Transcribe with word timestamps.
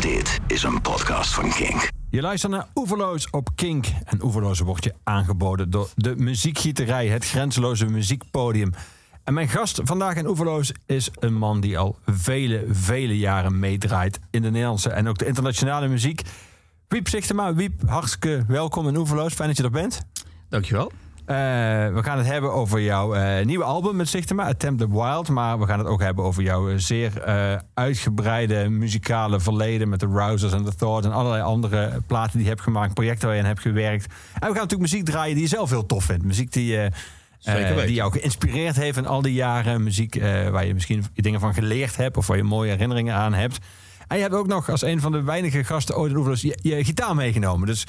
Dit 0.00 0.40
is 0.46 0.62
een 0.62 0.80
podcast 0.80 1.34
van 1.34 1.50
Kink. 1.50 1.88
Je 2.10 2.20
luistert 2.20 2.52
naar 2.52 2.66
Oeverloos 2.74 3.30
op 3.30 3.48
Kink. 3.54 3.86
En 4.04 4.24
Oeverloos 4.24 4.58
wordt 4.58 4.84
je 4.84 4.94
aangeboden 5.02 5.70
door 5.70 5.90
de 5.96 6.16
Muziekgieterij, 6.16 7.08
het 7.08 7.24
grenzeloze 7.24 7.86
muziekpodium. 7.86 8.72
En 9.24 9.34
mijn 9.34 9.48
gast 9.48 9.80
vandaag 9.84 10.16
in 10.16 10.26
Oeverloos 10.26 10.72
is 10.86 11.10
een 11.18 11.34
man 11.34 11.60
die 11.60 11.78
al 11.78 11.98
vele, 12.06 12.64
vele 12.70 13.18
jaren 13.18 13.58
meedraait 13.58 14.20
in 14.30 14.42
de 14.42 14.50
Nederlandse 14.50 14.90
en 14.90 15.08
ook 15.08 15.18
de 15.18 15.26
internationale 15.26 15.88
muziek. 15.88 16.22
Wiep 16.88 17.08
Zichtema, 17.08 17.54
Wiep, 17.54 17.88
hartstikke 17.88 18.44
welkom 18.48 18.88
in 18.88 18.96
Oeverloos. 18.96 19.34
Fijn 19.34 19.48
dat 19.48 19.56
je 19.56 19.62
er 19.62 19.70
bent. 19.70 20.00
Dankjewel. 20.48 20.92
Uh, 21.30 21.36
we 21.94 22.02
gaan 22.02 22.18
het 22.18 22.26
hebben 22.26 22.52
over 22.52 22.80
jouw 22.80 23.16
uh, 23.16 23.44
nieuwe 23.44 23.64
album 23.64 23.96
met 23.96 24.08
Zichtema, 24.08 24.44
Attempt 24.44 24.80
the 24.80 24.90
Wild. 24.90 25.28
Maar 25.28 25.58
we 25.58 25.66
gaan 25.66 25.78
het 25.78 25.88
ook 25.88 26.00
hebben 26.00 26.24
over 26.24 26.42
jouw 26.42 26.78
zeer 26.78 27.12
uh, 27.28 27.58
uitgebreide 27.74 28.68
muzikale 28.68 29.40
verleden... 29.40 29.88
met 29.88 30.00
de 30.00 30.06
Rousers 30.06 30.52
en 30.52 30.64
The 30.64 30.74
Thoughts 30.74 31.06
en 31.06 31.12
allerlei 31.12 31.42
andere 31.42 32.00
platen 32.06 32.32
die 32.32 32.42
je 32.42 32.48
hebt 32.48 32.60
gemaakt... 32.60 32.94
projecten 32.94 33.26
waar 33.26 33.36
je 33.36 33.42
aan 33.42 33.48
hebt 33.48 33.60
gewerkt. 33.60 34.04
En 34.04 34.12
we 34.34 34.40
gaan 34.40 34.54
natuurlijk 34.54 34.80
muziek 34.80 35.04
draaien 35.04 35.34
die 35.34 35.42
je 35.42 35.48
zelf 35.48 35.70
heel 35.70 35.86
tof 35.86 36.04
vindt. 36.04 36.24
Muziek 36.24 36.52
die, 36.52 36.78
die 37.86 37.94
jou 37.94 38.12
geïnspireerd 38.12 38.76
heeft 38.76 38.96
in 38.96 39.06
al 39.06 39.22
die 39.22 39.34
jaren. 39.34 39.82
Muziek 39.82 40.20
waar 40.50 40.66
je 40.66 40.74
misschien 40.74 41.04
dingen 41.14 41.40
van 41.40 41.54
geleerd 41.54 41.96
hebt... 41.96 42.16
of 42.16 42.26
waar 42.26 42.36
je 42.36 42.42
mooie 42.42 42.70
herinneringen 42.70 43.14
aan 43.14 43.34
hebt... 43.34 43.58
En 44.10 44.16
je 44.16 44.22
hebt 44.22 44.34
ook 44.34 44.46
nog 44.46 44.70
als 44.70 44.82
een 44.82 45.00
van 45.00 45.12
de 45.12 45.22
weinige 45.22 45.64
gasten 45.64 45.96
ooit 45.96 46.10
in 46.10 46.16
Oeverloos 46.16 46.40
je, 46.40 46.58
je 46.62 46.84
gitaar 46.84 47.14
meegenomen. 47.14 47.66
Dus 47.66 47.86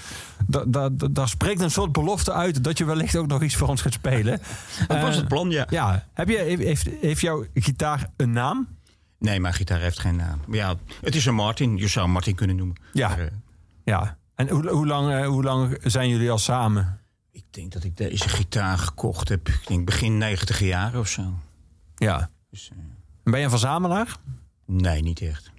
daar 1.12 1.28
spreekt 1.28 1.62
een 1.62 1.72
soort 1.72 1.92
belofte 1.92 2.34
uit 2.34 2.64
dat 2.64 2.78
je 2.78 2.86
wellicht 2.86 3.16
ook 3.16 3.28
nog 3.28 3.42
iets 3.42 3.56
voor 3.56 3.68
ons 3.68 3.82
gaat 3.82 3.94
spelen. 3.94 4.42
dat 4.88 5.02
was 5.02 5.16
het 5.16 5.28
plan, 5.28 5.50
ja. 5.50 5.66
Ja. 5.70 6.08
Heb 6.14 6.30
je, 6.30 6.38
heeft, 6.38 6.90
heeft 7.02 7.22
jouw 7.22 7.46
gitaar 7.54 8.10
een 8.18 8.32
naam? 8.32 8.68
Nee, 9.20 9.40
mijn 9.40 9.54
gitaar 9.54 9.80
heeft 9.80 10.00
geen 10.00 10.16
naam. 10.16 10.40
Ja, 10.52 10.76
het 11.02 11.16
is 11.16 11.26
een 11.26 11.36
Martin. 11.36 11.78
Je 11.78 11.88
zou 11.88 12.08
Martin 12.08 12.36
kunnen 12.36 12.56
noemen. 12.56 12.76
Ja. 12.94 13.08
Maar, 13.08 13.20
uh, 13.20 13.26
ja. 13.84 14.18
En 14.36 14.50
hoe, 14.50 14.70
hoe, 14.70 14.88
lang, 14.88 15.12
uh, 15.12 15.28
hoe 15.28 15.44
lang 15.44 15.78
zijn 15.84 16.10
jullie 16.10 16.32
al 16.32 16.38
samen? 16.38 17.00
Ik 17.32 17.44
denk 17.50 17.72
dat 17.72 17.84
ik 17.84 17.98
deze 17.98 18.30
gitaar 18.30 18.78
gekocht 18.78 19.30
heb. 19.30 19.48
Ik 19.48 19.68
denk 19.68 19.86
begin 19.86 20.18
90 20.18 20.60
jaar 20.60 20.98
of 20.98 21.08
zo. 21.08 21.34
Ja. 21.96 22.30
Dus, 22.50 22.70
uh, 22.74 22.80
ben 23.24 23.40
je 23.40 23.46
een 23.46 23.52
verzamelaar? 23.52 24.18
Nee, 24.66 25.02
niet 25.02 25.22
echt. 25.22 25.52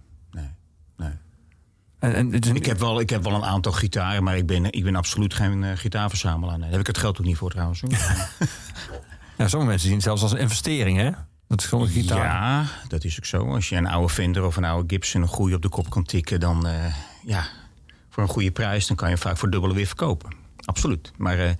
En, 2.03 2.15
en, 2.15 2.31
dus 2.31 2.51
ik, 2.51 2.67
heb 2.67 2.79
wel, 2.79 3.01
ik 3.01 3.11
heb 3.11 3.23
wel 3.23 3.35
een 3.35 3.45
aantal 3.45 3.73
gitaren, 3.73 4.23
maar 4.23 4.37
ik 4.37 4.47
ben, 4.47 4.73
ik 4.73 4.85
ben 4.85 4.97
absoluut 4.97 5.35
geen 5.35 5.63
uh, 5.63 5.71
gitaarverzamelaar. 5.75 6.53
Nee, 6.53 6.61
daar 6.61 6.71
heb 6.71 6.81
ik 6.81 6.87
het 6.87 6.99
geld 6.99 7.19
ook 7.19 7.27
niet 7.27 7.37
voor 7.37 7.51
trouwens. 7.51 7.81
ja, 9.39 9.49
sommige 9.49 9.71
mensen 9.71 9.81
zien 9.81 9.93
het 9.93 10.03
zelfs 10.03 10.23
als 10.23 10.33
een 10.33 10.39
investering, 10.39 10.99
hè? 10.99 11.11
Dat 11.49 11.61
is 11.61 11.67
gewoon 11.67 11.85
een 11.85 11.93
gitaar. 11.93 12.25
Ja, 12.25 12.67
dat 12.89 13.05
is 13.05 13.19
ook 13.19 13.25
zo. 13.25 13.55
Als 13.55 13.69
je 13.69 13.77
een 13.77 13.87
oude 13.87 14.09
Fender 14.09 14.45
of 14.45 14.57
een 14.57 14.65
oude 14.65 14.95
Gibson 14.95 15.23
een 15.23 15.29
goede 15.29 15.55
op 15.55 15.63
de 15.63 15.69
kop 15.69 15.91
kan 15.91 16.05
tikken, 16.05 16.41
dan 16.41 16.67
uh, 16.67 16.95
ja, 17.25 17.45
voor 18.09 18.23
een 18.23 18.29
goede 18.29 18.51
prijs, 18.51 18.87
dan 18.87 18.97
kan 18.97 19.11
je 19.11 19.17
vaak 19.17 19.37
voor 19.37 19.51
dubbele 19.51 19.75
weer 19.75 19.87
verkopen. 19.87 20.35
Absoluut. 20.65 21.13
Maar 21.17 21.39
uh, 21.39 21.51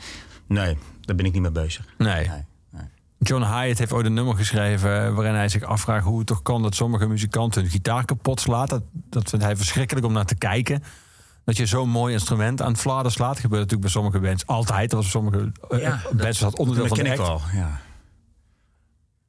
nee, 0.47 0.79
daar 1.01 1.17
ben 1.17 1.27
ik 1.27 1.33
niet 1.33 1.43
mee 1.43 1.51
bezig. 1.51 1.85
Nee. 1.99 2.29
nee. 2.29 2.45
John 3.23 3.43
Hyatt 3.43 3.79
heeft 3.79 3.93
ooit 3.93 4.07
een 4.07 4.15
nummer 4.15 4.37
geschreven 4.37 5.15
waarin 5.15 5.35
hij 5.35 5.49
zich 5.49 5.63
afvraagt 5.63 6.05
hoe 6.05 6.19
het 6.19 6.27
toch 6.27 6.43
kan 6.43 6.63
dat 6.63 6.75
sommige 6.75 7.07
muzikanten 7.07 7.63
hun 7.63 7.71
gitaar 7.71 8.05
kapot 8.05 8.41
slaat. 8.41 8.69
Dat, 8.69 8.83
dat 8.93 9.29
vindt 9.29 9.45
hij 9.45 9.57
verschrikkelijk 9.57 10.07
om 10.07 10.13
naar 10.13 10.25
te 10.25 10.35
kijken. 10.35 10.83
Dat 11.45 11.57
je 11.57 11.67
zo'n 11.67 11.89
mooi 11.89 12.13
instrument 12.13 12.63
aan 12.63 12.73
het 12.73 12.81
fladen 12.81 13.13
slaat. 13.13 13.33
Dat 13.33 13.41
gebeurt 13.41 13.61
natuurlijk 13.61 13.93
bij 13.93 14.03
sommige 14.03 14.21
bands 14.21 14.47
altijd. 14.47 14.91
Dat 14.91 15.03
was 15.03 15.11
sommige 15.11 15.53
ja, 15.69 16.03
bands 16.13 16.39
dat 16.39 16.59
onderdeel 16.59 16.89
dat 16.89 16.97
van 16.97 17.05
de 17.05 17.11
act. 17.11 17.21
ik 17.21 17.27
wel, 17.27 17.41
ja. 17.53 17.81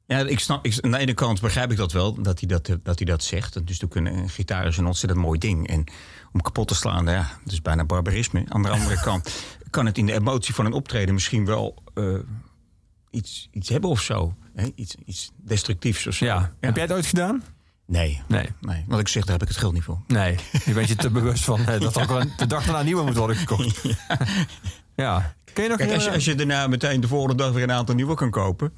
Ja, 0.06 0.18
ik 0.18 0.40
snap, 0.40 0.64
ik, 0.64 0.78
aan 0.80 0.90
de 0.90 0.98
ene 0.98 1.14
kant 1.14 1.40
begrijp 1.40 1.70
ik 1.70 1.76
dat 1.76 1.92
wel, 1.92 2.22
dat 2.22 2.40
hij 2.40 2.48
dat, 2.48 2.66
dat, 2.82 2.98
hij 2.98 3.06
dat 3.06 3.22
zegt. 3.22 3.66
Dus 3.66 3.82
een, 3.88 4.06
een 4.06 4.28
gitaar 4.28 4.66
is 4.66 4.76
een 4.76 4.86
ontzettend 4.86 5.20
mooi 5.20 5.38
ding. 5.38 5.68
En 5.68 5.84
om 6.32 6.40
kapot 6.40 6.68
te 6.68 6.74
slaan, 6.74 7.06
ja, 7.06 7.30
dat 7.44 7.52
is 7.52 7.62
bijna 7.62 7.84
barbarisme. 7.84 8.44
Aan 8.48 8.62
de 8.62 8.68
andere 8.68 9.00
kant 9.10 9.44
kan 9.70 9.86
het 9.86 9.98
in 9.98 10.06
de 10.06 10.12
emotie 10.12 10.54
van 10.54 10.66
een 10.66 10.72
optreden 10.72 11.14
misschien 11.14 11.46
wel... 11.46 11.82
Uh, 11.94 12.18
iets, 13.14 13.48
iets 13.52 13.68
hebben 13.68 13.90
of 13.90 14.00
zo. 14.00 14.34
Hè? 14.54 14.66
Iets, 14.74 14.94
iets 15.04 15.30
destructiefs 15.36 16.06
of 16.06 16.14
zo. 16.14 16.24
Ja. 16.24 16.52
Heb 16.60 16.74
jij 16.74 16.84
het 16.84 16.92
ooit 16.92 17.06
gedaan? 17.06 17.42
Nee. 17.86 18.22
nee. 18.28 18.48
nee. 18.60 18.84
Wat 18.86 19.00
ik 19.00 19.08
zeg, 19.08 19.22
daar 19.22 19.32
heb 19.32 19.42
ik 19.42 19.48
het 19.48 19.56
geld 19.56 19.72
niet 19.72 19.82
voor. 19.82 20.00
Nee. 20.06 20.36
Je 20.64 20.72
bent 20.72 20.88
je 20.88 20.96
te 20.96 21.10
bewust 21.20 21.44
van 21.44 21.66
eh, 21.66 21.80
dat 21.80 21.96
er 21.96 22.12
ook 22.12 22.38
de 22.38 22.46
dag 22.46 22.64
daarna 22.64 22.82
nieuwe 22.82 23.04
moet 23.04 23.16
worden 23.16 23.36
gekocht. 23.36 23.82
Ja. 24.96 25.04
ja. 25.04 25.34
Kun 25.52 25.62
je 25.62 25.68
nog 25.68 25.78
Kijk, 25.78 25.92
als, 25.92 26.04
je, 26.04 26.10
als 26.10 26.24
je 26.24 26.34
daarna 26.34 26.66
meteen 26.66 27.00
de 27.00 27.08
volgende 27.08 27.34
dag 27.34 27.52
weer 27.52 27.62
een 27.62 27.72
aantal 27.72 27.94
nieuwe 27.94 28.14
kan 28.14 28.30
kopen... 28.30 28.72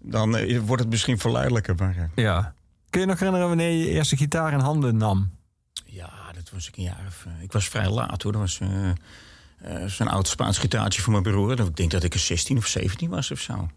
dan 0.00 0.36
uh, 0.36 0.60
wordt 0.60 0.82
het 0.82 0.90
misschien 0.90 1.18
verleidelijker. 1.18 1.74
Maar, 1.74 1.96
uh. 1.96 2.04
Ja. 2.14 2.54
Kun 2.90 3.00
je 3.00 3.06
nog 3.06 3.18
herinneren 3.18 3.48
wanneer 3.48 3.70
je 3.70 3.78
je 3.78 3.88
eerste 3.88 4.16
gitaar 4.16 4.52
in 4.52 4.58
handen 4.58 4.96
nam? 4.96 5.30
Ja, 5.84 6.10
dat 6.34 6.50
was 6.50 6.68
ik 6.68 6.76
een 6.76 6.82
jaar 6.82 7.04
of... 7.06 7.26
ik 7.40 7.52
was 7.52 7.68
vrij 7.68 7.88
laat 7.88 8.22
hoor. 8.22 8.32
Dat 8.32 8.40
was 8.40 8.58
uh, 8.62 8.90
zo'n 9.86 10.08
oud 10.08 10.28
Spaans 10.28 10.58
gitaartje 10.58 11.02
voor 11.02 11.12
mijn 11.12 11.24
broer. 11.24 11.60
Ik 11.60 11.76
denk 11.76 11.90
dat 11.90 12.02
ik 12.02 12.14
er 12.14 12.20
16 12.20 12.56
of 12.56 12.66
17 12.66 13.10
was 13.10 13.30
of 13.30 13.40
zo. 13.40 13.68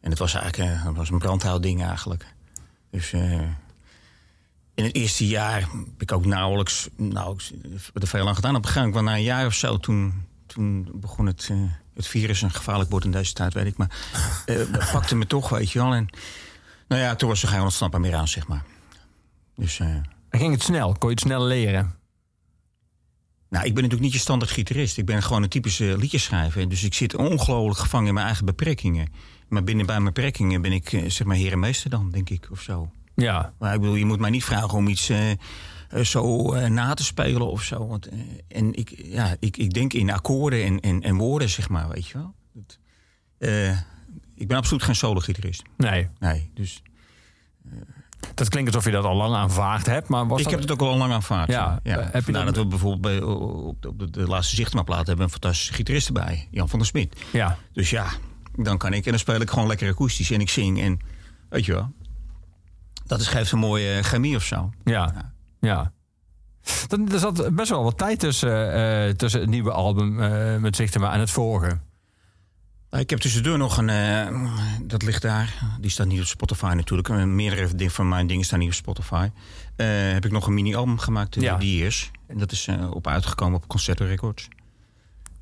En 0.00 0.10
het 0.10 0.18
was 0.18 0.34
eigenlijk 0.34 0.72
uh, 0.72 0.88
was 0.94 1.10
een 1.10 1.18
brandhoudding 1.18 1.82
eigenlijk. 1.82 2.34
Dus 2.90 3.12
uh, 3.12 3.42
in 4.74 4.84
het 4.84 4.94
eerste 4.94 5.26
jaar 5.26 5.60
heb 5.60 6.02
ik 6.02 6.12
ook 6.12 6.24
nauwelijks, 6.24 6.88
nauwelijks 6.96 7.52
er 7.94 8.06
veel 8.06 8.28
aan 8.28 8.34
gedaan. 8.34 8.56
Op 8.56 8.64
een 8.64 8.68
gegeven 8.68 8.88
moment, 8.88 9.06
na 9.06 9.16
een 9.16 9.22
jaar 9.22 9.46
of 9.46 9.54
zo, 9.54 9.78
toen, 9.78 10.26
toen 10.46 10.88
begon 10.94 11.26
het, 11.26 11.50
het 11.94 12.06
virus 12.06 12.42
een 12.42 12.50
gevaarlijk 12.50 12.90
woord 12.90 13.04
in 13.04 13.10
deze 13.10 13.32
tijd, 13.32 13.54
weet 13.54 13.66
ik. 13.66 13.76
Maar 13.76 13.90
het 14.44 14.90
pakte 14.92 15.16
me 15.16 15.26
toch, 15.26 15.48
weet 15.48 15.70
je 15.70 15.78
wel. 15.78 15.94
En 15.94 16.08
nou 16.88 17.02
ja, 17.02 17.14
toen 17.14 17.28
was 17.28 17.42
er 17.42 17.48
geen 17.48 17.60
ontsnappen 17.60 18.00
meer 18.00 18.14
aan, 18.14 18.28
zeg 18.28 18.46
maar. 18.46 18.64
Dus, 19.56 19.80
Ging 20.30 20.52
het 20.52 20.62
snel? 20.62 20.92
Kon 20.92 21.08
je 21.08 21.14
het 21.14 21.24
snel 21.24 21.44
leren? 21.44 21.97
Nou, 23.50 23.64
ik 23.64 23.74
ben 23.74 23.82
natuurlijk 23.82 24.00
niet 24.00 24.12
je 24.12 24.18
standaard 24.18 24.50
gitarist. 24.50 24.98
Ik 24.98 25.06
ben 25.06 25.22
gewoon 25.22 25.42
een 25.42 25.48
typische 25.48 25.98
liedjeschrijver. 25.98 26.68
Dus 26.68 26.84
ik 26.84 26.94
zit 26.94 27.16
ongelooflijk 27.16 27.78
gevangen 27.78 28.08
in 28.08 28.14
mijn 28.14 28.26
eigen 28.26 28.44
beperkingen. 28.44 29.08
Maar 29.48 29.64
binnen 29.64 29.86
bij 29.86 30.00
mijn 30.00 30.14
beperkingen 30.14 30.62
ben 30.62 30.72
ik 30.72 30.88
zeg 30.88 31.24
maar 31.24 31.36
heer 31.36 31.52
en 31.52 31.58
meester 31.58 31.90
dan, 31.90 32.10
denk 32.10 32.30
ik, 32.30 32.48
of 32.50 32.60
zo. 32.60 32.90
Ja. 33.14 33.52
Maar 33.58 33.74
ik 33.74 33.80
bedoel, 33.80 33.94
je 33.94 34.04
moet 34.04 34.18
mij 34.18 34.30
niet 34.30 34.44
vragen 34.44 34.78
om 34.78 34.88
iets 34.88 35.10
uh, 35.10 35.18
zo 36.02 36.54
uh, 36.54 36.66
na 36.66 36.94
te 36.94 37.04
spelen 37.04 37.50
of 37.50 37.62
zo. 37.62 37.86
Want, 37.86 38.12
uh, 38.12 38.20
en 38.48 38.74
ik, 38.74 39.02
ja, 39.04 39.36
ik, 39.40 39.56
ik 39.56 39.72
denk 39.72 39.92
in 39.92 40.10
akkoorden 40.10 40.64
en, 40.64 40.80
en, 40.80 41.02
en 41.02 41.16
woorden, 41.16 41.48
zeg 41.48 41.68
maar, 41.68 41.88
weet 41.88 42.06
je 42.06 42.18
wel. 42.18 42.34
Dat, 42.52 42.78
ik 44.34 44.48
ben 44.48 44.56
absoluut 44.56 44.82
geen 44.82 44.96
solo-gitarist. 44.96 45.62
Nee. 45.76 46.08
Nee, 46.18 46.50
dus... 46.54 46.82
Dat 48.34 48.48
klinkt 48.48 48.74
alsof 48.74 48.84
je 48.84 48.96
dat 48.96 49.04
al 49.04 49.16
lang 49.16 49.34
aanvaard 49.34 49.86
hebt. 49.86 50.08
Maar 50.08 50.26
was 50.26 50.38
ik 50.38 50.44
dat... 50.44 50.52
heb 50.52 50.62
het 50.62 50.70
ook 50.70 50.80
al 50.80 50.96
lang 50.96 51.12
aanvaard. 51.12 51.50
Ja, 51.50 51.80
ja. 51.82 52.08
Heb 52.12 52.26
je 52.26 52.32
dan... 52.32 52.44
dat 52.44 52.56
we 52.56 52.66
bijvoorbeeld 52.66 53.02
bij, 53.02 53.22
op, 53.22 53.82
de, 53.82 53.88
op 53.88 53.98
de, 53.98 54.10
de 54.10 54.26
laatste 54.26 54.56
Zichtmaplaat 54.56 55.06
hebben 55.06 55.24
een 55.24 55.30
fantastische 55.30 55.72
gitarist 55.72 56.06
erbij. 56.06 56.48
Jan 56.50 56.68
van 56.68 56.78
der 56.78 56.88
Smit. 56.88 57.20
Ja. 57.32 57.56
Dus 57.72 57.90
ja, 57.90 58.06
dan 58.56 58.78
kan 58.78 58.92
ik. 58.92 59.04
En 59.04 59.10
dan 59.10 59.18
speel 59.18 59.40
ik 59.40 59.50
gewoon 59.50 59.68
lekker 59.68 59.90
akoestisch. 59.90 60.30
En 60.30 60.40
ik 60.40 60.50
zing. 60.50 60.80
En 60.80 60.98
weet 61.48 61.64
je 61.64 61.72
wel. 61.72 61.92
Dat 63.06 63.20
is, 63.20 63.26
geeft 63.26 63.52
een 63.52 63.58
mooie 63.58 64.02
chemie 64.02 64.36
of 64.36 64.42
zo. 64.42 64.70
Ja, 64.84 65.12
ja. 65.14 65.32
ja. 65.60 65.92
Dan, 66.86 67.12
er 67.12 67.18
zat 67.18 67.54
best 67.54 67.70
wel 67.70 67.82
wat 67.82 67.98
tijd 67.98 68.18
tussen, 68.18 68.78
uh, 69.08 69.14
tussen 69.14 69.40
het 69.40 69.50
nieuwe 69.50 69.70
album 69.70 70.20
uh, 70.20 70.56
met 70.56 70.76
Zichtema 70.76 71.12
en 71.12 71.20
het 71.20 71.30
vorige. 71.30 71.78
Ik 72.90 73.10
heb 73.10 73.18
tussendoor 73.18 73.58
nog 73.58 73.76
een, 73.76 73.88
uh, 73.88 74.42
dat 74.82 75.02
ligt 75.02 75.22
daar, 75.22 75.54
die 75.80 75.90
staat 75.90 76.06
niet 76.06 76.20
op 76.20 76.26
Spotify 76.26 76.72
natuurlijk. 76.76 77.08
Meerdere 77.08 77.90
van 77.90 78.08
mijn 78.08 78.26
dingen 78.26 78.44
staan 78.44 78.58
niet 78.58 78.68
op 78.68 78.74
Spotify. 78.74 79.28
Uh, 79.76 79.86
heb 80.12 80.24
ik 80.24 80.32
nog 80.32 80.46
een 80.46 80.54
mini-album 80.54 80.98
gemaakt, 80.98 81.34
ja. 81.34 81.56
die 81.56 81.84
is. 81.84 82.10
En 82.26 82.38
dat 82.38 82.52
is 82.52 82.66
uh, 82.66 82.90
op 82.90 83.06
uitgekomen 83.06 83.56
op 83.56 83.68
Concerto 83.68 84.04
Records. 84.04 84.48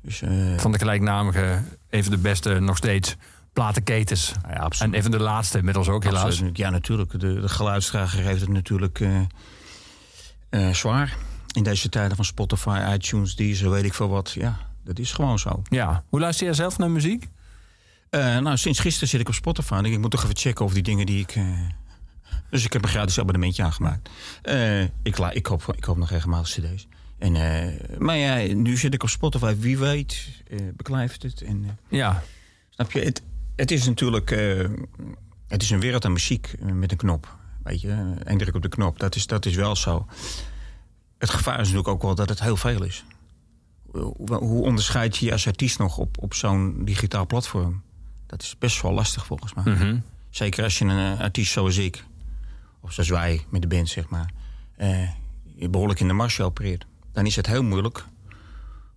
Dus, 0.01 0.21
van 0.57 0.71
de 0.71 0.77
gelijknamige, 0.77 1.63
even 1.89 2.11
de 2.11 2.17
beste 2.17 2.59
nog 2.59 2.77
steeds 2.77 3.15
platenketens. 3.53 4.33
Ja. 4.47 4.69
En 4.79 4.93
even 4.93 5.11
de 5.11 5.19
laatste, 5.19 5.57
inmiddels 5.57 5.87
ook 5.87 6.03
helaas. 6.03 6.23
Absoluut. 6.23 6.57
Ja, 6.57 6.69
natuurlijk. 6.69 7.19
De, 7.19 7.41
de 7.41 7.49
geluidsdrager 7.49 8.23
heeft 8.23 8.41
het 8.41 8.49
natuurlijk 8.49 9.07
zwaar. 10.71 11.17
In 11.53 11.63
deze 11.63 11.89
tijden 11.89 12.15
van 12.15 12.25
Spotify, 12.25 12.93
iTunes, 12.93 13.35
Deezer, 13.35 13.69
weet 13.69 13.83
ik 13.83 13.93
veel 13.93 14.09
wat. 14.09 14.31
Ja, 14.31 14.57
dat 14.83 14.99
is 14.99 15.11
gewoon 15.11 15.39
zo. 15.39 15.61
Ja. 15.69 16.03
Hoe 16.09 16.19
luister 16.19 16.47
je 16.47 16.53
zelf 16.53 16.77
naar 16.77 16.91
muziek? 16.91 17.27
Uh, 18.11 18.37
nou, 18.37 18.57
sinds 18.57 18.79
gisteren 18.79 19.09
zit 19.09 19.19
ik 19.19 19.27
op 19.27 19.33
Spotify. 19.33 19.73
En 19.73 19.85
ik 19.85 19.99
moet 19.99 20.11
toch 20.11 20.23
even 20.23 20.37
checken 20.37 20.65
of 20.65 20.73
die 20.73 20.83
dingen 20.83 21.05
die 21.05 21.21
ik. 21.21 21.35
Uh... 21.35 21.59
Dus 22.49 22.65
ik 22.65 22.73
heb 22.73 22.83
een 22.83 22.89
gratis 22.89 23.19
abonnementje 23.19 23.63
aangemaakt. 23.63 24.09
Uh, 24.43 24.81
ik, 24.81 25.17
ik, 25.17 25.45
hoop, 25.45 25.73
ik 25.75 25.83
hoop 25.83 25.97
nog 25.97 26.09
regelmatig 26.09 26.49
CD's. 26.49 26.87
En, 27.17 27.31
maar 27.97 28.17
ja, 28.17 28.53
nu 28.53 28.77
zit 28.77 28.93
ik 28.93 29.03
op 29.03 29.09
Spotify. 29.09 29.55
Wie 29.55 29.77
weet, 29.77 30.27
beklijft 30.75 31.23
het. 31.23 31.41
En, 31.41 31.79
ja. 31.87 32.23
Snap 32.69 32.91
je? 32.91 32.99
Het, 32.99 33.21
het 33.55 33.71
is 33.71 33.85
natuurlijk. 33.85 34.29
het 35.47 35.61
is 35.61 35.69
een 35.69 35.79
wereld 35.79 36.05
aan 36.05 36.11
muziek 36.11 36.55
met 36.59 36.91
een 36.91 36.97
knop. 36.97 37.37
Weet 37.63 37.81
je, 37.81 38.13
één 38.23 38.37
druk 38.37 38.55
op 38.55 38.61
de 38.61 38.69
knop. 38.69 38.99
Dat 38.99 39.15
is, 39.15 39.27
dat 39.27 39.45
is 39.45 39.55
wel 39.55 39.75
zo. 39.75 40.05
Het 41.17 41.29
gevaar 41.29 41.53
is 41.53 41.59
natuurlijk 41.59 41.87
ook 41.87 42.01
wel 42.01 42.15
dat 42.15 42.29
het 42.29 42.41
heel 42.41 42.57
veel 42.57 42.83
is. 42.83 43.03
Hoe 44.27 44.61
onderscheid 44.61 45.17
je 45.17 45.25
je 45.25 45.31
als 45.31 45.47
artiest 45.47 45.79
nog 45.79 45.97
op, 45.97 46.17
op 46.21 46.33
zo'n 46.33 46.85
digitaal 46.85 47.25
platform? 47.25 47.83
Dat 48.27 48.41
is 48.41 48.57
best 48.57 48.81
wel 48.81 48.91
lastig 48.91 49.25
volgens 49.25 49.53
mij. 49.53 49.63
Mm 49.63 49.75
-hmm. 49.79 50.03
Zeker 50.29 50.63
als 50.63 50.77
je 50.77 50.85
een 50.85 51.13
uh, 51.13 51.19
artiest 51.19 51.51
zoals 51.51 51.77
ik, 51.77 52.05
of 52.79 52.93
zoals 52.93 53.09
wij 53.09 53.45
met 53.49 53.61
de 53.61 53.67
band 53.67 53.89
zeg 53.89 54.09
maar. 54.09 54.31
Je 55.55 55.69
behoorlijk 55.69 55.99
in 55.99 56.07
de 56.07 56.13
mars 56.13 56.39
opereert, 56.41 56.85
dan 57.11 57.25
is 57.25 57.35
het 57.35 57.47
heel 57.47 57.63
moeilijk 57.63 58.05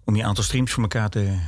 om 0.05 0.17
je 0.17 0.25
aantal 0.25 0.44
streams 0.44 0.73
voor 0.73 0.82
elkaar 0.82 1.09
te. 1.09 1.38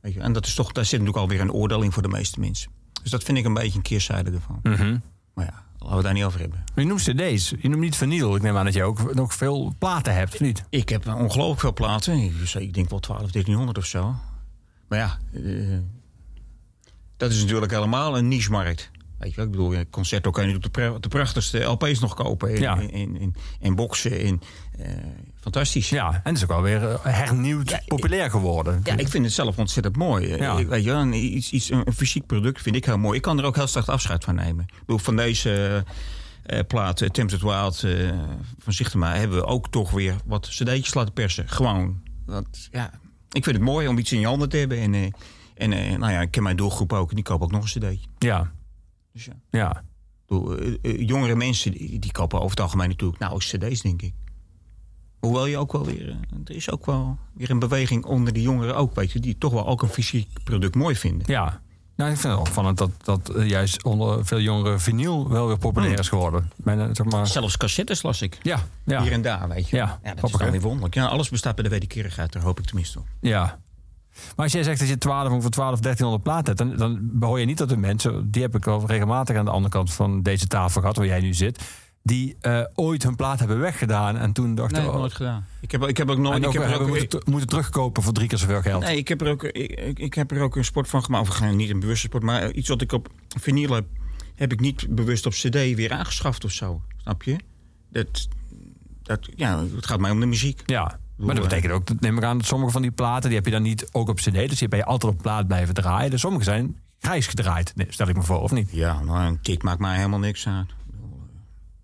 Weet 0.00 0.12
je, 0.14 0.20
en 0.20 0.32
dat 0.32 0.46
is 0.46 0.54
toch, 0.54 0.72
daar 0.72 0.84
zit 0.84 1.00
natuurlijk 1.00 1.18
alweer 1.18 1.40
een 1.40 1.52
oordeel 1.52 1.82
in 1.82 1.92
voor 1.92 2.02
de 2.02 2.08
meeste 2.08 2.40
mensen. 2.40 2.70
Dus 3.02 3.10
dat 3.10 3.22
vind 3.22 3.38
ik 3.38 3.44
een 3.44 3.54
beetje 3.54 3.76
een 3.76 3.82
keerzijde 3.82 4.30
ervan. 4.30 4.60
Mhm. 4.62 4.98
Maar 5.34 5.44
ja, 5.44 5.62
laten 5.72 5.88
we 5.88 5.94
het 5.94 6.02
daar 6.02 6.12
niet 6.12 6.24
over 6.24 6.40
hebben. 6.40 6.64
Je 6.74 6.84
noemt 6.84 7.00
cd's. 7.00 7.54
Je 7.58 7.68
noemt 7.68 7.82
niet 7.82 7.96
vinyl. 7.96 8.36
Ik 8.36 8.42
neem 8.42 8.56
aan 8.56 8.64
dat 8.64 8.74
je 8.74 8.82
ook 8.82 9.14
nog 9.14 9.34
veel 9.34 9.74
platen 9.78 10.14
hebt, 10.14 10.32
of 10.34 10.40
niet? 10.40 10.64
Ik 10.68 10.88
heb 10.88 11.06
ongelooflijk 11.06 11.60
veel 11.60 11.72
platen. 11.72 12.18
Ik, 12.18 12.54
ik 12.54 12.74
denk 12.74 12.90
wel 12.90 13.00
12, 13.00 13.18
1300 13.20 13.78
of 13.78 13.86
zo. 13.86 14.14
Maar 14.88 14.98
ja, 14.98 15.18
eh, 15.32 15.78
dat 17.22 17.30
is 17.30 17.40
natuurlijk 17.40 17.72
helemaal 17.72 18.16
een 18.18 18.28
niche-markt. 18.28 18.90
Weet 19.18 19.30
je 19.30 19.36
wel, 19.36 19.44
ik 19.44 19.50
bedoel, 19.50 19.74
een 19.74 19.90
concerto 19.90 20.30
kan 20.30 20.48
je 20.48 20.54
op 20.56 20.62
de, 20.62 20.68
pra- 20.70 20.98
de 21.00 21.08
prachtigste 21.08 21.58
LP's 21.58 22.00
nog 22.00 22.14
kopen. 22.14 22.48
En, 22.54 22.60
Ja. 22.60 22.80
en, 22.80 22.90
en, 23.20 23.34
en 23.60 23.74
boxen. 23.74 24.20
En, 24.20 24.40
eh, 24.78 24.90
fantastisch. 25.40 25.88
Ja, 25.90 26.20
en 26.24 26.34
is 26.34 26.42
ook 26.42 26.50
alweer 26.50 26.88
eh, 26.88 26.98
hernieuwd 27.02 27.70
Ja, 27.70 27.80
populair 27.86 28.30
geworden. 28.30 28.80
Ja, 28.84 28.96
ik 28.96 29.08
vind 29.08 29.24
het 29.24 29.34
zelf 29.34 29.58
ontzettend 29.58 29.96
mooi. 29.96 30.32
Eh, 30.32 30.38
Ja. 30.38 30.56
ik- 30.58 30.68
Weet 30.68 30.84
je, 30.84 30.90
een, 30.90 31.12
iets, 31.12 31.52
iets, 31.52 31.70
een 31.70 31.92
fysiek 31.94 32.26
product 32.26 32.62
vind 32.62 32.76
ik 32.76 32.84
heel 32.84 32.98
mooi. 32.98 33.16
Ik 33.16 33.22
kan 33.22 33.38
er 33.38 33.44
ook 33.44 33.56
heel 33.56 33.66
slecht 33.66 33.88
afscheid 33.88 34.24
van 34.24 34.34
nemen. 34.34 34.64
Ik 34.68 34.78
bedoel, 34.78 34.98
van 34.98 35.16
deze 35.16 35.84
eh, 36.42 36.58
plaat, 36.66 36.96
Tempted 37.14 37.40
Wild 37.42 37.82
eh, 37.82 38.10
van 38.58 38.72
Zichtema... 38.72 39.14
hebben 39.14 39.36
we 39.38 39.44
ook 39.44 39.68
toch 39.70 39.90
weer 39.90 40.14
wat 40.26 40.48
cd'tjes 40.48 40.94
laten 40.94 41.12
persen. 41.12 41.48
Gewoon. 41.48 42.00
Want, 42.26 42.68
ja, 42.72 42.90
ik 43.32 43.44
vind 43.44 43.56
het 43.56 43.64
mooi 43.64 43.88
om 43.88 43.98
iets 43.98 44.12
in 44.12 44.20
je 44.20 44.26
handen 44.26 44.48
te 44.48 44.56
hebben. 44.56 44.78
En, 44.78 45.12
en 45.54 45.72
eh, 45.72 45.96
nou 45.96 46.12
ja, 46.12 46.20
ik 46.20 46.30
ken 46.30 46.42
mijn 46.42 46.56
doelgroep 46.56 46.92
ook. 46.92 47.08
En 47.08 47.14
die 47.14 47.24
kopen 47.24 47.44
ook 47.44 47.52
nog 47.52 47.62
een 47.62 47.80
cd'tje. 47.80 48.08
Ja, 48.18 48.52
Dus 49.12 49.24
ja. 49.24 49.32
ja. 49.50 49.82
Eh, 50.28 50.74
eh, 50.82 51.06
jongere 51.08 51.34
mensen 51.34 51.72
die, 51.72 51.98
die 51.98 52.12
kopen 52.12 52.38
over 52.38 52.50
het 52.50 52.60
algemeen 52.60 52.88
natuurlijk 52.88 53.20
nou 53.20 53.38
cd's, 53.38 53.80
denk 53.80 54.02
ik. 54.02 54.14
Hoewel 55.20 55.46
je 55.46 55.58
ook 55.58 55.72
wel 55.72 55.84
weer... 55.84 56.16
Er 56.44 56.54
is 56.54 56.70
ook 56.70 56.86
wel 56.86 57.18
weer 57.34 57.50
een 57.50 57.58
beweging 57.58 58.04
onder 58.04 58.32
de 58.32 58.42
jongeren 58.42 58.76
ook, 58.76 58.94
weet 58.94 59.12
je... 59.12 59.20
die 59.20 59.38
toch 59.38 59.52
wel 59.52 59.66
ook 59.66 59.82
een 59.82 59.88
fysiek 59.88 60.28
product 60.44 60.74
mooi 60.74 60.96
vinden. 60.96 61.22
Ja. 61.26 61.60
Nou, 61.96 62.10
ik 62.10 62.16
vind 62.16 62.32
het 62.32 62.42
opvallend 62.48 62.78
dat, 62.78 62.90
dat 63.04 63.28
eh, 63.28 63.48
juist 63.48 63.84
onder 63.84 64.26
veel 64.26 64.40
jongeren 64.40 64.80
vinyl 64.80 65.28
wel 65.28 65.46
weer 65.46 65.58
populair 65.58 65.98
is 65.98 66.08
geworden. 66.08 66.50
Mijn, 66.56 66.80
eh, 66.80 66.88
zeg 66.92 67.06
maar... 67.06 67.26
Zelfs 67.26 67.56
cassettes 67.56 68.02
las 68.02 68.22
ik. 68.22 68.38
Ja, 68.42 68.58
ja, 68.84 69.02
Hier 69.02 69.12
en 69.12 69.22
daar, 69.22 69.48
weet 69.48 69.68
je. 69.68 69.76
Ja, 69.76 69.86
dat 69.86 70.12
is 70.12 70.18
grappig, 70.18 70.40
dan 70.40 70.50
weer 70.50 70.60
wonderlijk. 70.60 70.94
Ja, 70.94 71.06
alles 71.06 71.28
bestaat 71.28 71.54
bij 71.54 71.64
de 71.64 71.70
wederkerigheid, 71.70 72.32
daar 72.32 72.42
hoop 72.42 72.58
ik 72.58 72.64
tenminste 72.64 72.98
op. 72.98 73.06
ja. 73.20 73.58
Maar 74.36 74.44
als 74.44 74.52
jij 74.52 74.62
zegt 74.62 74.78
dat 74.78 74.88
je 74.88 74.98
12 74.98 75.32
of 75.32 75.48
12, 75.48 75.80
1300 75.80 76.22
platen 76.22 76.56
hebt, 76.56 76.58
dan, 76.58 76.76
dan 76.76 77.08
behoor 77.12 77.40
je 77.40 77.46
niet 77.46 77.56
tot 77.56 77.68
de 77.68 77.76
mensen, 77.76 78.30
die 78.30 78.42
heb 78.42 78.54
ik 78.54 78.66
al 78.66 78.86
regelmatig 78.86 79.36
aan 79.36 79.44
de 79.44 79.50
andere 79.50 79.72
kant 79.72 79.92
van 79.92 80.22
deze 80.22 80.46
tafel 80.46 80.80
gehad, 80.80 80.96
waar 80.96 81.06
jij 81.06 81.20
nu 81.20 81.34
zit, 81.34 81.62
die 82.02 82.36
eh, 82.40 82.64
ooit 82.74 83.02
hun 83.02 83.16
plaat 83.16 83.38
hebben 83.38 83.58
weggedaan 83.58 84.16
en 84.16 84.32
toen 84.32 84.54
dachten, 84.54 84.82
Nee, 84.82 84.90
oh, 84.90 84.96
nooit 84.96 85.12
gedaan. 85.14 85.46
Ik 85.60 85.70
heb, 85.70 85.82
ik 85.82 85.96
heb 85.96 86.10
ook 86.10 86.18
nooit... 86.18 86.34
en 86.34 86.42
Ik 86.42 86.46
ook 86.46 86.52
heb 86.52 86.62
er 86.62 86.80
ook, 86.80 86.88
moeten, 86.88 87.22
moeten 87.24 87.48
terugkopen 87.48 88.02
voor 88.02 88.12
drie 88.12 88.28
keer 88.28 88.38
zoveel 88.38 88.62
geld. 88.62 88.82
nee, 88.82 88.96
ik 88.96 89.08
heb, 89.08 89.20
er 89.20 89.28
ook, 89.28 89.42
ik, 89.42 89.80
ik, 89.80 89.98
ik 89.98 90.14
heb 90.14 90.30
er 90.30 90.40
ook 90.40 90.56
een 90.56 90.64
sport 90.64 90.88
van 90.88 91.04
gemaakt. 91.04 91.28
Of 91.28 91.52
niet 91.52 91.70
een 91.70 91.80
bewuste 91.80 92.06
sport, 92.06 92.22
maar 92.22 92.52
iets 92.52 92.68
wat 92.68 92.80
ik 92.80 92.92
op 92.92 93.08
vinyl 93.40 93.72
heb... 93.72 93.86
heb 94.34 94.52
ik 94.52 94.60
niet 94.60 94.86
bewust 94.94 95.26
op 95.26 95.32
cd 95.32 95.54
weer 95.54 95.92
aangeschaft 95.92 96.44
of 96.44 96.50
zo. 96.50 96.82
Snap 96.96 97.22
je? 97.22 97.36
Dat, 97.88 98.28
dat, 99.02 99.28
ja, 99.34 99.64
het 99.74 99.86
gaat 99.86 100.00
mij 100.00 100.10
om 100.10 100.20
de 100.20 100.26
muziek. 100.26 100.62
Ja, 100.66 100.98
maar 101.26 101.34
dat 101.34 101.44
betekent 101.44 101.72
ook, 101.72 101.86
dat 101.86 102.00
neem 102.00 102.16
ik 102.16 102.24
aan, 102.24 102.38
dat 102.38 102.46
sommige 102.46 102.72
van 102.72 102.82
die 102.82 102.90
platen, 102.90 103.28
die 103.28 103.36
heb 103.36 103.44
je 103.46 103.52
dan 103.52 103.62
niet 103.62 103.88
ook 103.92 104.08
op 104.08 104.16
cd, 104.16 104.32
dus 104.32 104.58
die 104.58 104.68
ben 104.68 104.78
je 104.78 104.84
altijd 104.84 105.12
op 105.12 105.22
plaat 105.22 105.46
blijven 105.46 105.74
draaien. 105.74 106.10
Dus 106.10 106.20
sommige 106.20 106.44
zijn 106.44 106.76
grijs 107.00 107.26
gedraaid, 107.26 107.74
stel 107.88 108.08
ik 108.08 108.16
me 108.16 108.22
voor, 108.22 108.40
of 108.40 108.50
niet? 108.50 108.68
Ja, 108.72 109.02
nou, 109.02 109.24
een 109.24 109.40
tik 109.40 109.62
maakt 109.62 109.78
mij 109.80 109.96
helemaal 109.96 110.18
niks 110.18 110.46
uit. 110.48 110.70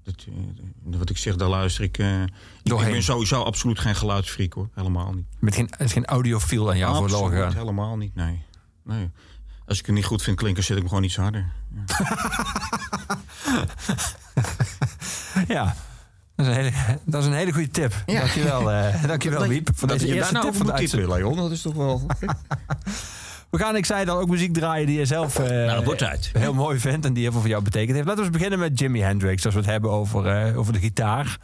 Dat, 0.04 0.26
eh, 0.28 0.98
wat 0.98 1.10
ik 1.10 1.16
zeg, 1.18 1.36
daar 1.36 1.48
luister 1.48 1.84
ik... 1.84 1.98
eh, 1.98 2.22
ik 2.22 2.28
ben 2.62 3.02
sowieso 3.02 3.42
absoluut 3.42 3.78
geen 3.78 3.94
geluidsfreak, 3.94 4.52
hoor. 4.52 4.68
Helemaal 4.74 5.12
niet. 5.12 5.26
Met 5.38 5.54
geen, 5.54 5.70
er 5.70 5.84
is 5.84 5.92
geen 5.92 6.06
audiofiel 6.06 6.70
aan 6.70 6.78
jou 6.78 6.94
voor 6.94 7.04
Absoluut 7.04 7.54
helemaal 7.54 7.96
niet, 7.96 8.14
nee. 8.14 8.42
nee. 8.84 9.10
Als 9.66 9.78
ik 9.78 9.86
het 9.86 9.94
niet 9.94 10.04
goed 10.04 10.22
vind 10.22 10.36
klinken, 10.36 10.64
zet 10.64 10.76
ik 10.76 10.82
hem 10.82 10.88
gewoon 10.88 11.04
iets 11.04 11.16
harder. 11.16 11.52
Ja, 15.48 15.74
dat 16.38 16.46
is 16.46 16.56
een 16.56 16.62
hele, 16.62 16.72
dat 17.04 17.20
is 17.22 17.26
een 17.28 17.34
hele 17.34 17.52
goede 17.52 17.70
tip. 17.70 17.92
Ja. 18.06 18.18
Dankjewel, 18.18 18.72
eh 18.72 19.02
dankjewel 19.06 19.38
Dat- 19.38 19.48
Wiep, 19.48 19.70
voor 19.74 19.88
dat 19.88 19.98
deze 19.98 20.10
je 20.10 20.14
eerste 20.18 20.32
daar 20.32 20.42
nou 20.42 20.54
tip 20.54 20.66
van 20.66 21.00
de. 21.00 21.08
Leon. 21.08 21.36
Dat 21.36 21.50
is 21.50 21.62
toch 21.62 21.74
wel... 21.74 22.02
We 23.50 23.58
gaan, 23.58 23.76
ik 23.76 23.84
zei 23.86 24.04
dan, 24.04 24.18
ook 24.18 24.28
muziek 24.28 24.52
draaien 24.52 24.86
die 24.86 24.98
je 24.98 25.04
zelf 25.04 25.38
eh, 25.38 25.48
Nou, 25.48 25.96
heel 26.32 26.54
mooi 26.54 26.78
vindt 26.78 27.06
en 27.06 27.12
die 27.12 27.22
heel 27.22 27.32
veel 27.32 27.40
voor 27.40 27.50
jou 27.50 27.62
betekend 27.62 27.94
heeft. 27.94 28.06
Laten 28.06 28.22
we 28.22 28.28
eens 28.28 28.36
beginnen 28.36 28.58
met 28.58 28.78
Jimi 28.78 29.00
Hendrix, 29.00 29.44
als 29.44 29.54
we 29.54 29.60
het 29.60 29.68
hebben 29.70 29.90
over, 29.90 30.26
eh, 30.26 30.58
over 30.58 30.72
de 30.72 30.78
gitaar. 30.78 31.38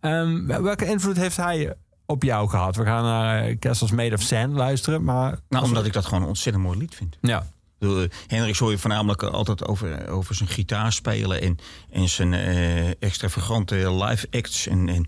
Ehm, 0.00 0.46
welke 0.46 0.86
invloed 0.86 1.16
heeft 1.16 1.36
hij 1.36 1.74
op 2.06 2.22
jou 2.22 2.48
gehad? 2.48 2.76
We 2.76 2.84
gaan 2.84 3.02
naar 3.04 3.54
Castles 3.56 3.90
Made 3.90 4.14
of 4.14 4.20
Sand 4.20 4.52
luisteren, 4.54 5.04
maar... 5.04 5.38
Nou, 5.48 5.64
omdat 5.64 5.86
ik 5.86 5.92
dat 5.92 6.04
gewoon 6.04 6.22
een 6.22 6.28
ontzettend 6.28 6.64
mooi 6.64 6.78
lied 6.78 6.94
vind. 6.94 7.16
Ja, 7.20 7.46
bedoel, 7.78 8.02
eh, 8.02 8.08
Hendrix 8.26 8.58
hoor 8.58 8.70
je 8.70 8.78
voornamelijk 8.78 9.22
altijd 9.22 9.66
over, 9.66 10.08
over 10.08 10.34
zijn 10.34 10.48
gitaar 10.48 10.92
spelen 10.92 11.40
en, 11.40 11.58
en 11.90 12.08
zijn 12.08 12.34
eh 12.34 13.02
extravagante 13.02 13.94
live 14.04 14.26
acts. 14.30 14.66
En, 14.66 14.88
en, 14.88 15.04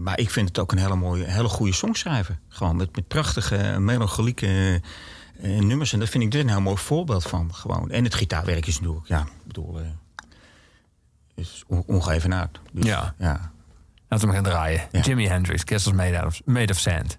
maar 0.00 0.18
ik 0.18 0.30
vind 0.30 0.48
het 0.48 0.58
ook 0.58 0.72
een 0.72 0.78
hele 0.78 0.96
mooie, 0.96 1.24
hele 1.24 1.48
goede 1.48 1.72
songschrijver. 1.74 2.38
Gewoon 2.48 2.76
met, 2.76 2.96
met 2.96 3.08
prachtige, 3.08 3.76
melancholieke 3.78 4.80
eh, 5.40 5.58
nummers. 5.58 5.92
En 5.92 5.98
daar 5.98 6.08
vind 6.08 6.24
ik 6.24 6.30
dit 6.30 6.42
een 6.42 6.48
heel 6.48 6.60
mooi 6.60 6.76
voorbeeld 6.76 7.22
van. 7.26 7.54
Gewoon. 7.54 7.90
En 7.90 8.04
het 8.04 8.14
gitaarwerk 8.14 8.66
is 8.66 8.78
natuurlijk, 8.80 9.06
ja, 9.08 9.20
ik 9.20 9.46
bedoel, 9.46 9.80
is 11.34 11.64
on- 11.66 11.84
ongeëvenaard. 11.86 12.60
Dus, 12.72 12.84
Ja. 12.86 13.14
ja. 13.18 13.52
laten 14.08 14.28
we 14.28 14.34
gaan 14.34 14.42
draaien. 14.42 14.88
Ja. 14.92 15.00
Jimi 15.00 15.26
Hendrix, 15.26 15.64
Castles 15.64 15.94
Made, 15.94 16.26
of, 16.26 16.40
made 16.44 16.72
of 16.72 16.78
Sand. 16.78 17.18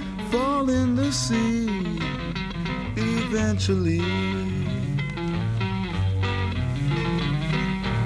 fall 0.31 0.69
in 0.69 0.95
the 0.95 1.11
sea 1.11 1.67
eventually. 2.95 3.99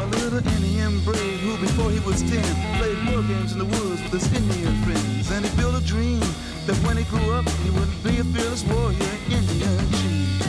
A 0.01 0.05
little 0.07 0.39
Indian 0.55 0.99
brave 1.03 1.39
who, 1.41 1.55
before 1.57 1.91
he 1.91 1.99
was 1.99 2.21
ten, 2.23 2.43
played 2.79 2.97
war 3.09 3.21
games 3.21 3.53
in 3.53 3.59
the 3.59 3.65
woods 3.65 4.01
with 4.01 4.13
his 4.13 4.33
Indian 4.33 4.75
friends. 4.83 5.29
And 5.29 5.45
he 5.45 5.55
built 5.55 5.75
a 5.75 5.85
dream 5.85 6.19
that 6.65 6.77
when 6.85 6.97
he 6.97 7.03
grew 7.03 7.31
up, 7.31 7.47
he 7.63 7.69
would 7.69 7.91
be 8.03 8.17
a 8.19 8.23
fearless 8.23 8.63
warrior, 8.63 9.15
Indian 9.29 9.91
chief. 9.91 10.44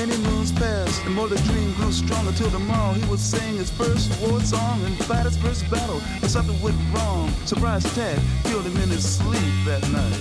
Many 0.00 0.16
moons 0.30 0.50
passed, 0.50 1.04
and 1.04 1.14
more 1.14 1.28
the 1.28 1.36
dream 1.42 1.74
grew 1.74 1.92
stronger 1.92 2.32
till 2.32 2.50
tomorrow 2.50 2.94
he 2.94 3.06
would 3.10 3.20
sing 3.20 3.56
his 3.56 3.68
first 3.68 4.08
war 4.22 4.40
song 4.40 4.82
and 4.86 4.96
fight 5.04 5.26
his 5.26 5.36
first 5.36 5.70
battle. 5.70 6.00
But 6.22 6.30
something 6.30 6.58
went 6.62 6.78
wrong. 6.94 7.28
Surprise 7.44 7.84
attack 7.84 8.18
killed 8.44 8.64
him 8.64 8.78
in 8.78 8.88
his 8.88 9.04
sleep 9.06 9.52
that 9.66 9.86
night. 9.92 10.16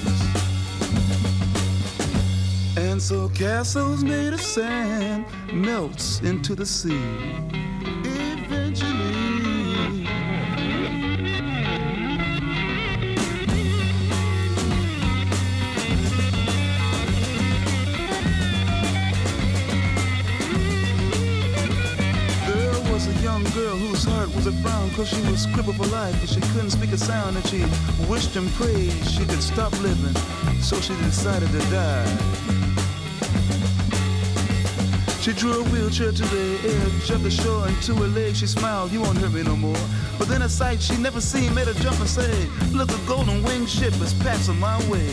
And 2.75 3.01
so 3.01 3.29
castles 3.29 4.03
made 4.03 4.33
of 4.33 4.41
sand 4.41 5.24
melts 5.53 6.19
into 6.19 6.55
the 6.55 6.65
sea. 6.65 7.00
Cause 24.99 25.07
she 25.07 25.21
was 25.31 25.45
crippled 25.53 25.77
for 25.77 25.85
life 25.87 26.19
and 26.19 26.29
she 26.29 26.41
couldn't 26.51 26.71
speak 26.71 26.91
a 26.91 26.97
sound 26.97 27.35
and 27.37 27.47
she 27.47 27.63
wished 28.09 28.35
and 28.35 28.49
prayed 28.51 28.91
she 29.07 29.25
could 29.25 29.41
stop 29.41 29.71
living 29.81 30.13
so 30.61 30.75
she 30.81 30.93
decided 31.03 31.49
to 31.51 31.59
die 31.71 32.49
She 35.21 35.33
drew 35.33 35.61
a 35.61 35.63
wheelchair 35.69 36.11
to 36.11 36.23
the 36.23 36.59
edge 36.63 37.09
of 37.11 37.23
the 37.23 37.29
shore 37.29 37.67
and 37.67 37.81
to 37.83 37.93
her 37.95 38.07
leg 38.07 38.35
she 38.35 38.47
smiled, 38.47 38.91
you 38.91 39.01
won't 39.01 39.17
hurt 39.17 39.33
me 39.33 39.43
no 39.43 39.55
more. 39.55 39.83
But 40.17 40.27
then 40.27 40.41
a 40.41 40.49
sight 40.49 40.81
she 40.81 40.97
never 40.97 41.21
seen 41.21 41.53
made 41.53 41.67
her 41.67 41.73
jump 41.73 41.99
and 41.99 42.09
say, 42.09 42.47
Look, 42.71 42.89
a 42.89 42.97
golden 43.05 43.43
winged 43.43 43.69
ship 43.69 43.93
is 44.01 44.13
passing 44.13 44.59
my 44.59 44.77
way. 44.89 45.09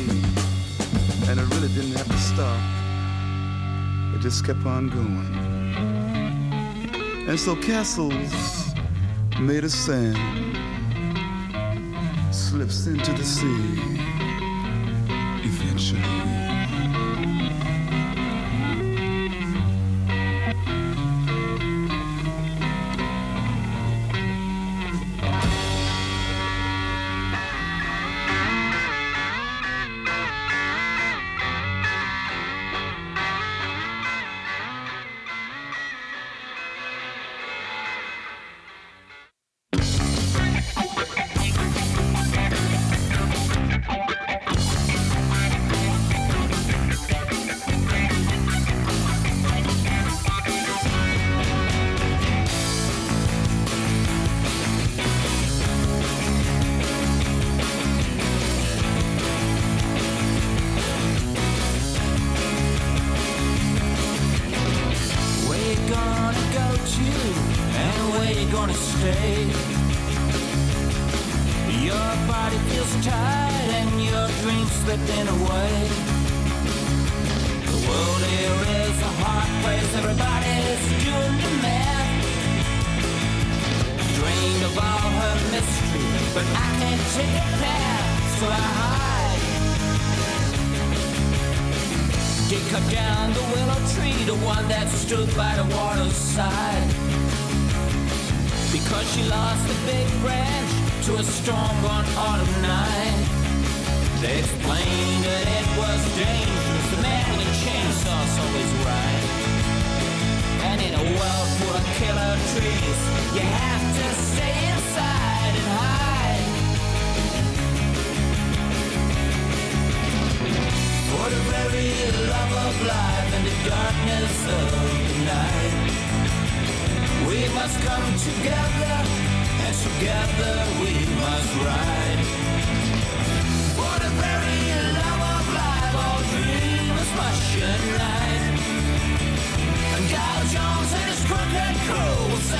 And 1.29 1.39
it 1.39 1.47
really 1.55 1.69
didn't 1.75 1.97
have 1.97 2.09
to 2.09 2.19
stop. 2.19 2.61
It 4.15 4.21
just 4.21 4.47
kept 4.47 4.65
on 4.65 4.89
going. 4.89 5.35
And 7.29 7.39
so 7.39 7.55
castles 7.57 8.66
made 9.41 9.65
of 9.65 9.71
sand 9.71 10.17
slips 12.35 12.87
into 12.87 13.13
the 13.13 13.23
sea 13.23 14.06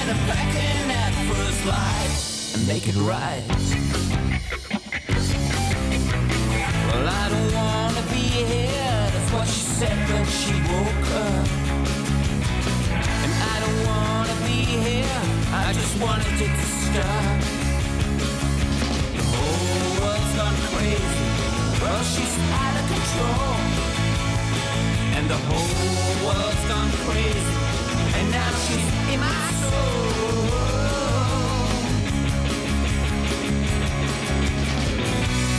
crew 0.07 0.15
will 0.15 0.15
send 0.15 0.19
it 0.19 0.27
back 0.27 0.55
in 0.55 0.89
that 0.89 1.13
first 1.29 1.67
light 1.67 2.13
and 2.55 2.67
make 2.69 2.89
it 2.89 2.97
right. 2.97 3.43
Well, 6.87 7.09
I 7.09 7.29
don't 7.29 7.53
wanna 7.55 8.03
be 8.13 8.27
here. 8.47 9.11
That's 9.13 9.33
what 9.33 9.47
she 9.49 9.61
said 9.61 9.99
when 10.11 10.25
she 10.27 10.55
woke 10.71 11.11
up. 11.25 11.47
And 13.23 13.33
I 13.35 13.57
don't 13.65 13.81
wanna 13.87 14.37
be 14.47 14.61
here. 14.87 15.23
I 15.53 15.73
just 15.73 16.01
wanted 16.01 16.41
it 16.41 16.53
to 16.61 16.67
stop. 16.85 17.41
The 19.17 19.23
whole 19.33 19.91
world's 20.01 20.35
gone 20.37 20.59
crazy. 20.71 21.27
Well, 21.83 22.03
she's 22.05 22.37
out 22.63 22.75
of 22.81 22.87
control. 22.95 23.57
And 25.17 25.25
the 25.31 25.41
whole 25.49 26.27
world's 26.27 26.65
gone 26.69 26.91
crazy. 27.07 27.76
And 28.17 28.27
now 28.31 28.51
she's 28.65 28.91
in 29.13 29.19
my 29.21 29.47
soul. 29.61 30.47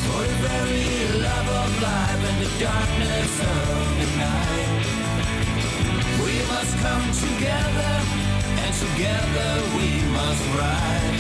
For 0.06 0.24
the 0.32 0.38
very 0.48 0.90
love 1.28 1.50
of 1.62 1.70
life 1.88 2.22
and 2.30 2.38
the 2.44 2.52
darkness 2.60 3.34
of 3.54 3.66
the 4.00 4.10
night. 4.26 4.72
We 6.26 6.36
must 6.52 6.74
come 6.86 7.06
together, 7.26 7.94
and 8.64 8.74
together 8.86 9.52
we 9.78 9.90
must 10.18 10.44
ride. 10.58 11.20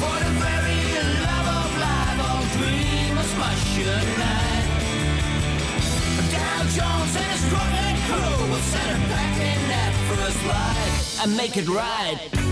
For 0.00 0.16
the 0.24 0.32
very 0.46 0.82
love 1.28 1.48
of 1.60 1.70
life, 1.86 2.18
all 2.28 2.44
dreamers 2.56 3.32
must 3.42 3.66
unite. 3.76 4.68
Dow 6.32 6.60
Jones 6.76 7.14
and 7.20 7.28
his 7.34 7.44
crew 8.06 8.48
will 8.50 8.60
set 8.60 9.08
back 9.08 9.36
in 9.40 9.68
that 9.68 9.92
first 10.08 11.22
and 11.22 11.36
make 11.36 11.56
it 11.56 11.68
right. 11.68 12.43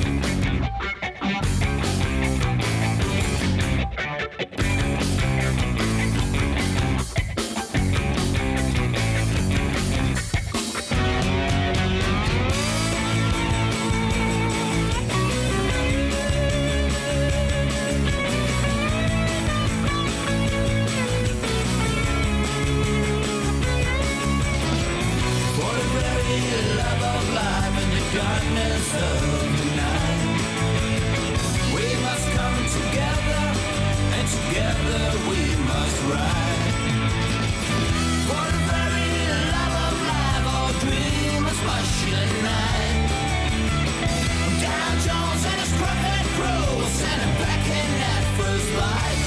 Love 26.80 27.02
of 27.14 27.24
life 27.40 27.74
and 27.82 27.90
the 27.96 28.02
darkness 28.18 28.86
of 29.08 29.18
the 29.58 29.68
night. 29.82 30.20
We 31.74 31.86
must 32.06 32.26
come 32.38 32.58
together, 32.78 33.44
and 34.16 34.26
together 34.38 35.02
we 35.28 35.40
must 35.70 35.98
ride. 36.10 36.72
For 38.28 38.44
the 38.54 38.62
very 38.72 39.10
love 39.54 39.76
of 39.88 39.96
life, 40.12 40.44
all 40.54 40.72
dreamers 40.84 41.60
must 41.70 41.94
unite. 42.06 43.08
Dow 44.62 44.88
Jones 45.06 45.42
and 45.50 45.58
his 45.62 45.72
crooked 45.78 46.24
crew 46.36 46.64
will 46.78 46.92
send 47.00 47.30
back 47.42 47.62
in 47.80 47.88
that 48.02 48.24
first 48.38 48.68
light. 48.82 49.20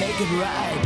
Make 0.00 0.18
it 0.24 0.32
right. 0.42 0.84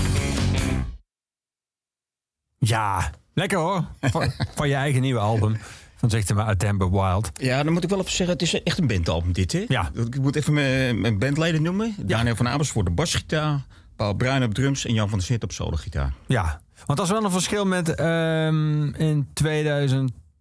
Ja, 2.61 3.11
lekker 3.39 3.59
hoor. 3.59 3.85
Van, 4.13 4.33
van 4.55 4.69
je 4.69 4.75
eigen 4.75 5.01
nieuwe 5.01 5.21
album. 5.21 5.57
Van 5.97 6.11
zegt 6.11 6.35
maar 6.35 6.47
Atember 6.47 6.91
Wild. 6.91 7.31
Ja, 7.35 7.63
dan 7.63 7.73
moet 7.73 7.85
ik 7.85 7.91
wel 7.91 7.99
even 7.99 8.11
zeggen, 8.11 8.37
het 8.37 8.43
is 8.43 8.63
echt 8.63 8.79
een 8.79 8.87
bandalbum 8.87 9.33
dit, 9.33 9.53
hè? 9.53 9.65
Ja. 9.69 9.91
Ik 9.95 10.21
moet 10.21 10.37
even 10.37 10.53
mijn, 10.53 11.01
mijn 11.01 11.19
bandleden 11.19 11.63
noemen. 11.63 11.95
Daniel 11.99 12.37
van 12.37 12.49
Amersfoort 12.49 12.89
op 12.89 12.97
basgitaar, 12.97 13.67
Paul 13.97 14.15
Bruin 14.15 14.43
op 14.43 14.55
drums 14.55 14.85
en 14.85 14.95
Jan 14.95 15.09
van 15.09 15.19
der 15.19 15.27
Zit 15.27 15.43
op 15.43 15.53
solo-gitaar. 15.53 16.13
Ja, 16.27 16.61
want 16.87 16.99
dat 16.99 17.07
is 17.07 17.13
wel 17.13 17.25
een 17.25 17.31
verschil 17.31 17.65
met 17.65 17.95
ehm, 17.95 18.95
in 18.95 19.29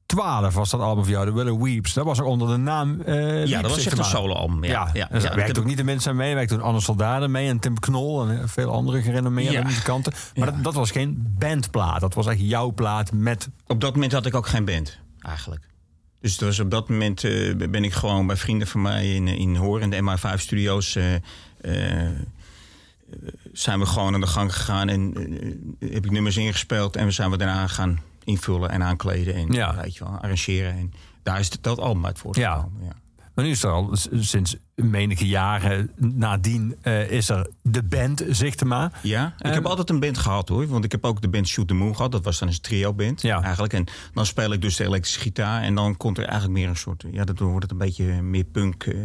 2012 0.07 0.53
was 0.53 0.69
dat 0.69 0.81
album 0.81 1.03
voor 1.03 1.13
jou, 1.13 1.25
The 1.25 1.33
Willow 1.33 1.63
Weeps. 1.63 1.93
Dat 1.93 2.05
was 2.05 2.19
ook 2.21 2.27
onder 2.27 2.47
de 2.47 2.57
naam 2.57 3.01
eh 3.01 3.45
Ja, 3.45 3.61
dat 3.61 3.71
was 3.71 3.85
echt 3.85 3.97
een 3.97 4.03
solo-album. 4.03 4.63
Ja, 4.63 4.71
Ja, 4.71 4.89
ja, 4.93 5.07
dus 5.11 5.21
ja, 5.21 5.27
daar 5.27 5.37
werkt 5.37 5.53
dat- 5.55 5.63
ook 5.63 5.69
niet 5.69 5.77
de 5.77 5.83
mensen 5.83 6.11
aan 6.11 6.17
mee. 6.17 6.29
Er 6.29 6.35
werkte 6.35 6.53
toen 6.55 6.63
Anne 6.63 6.79
Soldaten 6.79 7.31
mee 7.31 7.49
en 7.49 7.59
Tim 7.59 7.79
Knol 7.79 8.27
en 8.27 8.39
eh, 8.41 8.47
veel 8.47 8.71
andere 8.71 9.01
gerenommeerde 9.01 9.51
Ja. 9.51 9.63
muzikanten. 9.63 10.13
Maar 10.35 10.51
dat, 10.53 10.63
dat 10.63 10.73
was 10.73 10.91
geen 10.91 11.35
bandplaat. 11.39 11.99
Dat 12.01 12.13
was 12.13 12.27
echt 12.27 12.39
jouw 12.39 12.71
plaat 12.71 13.11
met... 13.11 13.49
Op 13.67 13.81
dat 13.81 13.93
moment 13.93 14.11
had 14.11 14.25
ik 14.25 14.35
ook 14.35 14.47
geen 14.47 14.65
band. 14.65 14.97
eigenlijk. 15.21 15.65
Dus 16.21 16.31
het 16.31 16.41
was 16.41 16.59
op 16.59 16.71
dat 16.71 16.89
moment 16.89 17.23
eh, 17.23 17.55
ben 17.69 17.83
ik 17.83 17.93
gewoon 17.93 18.27
bij 18.27 18.35
vrienden 18.37 18.67
van 18.67 18.81
mij 18.81 19.13
in, 19.15 19.27
in 19.27 19.55
Hoor 19.55 19.81
in 19.81 19.89
de 19.89 20.01
MI5-studio's. 20.01 20.95
eh, 20.95 21.15
eh, 21.15 22.09
zijn 23.53 23.79
we 23.79 23.85
gewoon 23.85 24.13
aan 24.13 24.21
de 24.21 24.27
gang 24.27 24.53
gegaan 24.53 24.89
en 24.89 25.13
heb 25.79 26.05
ik 26.05 26.11
nummers 26.11 26.37
ingespeeld. 26.37 26.95
En 26.95 27.05
we 27.05 27.11
zijn 27.11 27.29
we 27.31 27.37
daarna 27.37 27.67
gaan 27.67 27.99
invullen 28.27 28.69
en 28.69 28.83
aankleden 28.83 29.33
en 29.35 29.51
Ja. 29.51 29.75
weet 29.81 29.95
je 29.95 30.03
wel, 30.03 30.13
arrangeren. 30.13 30.73
En 30.73 30.93
daar 31.23 31.39
is 31.39 31.49
dat 31.49 31.79
album 31.79 32.05
uit 32.05 32.19
voortgekomen. 32.19 32.71
Ja. 32.81 32.91
Maar 33.35 33.45
nu 33.45 33.51
is 33.51 33.63
er 33.63 33.69
al 33.71 33.89
sinds 34.11 34.55
menige 34.75 35.27
jaren 35.27 35.91
nadien 35.95 36.75
eh, 36.81 37.11
is 37.11 37.29
er 37.29 37.47
de 37.61 37.83
band 37.83 38.23
Zichtema. 38.29 38.91
Ja, 39.01 39.33
ik 39.39 39.53
heb 39.53 39.65
altijd 39.65 39.89
een 39.89 39.99
band 39.99 40.17
gehad 40.17 40.49
hoor. 40.49 40.67
Want 40.67 40.83
ik 40.85 40.91
heb 40.91 41.05
ook 41.05 41.21
de 41.21 41.27
band 41.29 41.47
Shoot 41.47 41.67
the 41.67 41.73
Moon 41.73 41.95
gehad. 41.95 42.11
Dat 42.11 42.23
was 42.23 42.39
dan 42.39 42.47
een 42.47 42.61
trio-band 42.61 43.21
Ja. 43.21 43.41
eigenlijk. 43.41 43.73
En 43.73 43.85
dan 44.13 44.25
speel 44.25 44.51
ik 44.53 44.61
dus 44.61 44.75
de 44.75 44.83
elektrische 44.83 45.19
gitaar. 45.19 45.61
En 45.61 45.75
dan 45.75 45.97
komt 45.97 46.17
er 46.17 46.23
eigenlijk 46.23 46.53
meer 46.59 46.67
een 46.69 46.75
soort... 46.75 47.03
Ja, 47.11 47.23
dan 47.23 47.35
wordt 47.47 47.61
het 47.63 47.71
een 47.71 47.77
beetje 47.77 48.21
meer 48.21 48.43
punk, 48.43 48.83
eh, 48.83 48.95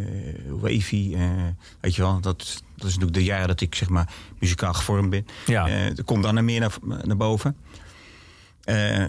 wavy. 0.49 1.13
eh, 1.15 1.21
weet 1.79 1.95
je 1.95 2.01
wel, 2.01 2.19
dat, 2.19 2.37
dat 2.75 2.87
is 2.87 2.93
natuurlijk 2.93 3.13
de 3.13 3.23
jaren 3.23 3.47
dat 3.47 3.61
ik 3.61 3.75
zeg 3.75 3.89
maar 3.89 4.13
muzikaal 4.39 4.73
gevormd 4.73 5.09
ben. 5.09 5.25
Ja. 5.45 5.89
Komt 6.05 6.23
dan 6.23 6.37
er 6.37 6.43
meer 6.43 6.59
naar, 6.59 6.73
naar 7.03 7.17
boven. 7.17 7.55
Eh, 8.63 9.05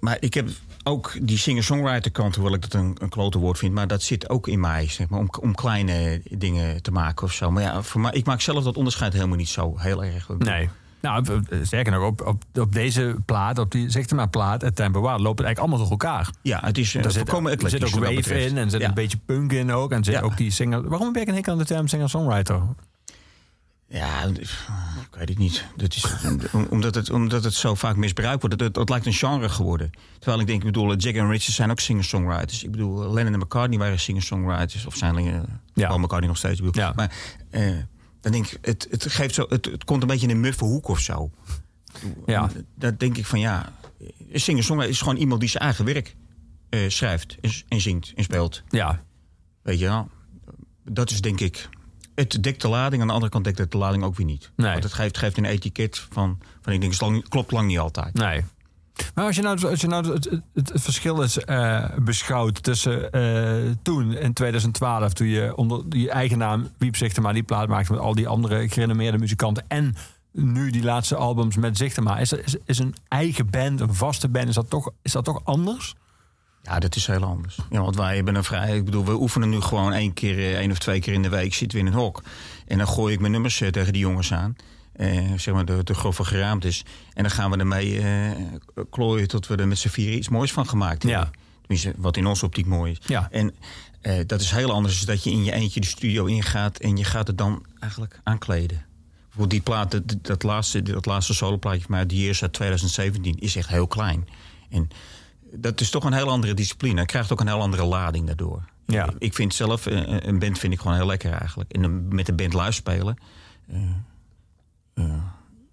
maar 0.00 0.16
ik 0.20 0.34
heb 0.34 0.48
ook 0.84 1.12
die 1.22 1.38
singer-songwriter 1.38 2.10
kant, 2.10 2.34
hoewel 2.34 2.54
ik 2.54 2.62
dat 2.62 2.72
een, 2.74 2.96
een 3.00 3.08
klote 3.08 3.38
woord 3.38 3.58
vind, 3.58 3.74
maar 3.74 3.86
dat 3.86 4.02
zit 4.02 4.30
ook 4.30 4.48
in 4.48 4.60
mij, 4.60 4.88
zeg 4.88 5.08
maar, 5.08 5.18
om, 5.20 5.28
om 5.40 5.54
kleine 5.54 6.20
dingen 6.30 6.82
te 6.82 6.90
maken 6.90 7.26
of 7.26 7.32
zo. 7.32 7.50
Maar 7.50 7.62
ja, 7.62 7.82
voor 7.82 8.00
mij, 8.00 8.12
ik 8.12 8.26
maak 8.26 8.40
zelf 8.40 8.64
dat 8.64 8.76
onderscheid 8.76 9.12
helemaal 9.12 9.36
niet 9.36 9.48
zo 9.48 9.74
heel 9.76 10.04
erg. 10.04 10.28
Nee. 10.38 10.68
Nou, 11.00 11.42
sterker 11.62 11.92
nog, 11.92 12.04
op, 12.04 12.26
op, 12.26 12.42
op 12.54 12.72
deze 12.72 13.16
plaat, 13.24 13.58
op 13.58 13.70
die 13.70 13.90
Zichtema 13.90 14.26
plaat, 14.26 14.62
het 14.62 14.76
Tempo 14.76 15.00
Wild, 15.00 15.20
loopt 15.20 15.38
het 15.38 15.46
eigenlijk 15.46 15.58
allemaal 15.58 15.78
door 15.78 15.90
elkaar. 15.90 16.30
Ja, 16.42 16.60
het 16.64 16.78
is 16.78 16.94
uh, 16.94 17.04
Er 17.04 17.10
zit, 17.10 17.28
er 17.32 17.70
zit 17.70 17.84
ook 17.84 18.04
wave 18.04 18.42
in 18.44 18.56
en 18.58 18.64
er 18.64 18.70
zit 18.70 18.80
ja. 18.80 18.88
een 18.88 18.94
beetje 18.94 19.18
punk 19.26 19.52
in 19.52 19.72
ook. 19.72 19.92
En 19.92 20.04
zit 20.04 20.14
Ja. 20.14 20.20
ook 20.20 20.36
die 20.36 20.50
singer. 20.50 20.88
Waarom 20.88 21.12
ben 21.12 21.22
ik 21.22 21.28
een 21.28 21.34
hekel 21.34 21.52
aan 21.52 21.58
de 21.58 21.64
term 21.64 21.88
singer-songwriter? 21.88 22.62
Ja, 23.88 24.24
ik 24.24 25.14
weet 25.18 25.28
het 25.28 25.38
niet. 25.38 25.64
Dat 25.76 25.94
is, 25.94 26.04
om- 26.52 26.66
omdat, 26.70 26.94
het, 26.94 27.10
omdat 27.10 27.44
het 27.44 27.54
zo 27.54 27.74
vaak 27.74 27.96
misbruikt 27.96 28.42
wordt. 28.42 28.60
Het, 28.60 28.76
het 28.76 28.88
lijkt 28.88 29.06
een 29.06 29.12
genre 29.12 29.48
geworden. 29.48 29.90
Terwijl 30.18 30.40
ik 30.40 30.46
denk, 30.46 30.58
ik 30.60 30.66
bedoel, 30.66 30.96
Jack 30.96 31.14
en 31.14 31.30
Richard 31.30 31.54
zijn 31.56 31.70
ook 31.70 31.80
singer-songwriters. 31.80 32.64
Ik 32.64 32.70
bedoel, 32.70 33.12
Lennon 33.12 33.32
en 33.32 33.38
McCartney 33.38 33.78
waren 33.78 33.98
singer-songwriters. 34.00 34.86
Of 34.86 34.96
zijn 34.96 35.18
uh, 35.26 35.34
Ja. 35.74 35.86
Paul 35.86 35.98
McCartney 35.98 36.28
nog 36.28 36.36
steeds. 36.36 36.60
Ja. 36.72 36.92
Maar 36.96 37.12
eh, 37.50 37.76
dan 38.20 38.32
denk 38.32 38.46
ik, 38.46 38.58
het, 38.62 38.86
het, 38.90 39.06
geeft 39.12 39.34
zo, 39.34 39.46
het, 39.48 39.64
het 39.64 39.84
komt 39.84 40.02
een 40.02 40.08
beetje 40.08 40.26
in 40.28 40.34
een 40.34 40.40
muffe 40.40 40.64
hoek 40.64 40.88
of 40.88 41.00
zo. 41.00 41.30
Ja. 42.26 42.50
Dat 42.74 42.98
denk 43.00 43.16
ik 43.16 43.26
van 43.26 43.40
ja, 43.40 43.72
een 44.32 44.40
singer-songwriter 44.40 44.94
is 44.94 45.00
gewoon 45.00 45.16
iemand 45.16 45.40
die 45.40 45.48
zijn 45.50 45.62
eigen 45.62 45.84
werk 45.84 46.16
eh, 46.68 46.80
schrijft 46.88 47.36
en, 47.40 47.50
en 47.68 47.80
zingt 47.80 48.12
en 48.16 48.24
speelt. 48.24 48.62
Ja, 48.68 49.02
Weet 49.62 49.78
je 49.78 49.84
wel? 49.86 50.08
Dat 50.84 51.10
is 51.10 51.20
denk 51.20 51.40
ik. 51.40 51.68
Het 52.16 52.42
dekt 52.42 52.62
de 52.62 52.68
lading, 52.68 53.00
aan 53.02 53.06
de 53.08 53.12
andere 53.12 53.32
kant 53.32 53.44
dekt 53.44 53.58
het 53.58 53.70
de 53.70 53.78
lading 53.78 54.04
ook 54.04 54.16
weer 54.16 54.26
niet. 54.26 54.50
Nee. 54.56 54.70
Want 54.72 54.82
het 54.84 54.92
geeft, 54.92 55.18
geeft 55.18 55.36
een 55.38 55.44
etiket 55.44 56.06
van, 56.10 56.38
van 56.62 56.72
ik 56.72 56.80
denk, 56.80 56.92
het 56.92 57.00
lang- 57.00 57.28
klopt 57.28 57.50
lang 57.52 57.66
niet 57.66 57.78
altijd. 57.78 58.14
nee. 58.14 58.44
Maar 59.14 59.24
als 59.24 59.36
je 59.36 59.42
nou, 59.42 59.66
als 59.66 59.80
je 59.80 59.86
nou 59.86 60.12
het, 60.12 60.24
het, 60.24 60.42
het 60.54 60.82
verschil 60.82 61.22
is 61.22 61.38
eh, 61.38 61.84
beschouwt 61.98 62.62
tussen 62.62 63.12
eh, 63.12 63.72
toen 63.82 64.12
in 64.12 64.32
2012, 64.32 65.12
toen 65.12 65.26
je 65.26 65.56
onder 65.56 65.84
je 65.88 66.10
eigen 66.10 66.38
naam 66.38 66.68
Wiep 66.78 66.96
Zichtema 66.96 67.32
die 67.32 67.42
plaat 67.42 67.68
maakte 67.68 67.92
met 67.92 68.00
al 68.00 68.14
die 68.14 68.28
andere 68.28 68.68
gerenommeerde 68.68 69.18
muzikanten 69.18 69.64
en 69.68 69.94
nu 70.32 70.70
die 70.70 70.82
laatste 70.82 71.16
albums 71.16 71.56
met 71.56 71.76
Zichtema, 71.76 72.18
is, 72.18 72.32
is, 72.32 72.56
is 72.64 72.78
een 72.78 72.94
eigen 73.08 73.50
band, 73.50 73.80
een 73.80 73.94
vaste 73.94 74.28
band, 74.28 74.48
is 74.48 74.54
dat 74.54 74.70
toch, 74.70 74.90
is 75.02 75.12
dat 75.12 75.24
toch 75.24 75.40
anders? 75.44 75.94
Ja, 76.66 76.78
dat 76.78 76.96
is 76.96 77.06
heel 77.06 77.22
anders. 77.22 77.58
Ja, 77.70 77.80
want 77.80 77.96
wij 77.96 78.16
hebben 78.16 78.34
een 78.34 78.44
vrij. 78.44 78.76
Ik 78.76 78.84
bedoel, 78.84 79.04
we 79.04 79.20
oefenen 79.20 79.48
nu 79.48 79.60
gewoon 79.60 79.92
één 79.92 80.12
keer, 80.12 80.38
eh, 80.38 80.58
één 80.58 80.70
of 80.70 80.78
twee 80.78 81.00
keer 81.00 81.12
in 81.12 81.22
de 81.22 81.28
week 81.28 81.54
zitten 81.54 81.78
we 81.78 81.84
in 81.84 81.92
een 81.92 81.98
hok. 81.98 82.22
En 82.66 82.78
dan 82.78 82.88
gooi 82.88 83.14
ik 83.14 83.20
mijn 83.20 83.32
nummers 83.32 83.60
eh, 83.60 83.68
tegen 83.68 83.92
die 83.92 84.02
jongens 84.02 84.32
aan. 84.32 84.56
Eh, 84.96 85.32
zeg 85.36 85.54
maar 85.54 85.64
de, 85.64 85.82
de 85.84 85.94
grove 85.94 86.24
geraamtes. 86.24 86.84
En 87.14 87.22
dan 87.22 87.32
gaan 87.32 87.50
we 87.50 87.56
ermee 87.56 88.00
eh, 88.00 88.30
klooien 88.90 89.28
tot 89.28 89.46
we 89.46 89.56
er 89.56 89.68
met 89.68 89.78
z'n 89.78 89.88
vieren 89.88 90.16
iets 90.16 90.28
moois 90.28 90.52
van 90.52 90.68
gemaakt 90.68 91.02
hebben. 91.02 91.20
Ja. 91.20 91.30
Tenminste, 91.60 91.92
wat 91.96 92.16
in 92.16 92.26
onze 92.26 92.44
optiek 92.44 92.66
mooi 92.66 92.92
is. 92.92 92.98
Ja. 93.06 93.28
En 93.30 93.54
eh, 94.00 94.20
dat 94.26 94.40
is 94.40 94.50
heel 94.50 94.72
anders 94.72 94.98
dan 94.98 95.14
dat 95.14 95.24
je 95.24 95.30
in 95.30 95.44
je 95.44 95.52
eentje 95.52 95.80
de 95.80 95.86
studio 95.86 96.24
ingaat 96.24 96.78
en 96.78 96.96
je 96.96 97.04
gaat 97.04 97.26
het 97.26 97.38
dan 97.38 97.64
eigenlijk 97.80 98.20
aankleden. 98.22 98.84
Bijvoorbeeld 99.22 99.50
die 99.50 99.60
plaat, 99.60 99.90
dat, 99.90 100.02
dat 100.22 100.42
laatste, 100.42 100.82
dat 100.82 101.06
laatste 101.06 101.34
soloplaatje 101.34 101.80
van 101.80 101.90
mij, 101.90 102.06
die 102.06 102.26
eerste 102.26 102.44
uit 102.44 102.52
2017, 102.52 103.38
is 103.38 103.56
echt 103.56 103.68
heel 103.68 103.86
klein. 103.86 104.28
En 104.70 104.88
dat 105.58 105.80
is 105.80 105.90
toch 105.90 106.04
een 106.04 106.12
heel 106.12 106.30
andere 106.30 106.54
discipline. 106.54 107.00
Het 107.00 107.08
krijgt 107.08 107.32
ook 107.32 107.40
een 107.40 107.46
heel 107.46 107.60
andere 107.60 107.84
lading 107.84 108.26
daardoor. 108.26 108.64
Ja. 108.86 109.08
Ik 109.18 109.34
vind 109.34 109.54
zelf, 109.54 109.86
eh, 109.86 110.02
een 110.06 110.38
band 110.38 110.58
vind 110.58 110.72
ik 110.72 110.80
gewoon 110.80 110.96
heel 110.96 111.06
lekker 111.06 111.32
eigenlijk. 111.32 111.72
En 111.72 112.14
met 112.14 112.26
de 112.26 112.32
band 112.32 112.54
live 112.54 112.72
spelen 112.72 113.16
eh, 113.68 113.80
eh, 114.94 115.22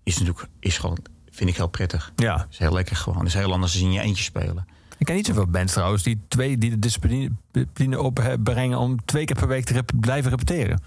is 0.03 0.17
natuurlijk, 0.17 0.47
is 0.59 0.77
gewoon, 0.77 0.97
vind 1.31 1.49
ik 1.49 1.55
heel 1.55 1.67
prettig. 1.67 2.11
Ja. 2.15 2.47
is 2.51 2.57
heel 2.57 2.73
lekker 2.73 2.95
gewoon. 2.95 3.25
is 3.25 3.33
heel 3.33 3.53
anders 3.53 3.73
dan 3.73 3.81
in 3.81 3.91
je 3.91 3.99
eentje 4.01 4.23
spelen. 4.23 4.65
Ik 4.97 5.05
ken 5.05 5.15
niet 5.15 5.25
zoveel 5.25 5.47
bands 5.47 5.73
trouwens 5.73 6.03
die, 6.03 6.19
twee, 6.27 6.57
die 6.57 6.69
de 6.69 6.79
discipline, 6.79 7.29
opbrengen 7.99 8.77
om 8.77 9.05
twee 9.05 9.25
keer 9.25 9.35
per 9.35 9.47
week 9.47 9.65
te 9.65 9.73
rep- 9.73 9.91
blijven 9.99 10.29
repeteren. 10.29 10.81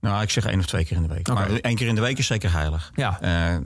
Nou, 0.00 0.22
ik 0.22 0.30
zeg 0.30 0.44
één 0.44 0.58
of 0.58 0.66
twee 0.66 0.84
keer 0.84 0.96
in 0.96 1.02
de 1.02 1.08
week. 1.08 1.28
Oké. 1.28 1.38
Maar 1.38 1.50
één 1.50 1.74
keer 1.76 1.86
in 1.88 1.94
de 1.94 2.00
week 2.00 2.18
is 2.18 2.26
zeker 2.26 2.52
heilig. 2.52 2.92
Ja. 2.94 3.20
Eh, 3.20 3.56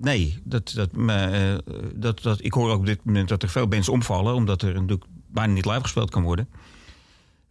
nee, 0.00 0.38
dat, 0.44 0.72
dat, 0.74 0.90
eh, 1.06 1.54
dat, 1.94 2.22
dat, 2.22 2.44
ik 2.44 2.52
hoor 2.52 2.70
ook 2.70 2.78
op 2.78 2.86
dit 2.86 3.04
moment 3.04 3.28
dat 3.28 3.42
er 3.42 3.48
veel 3.48 3.68
bands 3.68 3.88
omvallen... 3.88 4.34
omdat 4.34 4.62
er 4.62 4.74
natuurlijk 4.74 5.04
bijna 5.26 5.52
niet 5.52 5.66
live 5.66 5.80
gespeeld 5.80 6.10
kan 6.10 6.22
worden. 6.22 6.48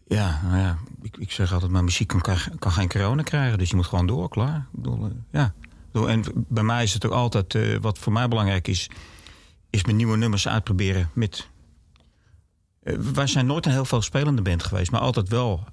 Ja, 0.07 0.41
nou 0.43 0.57
ja, 0.57 0.77
ik, 1.01 1.17
ik 1.17 1.31
zeg 1.31 1.53
altijd, 1.53 1.71
maar 1.71 1.83
muziek 1.83 2.07
kan, 2.07 2.21
kan 2.59 2.71
geen 2.71 2.89
corona 2.89 3.23
krijgen. 3.23 3.57
Dus 3.57 3.69
je 3.69 3.75
moet 3.75 3.85
gewoon 3.85 4.07
door, 4.07 4.29
klaar. 4.29 4.57
Ik 4.57 4.81
bedoel, 4.81 5.05
eh, 5.05 5.11
ja. 5.31 5.53
En 6.07 6.23
bij 6.47 6.63
mij 6.63 6.83
is 6.83 6.93
het 6.93 7.05
ook 7.05 7.11
altijd, 7.11 7.55
eh, 7.55 7.77
wat 7.81 7.97
voor 7.97 8.13
mij 8.13 8.27
belangrijk 8.27 8.67
is... 8.67 8.89
is 9.69 9.83
mijn 9.83 9.97
nieuwe 9.97 10.17
nummers 10.17 10.47
uitproberen 10.47 11.09
met... 11.13 11.49
wij 13.13 13.27
zijn 13.27 13.45
nooit 13.45 13.65
een 13.65 13.71
heel 13.71 13.85
veel 13.85 14.01
spelende 14.01 14.41
band 14.41 14.63
geweest... 14.63 14.91
maar 14.91 15.01
altijd 15.01 15.29
wel 15.29 15.63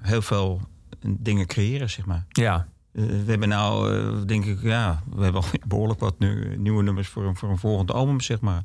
heel 0.00 0.22
veel 0.22 0.60
dingen 1.00 1.46
creëren, 1.46 1.90
zeg 1.90 2.06
maar. 2.06 2.26
Ja. 2.28 2.68
Eh, 2.96 3.02
we 3.06 3.24
hebben 3.26 3.48
nou, 3.48 3.94
eh, 3.96 4.26
denk 4.26 4.44
ik, 4.44 4.62
ja, 4.62 5.02
we 5.14 5.22
hebben 5.22 5.42
al 5.42 5.48
behoorlijk 5.68 6.00
wat 6.00 6.18
nu, 6.18 6.56
nieuwe 6.56 6.82
nummers 6.82 7.08
voor 7.08 7.24
een, 7.26 7.36
voor 7.36 7.48
een 7.50 7.58
volgend 7.58 7.92
album, 7.92 8.20
zeg 8.20 8.40
maar. 8.40 8.62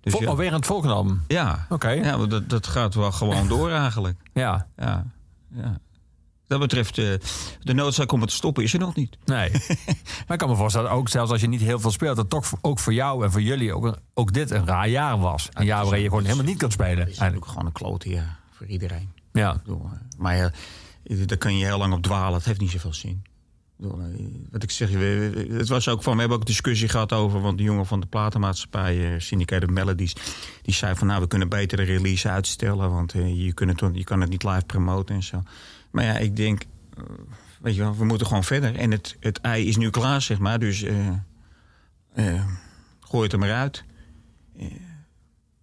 Dus 0.00 0.12
Vol- 0.12 0.22
ja, 0.22 0.28
Alweer 0.28 0.48
aan 0.48 0.54
het 0.56 0.66
volgende 0.66 0.94
album. 0.94 1.22
ja. 1.28 1.66
Oké. 1.68 1.88
ja 1.90 2.26
dat, 2.26 2.48
dat 2.48 2.66
gaat 2.66 2.94
wel 2.94 3.12
gewoon 3.12 3.48
door 3.48 3.70
eigenlijk. 3.86 4.20
Ja. 4.32 4.66
Ja, 4.76 5.06
ja. 5.54 5.80
Dat 6.46 6.60
betreft, 6.60 6.98
eh, 6.98 7.04
de 7.60 7.72
noodzaak 7.74 8.12
om 8.12 8.20
het 8.20 8.28
te 8.30 8.34
stoppen 8.36 8.62
is 8.62 8.72
er 8.72 8.78
nog 8.78 8.94
niet. 8.94 9.16
Nee. 9.24 9.50
maar 10.26 10.32
ik 10.32 10.38
kan 10.38 10.48
me 10.48 10.56
voorstellen, 10.56 10.90
ook 10.90 11.08
zelfs 11.08 11.30
als 11.30 11.40
je 11.40 11.48
niet 11.48 11.60
heel 11.60 11.80
veel 11.80 11.90
speelt, 11.90 12.16
dat 12.16 12.30
toch 12.30 12.52
ook 12.60 12.78
voor 12.78 12.92
jou 12.92 13.24
en 13.24 13.32
voor 13.32 13.42
jullie 13.42 13.74
ook, 13.74 13.84
een- 13.84 13.96
ook 14.14 14.32
dit 14.32 14.50
een 14.50 14.66
raar 14.66 14.88
jaar 14.88 15.18
was. 15.18 15.48
Een 15.52 15.64
jaar 15.64 15.82
waarin 15.84 16.02
je 16.02 16.08
gewoon 16.08 16.24
helemaal 16.24 16.44
niet 16.44 16.58
kan 16.58 16.70
spelen. 16.70 16.98
Het 16.98 17.08
is 17.08 17.18
eigenlijk. 17.18 17.50
gewoon 17.50 17.66
een 17.66 17.72
klote 17.72 18.08
jaar 18.08 18.38
voor 18.50 18.66
iedereen. 18.66 19.10
Ja. 19.32 19.60
Maar 20.18 20.36
ja, 20.36 20.50
daar 21.26 21.36
kan 21.38 21.56
je 21.58 21.64
heel 21.64 21.78
lang 21.78 21.92
op 21.94 22.02
dwalen. 22.02 22.34
Het 22.34 22.44
heeft 22.44 22.60
niet 22.60 22.70
zoveel 22.70 22.94
zin. 22.94 23.22
Wat 24.50 24.62
ik 24.62 24.70
zeg, 24.70 24.90
het 25.58 25.68
was 25.68 25.88
ook 25.88 26.02
van, 26.02 26.12
we 26.12 26.18
hebben 26.18 26.36
ook 26.38 26.42
een 26.44 26.50
discussie 26.52 26.88
gehad 26.88 27.12
over, 27.12 27.40
want 27.40 27.58
de 27.58 27.64
jongen 27.64 27.86
van 27.86 28.00
de 28.00 28.06
platenmaatschappij, 28.06 29.14
eh, 29.14 29.20
Syndicated 29.20 29.70
Melodies, 29.70 30.14
die 30.62 30.74
zei 30.74 30.94
van, 30.94 31.06
nou, 31.06 31.20
we 31.20 31.26
kunnen 31.26 31.48
beter 31.48 31.76
de 31.76 31.82
release 31.82 32.28
uitstellen, 32.28 32.90
want 32.90 33.14
eh, 33.14 33.44
je, 33.44 33.52
kunt 33.52 33.80
het, 33.80 33.90
je 33.94 34.04
kan 34.04 34.20
het 34.20 34.30
niet 34.30 34.44
live 34.44 34.64
promoten 34.66 35.14
en 35.14 35.22
zo. 35.22 35.42
Maar 35.90 36.04
ja, 36.04 36.16
ik 36.16 36.36
denk, 36.36 36.62
eh, 36.96 37.02
weet 37.60 37.74
je 37.74 37.80
wel, 37.80 37.96
we 37.96 38.04
moeten 38.04 38.26
gewoon 38.26 38.44
verder. 38.44 38.76
En 38.76 38.90
het, 38.90 39.16
het 39.20 39.40
ei 39.40 39.66
is 39.68 39.76
nu 39.76 39.90
klaar, 39.90 40.22
zeg 40.22 40.38
maar, 40.38 40.58
dus 40.58 40.84
gooi 43.00 43.22
het 43.22 43.32
er 43.32 43.38
maar 43.38 43.52
uit. 43.52 43.84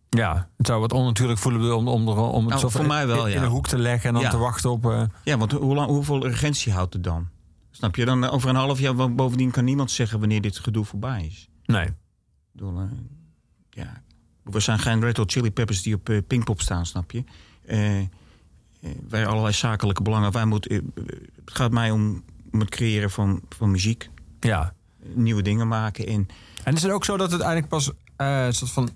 ja, 0.10 0.50
het 0.58 0.68
zou 0.68 0.80
wat 0.80 0.94
onnatuurlijk 0.94 1.40
voelen 1.40 1.78
om, 1.78 1.88
om, 1.88 2.08
om 2.08 2.40
het 2.40 2.48
Nou, 2.50 2.60
zo 2.60 2.70
voor 2.70 2.88
mij 2.88 3.08
wel, 3.08 3.26
in, 3.26 3.34
in 3.34 3.40
ja. 3.40 3.46
een 3.46 3.52
hoek 3.52 3.68
te 3.68 3.78
leggen 3.78 4.08
en 4.08 4.14
dan 4.14 4.24
Ja. 4.24 4.30
te 4.30 4.38
wachten 4.38 4.70
op... 4.72 5.10
Ja, 5.24 5.38
want 5.38 5.52
hoe 5.52 5.76
lang, 5.76 5.90
hoeveel 5.90 6.26
urgentie 6.26 6.74
houdt 6.74 6.94
het 6.94 7.04
dan? 7.04 7.28
Snap 7.72 7.96
je? 7.96 8.06
Dan 8.06 8.24
eh, 8.24 8.34
over 8.34 8.50
een 8.50 8.56
half 8.56 8.80
jaar, 8.80 9.14
bovendien 9.16 9.52
kan 9.52 9.64
niemand 9.64 9.92
zeggen 9.92 10.20
wanneer 10.20 10.42
dit 10.42 10.60
gedoe 10.60 10.86
voorbij 10.86 11.26
is. 11.26 11.50
nee. 11.66 11.88
Bedoel, 12.52 12.80
eh, 12.80 12.86
ja, 13.70 14.04
we 14.44 14.60
zijn 14.60 14.80
geen 14.80 15.02
Red 15.02 15.18
Hot 15.18 15.32
Chili 15.32 15.52
Peppers 15.52 15.82
die 15.82 15.96
op 15.96 16.10
eh, 16.10 16.18
Pinkpop 16.28 16.62
staan, 16.62 16.86
snap 16.86 17.12
je? 17.12 17.24
Eh, 17.66 18.00
wij 19.10 19.28
allerlei 19.28 19.54
zakelijke 19.54 20.02
belangen. 20.02 20.32
Wij 20.32 20.46
moeten, 20.46 20.72
eh, 20.72 20.80
het 21.36 21.52
gaat 21.54 21.72
mij 21.72 21.92
om, 21.92 22.24
om 22.52 22.60
het 22.60 22.70
creëren 22.70 23.12
van, 23.12 23.42
van 23.50 23.72
muziek. 23.72 24.10
Ja. 24.40 24.74
Nieuwe 25.14 25.42
dingen 25.42 25.68
maken. 25.68 26.08
En 26.08 26.28
En 26.64 26.74
is 26.76 26.82
het 26.84 26.92
ook 26.92 27.06
zo 27.06 27.18
dat 27.18 27.32
het 27.32 27.42
eigenlijk 27.42 27.70
pas 27.70 27.92
een 28.18 28.54
soort 28.54 28.72
van 28.72 28.90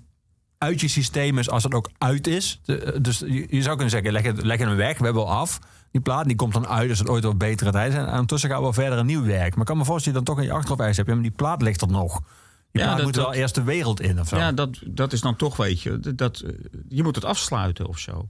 uit 0.58 0.80
je 0.80 0.88
systeem 0.88 1.38
is 1.38 1.50
als 1.50 1.62
het 1.62 1.74
ook 1.74 1.90
uit 1.98 2.26
is? 2.26 2.60
De- 2.64 2.98
dus 3.02 3.18
je, 3.18 3.46
je 3.50 3.62
zou 3.62 3.74
kunnen 3.74 3.90
zeggen, 3.90 4.12
leg, 4.12 4.22
het, 4.22 4.42
leg 4.42 4.58
hem 4.58 4.76
weg, 4.76 4.98
we 4.98 5.04
hebben 5.04 5.22
al 5.22 5.30
af. 5.30 5.58
Die 5.94 6.02
plaat 6.02 6.26
die 6.26 6.36
komt 6.36 6.52
dan 6.52 6.66
uit 6.66 6.90
als 6.90 6.98
het 6.98 7.08
ooit 7.08 7.22
wel 7.22 7.34
betere 7.36 7.70
tijd 7.70 7.92
is. 7.92 7.98
En 7.98 8.08
ondertussen 8.10 8.48
gaan 8.48 8.58
we 8.58 8.64
wel 8.64 8.72
verder 8.72 8.98
een 8.98 9.06
nieuw 9.06 9.24
werk. 9.24 9.50
Maar 9.50 9.60
ik 9.60 9.66
kan 9.66 9.76
me 9.76 9.84
voorstellen 9.84 10.18
dat 10.18 10.26
je 10.28 10.34
dan 10.34 10.34
toch 10.34 10.38
in 10.38 10.44
je 10.44 10.52
achterhoofd 10.68 10.96
hebt. 10.96 11.08
Ja, 11.08 11.14
maar 11.14 11.22
die 11.22 11.32
plaat 11.32 11.62
ligt 11.62 11.80
er 11.80 11.88
nog. 11.88 12.22
Je 12.70 12.78
Ja, 12.78 12.84
plaat 12.84 12.96
dat- 12.96 13.06
moet 13.06 13.16
wel 13.16 13.24
dat- 13.24 13.34
eerst 13.34 13.54
de 13.54 13.62
wereld 13.62 14.00
in 14.00 14.20
of 14.20 14.28
zo. 14.28 14.36
Ja, 14.36 14.52
dat, 14.52 14.78
dat 14.86 15.12
is 15.12 15.20
dan 15.20 15.36
toch, 15.36 15.56
weet 15.56 15.80
je, 15.82 16.14
dat- 16.14 16.44
je 16.88 17.02
moet 17.02 17.14
het 17.14 17.24
afsluiten 17.24 17.86
of 17.86 17.98
zo. 17.98 18.28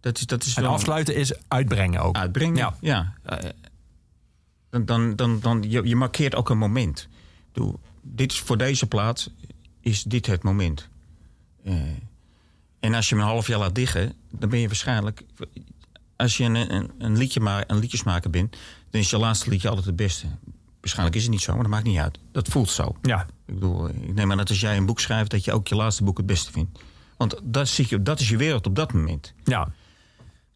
Dat 0.00 0.18
is, 0.18 0.26
dat 0.26 0.44
is 0.44 0.56
en 0.56 0.62
wel- 0.62 0.72
afsluiten 0.72 1.14
is 1.16 1.32
uitbrengen 1.48 2.00
ook. 2.00 2.16
uitbrengen. 2.16 2.56
Ja. 2.56 2.74
Ja. 2.80 3.12
Eh, 3.22 3.50
dan, 4.70 4.84
dan, 4.84 5.16
dan, 5.16 5.40
dan, 5.40 5.64
je, 5.70 5.82
je 5.88 5.96
markeert 5.96 6.34
ook 6.34 6.50
een 6.50 6.58
moment. 6.58 7.08
Bedoel, 7.52 7.80
dit 8.02 8.32
is 8.32 8.40
voor 8.40 8.58
deze 8.58 8.86
plaats 8.86 9.30
is 9.80 10.02
dit 10.02 10.26
het 10.26 10.42
moment. 10.42 10.88
Eh, 11.64 11.74
en 12.80 12.94
als 12.94 13.08
je 13.08 13.14
hem 13.14 13.24
een 13.24 13.30
half 13.30 13.46
jaar 13.46 13.58
laat 13.58 13.76
liggen, 13.76 14.12
dan 14.30 14.48
ben 14.48 14.58
je 14.58 14.66
waarschijnlijk. 14.66 15.22
Als 16.16 16.36
je 16.36 16.44
een, 16.44 16.74
een, 16.74 16.90
een, 16.98 17.16
liedje 17.16 17.40
maar, 17.40 17.64
een 17.66 17.78
liedjesmaker 17.78 18.30
bent, 18.30 18.56
dan 18.90 19.00
is 19.00 19.10
je 19.10 19.18
laatste 19.18 19.50
liedje 19.50 19.68
altijd 19.68 19.86
het 19.86 19.96
beste. 19.96 20.26
Waarschijnlijk 20.80 21.16
is 21.16 21.22
het 21.22 21.32
niet 21.32 21.42
zo, 21.42 21.52
maar 21.52 21.62
dat 21.62 21.70
maakt 21.70 21.84
niet 21.84 21.98
uit. 21.98 22.18
Dat 22.32 22.48
voelt 22.48 22.70
zo. 22.70 22.96
Ja. 23.02 23.26
Ik 23.46 23.54
bedoel, 23.54 23.88
ik 23.88 24.14
neem 24.14 24.30
aan 24.30 24.36
dat 24.36 24.48
als 24.48 24.60
jij 24.60 24.76
een 24.76 24.86
boek 24.86 25.00
schrijft, 25.00 25.30
dat 25.30 25.44
je 25.44 25.52
ook 25.52 25.68
je 25.68 25.74
laatste 25.74 26.04
boek 26.04 26.16
het 26.16 26.26
beste 26.26 26.52
vindt. 26.52 26.80
Want 27.16 27.40
dat, 27.42 27.68
zie 27.68 27.86
je, 27.88 28.02
dat 28.02 28.20
is 28.20 28.28
je 28.28 28.36
wereld 28.36 28.66
op 28.66 28.76
dat 28.76 28.92
moment. 28.92 29.34
Ja. 29.44 29.68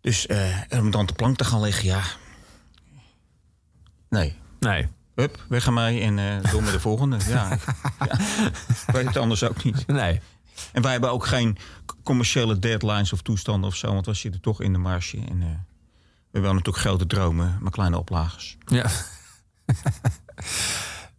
Dus 0.01 0.27
eh, 0.27 0.57
om 0.70 0.90
dan 0.90 1.07
de 1.07 1.12
plank 1.12 1.37
te 1.37 1.44
gaan 1.44 1.61
liggen, 1.61 1.85
ja. 1.85 2.03
Nee. 4.09 4.37
Nee. 4.61 4.88
Hup, 5.14 5.44
weg 5.49 5.66
aan 5.66 5.75
mij 5.75 6.03
en 6.03 6.18
eh 6.18 6.51
door 6.51 6.62
met 6.62 6.73
de 6.73 6.81
volgende. 6.81 7.16
Ja, 7.29 7.49
ja. 8.07 8.18
Ik 8.87 8.92
weet 8.92 9.07
het 9.07 9.16
anders 9.16 9.42
ook 9.42 9.64
niet. 9.64 9.87
Nee. 9.87 10.20
En 10.73 10.83
wij 10.83 10.92
hebben 10.92 11.11
ook 11.11 11.27
geen 11.27 11.57
commerciële 12.03 12.59
deadlines 12.59 13.12
of 13.12 13.23
toestanden 13.23 13.68
of 13.70 13.77
zo. 13.77 13.92
Want 13.92 14.07
we 14.07 14.14
zitten 14.14 14.40
toch 14.40 14.61
in 14.61 14.73
de 14.73 14.79
marge. 14.79 15.16
En 15.16 15.42
eh, 15.42 15.49
we 16.31 16.38
hebben 16.38 16.51
natuurlijk 16.51 16.85
grote 16.85 17.07
dromen, 17.07 17.59
maar 17.61 17.70
kleine 17.73 17.99
oplagers. 17.99 18.57
Ja. 18.66 18.87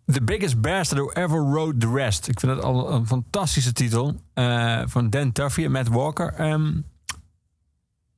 The 0.05 0.21
Biggest 0.23 0.61
Bastard 0.61 1.01
Who 1.01 1.09
Ever 1.23 1.49
Wrote 1.51 1.77
the 1.77 1.91
Rest. 1.93 2.27
Ik 2.27 2.39
vind 2.39 2.55
dat 2.55 2.63
al 2.63 2.91
een 2.91 3.07
fantastische 3.07 3.73
titel. 3.73 4.21
eh, 4.33 4.81
van 4.85 5.09
Dan 5.09 5.31
Tuffy 5.31 5.63
en 5.63 5.71
Matt 5.71 5.87
Walker. 5.87 6.33
Ehm, 6.33 6.71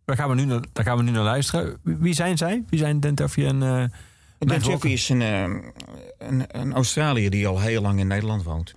daar, 0.05 0.15
gaan 0.15 0.29
we 0.29 0.35
nu 0.35 0.45
naar, 0.45 0.63
daar 0.73 0.83
gaan 0.85 0.97
we 0.97 1.03
nu 1.03 1.11
naar 1.11 1.23
luisteren. 1.23 1.77
Wie- 1.83 2.13
zijn 2.13 2.37
zij? 2.37 2.63
Wie 2.69 2.79
zijn 2.79 2.99
Dan 2.99 3.15
Tuffy 3.15 3.45
en... 3.45 3.63
eh 3.63 3.85
Dan 4.39 4.59
Walker? 4.61 4.91
is 4.91 5.09
een, 5.09 5.21
een, 5.21 6.45
een 6.47 6.73
Australiër 6.73 7.29
die 7.29 7.47
al 7.47 7.59
heel 7.59 7.81
lang 7.81 7.99
in 7.99 8.07
Nederland 8.07 8.43
woont. 8.43 8.73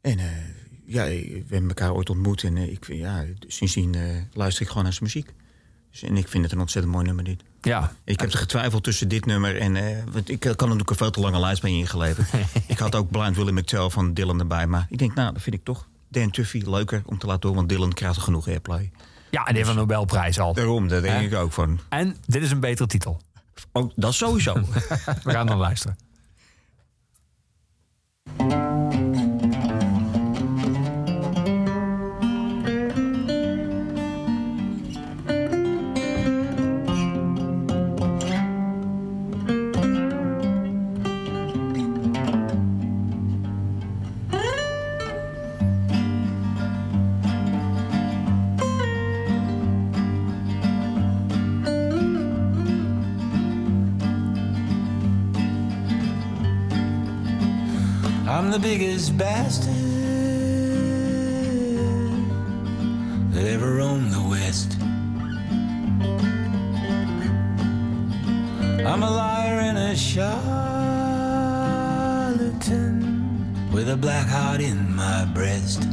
En 0.00 0.18
ja, 0.92 1.04
we 1.04 1.44
hebben 1.48 1.68
elkaar 1.68 1.92
ooit 1.92 2.10
ontmoet. 2.10 2.42
En 2.42 2.56
eh, 2.56 2.70
ik, 2.72 2.86
ja, 2.86 3.24
sindsdien 3.46 3.94
eh, 3.94 4.00
luister 4.32 4.62
ik 4.62 4.68
gewoon 4.68 4.82
naar 4.82 4.92
zijn 4.92 5.04
muziek. 5.04 5.32
Dus, 5.90 6.02
en 6.02 6.16
ik 6.16 6.28
vind 6.28 6.44
het 6.44 6.52
een 6.52 6.60
ontzettend 6.60 6.94
mooi 6.94 7.06
nummer 7.06 7.24
dit. 7.24 7.42
Ja. 7.60 7.92
Ik 8.04 8.20
heb 8.20 8.32
er 8.32 8.38
getwijfeld 8.38 8.84
tussen 8.84 9.08
dit 9.08 9.26
nummer 9.26 9.60
en... 9.60 9.76
eh, 9.76 9.96
want 10.12 10.28
ik 10.28 10.40
kan 10.40 10.54
natuurlijk 10.58 10.90
een 10.90 10.96
veel 10.96 11.10
te 11.10 11.20
lange 11.20 11.40
lijst 11.40 11.62
bij 11.62 11.70
ingeleverd. 11.70 12.28
ik 12.66 12.78
had 12.78 12.94
ook 12.94 13.10
Blind 13.10 13.36
Willie 13.36 13.52
McTell 13.52 13.90
van 13.90 14.14
Dylan 14.14 14.38
erbij. 14.38 14.66
Maar 14.66 14.86
ik 14.90 14.98
denk, 14.98 15.14
nou, 15.14 15.32
dat 15.32 15.42
vind 15.42 15.54
ik 15.56 15.64
toch 15.64 15.88
Dan 16.08 16.30
Tuffy 16.30 16.62
leuker 16.66 17.02
om 17.06 17.18
te 17.18 17.26
laten 17.26 17.42
horen. 17.42 17.56
Want 17.56 17.68
Dylan 17.68 17.92
krijgt 17.92 18.16
er 18.16 18.22
genoeg 18.22 18.48
airplay. 18.48 18.90
ja, 19.30 19.40
en 19.40 19.46
die 19.46 19.56
heeft 19.56 19.68
een 19.68 19.76
Nobelprijs 19.76 20.38
al. 20.40 20.54
Daarom, 20.54 20.88
daar 20.88 21.02
denk 21.02 21.32
ik 21.32 21.38
ook 21.38 21.52
van. 21.52 21.80
En 21.88 22.16
dit 22.26 22.42
is 22.42 22.50
een 22.50 22.60
betere 22.60 22.88
titel. 22.88 23.20
Ook 23.72 23.92
dat 23.96 24.14
sowieso. 24.14 24.54
We 25.24 25.30
gaan 25.30 25.46
dan 25.46 25.58
luisteren. 25.58 25.96
The 58.52 58.58
biggest 58.58 59.16
bastard 59.16 59.72
that 63.32 63.46
ever 63.46 63.76
roamed 63.76 64.12
the 64.12 64.20
West. 64.28 64.76
I'm 68.86 69.02
a 69.02 69.10
liar 69.10 69.58
and 69.58 69.78
a 69.78 69.96
charlatan 69.96 70.52
with 73.72 73.88
a 73.88 73.96
black 73.96 74.28
heart 74.28 74.60
in 74.60 74.94
my 74.94 75.24
breast. 75.32 75.84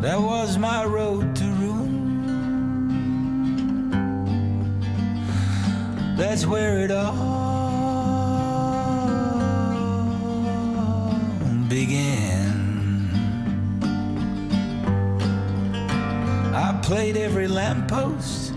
That 0.00 0.20
was 0.20 0.56
my 0.58 0.84
road 0.84 1.34
to 1.34 1.44
ruin. 1.44 1.98
That's 6.16 6.46
where 6.46 6.78
it 6.78 6.92
all 6.92 7.18
began. 11.68 13.10
I 16.54 16.78
played 16.84 17.16
every 17.16 17.48
lamppost 17.48 18.52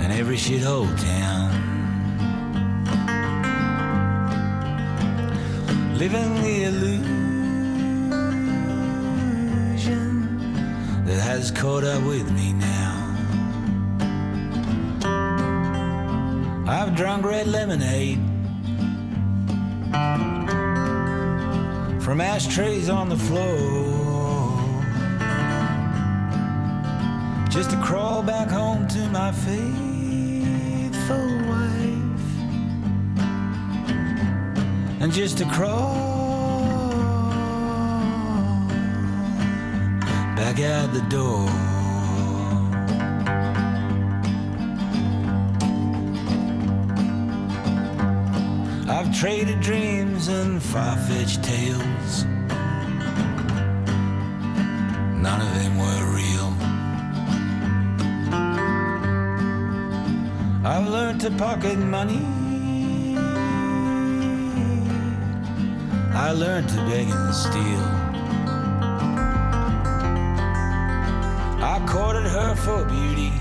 and 0.00 0.12
every 0.12 0.36
shithole 0.36 0.86
town. 1.02 1.50
Living 5.98 6.34
the 6.42 6.62
illusion 6.64 7.15
has 11.36 11.50
caught 11.50 11.84
up 11.84 12.02
with 12.04 12.32
me 12.32 12.54
now. 12.54 12.94
I've 16.66 16.96
drunk 16.96 17.26
red 17.26 17.46
lemonade 17.46 18.16
from 22.02 22.22
ashtrays 22.22 22.88
on 22.88 23.10
the 23.10 23.18
floor 23.18 23.84
just 27.50 27.68
to 27.70 27.76
crawl 27.82 28.22
back 28.22 28.48
home 28.48 28.88
to 28.88 29.06
my 29.10 29.30
faithful 29.32 29.56
wife 31.50 32.30
and 35.02 35.12
just 35.12 35.36
to 35.36 35.44
crawl 35.50 36.05
out 40.60 40.92
the 40.92 41.02
door. 41.10 41.48
I've 48.88 49.12
traded 49.18 49.60
dreams 49.60 50.28
and 50.28 50.62
far-fetched 50.62 51.42
tales. 51.42 52.24
None 55.26 55.40
of 55.40 55.54
them 55.54 55.78
were 55.78 56.04
real. 56.14 56.54
I've 60.64 60.88
learned 60.88 61.20
to 61.22 61.30
pocket 61.32 61.78
money. 61.78 62.24
I 66.14 66.32
learned 66.32 66.68
to 66.70 66.76
beg 66.86 67.08
and 67.08 67.34
steal. 67.34 68.05
For 72.56 72.84
beauty. 72.84 73.32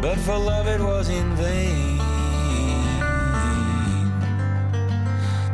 But 0.00 0.18
for 0.18 0.38
love 0.38 0.66
it 0.66 0.80
was 0.80 1.08
in 1.08 1.34
vain. 1.36 1.98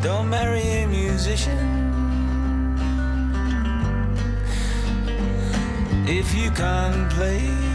Don't 0.03 0.29
marry 0.29 0.63
a 0.83 0.87
musician 0.87 1.67
if 6.07 6.35
you 6.35 6.51
can't 6.53 7.11
play. 7.11 7.65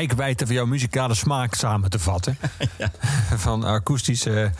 Rijkwijde 0.00 0.46
van 0.46 0.54
jouw 0.54 0.66
muzikale 0.66 1.14
smaak 1.14 1.54
samen 1.54 1.90
te 1.90 1.98
vatten. 1.98 2.36
Van 3.36 3.64
akoestische 3.64 4.50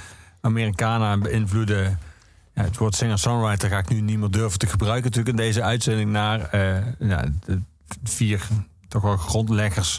Americana 0.41 1.19
beïnvloeden. 1.19 1.99
Ja, 2.55 2.63
het 2.63 2.77
woord 2.77 2.95
singer-songwriter 2.95 3.69
ga 3.69 3.79
ik 3.79 3.89
nu 3.89 4.01
niet 4.01 4.19
meer 4.19 4.31
durven 4.31 4.59
te 4.59 4.67
gebruiken, 4.67 5.05
natuurlijk 5.05 5.39
in 5.39 5.45
deze 5.45 5.63
uitzending 5.63 6.11
naar 6.11 6.41
eh, 6.41 6.87
ja, 6.99 7.25
de 7.45 7.61
vier 8.05 8.49
toch 8.89 9.03
wel 9.03 9.17
grondleggers, 9.17 9.97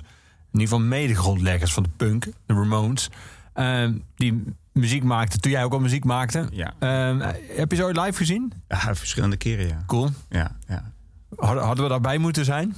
in 0.52 0.60
ieder 0.60 0.68
geval 0.68 0.80
mede-grondleggers 0.80 1.74
van 1.74 1.84
de 1.84 1.90
punk, 1.98 2.26
de 2.46 2.54
Ramones, 2.54 3.10
eh, 3.54 3.90
die 4.16 4.44
muziek 4.72 5.04
maakten 5.04 5.42
toen 5.42 5.52
jij 5.52 5.64
ook 5.64 5.74
al 5.74 5.80
muziek 5.80 6.04
maakte. 6.04 6.48
Ja. 6.52 6.74
Eh, 6.80 7.28
heb 7.56 7.72
je 7.72 7.78
ze 7.78 7.84
ooit 7.84 7.98
live 7.98 8.18
gezien? 8.18 8.54
Ja, 8.68 8.96
verschillende 8.96 9.38
keren, 9.38 9.68
ja. 9.68 9.84
Cool. 9.86 10.10
Ja, 10.30 10.52
ja. 10.68 10.92
Hadden 11.36 11.84
we 11.84 11.90
daarbij 11.90 12.18
moeten 12.18 12.46
zijn? 12.46 12.76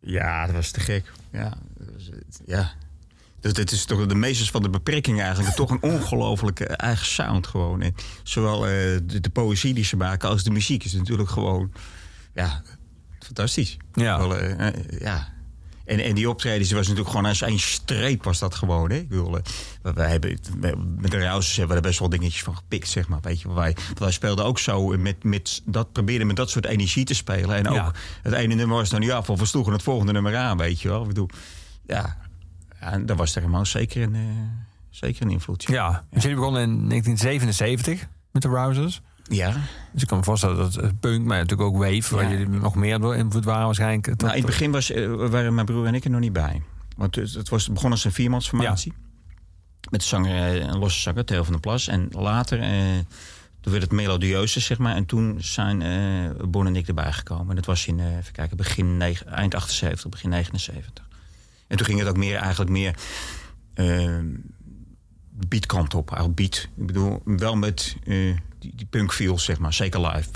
Ja, 0.00 0.46
dat 0.46 0.54
was 0.54 0.70
te 0.70 0.80
gek. 0.80 1.12
Ja, 1.30 1.52
ja. 2.46 2.72
Dus 3.40 3.52
dit 3.52 3.70
is 3.72 3.84
toch 3.84 4.06
de 4.06 4.14
meesters 4.14 4.50
van 4.50 4.62
de 4.62 4.70
beperkingen 4.70 5.24
eigenlijk. 5.24 5.54
Toch 5.56 5.70
een 5.70 5.82
ongelofelijke 5.82 6.66
eigen 6.66 7.06
sound 7.06 7.46
gewoon. 7.46 7.82
En 7.82 7.94
zowel 8.22 8.66
eh, 8.66 8.70
de, 9.04 9.20
de 9.20 9.30
poëzie 9.30 9.74
die 9.74 9.84
ze 9.84 9.96
maken 9.96 10.28
als 10.28 10.42
de 10.42 10.50
muziek 10.50 10.84
is 10.84 10.92
natuurlijk 10.92 11.28
gewoon... 11.30 11.72
Ja, 12.34 12.62
fantastisch. 13.18 13.76
Ja. 13.94 14.18
Wel, 14.18 14.36
eh, 14.36 14.66
eh, 14.68 14.74
ja. 15.00 15.34
En, 15.84 16.00
en 16.00 16.14
die 16.14 16.28
optredens 16.28 16.70
was 16.70 16.80
natuurlijk 16.82 17.08
gewoon 17.10 17.26
als 17.26 17.40
een 17.40 17.58
streep 17.58 18.24
was 18.24 18.38
dat 18.38 18.54
gewoon. 18.54 18.90
Hè? 18.90 18.96
Ik 18.96 19.08
bedoel, 19.08 19.30
wij- 19.82 19.92
wij 19.94 20.10
hebben, 20.10 20.38
met 20.98 21.10
de 21.10 21.18
Rousers 21.18 21.56
hebben 21.56 21.76
we 21.76 21.82
er 21.82 21.88
best 21.88 21.98
wel 22.00 22.08
dingetjes 22.08 22.42
van 22.42 22.56
gepikt, 22.56 22.88
zeg 22.88 23.08
maar. 23.08 23.20
Weet 23.22 23.40
je, 23.40 23.52
wij, 23.52 23.76
wij 23.98 24.10
speelden 24.12 24.44
ook 24.44 24.58
zo 24.58 24.86
met, 24.86 25.24
met 25.24 25.62
dat, 25.64 25.92
probeerden 25.92 26.26
met 26.26 26.36
dat 26.36 26.50
soort 26.50 26.66
energie 26.66 27.04
te 27.04 27.14
spelen. 27.14 27.56
En 27.56 27.68
ook 27.68 27.74
Ja. 27.74 27.92
het 28.22 28.32
ene 28.32 28.54
nummer 28.54 28.76
was 28.76 28.90
dan 28.90 29.00
niet 29.00 29.10
af, 29.10 29.30
of 29.30 29.38
we 29.38 29.46
sloegen 29.46 29.72
het 29.72 29.82
volgende 29.82 30.12
nummer 30.12 30.36
aan, 30.36 30.56
weet 30.56 30.80
je 30.80 30.88
wel. 30.88 31.00
Ik 31.02 31.08
bedoel, 31.08 31.28
ja, 31.86 32.16
en 32.78 33.06
daar 33.06 33.16
was 33.16 33.34
er 33.34 33.40
helemaal 33.40 33.66
zeker 33.66 34.02
een, 34.02 34.14
eh, 34.14 34.20
zeker 34.90 35.22
een 35.22 35.30
invloed. 35.30 35.62
Ja. 35.62 36.04
Dus 36.10 36.22
jullie 36.22 36.36
begonnen 36.38 36.62
in 36.62 36.86
1977 36.88 38.08
met 38.32 38.42
de 38.42 38.48
Rousers. 38.48 39.00
Ja. 39.28 39.52
Dus 39.92 40.02
ik 40.02 40.08
kan 40.08 40.18
me 40.18 40.24
voorstellen 40.24 40.56
dat 40.56 40.76
eh, 40.76 40.88
punk, 41.00 41.24
maar 41.26 41.38
natuurlijk 41.38 41.68
ook 41.68 41.76
wave, 41.82 42.14
waar 42.14 42.24
Ja. 42.24 42.30
jullie 42.30 42.48
nog 42.48 42.74
meer 42.74 42.98
door 42.98 43.16
invloed 43.16 43.44
waren 43.44 43.64
waarschijnlijk. 43.64 44.06
Nou, 44.06 44.30
in 44.30 44.36
het 44.36 44.46
begin 44.46 44.70
was, 44.70 44.90
eh, 44.90 45.06
waren 45.14 45.54
mijn 45.54 45.66
broer 45.66 45.86
en 45.86 45.94
ik 45.94 46.04
er 46.04 46.10
nog 46.10 46.20
niet 46.20 46.32
bij. 46.32 46.62
Want 46.96 47.14
het, 47.14 47.32
het 47.34 47.48
was 47.48 47.68
begon 47.72 47.90
als 47.90 48.04
een 48.04 48.12
viermansformatie. 48.12 48.92
Met 49.90 50.02
zanger, 50.02 50.54
eh, 50.54 50.66
een 50.66 50.78
losse 50.78 51.00
zanger, 51.00 51.24
Theo 51.24 51.42
van 51.42 51.52
der 51.52 51.60
Plas. 51.60 51.88
En 51.88 52.08
later, 52.10 52.58
toen 53.60 53.72
werd 53.72 53.84
het 53.84 53.92
melodieuzer, 53.92 54.60
zeg 54.60 54.78
maar. 54.78 54.94
En 54.94 55.06
toen 55.06 55.36
zijn 55.38 55.82
eh 55.82 56.46
Bon 56.48 56.66
en 56.66 56.76
ik 56.76 56.88
erbij 56.88 57.12
gekomen. 57.12 57.48
En 57.48 57.56
dat 57.56 57.64
was 57.66 57.86
in, 57.86 58.00
even 58.00 58.32
kijken, 58.32 58.56
begin 58.56 58.96
negen- 58.96 59.26
eind 59.26 59.54
78, 59.54 60.10
begin 60.10 60.30
79. 60.30 61.05
En 61.66 61.76
toen 61.76 61.86
ging 61.86 61.98
het 61.98 62.08
ook 62.08 62.16
meer, 62.16 62.36
eigenlijk 62.36 62.70
meer... 62.70 62.94
eh, 63.74 64.18
beatkant 65.48 65.94
op, 65.94 66.10
eigenlijk 66.10 66.38
beat. 66.40 66.68
Ik 66.76 66.86
bedoel, 66.86 67.22
wel 67.24 67.56
met 67.56 67.96
eh, 68.04 68.36
die, 68.58 68.72
die 68.74 68.86
punk 68.86 69.12
feels, 69.12 69.44
zeg 69.44 69.58
maar. 69.58 69.72
Zeker 69.72 70.00
live. 70.00 70.28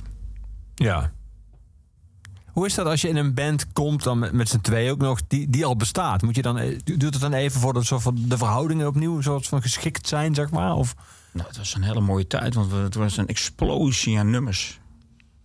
Ja. 0.74 1.12
Hoe 2.46 2.66
is 2.66 2.74
dat 2.74 2.86
als 2.86 3.00
je 3.00 3.08
in 3.08 3.16
een 3.16 3.34
band 3.34 3.72
komt, 3.72 4.02
dan 4.02 4.18
met, 4.18 4.32
met 4.32 4.48
z'n 4.48 4.60
twee 4.60 4.90
ook 4.90 4.98
nog, 4.98 5.20
die, 5.26 5.50
die 5.50 5.64
al 5.64 5.76
bestaat? 5.76 6.22
Moet 6.22 6.36
je 6.36 6.42
dan, 6.42 6.58
eh, 6.58 6.78
duurt 6.84 7.02
het 7.02 7.20
dan 7.20 7.32
even 7.32 7.60
voordat 7.60 7.84
soort 7.84 8.02
van 8.02 8.16
de 8.28 8.36
verhoudingen 8.38 8.86
opnieuw 8.86 9.16
een 9.16 9.22
soort 9.22 9.46
van 9.46 9.62
geschikt 9.62 10.08
zijn, 10.08 10.34
zeg 10.34 10.50
maar? 10.50 10.74
Of, 10.74 10.94
Nou, 11.32 11.48
het 11.48 11.56
was 11.56 11.74
een 11.74 11.82
hele 11.82 12.00
mooie 12.00 12.26
tijd, 12.26 12.54
want 12.54 12.72
het 12.72 12.94
was 12.94 13.16
een 13.16 13.26
explosie 13.26 14.18
aan 14.18 14.30
nummers. 14.30 14.80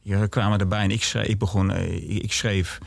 Hier 0.01 0.29
kwamen 0.29 0.59
erbij 0.59 0.83
en 0.83 0.91
ik, 0.91 1.03
schreef, 1.03 1.27
ik 1.27 1.39
begon, 1.39 1.71
eh, 1.71 1.93
ik, 2.15 2.23
ik 2.23 2.33
schreef. 2.33 2.77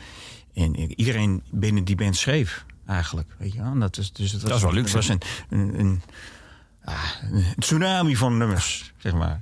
En 0.53 0.99
iedereen 0.99 1.43
binnen 1.51 1.83
die 1.83 1.95
band 1.95 2.15
schreef, 2.17 2.65
eigenlijk. 2.89 3.35
Weet 3.37 3.53
je 3.53 3.61
wel? 3.61 3.79
Dat, 3.79 3.97
is, 3.97 4.13
dus 4.13 4.31
het 4.31 4.41
was, 4.41 4.49
Dat 4.49 4.59
is 4.59 4.63
wel 4.63 4.73
luxe. 4.73 4.97
Het 4.97 5.07
was 5.07 5.17
een, 5.49 5.59
een, 5.59 5.79
een, 5.79 6.01
ah, 6.83 7.13
een 7.31 7.55
tsunami 7.57 8.15
van 8.15 8.37
nummers, 8.37 8.93
zeg 8.97 9.13
maar. 9.13 9.41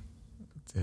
Eh, 0.73 0.81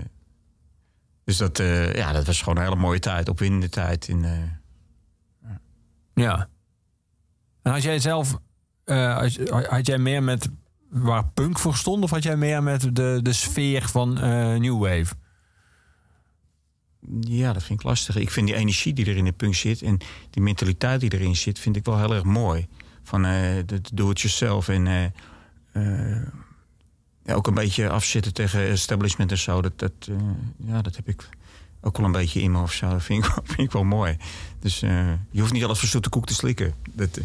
dus 1.25 1.37
dat, 1.37 1.59
eh, 1.59 1.95
ja, 1.95 2.13
dat 2.13 2.27
was 2.27 2.39
gewoon 2.39 2.57
een 2.57 2.65
hele 2.65 2.77
mooie 2.77 2.99
tijd, 2.99 3.29
opwindende 3.29 3.69
tijd. 3.69 4.09
In, 4.09 4.25
eh, 4.25 5.51
ja. 6.15 6.49
En 7.63 7.73
had 7.73 7.83
jij 7.83 7.99
zelf, 7.99 8.39
had, 8.85 9.37
had 9.69 9.87
jij 9.87 9.99
meer 9.99 10.23
met 10.23 10.49
waar 10.89 11.29
punk 11.29 11.59
voor 11.59 11.77
stond, 11.77 12.03
of 12.03 12.11
had 12.11 12.23
jij 12.23 12.37
meer 12.37 12.63
met 12.63 12.97
de, 12.97 13.21
de 13.23 13.33
sfeer 13.33 13.89
van 13.89 14.13
New 14.61 14.79
Wave? 14.79 15.15
Ja, 17.21 17.53
dat 17.53 17.63
vind 17.63 17.81
ik 17.81 17.87
lastig. 17.87 18.17
Ik 18.17 18.31
vind 18.31 18.47
die 18.47 18.57
energie 18.57 18.93
die 18.93 19.07
er 19.07 19.17
in 19.17 19.25
de 19.25 19.33
punk 19.33 19.55
zit 19.55 19.83
en 19.83 19.99
die 20.31 20.43
mentaliteit 20.43 21.01
die 21.01 21.13
erin 21.13 21.37
zit, 21.37 21.59
vind 21.59 21.77
ik 21.77 21.85
wel 21.85 21.99
heel 21.99 22.15
erg 22.15 22.25
mooi. 22.25 22.67
Van 23.03 23.25
eh 23.25 23.33
de 23.67 23.81
do-it-yourself 23.93 24.69
en 24.69 24.87
eh, 24.87 25.05
eh, 25.73 26.23
ja, 27.25 27.35
ook 27.35 27.47
een 27.47 27.55
beetje 27.55 27.89
afzitten 27.89 28.33
tegen 28.35 28.61
establishment 28.69 29.31
en 29.31 29.39
zo. 29.39 29.63
Dat, 29.63 29.79
dat, 29.79 29.93
ja, 30.57 30.83
dat 30.83 30.97
heb 30.97 31.09
ik 31.09 31.29
ook 31.81 31.97
wel 31.97 32.07
een 32.07 32.13
beetje 32.13 32.41
in 32.41 32.51
me 32.51 32.63
of 32.63 32.73
zo. 32.73 32.89
Dat 32.89 33.03
vind 33.03 33.25
ik, 33.25 33.31
wel- 33.31 33.45
vind 33.55 33.59
ik 33.69 33.73
wel 33.73 33.85
mooi. 33.85 34.17
Dus 34.61 34.81
je 35.31 35.41
hoeft 35.41 35.53
niet 35.53 35.65
alles 35.65 35.79
voor 35.79 35.89
zoete 35.89 36.09
koek 36.09 36.27
te 36.27 36.35
slikken. 36.35 36.75
Dat. 36.93 37.21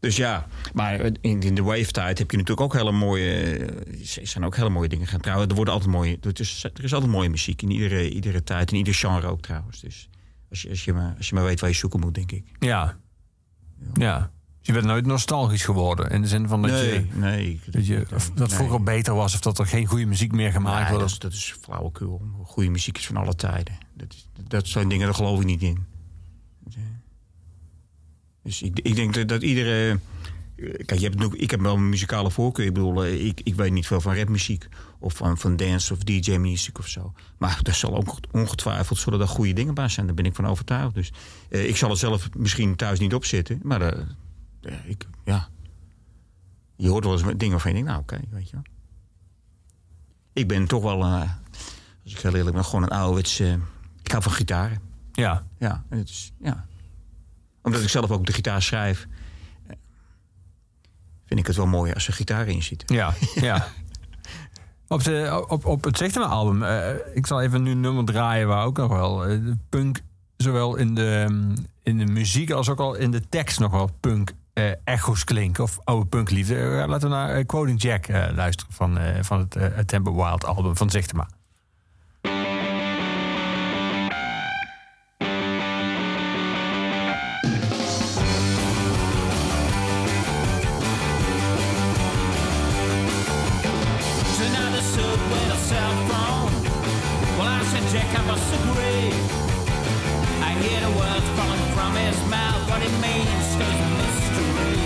Dus 0.00 0.16
ja, 0.16 0.46
maar 0.74 1.00
in, 1.20 1.40
in 1.40 1.54
de 1.54 1.62
wave-tijd 1.62 2.18
heb 2.18 2.30
je 2.30 2.36
natuurlijk 2.36 2.66
ook 2.66 2.72
hele 2.80 2.92
mooie... 2.92 3.30
eh, 3.32 4.18
Er 4.20 4.26
zijn 4.26 4.44
ook 4.44 4.56
hele 4.56 4.68
mooie 4.68 4.88
dingen 4.88 5.06
gaan. 5.06 5.20
Trouwens, 5.20 5.48
er, 5.50 5.56
worden 5.56 5.74
altijd 5.74 5.92
mooie, 5.92 6.18
er, 6.22 6.40
is, 6.40 6.64
er 6.74 6.84
is 6.84 6.92
altijd 6.94 7.12
mooie 7.12 7.28
muziek 7.28 7.62
in 7.62 7.70
iedere, 7.70 8.10
iedere 8.10 8.42
tijd. 8.42 8.70
In 8.70 8.76
ieder 8.78 8.94
genre 8.94 9.26
ook 9.26 9.40
trouwens. 9.42 9.80
Dus 9.80 10.08
als 10.50 10.62
je, 10.62 10.68
als, 10.68 10.84
je 10.84 10.92
maar, 10.92 11.14
als 11.16 11.28
je 11.28 11.34
maar 11.34 11.44
weet 11.44 11.60
waar 11.60 11.70
je 11.70 11.76
zoeken 11.76 12.00
moet, 12.00 12.14
denk 12.14 12.32
ik. 12.32 12.44
Ja. 12.58 12.96
Ja. 13.94 14.18
Dus 14.58 14.66
je 14.66 14.72
bent 14.72 14.84
nooit 14.84 15.06
nostalgisch 15.06 15.64
geworden, 15.64 16.10
in 16.10 16.22
de 16.22 16.28
zin 16.28 16.48
van 16.48 16.62
dat 16.62 16.70
je... 16.70 16.76
nee, 16.76 17.30
nee. 17.30 17.50
ik- 17.50 17.72
Dat, 17.72 17.86
je, 17.86 18.06
of 18.14 18.30
dat 18.30 18.48
nee. 18.48 18.56
vroeger 18.56 18.82
beter 18.82 19.14
was 19.14 19.34
of 19.34 19.40
dat 19.40 19.58
er 19.58 19.66
geen 19.66 19.86
goede 19.86 20.06
muziek 20.06 20.32
meer 20.32 20.52
gemaakt 20.52 20.88
Nee, 20.90 20.98
wordt. 20.98 21.00
dat, 21.00 21.10
is, 21.10 21.18
dat 21.18 21.32
is 21.32 21.56
flauwekul. 21.62 22.22
Goede 22.44 22.70
muziek 22.70 22.98
is 22.98 23.06
van 23.06 23.16
alle 23.16 23.34
tijden. 23.34 23.74
Dat, 23.94 24.14
dat 24.48 24.66
zijn 24.68 24.88
dingen, 24.88 25.06
daar 25.06 25.14
geloof 25.14 25.40
ik 25.40 25.46
niet 25.46 25.62
in. 25.62 25.84
Dus 28.46 28.62
ik, 28.62 28.80
ik 28.80 28.94
denk 28.94 29.14
dat, 29.14 29.28
dat 29.28 29.42
iedere... 29.42 29.98
Kijk, 30.56 31.00
je 31.00 31.08
hebt, 31.08 31.40
ik 31.40 31.50
heb 31.50 31.60
wel 31.60 31.74
een 31.74 31.88
muzikale 31.88 32.30
voorkeur. 32.30 32.66
Ik 32.66 32.74
bedoel, 32.74 33.04
eh, 33.04 33.26
ik, 33.26 33.40
ik 33.44 33.54
weet 33.54 33.72
niet 33.72 33.86
veel 33.86 34.00
van 34.00 34.16
rapmuziek. 34.16 34.68
Of 34.98 35.14
van, 35.14 35.38
van 35.38 35.56
dance 35.56 35.92
of 35.92 35.98
DJ-muziek 35.98 36.78
of 36.78 36.88
zo. 36.88 37.12
Maar 37.38 37.60
er 37.62 37.74
zal 37.74 37.96
ook 37.96 38.18
ongetwijfeld 38.30 38.98
zullen 38.98 39.18
daar 39.18 39.28
goede 39.28 39.52
dingen 39.52 39.74
bij 39.74 39.88
zijn. 39.88 40.06
Daar 40.06 40.14
ben 40.14 40.24
ik 40.24 40.34
van 40.34 40.46
overtuigd. 40.46 40.94
Dus 40.94 41.12
eh, 41.48 41.68
ik 41.68 41.76
zal 41.76 41.90
er 41.90 41.96
zelf 41.96 42.28
misschien 42.36 42.76
thuis 42.76 42.98
niet 42.98 43.14
op 43.14 43.24
zitten. 43.24 43.60
Maar 43.62 43.80
eh, 43.80 44.02
ja, 44.60 44.80
ik, 44.84 45.06
ja. 45.24 45.48
je 46.76 46.88
hoort 46.88 47.04
wel 47.04 47.12
eens 47.12 47.22
dingen 47.22 47.50
waarvan 47.50 47.70
je 47.70 47.76
denkt... 47.76 47.90
Nou, 47.90 48.02
oké, 48.02 48.20
weet 48.30 48.50
je 48.50 48.56
wel. 48.56 48.64
Ik 50.32 50.48
ben 50.48 50.66
toch 50.66 50.82
wel, 50.82 51.02
eh, 51.02 51.30
als 52.04 52.12
ik 52.12 52.18
heel 52.18 52.34
eerlijk 52.34 52.54
ben, 52.54 52.64
gewoon 52.64 52.82
een 52.82 52.88
ouderwets... 52.88 53.40
eh, 53.40 53.52
ik 54.02 54.10
hou 54.10 54.22
van 54.22 54.32
gitaren. 54.32 54.80
Ja. 55.12 55.46
Ja, 55.58 55.84
en 55.88 55.98
het 55.98 56.08
is, 56.08 56.32
ja. 56.40 56.66
Omdat 57.66 57.82
ik 57.82 57.88
zelf 57.88 58.10
ook 58.10 58.26
de 58.26 58.32
gitaar 58.32 58.62
schrijf... 58.62 59.06
eh, 59.66 59.76
vind 61.26 61.40
ik 61.40 61.46
het 61.46 61.56
wel 61.56 61.66
mooi 61.66 61.92
als 61.92 62.06
er 62.06 62.12
gitaar 62.12 62.48
in 62.48 62.62
zit. 62.62 62.82
Ja, 62.86 63.14
ja. 63.34 63.66
Op, 64.88 65.04
de, 65.04 65.44
op, 65.48 65.64
op 65.64 65.84
het 65.84 65.96
Zichtema 65.96 66.26
album, 66.26 66.62
eh, 66.62 66.94
ik 67.14 67.26
zal 67.26 67.42
even 67.42 67.62
nu 67.62 67.70
een 67.70 67.80
nummer 67.80 68.04
draaien 68.04 68.48
waar 68.48 68.64
ook 68.64 68.76
nog 68.76 68.88
wel 68.88 69.26
eh, 69.26 69.38
punk, 69.68 70.00
zowel 70.36 70.76
in 70.76 70.94
de, 70.94 71.26
mm, 71.28 71.54
in 71.82 71.98
de 71.98 72.06
muziek 72.06 72.50
als 72.50 72.68
ook 72.68 72.80
al 72.80 72.94
in 72.94 73.10
de 73.10 73.28
tekst 73.28 73.58
nog 73.58 73.70
wel 73.70 73.90
punk 74.00 74.32
eh, 74.52 74.70
echo's 74.84 75.24
klinken. 75.24 75.64
Of 75.64 75.78
oude 75.84 76.06
punkliefde. 76.06 76.84
Laten 76.86 77.08
we 77.08 77.14
naar 77.14 77.44
Quoting 77.44 77.82
Jack 77.82 78.08
luisteren 78.34 78.72
van, 78.72 78.98
van 79.20 79.48
het 79.52 79.88
Temple 79.88 80.14
Wild 80.14 80.44
album 80.44 80.76
van 80.76 80.90
Zichtema. 80.90 81.28
Jack, 97.96 98.12
I 98.12 98.22
must 98.28 98.48
agree. 98.60 99.08
I 100.44 100.52
hear 100.60 100.80
the 100.84 100.92
words 101.00 101.28
falling 101.32 101.66
from 101.72 101.96
his 101.96 102.18
mouth. 102.28 102.60
What 102.68 102.84
it 102.84 102.92
means 103.00 103.44
stays 103.56 103.80
a 103.86 103.90
mystery. 103.96 104.76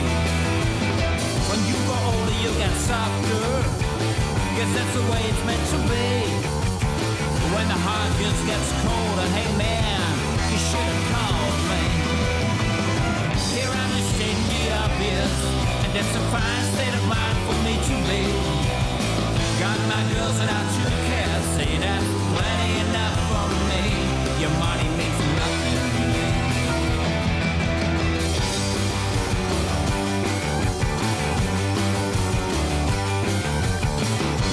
When 1.51 1.61
you 1.66 1.74
grow 1.91 2.07
older, 2.07 2.39
you 2.39 2.55
get 2.55 2.70
softer. 2.87 3.51
Guess 4.55 4.70
that's 4.78 4.95
the 4.95 5.03
way 5.11 5.22
it's 5.26 5.43
meant 5.43 5.64
to 5.74 5.78
be. 5.91 6.07
When 7.51 7.66
the 7.66 7.80
heart 7.82 8.14
just 8.22 8.47
gets 8.47 8.70
colder, 8.78 9.28
hey 9.35 9.51
man, 9.59 10.07
you 10.47 10.59
should 10.70 10.87
have 10.95 11.05
called 11.11 11.61
me. 11.66 11.82
Here 13.59 13.74
I'm 13.74 13.91
just 13.99 14.11
stating 14.14 14.47
the 14.55 14.62
obvious, 14.87 15.35
and 15.82 15.91
that's 15.99 16.14
a 16.14 16.22
fine 16.30 16.64
state 16.78 16.95
of 16.95 17.05
mind 17.11 17.39
for 17.43 17.59
me 17.66 17.74
to 17.74 17.95
be. 18.07 18.70
My 19.71 20.03
girls 20.12 20.39
and 20.41 20.51
out 20.51 20.68
to 20.75 20.83
care, 21.09 21.41
say 21.57 21.79
that's 21.79 22.09
plenty 22.35 22.73
enough 22.85 23.18
for 23.31 23.47
me. 23.71 23.83
Your 24.43 24.55
money 24.59 24.89
means 24.99 25.21
nothing 25.41 25.79
to 25.95 26.01
me. 26.14 26.29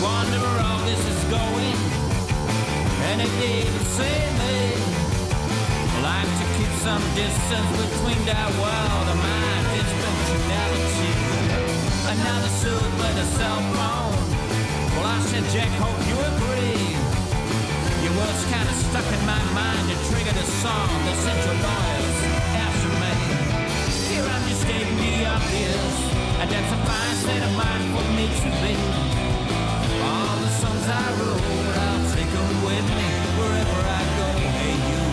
Wonder 0.02 0.40
where 0.46 0.62
all 0.68 0.82
this 0.86 1.04
is 1.14 1.22
going, 1.30 1.78
didn't 3.40 3.86
say 3.98 4.18
me. 4.40 4.56
Like 6.02 6.32
to 6.40 6.46
keep 6.58 6.72
some 6.86 7.04
distance 7.16 7.72
between 7.82 8.22
that 8.26 8.50
world. 8.62 9.08
Another 12.10 12.48
suit 12.62 12.92
with 13.00 13.18
a 13.18 13.26
cell 13.38 13.62
phone. 13.74 14.07
Said, 15.28 15.44
Jack, 15.52 15.68
hope 15.84 16.00
you 16.08 16.16
agree. 16.32 16.96
Your 18.04 18.16
words 18.16 18.44
kind 18.48 18.64
of 18.64 18.76
stuck 18.88 19.04
in 19.12 19.26
my 19.26 19.44
mind 19.52 19.92
and 19.92 20.00
triggered 20.08 20.40
a 20.40 20.48
song 20.64 20.88
sent 21.20 21.40
your 21.44 21.58
lawyers 21.68 22.20
after 22.64 22.92
me. 23.04 23.14
Here 24.08 24.24
I'm 24.24 24.44
just 24.48 24.62
stating 24.64 24.96
the 24.96 25.28
obvious, 25.28 25.96
and 26.40 26.48
that's 26.50 26.72
a 26.72 26.80
fine 26.88 27.16
state 27.20 27.44
of 27.44 27.54
mind 27.60 27.84
for 27.92 28.08
me 28.16 28.26
to 28.40 28.50
be. 28.64 28.74
All 30.00 30.36
the 30.40 30.52
songs 30.64 30.88
I 30.88 31.06
wrote, 31.20 31.44
I'll 31.76 32.08
take 32.16 32.32
them 32.32 32.52
with 32.64 32.88
me 32.96 33.08
wherever 33.36 33.82
I 34.00 34.04
go. 34.16 34.28
Hey, 34.56 34.76
you 34.80 35.07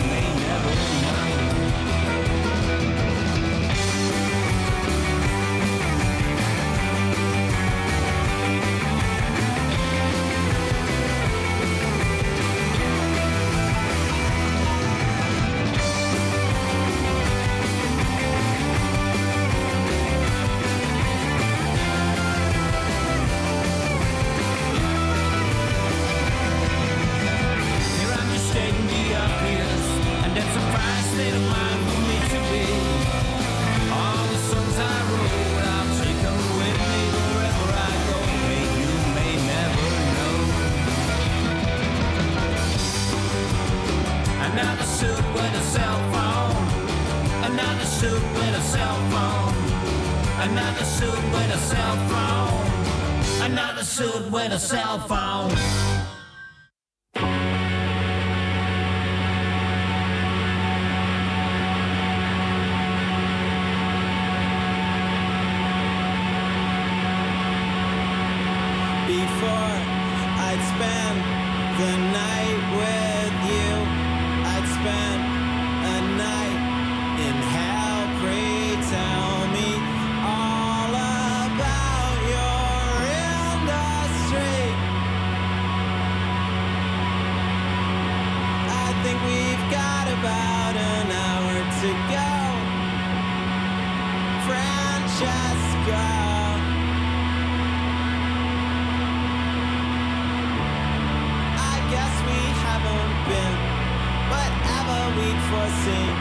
we'd. 105.69 106.15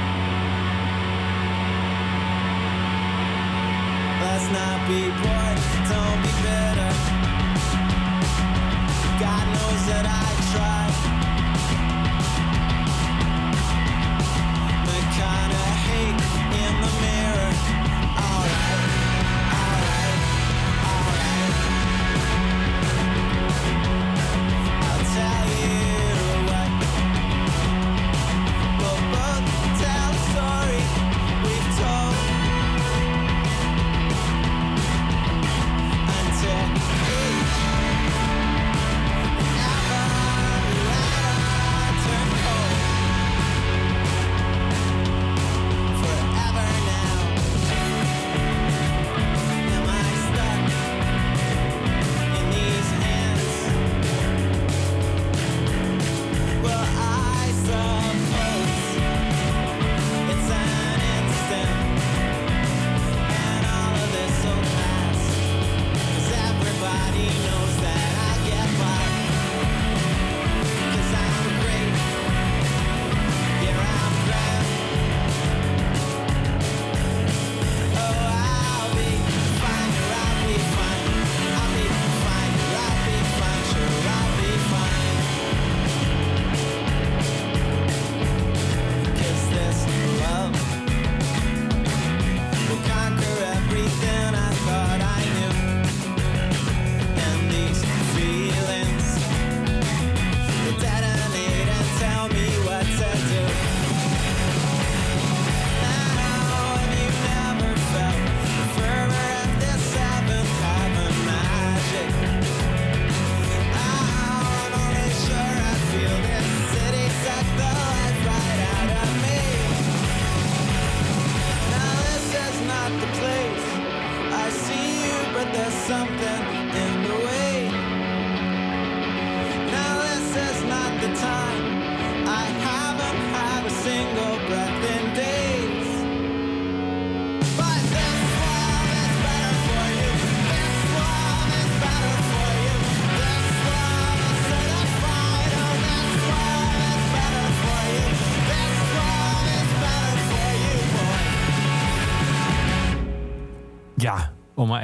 Let's 4.23 4.49
not 4.53 4.89
be 4.89 5.03
bored, 5.23 5.59
don't 5.91 6.23
be 6.23 6.33
bitter. 6.45 6.93
God 9.21 9.47
knows 9.55 9.87
that 9.87 10.07
I 10.07 10.27
tried. 10.53 11.24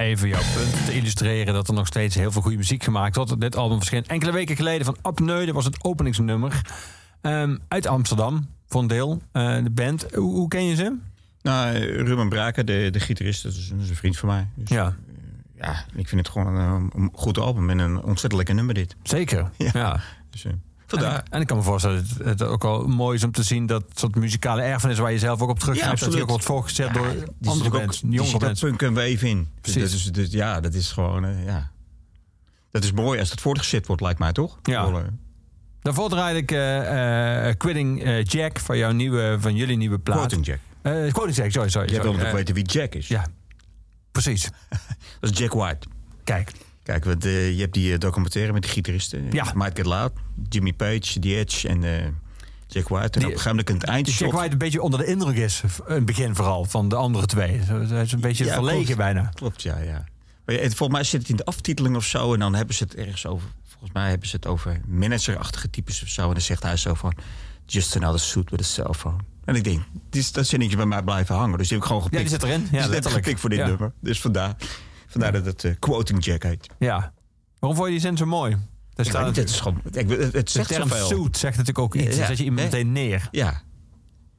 Even 0.01 0.28
jouw 0.28 0.42
punt 0.55 0.86
te 0.86 0.94
illustreren 0.94 1.55
dat 1.55 1.68
er 1.68 1.74
nog 1.74 1.86
steeds 1.86 2.14
heel 2.14 2.32
veel 2.32 2.42
goede 2.42 2.57
muziek 2.57 2.82
gemaakt 2.82 3.16
wordt. 3.16 3.40
Dit 3.40 3.57
album 3.57 3.76
verscheen 3.76 4.07
enkele 4.07 4.32
weken 4.32 4.57
geleden 4.57 4.84
van 4.84 4.96
Apneu. 5.03 5.44
Dat 5.46 5.55
was 5.55 5.64
het 5.64 5.84
openingsnummer. 5.84 6.61
Ehm, 7.20 7.57
uit 7.68 7.86
Amsterdam, 7.86 8.48
voor 8.66 8.80
een 8.80 8.86
deel. 8.86 9.22
eh, 9.32 9.62
de 9.62 9.70
band. 9.70 10.07
Hoe, 10.14 10.34
hoe 10.34 10.48
ken 10.48 10.64
je 10.64 10.74
ze? 10.74 10.96
Nou, 11.42 11.78
Ruben 11.78 12.28
Braken, 12.28 12.66
de, 12.66 12.88
de 12.90 13.01
gitarist, 13.01 13.42
dat 13.42 13.53
is, 13.53 13.70
een 13.70 13.94
vriend 13.94 14.18
van 14.18 14.28
mij. 14.28 14.46
Dus, 14.55 14.68
Ja, 14.68 14.96
ja, 15.59 15.84
ik 15.94 16.09
vind 16.09 16.20
het 16.26 16.28
gewoon 16.28 16.55
een, 16.57 16.90
een 16.94 17.11
goed 17.12 17.38
album 17.38 17.70
en 17.70 17.78
een 17.78 17.96
ontzettend 17.96 18.32
lekker 18.34 18.55
nummer 18.55 18.74
dit. 18.74 18.96
zeker. 19.03 19.51
Ja. 19.57 19.70
Ja. 19.72 20.01
Dus, 20.30 20.44
eh, 20.44 20.53
vandaar. 20.91 21.24
en 21.30 21.41
ik 21.41 21.47
kan 21.47 21.57
me 21.57 21.62
voorstellen 21.62 22.07
dat 22.18 22.26
het 22.26 22.43
ook 22.43 22.62
wel 22.62 22.86
mooi 22.86 23.16
is 23.16 23.24
om 23.24 23.30
te 23.32 23.43
zien 23.43 23.66
dat 23.66 23.84
soort 23.95 24.14
muzikale 24.14 24.62
erfenis 24.62 24.99
waar 24.99 25.12
je 25.12 25.18
zelf 25.18 25.41
ook 25.41 25.49
op 25.51 25.59
teruggrijpt, 25.59 26.01
dat 26.01 26.12
die 26.12 26.22
ook 26.22 26.28
wordt 26.28 26.45
voortgezet 26.45 26.95
door 26.95 27.09
die 27.38 27.51
andere 27.51 27.70
ook- 27.70 27.78
bands, 27.78 28.03
jongere 28.09 28.34
ook 28.34 28.41
bands. 28.41 28.61
punk 28.61 28.82
en 28.82 28.95
wave 28.95 29.28
in. 29.28 29.49
Dus 29.61 29.72
Precies. 29.72 29.82
Dat 29.82 29.93
is, 29.93 30.05
dus, 30.05 30.30
ja, 30.30 30.61
dat 30.61 30.74
is 30.74 30.91
gewoon, 30.93 31.24
eh, 31.24 31.45
ja. 31.45 31.70
Dat 32.70 32.84
is 32.84 32.93
mooi 32.93 33.20
als 33.20 33.30
het 33.30 33.41
voortgezet 33.41 33.86
wordt, 33.86 34.03
lijkt 34.03 34.18
mij, 34.18 34.32
toch? 34.32 34.59
Ja. 34.62 34.80
Ik 34.80 34.86
bedoel, 34.86 35.01
eh, 35.01 35.07
Daarvoor 35.82 36.09
draaide 36.09 36.38
ik 36.38 36.51
eh, 36.53 37.57
Quitting 37.57 38.03
Jack 38.32 38.59
van, 38.59 38.78
jouw 38.78 38.93
nieuwe, 38.93 39.36
van 39.41 39.55
jullie 39.57 39.76
nieuwe 39.76 39.99
plaat. 39.99 40.16
Quoting 40.16 40.47
Jack. 40.47 40.59
Quoting 41.12 41.36
Jack, 41.36 41.51
sorry, 41.51 41.68
sorry. 41.70 41.88
Jij 41.88 41.97
sorry. 41.97 42.03
wil 42.03 42.03
natuurlijk 42.03 42.28
Eh, 42.28 42.32
weten 42.32 42.55
wie 42.55 42.64
Jack 42.64 42.95
is. 42.95 43.09
Ja, 43.09 43.26
precies. 44.12 44.49
Dat 45.20 45.30
is 45.30 45.38
Jack 45.38 45.53
White. 45.53 45.86
Kijk, 46.24 46.53
Kijk, 46.82 47.04
want, 47.04 47.24
eh, 47.24 47.52
je 47.54 47.60
hebt 47.60 47.74
die 47.74 47.92
eh, 47.92 47.98
documentaire 47.98 48.52
met 48.52 48.62
die 48.62 48.70
gitaristen. 48.70 49.32
Ja. 49.32 49.52
Might 49.54 49.76
Get 49.76 49.86
Loud, 49.86 50.12
Jimmy 50.48 50.72
Page, 50.72 51.18
The 51.18 51.36
Edge 51.36 51.68
en 51.68 51.84
eh, 51.84 52.06
Jack 52.66 52.88
White. 52.88 53.02
En 53.04 53.10
Die- 53.10 53.28
op 53.28 53.32
een 53.34 53.40
gegeven 53.40 53.56
moment 53.56 53.68
het 53.96 54.04
die 54.04 54.14
Jack. 54.14 54.32
White 54.32 54.52
een 54.52 54.58
beetje 54.58 54.82
onder 54.82 54.98
de 54.98 55.06
indruk 55.06 55.36
is, 55.36 55.62
in 55.88 55.94
het 55.94 56.04
begin 56.06 56.34
vooral, 56.34 56.64
van 56.64 56.88
de 56.88 56.96
andere 56.96 57.26
twee. 57.26 57.58
Hij 57.58 58.02
is 58.02 58.12
een 58.12 58.20
beetje 58.20 58.44
Ja, 58.44 58.54
verlegen 58.54 58.84
klopt. 58.84 58.98
bijna. 58.98 59.30
Klopt, 59.34 59.62
ja, 59.62 59.78
ja. 59.78 60.04
Maar 60.44 60.54
ja, 60.54 60.60
het- 60.62 60.74
volgens 60.74 60.98
mij 60.98 61.04
zit 61.08 61.20
het 61.20 61.30
in 61.30 61.36
de 61.36 61.44
aftiteling 61.44 61.96
of 61.96 62.04
zo. 62.04 62.32
En 62.34 62.38
dan 62.40 62.54
hebben 62.54 62.74
ze 62.74 62.82
het 62.84 62.94
ergens 62.94 63.26
over. 63.26 63.48
Volgens 63.68 63.92
mij 63.92 64.08
hebben 64.08 64.28
ze 64.28 64.36
het 64.36 64.46
over 64.46 64.80
managerachtige 64.86 65.70
types 65.70 66.02
of 66.02 66.08
zo. 66.08 66.22
En 66.26 66.32
dan 66.32 66.40
zegt 66.40 66.62
hij 66.62 66.76
zo 66.76 66.94
van. 66.94 67.14
Just 67.66 67.96
another 67.96 68.20
suit 68.20 68.50
with 68.50 68.60
a 68.60 68.64
cell 68.64 68.92
phone. 68.96 69.16
En 69.44 69.54
ik 69.54 69.64
denk, 69.64 69.82
is, 70.10 70.32
dat 70.32 70.46
zinnetje 70.46 70.76
bij 70.76 70.86
mij 70.86 71.02
blijven 71.02 71.34
hangen. 71.34 71.58
Dus 71.58 71.68
die 71.68 71.76
heb 71.78 71.86
ik 71.86 71.92
gewoon 71.92 72.08
Ja, 72.10 72.18
gepikt. 72.18 72.30
die 72.30 72.38
zit 72.40 72.48
erin. 72.48 72.68
Ja, 72.72 72.80
net 72.80 72.88
letterlijk. 72.90 73.24
gepikt 73.24 73.40
voor 73.40 73.50
dit 73.50 73.58
Ja. 73.58 73.66
nummer. 73.66 73.92
Dus 74.00 74.20
vandaar, 74.20 74.54
vandaar 75.11 75.32
dat 75.32 75.44
het 75.44 75.64
eh, 75.64 75.72
Quoting 75.78 76.24
Jack 76.24 76.42
heet. 76.42 76.66
Ja. 76.78 77.12
Waarom 77.58 77.78
vond 77.78 77.88
je 77.88 77.94
die 77.94 78.00
zin 78.00 78.16
zo 78.16 78.26
mooi? 78.26 78.56
Daar 78.94 79.06
staat 79.06 79.26
niet, 79.26 79.36
het, 79.36 79.48
is 79.50 79.61
gewoon, 79.61 79.80
ik, 79.92 80.08
het, 80.08 80.20
het 80.20 80.32
de 80.32 80.50
zegt 80.50 80.68
term 80.68 80.88
zoveel. 80.88 81.06
suit 81.06 81.36
zegt 81.36 81.56
natuurlijk 81.56 81.78
ook 81.78 81.94
iets. 81.94 82.16
Ja, 82.16 82.26
zet 82.26 82.38
je 82.38 82.44
iemand 82.44 82.62
meteen 82.62 82.92
neer. 82.92 83.28
Ja. 83.30 83.62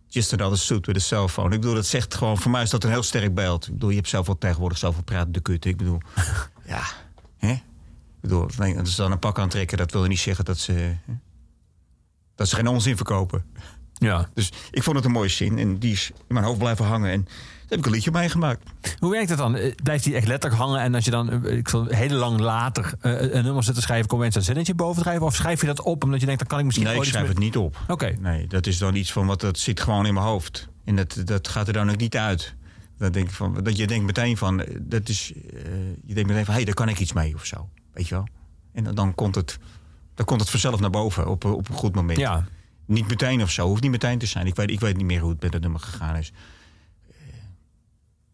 Just 0.08 0.34
another 0.34 0.58
suit 0.58 0.86
with 0.86 0.96
a 0.96 1.00
cell 1.00 1.28
phone. 1.28 1.56
Ik 1.56 1.62
bedoel, 1.62 1.76
dat 1.76 1.86
zegt 1.86 2.16
gewoon... 2.16 2.38
Voor 2.38 2.52
mij 2.52 2.62
is 2.62 2.70
dat 2.70 2.84
een 2.84 2.90
heel 2.90 3.04
sterk 3.04 3.34
beeld. 3.34 3.68
Ik 3.68 3.74
bedoel, 3.74 3.90
je 3.90 3.96
hebt 3.96 4.08
zelf 4.08 4.26
wel 4.26 4.38
tegenwoordig 4.38 4.78
zoveel 4.78 5.04
praten 5.04 5.32
de 5.32 5.42
kut. 5.42 5.66
Ik 5.66 5.78
bedoel, 5.78 5.98
ja. 6.66 6.84
Hè? 7.38 7.52
Ik 7.52 7.62
bedoel, 8.22 8.48
dat 8.76 8.88
ze 8.88 9.02
dan 9.02 9.12
een 9.12 9.20
pak 9.20 9.40
aantrekken... 9.40 9.78
dat 9.78 9.92
wil 9.92 10.04
niet 10.04 10.20
zeggen 10.20 10.46
dat 10.46 10.58
ze... 10.58 10.72
hè? 10.72 10.98
Dat 12.36 12.50
ze 12.50 12.56
geen 12.56 12.68
onzin 12.68 12.96
verkopen. 12.96 13.46
Ja. 13.94 14.30
Dus 14.34 14.52
ik 14.72 14.84
vond 14.84 14.96
het 14.96 15.06
een 15.06 15.12
mooie 15.12 15.30
zin. 15.30 15.60
En 15.60 15.80
die 15.80 15.92
is 15.92 16.12
in 16.28 16.34
mijn 16.34 16.46
hoofd 16.46 16.60
blijven 16.60 16.86
hangen. 16.86 17.12
En 17.12 17.28
heb 17.72 17.80
ik 17.80 17.86
een 17.86 17.92
liedje 17.92 18.12
mee 18.12 18.30
gemaakt. 18.30 18.64
Hoe 19.00 19.12
werkt 19.12 19.30
dat 19.30 19.38
dan? 19.38 19.56
Eh, 19.56 19.76
Blijft 19.84 20.04
die 20.04 20.16
echt 20.16 20.28
letterlijk 20.28 20.62
hangen 20.62 20.80
en 20.80 20.96
als 20.96 21.06
je 21.06 21.12
dan 21.12 21.46
eh, 21.46 21.58
ik 21.58 21.68
zal 21.68 21.86
heel 21.86 22.10
lang 22.10 22.40
later 22.40 22.94
eh, 23.02 23.34
een 23.34 23.44
nummer 23.44 23.64
zit 23.64 23.76
te 23.76 23.82
schrijven, 23.82 24.08
komt 24.08 24.22
mensen 24.22 24.40
een 24.40 24.46
zinnetje 24.46 24.74
bovendrijven? 24.74 25.26
Of 25.26 25.36
schrijf 25.36 25.62
je 25.62 25.68
dat 25.68 25.82
op 25.82 26.04
omdat 26.04 26.20
je 26.20 26.26
denkt, 26.26 26.40
dan 26.42 26.50
kan 26.50 26.60
ik 26.60 26.66
misschien 26.66 26.88
Nee, 26.88 26.96
ik 26.98 27.04
schrijf 27.04 27.28
het 27.28 27.38
niet 27.38 27.58
op. 27.58 27.78
Oké. 27.88 28.16
Nee, 28.20 28.48
dat 28.48 28.68
is 28.68 28.78
dan 28.78 28.96
iets 28.96 29.12
van 29.12 29.26
wat 29.26 29.42
dat 29.42 29.60
zit 29.60 29.80
gewoon 29.80 30.06
in 30.06 30.14
mijn 30.14 30.26
hoofd. 30.26 30.68
En 30.86 30.96
dat, 30.96 31.22
dat 31.26 31.48
gaat 31.48 31.68
er 31.68 31.74
dan 31.74 31.90
ook 31.90 31.98
niet 31.98 32.18
uit. 32.18 32.56
Dat, 32.98 33.14
denk 33.14 33.28
ik 33.28 33.34
van, 33.34 33.64
dat 33.64 33.78
je 33.78 33.88
denkt 33.88 34.06
meteen 34.06 34.38
van, 34.38 34.66
dat 34.80 35.10
is, 35.10 35.28
je 36.06 36.14
denkt 36.14 36.30
meteen 36.30 36.46
van, 36.46 36.54
hé, 36.54 36.60
hey, 36.60 36.66
daar 36.66 36.74
kan 36.74 36.90
ik 36.90 37.00
iets 37.00 37.14
mee 37.14 37.36
of 37.36 37.46
zo. 37.46 37.70
Weet 37.94 38.08
je 38.08 38.16
wel? 38.16 38.28
En 38.74 38.84
dan, 38.84 38.96
dan 38.96 39.16
komt 39.16 39.36
het, 39.36 39.60
dan 40.16 40.26
komt 40.26 40.42
het 40.42 40.50
vanzelf 40.50 40.80
naar 40.80 40.90
boven 40.90 41.28
op, 41.28 41.46
op 41.46 41.70
een 41.70 41.76
goed 41.76 41.96
moment. 41.96 42.20
Ja. 42.20 42.48
Niet 42.86 43.08
meteen 43.08 43.42
of 43.42 43.52
zo, 43.52 43.68
hoeft 43.68 43.82
niet 43.82 43.92
meteen 43.92 44.18
te 44.18 44.26
zijn. 44.26 44.48
Ik 44.48 44.56
weet, 44.56 44.70
ik 44.70 44.80
weet 44.80 44.98
niet 44.98 45.06
meer 45.06 45.22
hoe 45.22 45.32
het 45.32 45.42
met 45.42 45.52
dat 45.52 45.62
nummer 45.62 45.80
gegaan 45.80 46.16
is. 46.16 46.32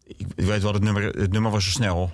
Ik, 0.07 0.17
ik 0.35 0.45
weet 0.45 0.61
wel, 0.61 0.73
het 0.73 0.83
nummer, 0.83 1.03
het 1.03 1.31
nummer 1.31 1.51
was 1.51 1.63
zo 1.63 1.69
snel. 1.69 2.13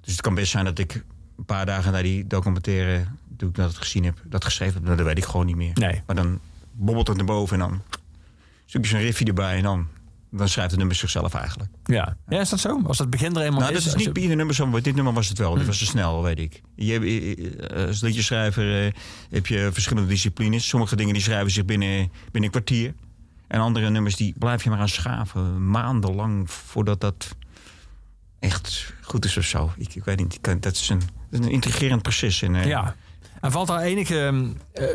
Dus 0.00 0.12
het 0.12 0.20
kan 0.20 0.34
best 0.34 0.50
zijn 0.50 0.64
dat 0.64 0.78
ik 0.78 1.04
een 1.38 1.44
paar 1.44 1.66
dagen 1.66 1.92
na 1.92 2.02
die 2.02 2.26
documentaire, 2.26 3.04
toen 3.36 3.48
ik 3.48 3.54
dat 3.54 3.76
gezien 3.76 4.04
heb, 4.04 4.22
dat 4.26 4.44
geschreven 4.44 4.74
heb, 4.74 4.82
nou, 4.84 4.96
dat 4.96 5.06
weet 5.06 5.18
ik 5.18 5.24
gewoon 5.24 5.46
niet 5.46 5.56
meer. 5.56 5.72
Nee. 5.74 6.02
Maar 6.06 6.16
dan 6.16 6.40
bobbelt 6.72 7.08
het 7.08 7.16
naar 7.16 7.26
boven 7.26 7.60
en 7.60 7.68
dan 7.68 7.82
stukjes 8.66 8.92
een 8.92 9.00
riffje 9.00 9.24
erbij 9.24 9.56
en 9.56 9.62
dan, 9.62 9.86
dan 10.30 10.48
schrijft 10.48 10.70
het 10.70 10.78
nummer 10.78 10.96
zichzelf 10.96 11.34
eigenlijk. 11.34 11.70
Ja. 11.84 12.16
ja, 12.28 12.40
is 12.40 12.48
dat 12.48 12.60
zo? 12.60 12.80
Als 12.86 12.98
het 12.98 13.10
begin 13.10 13.36
er 13.36 13.42
eenmaal 13.42 13.60
Nou, 13.60 13.72
is... 13.74 13.78
dat 13.84 13.86
is 13.92 13.94
niet 13.98 14.06
je- 14.06 14.12
bij 14.12 14.22
ieder 14.22 14.36
nummer 14.36 14.54
zo, 14.54 14.66
maar 14.66 14.82
dit 14.82 14.94
nummer 14.94 15.12
was 15.12 15.28
het 15.28 15.38
wel. 15.38 15.54
Dit 15.54 15.66
was 15.66 15.78
te 15.78 15.84
snel, 15.86 16.22
weet 16.22 16.38
ik. 16.38 16.62
Je, 16.74 16.98
eh, 16.98 17.80
eh, 17.82 17.86
als 17.86 18.00
liedjeschrijver 18.00 18.86
eh, 18.86 18.92
heb 19.30 19.46
je 19.46 19.68
verschillende 19.72 20.08
disciplines. 20.08 20.68
Sommige 20.68 20.96
dingen 20.96 21.12
die 21.14 21.22
schrijven 21.22 21.50
zich 21.50 21.64
binnen, 21.64 21.98
binnen 22.22 22.42
een 22.42 22.50
kwartier. 22.50 22.94
En 23.50 23.60
andere 23.60 23.90
nummers 23.90 24.16
die 24.16 24.34
blijf 24.38 24.64
je 24.64 24.70
maar 24.70 24.78
aan 24.78 24.88
schaven. 24.88 25.70
Maandenlang 25.70 26.50
voordat 26.50 27.00
dat 27.00 27.36
echt 28.38 28.92
goed 29.02 29.24
is 29.24 29.36
of 29.36 29.44
zo. 29.44 29.72
Ik, 29.76 29.94
ik 29.94 30.04
weet 30.04 30.18
niet, 30.18 30.34
ik 30.34 30.42
kan- 30.42 30.60
dat 30.60 30.74
is 30.74 30.88
een, 30.88 30.98
dat 31.30 31.40
is 31.40 31.46
een 31.46 31.52
intrigerend 31.52 32.02
proces. 32.02 32.42
En, 32.42 32.54
eh, 32.54 32.64
Ja. 32.66 32.94
En 33.40 33.52
valt 33.52 33.66
daar 33.68 33.80
enige 33.80 34.18
ehm, 34.20 34.46
eh, 34.72 34.86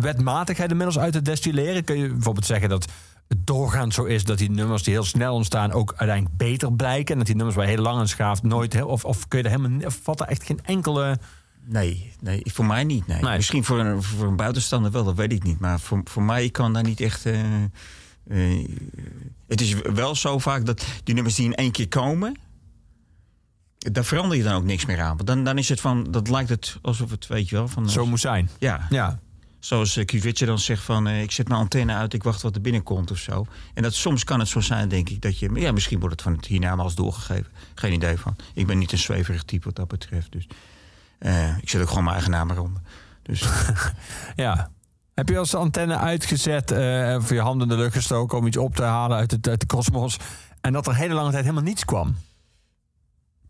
wetmatigheid 0.00 0.70
inmiddels 0.70 0.98
uit 0.98 1.12
te 1.12 1.22
destilleren? 1.22 1.84
Kun 1.84 1.98
je 1.98 2.08
bijvoorbeeld 2.08 2.46
zeggen 2.46 2.68
dat 2.68 2.88
het 3.28 3.46
doorgaans 3.46 3.94
zo 3.94 4.04
is 4.04 4.24
dat 4.24 4.38
die 4.38 4.50
nummers 4.50 4.82
die 4.82 4.92
heel 4.92 5.04
snel 5.04 5.34
ontstaan 5.34 5.72
ook 5.72 5.94
uiteindelijk 5.96 6.36
beter 6.36 6.72
blijken? 6.72 7.12
En 7.12 7.16
dat 7.18 7.26
die 7.26 7.36
nummers 7.36 7.56
waar 7.56 7.66
heel 7.66 7.82
lang 7.82 7.98
aan 7.98 8.08
schaaft 8.08 8.42
nooit 8.42 8.72
heel, 8.72 8.86
of, 8.88 9.04
of 9.04 9.28
kun 9.28 9.38
je 9.38 9.44
er 9.44 9.50
helemaal 9.50 9.86
of 9.86 9.98
valt 10.02 10.20
er 10.20 10.26
echt 10.26 10.42
geen 10.44 10.60
enkele. 10.64 11.18
Nee, 11.66 12.12
nee, 12.20 12.42
voor 12.44 12.64
mij 12.66 12.84
niet. 12.84 13.06
Nee. 13.06 13.22
Nee. 13.22 13.36
Misschien 13.36 13.64
voor 13.64 13.78
een, 13.78 14.02
voor 14.02 14.26
een 14.26 14.36
buitenstaander 14.36 14.90
wel, 14.90 15.04
dat 15.04 15.14
weet 15.16 15.32
ik 15.32 15.42
niet. 15.42 15.58
Maar 15.60 15.80
voor, 15.80 16.00
voor 16.04 16.22
mij 16.22 16.50
kan 16.50 16.72
daar 16.72 16.82
niet 16.82 17.00
echt. 17.00 17.26
eh, 17.26 17.40
eh, 18.28 18.68
het 19.48 19.60
is 19.60 19.74
wel 19.74 20.14
zo 20.14 20.38
vaak 20.38 20.66
dat 20.66 20.86
die 21.04 21.14
nummers 21.14 21.34
die 21.34 21.44
in 21.44 21.54
één 21.54 21.72
keer 21.72 21.88
komen. 21.88 22.36
Daar 23.78 24.04
verander 24.04 24.36
je 24.36 24.42
dan 24.42 24.54
ook 24.54 24.64
niks 24.64 24.86
meer 24.86 25.00
aan. 25.00 25.16
Want 25.16 25.26
dan, 25.26 25.44
dan 25.44 25.58
is 25.58 25.68
het 25.68 25.80
van. 25.80 26.06
Dat 26.10 26.28
lijkt 26.28 26.48
het 26.48 26.78
alsof 26.82 27.10
het, 27.10 27.26
weet 27.26 27.48
je 27.48 27.56
wel. 27.56 27.68
Van, 27.68 27.90
Zo 27.90 28.06
moet 28.06 28.20
zijn. 28.20 28.50
ja, 28.58 28.86
Ja. 28.90 29.20
zoals 29.58 29.96
uh, 29.96 30.32
dan 30.32 30.58
zegt 30.58 30.82
van... 30.82 31.06
eh, 31.06 31.22
ik 31.22 31.30
zet 31.30 31.48
mijn 31.48 31.60
antenne 31.60 31.94
uit, 31.94 32.14
ik 32.14 32.22
wacht 32.22 32.42
wat 32.42 32.54
er 32.54 32.60
binnenkomt 32.60 33.10
of 33.10 33.18
zo. 33.18 33.46
En 33.74 33.82
dat, 33.82 33.94
soms 33.94 34.24
kan 34.24 34.38
het 34.38 34.48
zo 34.48 34.60
zijn, 34.60 34.88
denk 34.88 35.08
ik, 35.08 35.20
dat 35.20 35.38
je... 35.38 35.50
Ja, 35.54 35.72
misschien 35.72 35.98
wordt 35.98 36.14
het 36.14 36.22
van 36.22 36.32
het 36.32 36.46
hiernamaals 36.46 36.94
doorgegeven. 36.94 37.46
Geen 37.74 37.92
idee 37.92 38.16
van. 38.18 38.36
Ik 38.54 38.66
ben 38.66 38.78
niet 38.78 38.92
een 38.92 38.98
zweverig 38.98 39.42
type 39.42 39.64
wat 39.64 39.76
dat 39.76 39.88
betreft. 39.88 40.32
Dus 40.32 40.46
ik 41.60 41.68
zet 41.68 41.80
ook 41.80 41.88
gewoon 41.88 42.04
mijn 42.04 42.14
eigen 42.16 42.32
naam 42.32 42.50
eronder. 42.50 42.82
Dus 43.22 43.48
ja. 44.36 44.70
Heb 45.14 45.28
je 45.28 45.38
als 45.38 45.50
de 45.50 45.56
antenne 45.56 45.96
uitgezet 45.96 46.70
eh 46.70 47.16
of 47.18 47.30
je 47.30 47.40
handen 47.40 47.68
in 47.70 47.76
de 47.76 47.82
lucht 47.82 47.94
gestoken 47.94 48.38
om 48.38 48.46
iets 48.46 48.56
op 48.56 48.74
te 48.74 48.82
halen 48.82 49.16
uit, 49.16 49.30
het, 49.30 49.48
uit 49.48 49.60
de 49.60 49.66
kosmos 49.66 50.16
en 50.60 50.72
dat 50.72 50.86
er 50.86 50.94
hele 50.94 51.14
lange 51.14 51.30
tijd 51.30 51.42
helemaal 51.42 51.64
niets 51.64 51.84
kwam? 51.84 52.14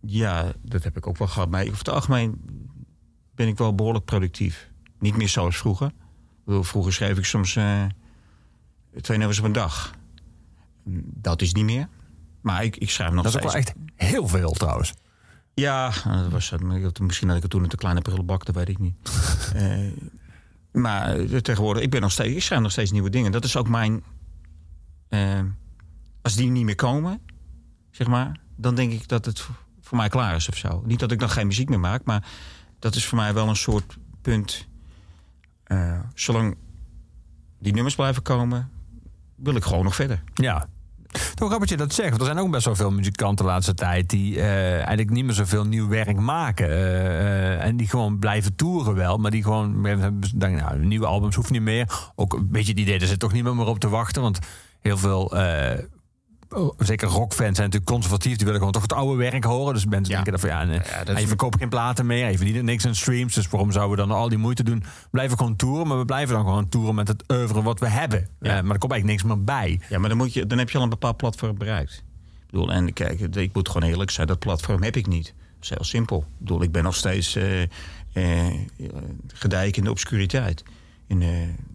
ja, 0.07 0.53
dat 0.63 0.83
heb 0.85 0.97
ik 0.97 1.07
ook 1.07 1.17
wel 1.19 1.29
gehad. 1.29 1.51
Maar 1.51 1.63
over 1.63 1.79
het 1.79 1.89
algemeen 1.89 2.41
ben 3.35 3.49
ik 3.49 3.59
wel 3.59 3.75
behoorlijk 3.75 4.05
productief. 4.05 4.71
Niet 4.99 5.17
meer 5.17 5.29
zoals 5.29 5.57
vroeger. 5.57 5.93
Vroeger 6.47 6.93
schreef 6.93 7.19
ik 7.19 7.25
soms 7.25 7.57
eh, 7.57 7.85
twee 9.01 9.19
nummers 9.19 9.39
op 9.39 9.45
een 9.45 9.53
dag. 9.53 9.95
Dat 11.05 11.43
is 11.43 11.53
niet 11.53 11.65
meer. 11.65 11.89
Maar 12.41 12.65
ik, 12.65 12.77
ik 12.77 12.91
schrijf 12.91 13.13
nog 13.13 13.25
Dat 13.25 13.35
is 13.35 13.43
ook 13.43 13.51
steeds. 13.51 13.73
wel 13.73 13.83
echt 13.85 14.11
heel 14.13 14.29
veel 14.29 14.51
trouwens. 14.51 14.95
Ja, 15.55 15.93
dat 16.05 16.29
was, 16.31 16.53
misschien 17.01 17.29
had 17.29 17.37
ik 17.37 17.43
het 17.43 17.51
toen 17.51 17.63
een 17.63 17.69
te 17.69 17.77
kleine 17.77 18.01
prullenbak, 18.01 18.45
dat 18.45 18.55
weet 18.55 18.69
ik 18.69 18.79
niet. 18.79 18.95
maar 20.75 21.17
eh, 21.19 21.37
tegenwoordig, 21.39 21.83
ik, 21.83 21.91
ben 21.91 22.01
nog 22.01 22.13
steeds, 22.13 22.35
ik 22.35 22.43
schrijf 22.43 22.61
nog 22.63 22.71
steeds 22.71 22.91
nieuwe 22.91 23.11
dingen. 23.11 23.33
Dat 23.33 23.45
is 23.45 23.57
ook 23.57 23.69
mijn... 23.69 24.03
eh, 25.09 25.41
als 26.23 26.35
die 26.37 26.51
niet 26.51 26.65
meer 26.65 26.75
komen, 26.75 27.21
zeg 27.91 28.07
maar... 28.07 28.41
dan 28.57 28.75
denk 28.75 28.93
ik 28.93 29.09
dat 29.09 29.25
het 29.25 29.41
voor- 29.81 29.97
mij 29.97 30.09
klaar 30.09 30.35
is 30.35 30.49
of 30.49 30.57
zo. 30.57 30.83
Niet 30.87 30.99
dat 30.99 31.13
ik 31.13 31.19
dan 31.19 31.31
geen 31.31 31.47
muziek 31.47 31.69
meer 31.69 31.81
maak, 31.81 32.05
maar 32.05 32.27
dat 32.79 32.95
is 32.95 33.07
voor 33.07 33.19
mij 33.19 33.35
wel 33.35 33.49
een 33.49 33.57
soort 33.57 33.97
punt. 34.23 34.69
Eh, 35.65 36.01
zolang 36.15 36.57
die 37.59 37.73
nummers 37.73 37.95
blijven 37.95 38.23
komen, 38.23 38.71
wil 39.37 39.55
ik 39.55 39.65
gewoon 39.65 39.85
nog 39.85 39.95
verder. 39.95 40.23
Ja. 40.35 40.69
Toch 41.15 41.49
grappig 41.49 41.59
dat 41.59 41.69
je 41.69 41.77
dat 41.77 41.95
zegt. 41.95 42.09
Want 42.09 42.21
er 42.21 42.27
zijn 42.27 42.39
ook 42.39 42.51
best 42.51 42.65
wel 42.65 42.77
veel 42.77 42.91
muzikanten 42.91 43.45
de 43.45 43.51
laatste 43.51 43.75
tijd... 43.75 44.11
die 44.11 44.37
eh, 44.37 44.73
eigenlijk 44.73 45.11
niet 45.11 45.25
meer 45.25 45.35
zoveel 45.35 45.65
nieuw 45.65 45.89
werk 45.89 46.17
maken. 46.17 46.69
Eh, 46.69 47.55
eh, 47.55 47.65
en 47.65 47.77
die 47.77 47.89
gewoon 47.89 48.19
blijven 48.19 48.57
toeren 48.57 48.95
wel. 48.95 49.17
Maar 49.17 49.31
die 49.31 49.43
gewoon 49.43 49.83
denken, 50.35 50.65
nou, 50.65 50.79
nieuwe 50.79 51.07
albums 51.07 51.37
hoeft 51.37 51.51
niet 51.51 51.63
meer. 51.63 52.11
Ook 52.15 52.33
een 52.33 52.51
beetje 52.51 52.71
het 52.71 52.81
idee, 52.81 52.99
er 52.99 53.07
zit 53.07 53.19
toch 53.19 53.33
niet 53.33 53.45
meer 53.45 53.67
op 53.67 53.79
te 53.79 53.89
wachten. 53.89 54.23
Want 54.23 54.39
heel 54.81 54.99
veel... 54.99 55.33
oh, 56.55 56.75
Zeker 56.79 57.09
rockfans 57.09 57.57
zijn 57.57 57.71
natuurlijk 57.71 57.85
conservatief. 57.85 58.37
Die 58.37 58.45
willen 58.45 58.59
gewoon 58.59 58.73
toch 58.73 58.83
het 58.83 58.93
oude 58.93 59.17
werk 59.17 59.45
horen. 59.45 59.75
Dus 59.75 59.85
mensen 59.87 60.15
Ja. 60.15 60.23
denken 60.23 60.33
dan 60.33 60.41
van 60.41 60.51
ja, 60.51 60.61
en, 60.61 60.73
Ja, 60.91 61.05
dat 61.05 61.15
en 61.15 61.21
je 61.21 61.27
verkoopt 61.27 61.59
geen 61.59 61.69
platen 61.69 62.07
meer. 62.07 62.31
Je 62.31 62.37
verdient 62.37 62.63
niks 62.63 62.87
aan 62.87 62.95
streams. 62.95 63.35
Dus 63.35 63.49
waarom 63.49 63.73
zouden 63.73 63.97
we 63.97 64.07
dan 64.07 64.17
al 64.17 64.29
die 64.29 64.39
moeite 64.39 64.63
doen? 64.63 64.85
Blijven 65.11 65.39
gewoon 65.39 65.57
toeren. 65.57 65.87
Maar 65.87 65.99
we 65.99 66.05
blijven 66.05 66.35
dan 66.35 66.45
gewoon 66.45 66.69
toeren 66.69 66.95
met 66.95 67.09
het 67.09 67.25
oeuvre 67.33 67.63
wat 67.63 67.81
we 67.81 67.89
hebben. 67.89 68.29
Ja. 68.41 68.57
Eh, 68.57 68.63
maar 68.63 68.73
er 68.73 68.79
komt 68.79 68.93
eigenlijk 68.93 69.05
niks 69.05 69.23
meer 69.23 69.45
bij. 69.45 69.81
Ja, 69.89 69.99
maar 69.99 70.09
dan, 70.09 70.19
moet 70.19 70.33
je, 70.33 70.47
dan 70.47 70.59
heb 70.59 70.71
je 70.71 70.77
al 70.79 70.85
een 70.85 70.91
bepaald 70.91 71.17
platform 71.17 71.59
bereikt. 71.59 71.93
Ik 72.45 72.51
bedoel, 72.51 72.73
en 72.73 72.93
kijk, 72.93 73.21
ik 73.21 73.55
moet 73.55 73.69
gewoon 73.69 73.89
eerlijk 73.89 74.11
zijn, 74.11 74.27
dat 74.27 74.39
platform 74.39 74.83
heb 74.83 74.97
ik 74.97 75.07
niet. 75.07 75.25
Dat 75.55 75.63
is 75.63 75.69
heel 75.69 75.85
simpel. 75.85 76.19
Ik 76.19 76.39
bedoel, 76.39 76.63
ik 76.63 76.73
ben 76.73 76.83
nog 76.83 76.95
steeds 76.97 77.37
eh 77.37 77.63
eh, 78.13 78.55
gedijk 79.27 79.77
in 79.77 79.85
de 79.85 79.91
obscuriteit. 79.91 80.63
In, 81.07 81.23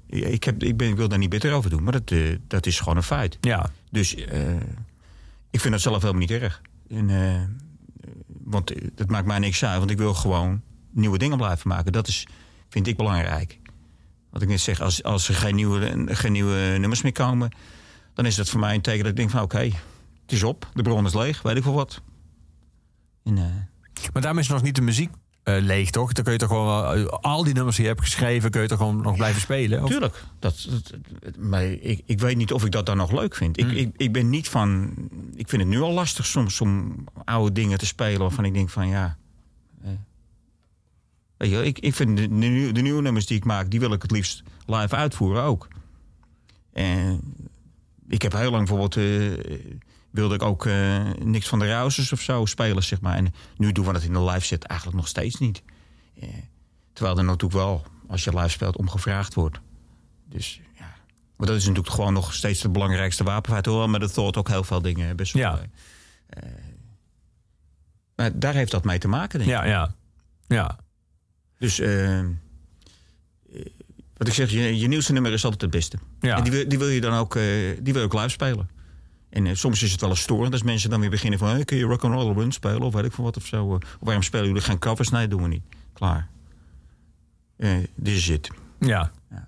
ik, 0.10 0.44
heb, 0.44 0.64
ik, 0.64 0.78
ben, 0.78 0.90
ik 0.90 0.96
wil 0.96 1.08
daar 1.08 1.18
niet 1.18 1.30
bitter 1.30 1.54
over 1.54 1.70
doen, 1.70 1.84
maar 1.84 1.92
dat, 1.92 2.12
eh, 2.12 2.36
dat 2.48 2.66
is 2.66 2.80
gewoon 2.80 2.98
een 2.98 3.04
feit. 3.04 3.38
Ja, 3.42 3.72
Dus 3.92 4.16
eh, 4.16 4.56
ik 5.50 5.60
vind 5.60 5.74
dat 5.74 5.82
zelf 5.82 6.02
helemaal 6.02 6.22
niet 6.22 6.32
erg. 6.32 6.62
En, 6.90 7.10
eh, 7.10 7.42
want 8.28 8.74
het 8.96 9.10
maakt 9.10 9.26
mij 9.26 9.40
niks 9.40 9.66
uit, 9.66 9.78
want 9.78 9.92
ik 9.92 9.98
wil 9.98 10.14
gewoon 10.14 10.62
nieuwe 10.92 11.18
dingen 11.18 11.38
blijven 11.38 11.70
maken. 11.70 11.92
Dat 11.92 12.08
is, 12.08 12.28
vind 12.70 12.88
ik 12.88 12.98
belangrijk. 12.98 13.60
Wat 14.30 14.42
ik 14.42 14.48
net 14.48 14.60
zeg, 14.60 14.82
als, 14.82 15.04
als 15.04 15.30
er 15.30 15.36
geen 15.36 15.56
nieuwe, 15.56 16.06
geen 16.16 16.32
nieuwe 16.32 16.76
nummers 16.80 17.02
meer 17.02 17.12
komen... 17.12 17.56
dan 18.14 18.26
is 18.26 18.36
dat 18.36 18.50
voor 18.50 18.60
mij 18.60 18.76
een 18.76 18.82
teken 18.82 19.00
dat 19.00 19.10
ik 19.10 19.16
denk 19.16 19.30
van 19.30 19.42
oké, 19.42 19.60
het 20.22 20.32
is 20.32 20.44
op. 20.44 20.70
De 20.74 20.82
bron 20.82 21.06
is 21.06 21.14
leeg, 21.14 21.42
weet 21.42 21.58
ik 21.58 21.64
wel 21.64 21.74
wat. 21.74 22.02
En, 23.24 23.34
Maar 24.14 24.22
daarmee 24.22 24.44
is 24.44 24.50
nog 24.50 24.62
niet 24.62 24.76
de 24.76 24.82
muziek 24.82 25.12
eh, 25.44 25.56
leeg, 25.62 25.90
toch? 25.90 26.12
Dan 26.14 26.24
kun 26.24 26.34
je 26.34 26.40
toch 26.40 26.48
gewoon 26.50 26.96
eh, 26.96 27.06
al 27.06 27.44
die 27.44 27.54
nummers 27.54 27.76
die 27.76 27.86
je 27.86 27.92
hebt 27.92 28.04
geschreven, 28.04 28.52
kun 28.52 28.62
je 28.62 28.68
toch 28.68 28.78
gewoon 28.78 29.02
nog 29.02 29.16
blijven 29.16 29.42
spelen? 29.42 29.84
Of- 29.84 29.90
Tuurlijk. 29.90 30.24
Dat, 30.40 30.68
dat- 30.70 31.38
maar 31.38 31.64
ik, 31.66 32.02
ik 32.06 32.20
weet 32.20 32.38
niet 32.38 32.52
of 32.54 32.66
ik 32.66 32.72
dat 32.72 32.86
dan 32.86 32.98
nog 32.98 33.12
leuk 33.12 33.36
vind. 33.36 33.60
Hmm. 33.62 33.70
Ik, 33.70 33.78
ik, 33.78 33.94
ik 33.98 34.12
ben 34.12 34.30
niet 34.30 34.50
van. 34.50 34.94
Ik 35.36 35.50
vind 35.50 35.62
het 35.62 35.72
nu 35.72 35.80
al 35.82 35.94
lastig 35.94 36.26
soms 36.26 36.62
om 36.62 37.04
oude 37.26 37.52
dingen 37.52 37.78
te 37.78 37.86
spelen 37.86 38.20
waarvan 38.20 38.46
ik 38.46 38.54
denk 38.54 38.70
van 38.70 38.88
ja. 38.88 39.18
eh, 39.84 39.90
weet 41.38 41.50
je, 41.50 41.66
ik, 41.66 41.80
ik 41.80 41.96
vind 41.96 42.18
de, 42.18 42.28
de, 42.28 42.34
nieuwe- 42.36 42.72
de 42.72 42.82
nieuwe 42.82 43.02
nummers 43.02 43.26
die 43.26 43.38
ik 43.38 43.46
maak, 43.46 43.70
die 43.72 43.80
wil 43.80 43.94
ik 43.94 44.02
het 44.02 44.12
liefst 44.12 44.44
live 44.66 44.96
uitvoeren 44.96 45.44
ook. 45.44 45.68
En 46.74 47.22
ik 48.08 48.22
heb 48.22 48.32
heel 48.32 48.52
lang 48.52 48.68
bijvoorbeeld. 48.68 48.96
Wilde 50.12 50.36
ik 50.36 50.42
ook 50.42 50.66
eh, 50.66 51.00
niks 51.24 51.48
van 51.48 51.60
de 51.60 51.68
Rousers 51.68 52.12
of 52.12 52.22
zo 52.22 52.46
spelen, 52.46 52.84
zeg 52.84 53.02
maar. 53.02 53.16
En 53.16 53.34
nu 53.58 53.72
doen 53.72 53.86
we 53.86 53.94
dat 53.94 54.04
in 54.04 54.14
de 54.14 54.24
live 54.24 54.46
set 54.46 54.64
eigenlijk 54.64 55.00
nog 55.00 55.08
steeds 55.08 55.36
niet. 55.40 55.64
Eh, 56.20 56.30
terwijl 56.94 57.18
er 57.18 57.24
natuurlijk 57.24 57.54
wel, 57.54 57.86
als 58.08 58.24
je 58.24 58.36
live 58.36 58.50
speelt, 58.50 58.78
om 58.78 58.90
gevraagd 58.90 59.34
wordt. 59.34 59.60
Dus 60.26 60.62
ja. 60.78 60.94
Maar 61.38 61.48
dat 61.48 61.56
is 61.58 61.66
natuurlijk 61.66 61.96
gewoon 61.96 62.14
nog 62.14 62.34
steeds 62.34 62.62
de 62.62 62.70
belangrijkste 62.70 63.24
wapenfeit. 63.24 63.66
Hoewel 63.66 63.88
met 63.88 64.02
de 64.02 64.10
Thought 64.10 64.38
ook 64.38 64.48
heel 64.48 64.64
veel 64.64 64.82
dingen 64.82 65.16
best 65.16 65.34
wel. 65.34 65.42
Ja. 65.42 65.62
eh, 66.30 66.44
maar 68.16 68.40
daar 68.40 68.54
heeft 68.54 68.72
dat 68.72 68.84
mee 68.84 68.98
te 69.00 69.08
maken, 69.08 69.40
denk 69.40 69.52
ik. 69.52 69.58
Ja, 69.58 69.64
ja. 69.66 69.96
Ja, 70.48 70.78
Dus 71.58 71.80
eh, 71.80 72.20
eh, 72.20 72.26
wat 74.18 74.28
ik 74.28 74.34
zeg, 74.34 74.50
je, 74.52 74.78
je 74.80 74.88
nieuwste 74.88 75.14
nummer 75.14 75.32
is 75.34 75.44
altijd 75.44 75.62
het 75.62 75.72
beste. 75.72 75.98
Ja. 76.20 76.38
En 76.38 76.44
die, 76.44 76.52
wil- 76.52 76.68
die 76.70 76.78
wil 76.78 76.88
je 76.88 77.02
dan 77.02 77.14
ook, 77.14 77.36
eh, 77.36 77.44
die 77.80 77.94
wil 77.94 78.02
je 78.02 78.08
ook 78.08 78.14
live 78.14 78.30
spelen. 78.30 78.70
En 79.30 79.46
eh, 79.46 79.56
soms 79.56 79.84
is 79.84 79.92
het 79.92 80.02
wel 80.02 80.10
eens 80.10 80.20
storend 80.22 80.54
als 80.54 80.64
mensen 80.64 80.90
dan 80.90 81.00
weer 81.00 81.10
beginnen 81.10 81.40
van... 81.40 81.50
Hey, 81.50 81.66
kun 81.66 81.78
je 81.78 81.84
rock 81.84 82.04
and 82.04 82.14
roll 82.14 82.34
run 82.34 82.52
spelen 82.52 82.82
of 82.82 82.94
weet 82.94 83.06
ik 83.06 83.12
veel 83.14 83.24
wat 83.24 83.38
of 83.38 83.46
zo. 83.46 83.68
eh. 83.68 83.74
Of 83.74 83.82
waarom 84.00 84.24
spelen 84.24 84.48
jullie 84.48 84.62
geen 84.62 84.80
covers? 84.80 85.10
Nee, 85.10 85.28
doen 85.28 85.42
we 85.42 85.48
niet. 85.48 85.64
Klaar. 85.94 86.28
Eh 87.58 87.70
Dit 87.96 88.16
is 88.16 88.28
het. 88.28 88.50
ja. 88.80 89.12
Ja. 89.30 89.48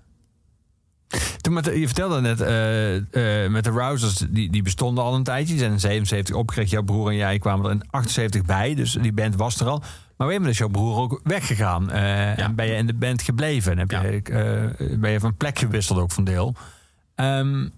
Toen 1.40 1.52
met 1.52 1.64
je 1.64 1.86
vertelde 1.86 2.20
net, 2.20 2.38
met 3.50 3.64
de 3.64 3.70
Rousers, 3.70 4.14
die, 4.30 4.50
die 4.50 4.62
bestonden 4.62 5.04
al 5.04 5.14
een 5.14 5.22
tijdje. 5.22 5.48
Die 5.52 5.58
zijn 5.58 5.72
in 5.72 5.80
77 5.80 6.34
opgericht. 6.34 6.70
Jouw 6.70 6.82
broer 6.82 7.08
en 7.10 7.16
jij 7.16 7.38
kwamen 7.38 7.64
er 7.66 7.70
in 7.70 7.82
78 7.90 8.42
bij. 8.44 8.74
Dus 8.74 8.92
die 8.92 9.12
band 9.12 9.36
was 9.36 9.60
er 9.60 9.66
al. 9.68 9.82
Maar 10.16 10.26
weer 10.28 10.48
is 10.48 10.58
jouw 10.58 10.68
broer 10.68 10.96
ook 10.96 11.20
weggegaan. 11.24 11.90
En 11.90 12.54
ben 12.54 12.66
je 12.66 12.74
in 12.74 12.86
de 12.86 12.94
band 12.94 13.22
gebleven. 13.22 13.72
En 13.72 13.78
heb 13.78 13.90
Ja. 13.90 14.00
ben 14.98 15.10
je 15.10 15.20
van 15.20 15.36
plek 15.36 15.58
gewisseld 15.58 15.98
ook 15.98 16.12
van 16.12 16.24
deel. 16.24 16.54
Ehm, 17.14 17.68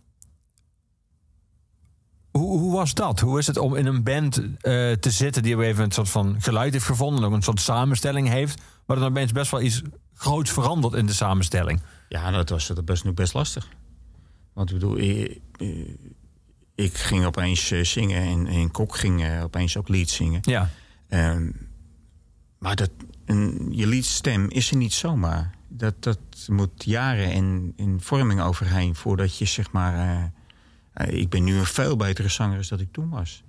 hoe, 2.39 2.59
hoe 2.59 2.73
was 2.73 2.95
dat? 2.95 3.21
Hoe 3.21 3.39
is 3.39 3.47
het 3.47 3.59
om 3.59 3.75
in 3.75 3.87
een 3.87 4.03
band 4.03 4.37
eh, 4.37 4.93
te 4.93 5.11
zitten 5.11 5.43
die 5.43 5.55
op 5.55 5.61
een 5.61 5.67
even 5.67 5.85
een 5.85 5.91
soort 5.91 6.11
van 6.11 6.37
geluid 6.39 6.73
heeft 6.73 6.85
gevonden, 6.85 7.23
en 7.23 7.29
ook 7.29 7.35
een 7.35 7.43
soort 7.43 7.61
samenstelling 7.61 8.29
heeft, 8.29 8.63
maar 8.87 8.97
dan 8.97 9.09
opeens 9.09 9.33
best 9.33 9.51
wel 9.51 9.61
iets 9.61 9.83
groots 10.15 10.51
verandert 10.51 10.95
in 10.95 11.07
de 11.07 11.13
samenstelling? 11.13 11.81
Ja, 12.09 12.31
dat 12.31 12.49
was 12.49 12.67
dat 12.67 12.85
best, 12.85 13.05
nog 13.05 13.15
best 13.15 13.35
lastig. 13.35 13.69
Want 14.53 14.71
ik 14.71 14.79
bedoel, 14.79 14.97
eh, 14.97 15.39
ik 16.75 16.95
ging 16.95 17.25
opeens 17.25 17.71
eh, 17.71 17.85
zingen 17.85 18.23
en, 18.23 18.47
en 18.47 18.71
Kok 18.71 18.97
ging 18.97 19.25
eh, 19.25 19.43
opeens 19.43 19.77
ook 19.77 19.89
lied 19.89 20.11
zingen. 20.11 20.41
Ja. 20.43 20.71
Ehm, 21.09 21.51
maar 22.59 22.77
dat, 22.77 22.91
een, 23.25 23.69
je 23.71 23.87
liedstem 23.87 24.51
is 24.51 24.71
er 24.71 24.77
niet 24.77 24.93
zomaar. 24.93 25.55
Dat, 25.69 26.03
dat 26.03 26.19
moet 26.47 26.85
jaren 26.85 27.33
in, 27.33 27.73
in 27.77 28.01
vorming 28.01 28.41
overheen 28.41 28.95
voordat 28.95 29.39
je 29.39 29.45
zeg 29.45 29.73
maar. 29.73 30.33
Ik 30.95 31.29
ben 31.29 31.45
nu 31.45 31.57
een 31.59 31.67
veel 31.67 31.97
betere 31.97 32.29
zanger 32.29 32.67
dan 32.69 32.81
ik 32.81 32.93
toen 32.93 33.09
was. 33.09 33.43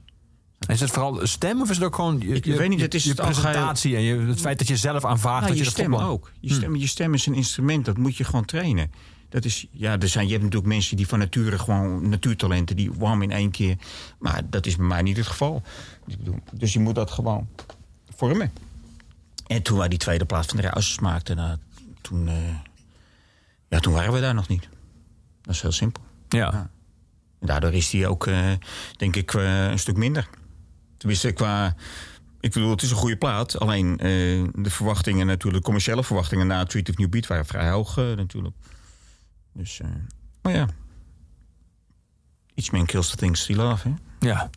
Is 0.67 0.79
het 0.79 0.91
vooral 0.91 1.27
stem 1.27 1.61
of 1.61 1.69
is 1.69 1.75
het 1.75 1.85
ook 1.85 1.95
gewoon 1.95 2.19
je, 2.19 2.35
Ik 2.35 2.45
je- 2.45 2.55
weet 2.57 2.69
niet, 2.69 2.81
het 2.81 2.93
is 2.93 3.03
je 3.03 3.09
het 3.09 3.19
algeheel- 3.19 3.41
presentatie 3.51 3.95
en 3.95 4.01
je, 4.01 4.17
het 4.19 4.39
feit 4.39 4.57
dat 4.57 4.67
je 4.67 4.77
zelf 4.77 5.05
aanvaardt 5.05 5.39
Nou, 5.45 5.47
dat 5.47 5.57
je 5.57 5.63
je 5.63 5.69
stem 5.69 5.95
ook. 5.95 6.31
Je 6.39 6.53
stem, 6.53 6.75
je 6.75 6.87
stem 6.87 7.13
is 7.13 7.25
een 7.25 7.33
instrument, 7.33 7.85
dat 7.85 7.97
moet 7.97 8.15
je 8.17 8.23
gewoon 8.23 8.45
trainen. 8.45 8.91
Dat 9.29 9.45
is, 9.45 9.67
ja, 9.71 9.99
er 9.99 10.07
zijn, 10.07 10.25
je 10.25 10.31
hebt 10.31 10.43
natuurlijk 10.43 10.71
mensen 10.73 10.97
die 10.97 11.07
van 11.07 11.19
nature 11.19 11.59
gewoon 11.59 12.09
natuurtalenten, 12.09 12.75
die 12.75 12.91
warm 12.93 13.21
in 13.21 13.31
één 13.31 13.51
keer. 13.51 13.75
Maar 14.19 14.41
dat 14.49 14.65
is 14.65 14.75
bij 14.75 14.85
mij 14.85 15.01
niet 15.01 15.17
het 15.17 15.27
geval. 15.27 15.61
Dus 16.53 16.73
je 16.73 16.79
moet 16.79 16.95
dat 16.95 17.11
gewoon 17.11 17.47
vormen. 18.15 18.51
En 19.47 19.61
toen 19.61 19.77
wij 19.77 19.87
die 19.87 19.99
tweede 19.99 20.25
plaats 20.25 20.47
van 20.47 20.57
de 20.57 20.61
Ruisers 20.63 20.99
maakten, 20.99 21.35
nou, 21.35 21.57
toen, 22.01 22.27
eh, 22.27 22.35
ja, 23.67 23.79
toen 23.79 23.93
waren 23.93 24.13
we 24.13 24.19
daar 24.21 24.33
nog 24.33 24.47
niet. 24.47 24.67
Dat 25.41 25.55
is 25.55 25.61
heel 25.61 25.71
simpel. 25.71 26.03
Ja. 26.29 26.69
Daardoor 27.45 27.73
is 27.73 27.89
die 27.89 28.07
ook, 28.07 28.27
eh, 28.27 28.51
denk 28.97 29.15
ik, 29.15 29.33
eh, 29.33 29.67
een 29.69 29.79
stuk 29.79 29.97
minder. 29.97 30.29
Tenminste, 30.97 31.31
qua. 31.31 31.75
Ik 32.39 32.53
bedoel, 32.53 32.69
het 32.69 32.81
is 32.81 32.91
een 32.91 32.97
goede 32.97 33.17
plaat. 33.17 33.59
Alleen 33.59 33.97
eh, 33.97 34.07
de 34.53 34.69
verwachtingen, 34.69 35.25
natuurlijk, 35.25 35.55
de 35.57 35.63
commerciële 35.63 36.03
verwachtingen 36.03 36.47
na 36.47 36.63
Treat 36.65 36.89
of 36.89 36.97
New 36.97 37.09
Beat 37.09 37.27
waren 37.27 37.45
vrij 37.45 37.69
hoog, 37.69 37.95
natuurlijk. 37.95 38.55
Dus, 39.53 39.81
maar 40.41 40.53
ja. 40.53 40.67
Each 42.55 42.71
man 42.71 42.85
kills 42.85 43.09
the 43.09 43.15
things 43.15 43.47
he 43.47 43.55
loves, 43.55 43.83
hè? 43.83 43.91
ja. 44.19 44.49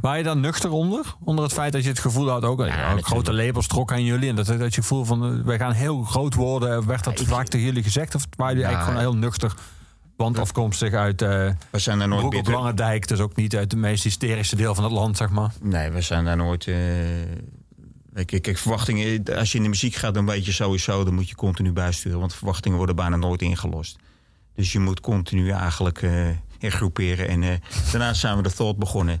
Waar 0.00 0.16
je 0.18 0.22
dan 0.24 0.40
nuchter 0.40 0.70
onder? 0.70 1.14
Onder 1.24 1.44
het 1.44 1.52
feit 1.52 1.72
dat 1.72 1.82
je 1.82 1.88
het 1.88 1.98
gevoel 1.98 2.28
had 2.28 2.42
ook... 2.44 2.66
Ja, 2.66 2.96
grote 3.00 3.32
labels 3.32 3.66
trok 3.66 3.92
aan 3.92 4.04
jullie. 4.04 4.28
En 4.28 4.34
dat, 4.36 4.46
dat 4.46 4.74
je 4.74 4.80
gevoel 4.80 5.04
van... 5.04 5.44
wij 5.44 5.58
gaan 5.58 5.72
heel 5.72 6.02
groot 6.02 6.34
worden. 6.34 6.86
Werd 6.86 7.04
dat 7.04 7.18
Ja, 7.20 7.26
vaak 7.26 7.46
tegen 7.46 7.66
jullie 7.66 7.82
gezegd? 7.82 8.14
Of 8.14 8.26
waren 8.36 8.54
jullie 8.54 8.70
Ja. 8.70 8.76
eigenlijk 8.76 8.98
gewoon 8.98 9.12
heel 9.12 9.28
nuchter? 9.28 9.54
Want 10.18 10.38
afkomstig 10.38 10.92
uit 10.92 11.22
eh 11.22 11.50
We 11.70 11.78
zijn 11.78 11.98
daar 11.98 12.08
nooit 12.08 12.20
Broek 12.20 12.32
op 12.34 12.38
bitter. 12.44 12.60
Lange 12.62 12.74
Dijk. 12.74 13.08
Dus 13.08 13.18
ook 13.20 13.36
niet 13.36 13.56
uit 13.56 13.70
het 13.70 13.80
meest 13.80 14.04
hysterische 14.04 14.56
deel 14.56 14.74
van 14.74 14.84
het 14.84 14.92
land, 14.92 15.16
zeg 15.16 15.30
maar. 15.30 15.52
Nee, 15.62 15.90
we 15.90 16.00
zijn 16.00 16.24
daar 16.24 16.36
nooit. 16.36 16.66
eh 16.66 16.74
kijk, 18.24 18.42
kijk, 18.42 18.58
verwachtingen. 18.58 19.24
Als 19.36 19.50
je 19.52 19.56
in 19.56 19.62
de 19.62 19.68
muziek 19.68 19.94
gaat, 19.94 20.14
dan 20.14 20.26
weet 20.26 20.44
je 20.46 20.52
sowieso. 20.52 21.04
Dan 21.04 21.14
moet 21.14 21.28
je 21.28 21.34
continu 21.34 21.72
bijsturen. 21.72 22.18
Want 22.20 22.34
verwachtingen 22.34 22.76
worden 22.76 22.96
bijna 22.96 23.16
nooit 23.16 23.42
ingelost. 23.42 23.96
Dus 24.54 24.72
je 24.72 24.78
moet 24.78 25.00
continu 25.00 25.50
eigenlijk 25.50 26.02
eh 26.02 26.26
hergroeperen. 26.58 27.28
En 27.28 27.42
eh, 27.42 27.50
daarna 27.92 28.14
zijn 28.14 28.36
we 28.36 28.42
de 28.42 28.52
Thought 28.52 28.78
begonnen. 28.78 29.20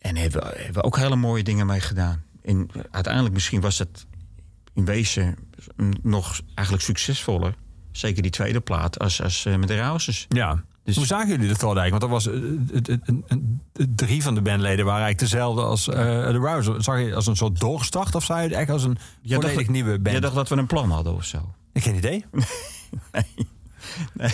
En 0.00 0.16
hebben, 0.16 0.40
we- 0.42 0.54
hebben 0.56 0.74
we 0.74 0.82
ook 0.82 0.96
hele 0.96 1.16
mooie 1.16 1.42
dingen 1.42 1.66
mee 1.66 1.80
gedaan. 1.80 2.22
En 2.42 2.68
uiteindelijk 2.90 3.34
misschien 3.34 3.60
was 3.60 3.78
het 3.78 4.06
in 4.74 4.84
wezen 4.84 5.36
nog 6.02 6.40
eigenlijk 6.54 6.86
succesvoller. 6.86 7.54
Zeker 8.00 8.22
die 8.22 8.30
tweede 8.30 8.60
plaat 8.60 8.98
als, 8.98 9.22
als 9.22 9.44
eh, 9.46 9.56
met 9.56 9.68
de 9.68 9.76
Rousers. 9.76 10.26
Ja. 10.28 10.62
Dus- 10.84 10.96
Hoe 10.96 11.06
zagen 11.06 11.28
jullie 11.28 11.48
dat 11.48 11.60
wel 11.60 11.78
eigenlijk? 11.78 12.12
Want 12.12 12.24
dat 12.24 12.32
was 12.32 12.42
eh, 13.78 13.86
drie 13.94 14.22
van 14.22 14.34
de 14.34 14.42
bandleden 14.42 14.84
waren 14.84 15.02
eigenlijk 15.02 15.32
dezelfde 15.32 15.62
als 15.62 15.88
eh 15.88 15.94
de 16.30 16.38
Rouser. 16.38 16.82
Zag 16.82 17.00
je 17.00 17.14
als 17.14 17.26
een 17.26 17.36
soort 17.36 17.60
doorstart 17.60 18.14
of 18.14 18.24
zei 18.24 18.42
je 18.42 18.48
het 18.48 18.56
echt 18.56 18.70
als 18.70 18.84
een 18.84 18.94
dacht 19.22 19.34
volledig 19.34 19.56
dat- 19.56 19.68
nieuwe 19.68 19.90
band? 19.98 20.10
Jij 20.10 20.20
dacht 20.20 20.34
dat 20.34 20.48
we 20.48 20.56
een 20.56 20.66
plan 20.66 20.90
hadden 20.90 21.14
of 21.14 21.24
zo? 21.24 21.36
Ik 21.72 21.84
heb 21.84 21.94
geen 21.94 21.96
idee. 21.96 22.24
Nee, 23.12 24.32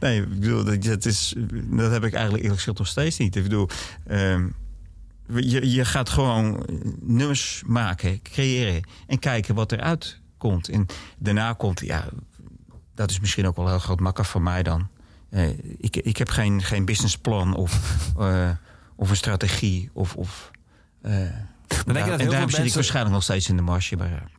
nee 0.00 0.20
ik 0.22 0.28
bedoel, 0.40 0.64
dat, 0.64 0.82
dat, 0.82 1.04
is, 1.04 1.34
dat 1.70 1.90
heb 1.90 2.04
ik 2.04 2.12
eigenlijk 2.12 2.42
eerlijk 2.42 2.60
gezegd 2.60 2.78
nog 2.78 2.86
steeds 2.86 3.18
niet. 3.18 3.36
Ik 3.36 3.42
bedoel, 3.42 3.68
ehm, 4.06 4.48
je, 5.34 5.70
je 5.70 5.84
gaat 5.84 6.08
gewoon 6.08 6.64
nummers 7.00 7.62
maken, 7.66 8.22
creëren 8.22 8.82
en 9.06 9.18
kijken 9.18 9.54
wat 9.54 9.72
eruit 9.72 10.20
komt. 10.38 10.68
En 10.68 10.86
daarna 11.18 11.52
komt, 11.52 11.80
ja, 11.80 12.04
dat 12.94 13.10
is 13.10 13.20
misschien 13.20 13.46
ook 13.46 13.56
wel 13.56 13.68
heel 13.68 13.78
groot 13.78 14.00
makker 14.00 14.24
van 14.24 14.42
mij 14.42 14.62
dan. 14.62 14.88
Eh, 15.30 15.48
ik, 15.78 15.96
ik 15.96 16.16
heb 16.16 16.28
geen, 16.28 16.62
geen 16.62 16.84
businessplan 16.84 17.54
of, 17.54 17.96
eh, 18.18 18.50
of 18.96 19.10
een 19.10 19.16
strategie. 19.16 19.90
Of, 19.92 20.16
of, 20.16 20.50
eh, 21.02 21.12
denk 21.12 21.28
je 21.68 21.84
dat 21.84 21.96
en 21.96 22.04
heel 22.04 22.18
veel 22.18 22.30
daarom 22.30 22.50
zit 22.50 22.66
ik 22.66 22.74
waarschijnlijk 22.74 23.14
nog 23.14 23.22
steeds 23.22 23.48
in 23.48 23.56
de 23.56 23.62
marge. 23.62 23.96
Maar, 23.96 24.30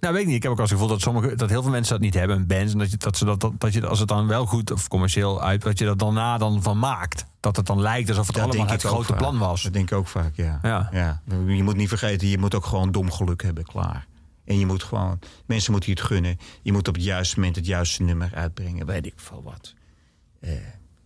Nou, 0.00 0.14
weet 0.14 0.22
ik 0.22 0.28
niet. 0.28 0.36
Ik 0.36 0.42
heb 0.42 0.52
ook 0.52 0.60
als 0.60 0.70
gevoel 0.70 0.88
dat, 0.88 1.00
sommige, 1.00 1.34
dat 1.34 1.50
heel 1.50 1.62
veel 1.62 1.70
mensen 1.70 1.92
dat 1.92 2.02
niet 2.02 2.14
hebben, 2.14 2.36
een 2.36 2.46
band. 2.46 2.72
En 2.72 2.78
dat 2.78 2.90
je, 2.90 2.96
dat, 2.96 3.16
ze 3.16 3.24
dat, 3.24 3.40
dat, 3.40 3.52
dat 3.58 3.72
je 3.72 3.86
als 3.86 3.98
het 3.98 4.08
dan 4.08 4.26
wel 4.26 4.46
goed 4.46 4.70
of 4.70 4.88
commercieel 4.88 5.42
uit, 5.42 5.62
dat 5.62 5.78
je 5.78 5.84
dat 5.84 5.98
daarna 5.98 6.38
dan 6.38 6.62
van 6.62 6.78
maakt. 6.78 7.24
Dat 7.40 7.56
het 7.56 7.66
dan 7.66 7.80
lijkt 7.80 8.08
alsof 8.08 8.26
het 8.26 8.36
Dat 8.36 8.44
allemaal 8.44 8.66
het 8.66 8.82
grote 8.82 9.04
vaak. 9.06 9.18
plan 9.18 9.38
was. 9.38 9.62
Dat 9.62 9.72
denk 9.72 9.90
ik 9.90 9.96
ook 9.96 10.08
vaak, 10.08 10.36
ja. 10.36 10.58
Ja. 10.62 10.88
ja. 10.92 11.20
Je 11.46 11.62
moet 11.62 11.76
niet 11.76 11.88
vergeten, 11.88 12.28
je 12.28 12.38
moet 12.38 12.54
ook 12.54 12.66
gewoon 12.66 12.90
dom 12.90 13.10
geluk 13.10 13.42
hebben, 13.42 13.64
klaar. 13.64 14.06
En 14.44 14.58
je 14.58 14.66
moet 14.66 14.82
gewoon, 14.82 15.18
mensen 15.46 15.72
moeten 15.72 15.90
je 15.92 15.98
het 15.98 16.06
gunnen. 16.06 16.38
Je 16.62 16.72
moet 16.72 16.88
op 16.88 16.94
het 16.94 17.04
juiste 17.04 17.36
moment 17.36 17.56
het 17.56 17.66
juiste 17.66 18.02
nummer 18.02 18.34
uitbrengen, 18.34 18.86
weet 18.86 19.06
ik 19.06 19.12
veel 19.16 19.42
wat. 19.42 19.74
Eh, 20.40 20.52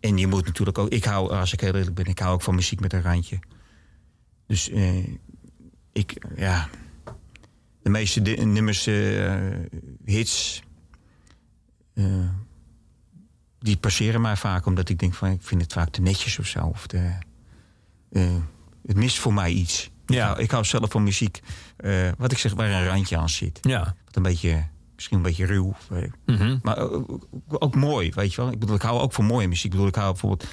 en 0.01 0.19
je 0.19 0.27
moet 0.27 0.47
natuurlijk 0.47 0.79
ook, 0.79 0.89
ik 0.89 1.05
hou, 1.05 1.31
als 1.31 1.53
ik 1.53 1.61
heel 1.61 1.75
eerlijk 1.75 1.95
ben, 1.95 2.05
ik 2.05 2.19
hou 2.19 2.35
ook 2.35 2.43
van 2.43 2.55
muziek 2.55 2.81
met 2.81 2.93
een 2.93 3.03
randje. 3.03 3.39
Dus 4.47 4.71
eh, 4.71 5.09
ik, 5.93 6.27
ja, 6.37 6.69
de 7.83 7.91
meeste 7.91 8.21
nummers, 8.21 8.87
eh, 8.87 9.43
hits, 10.05 10.63
die 13.59 13.77
passeren 13.77 14.21
mij 14.21 14.37
vaak 14.37 14.67
omdat 14.67 14.89
ik 14.89 14.99
denk 14.99 15.15
van, 15.15 15.31
ik 15.31 15.43
vind 15.43 15.61
het 15.61 15.73
vaak 15.73 15.89
te 15.89 16.01
netjes 16.01 16.39
of 16.39 16.47
zo. 16.47 16.67
Of 16.67 16.87
het 18.87 18.97
mist 18.97 19.19
voor 19.19 19.35
mij 19.35 19.51
iets. 19.51 19.91
Ik, 20.07 20.15
Ja. 20.15 20.27
hou, 20.27 20.41
ik 20.41 20.51
hou 20.51 20.65
zelf 20.65 20.91
van 20.91 21.03
muziek, 21.03 21.41
eh, 21.77 22.09
wat 22.19 22.33
ik 22.33 22.39
zeg, 22.39 22.55
waar 22.55 22.71
een 22.71 22.87
randje 22.87 23.17
aan 23.17 23.29
zit. 23.29 23.59
Ja. 23.63 23.95
Wat 24.05 24.17
een 24.17 24.23
beetje, 24.23 24.67
misschien 24.95 25.17
een 25.17 25.23
beetje 25.23 25.47
ruw. 25.47 25.75
Mhm. 26.27 26.59
Maar 26.63 26.79
ook 27.49 27.75
mooi, 27.75 28.11
weet 28.13 28.35
je 28.35 28.41
wel. 28.41 28.53
Ik 28.53 28.59
bedoel, 28.59 28.75
ik 28.77 28.83
hou 28.83 29.01
ook 29.01 29.13
van 29.13 29.25
mooie 29.25 29.49
muziek. 29.49 29.65
Ik 29.65 29.71
bedoel, 29.71 29.87
ik 29.87 29.95
hou 29.95 30.11
bijvoorbeeld... 30.13 30.51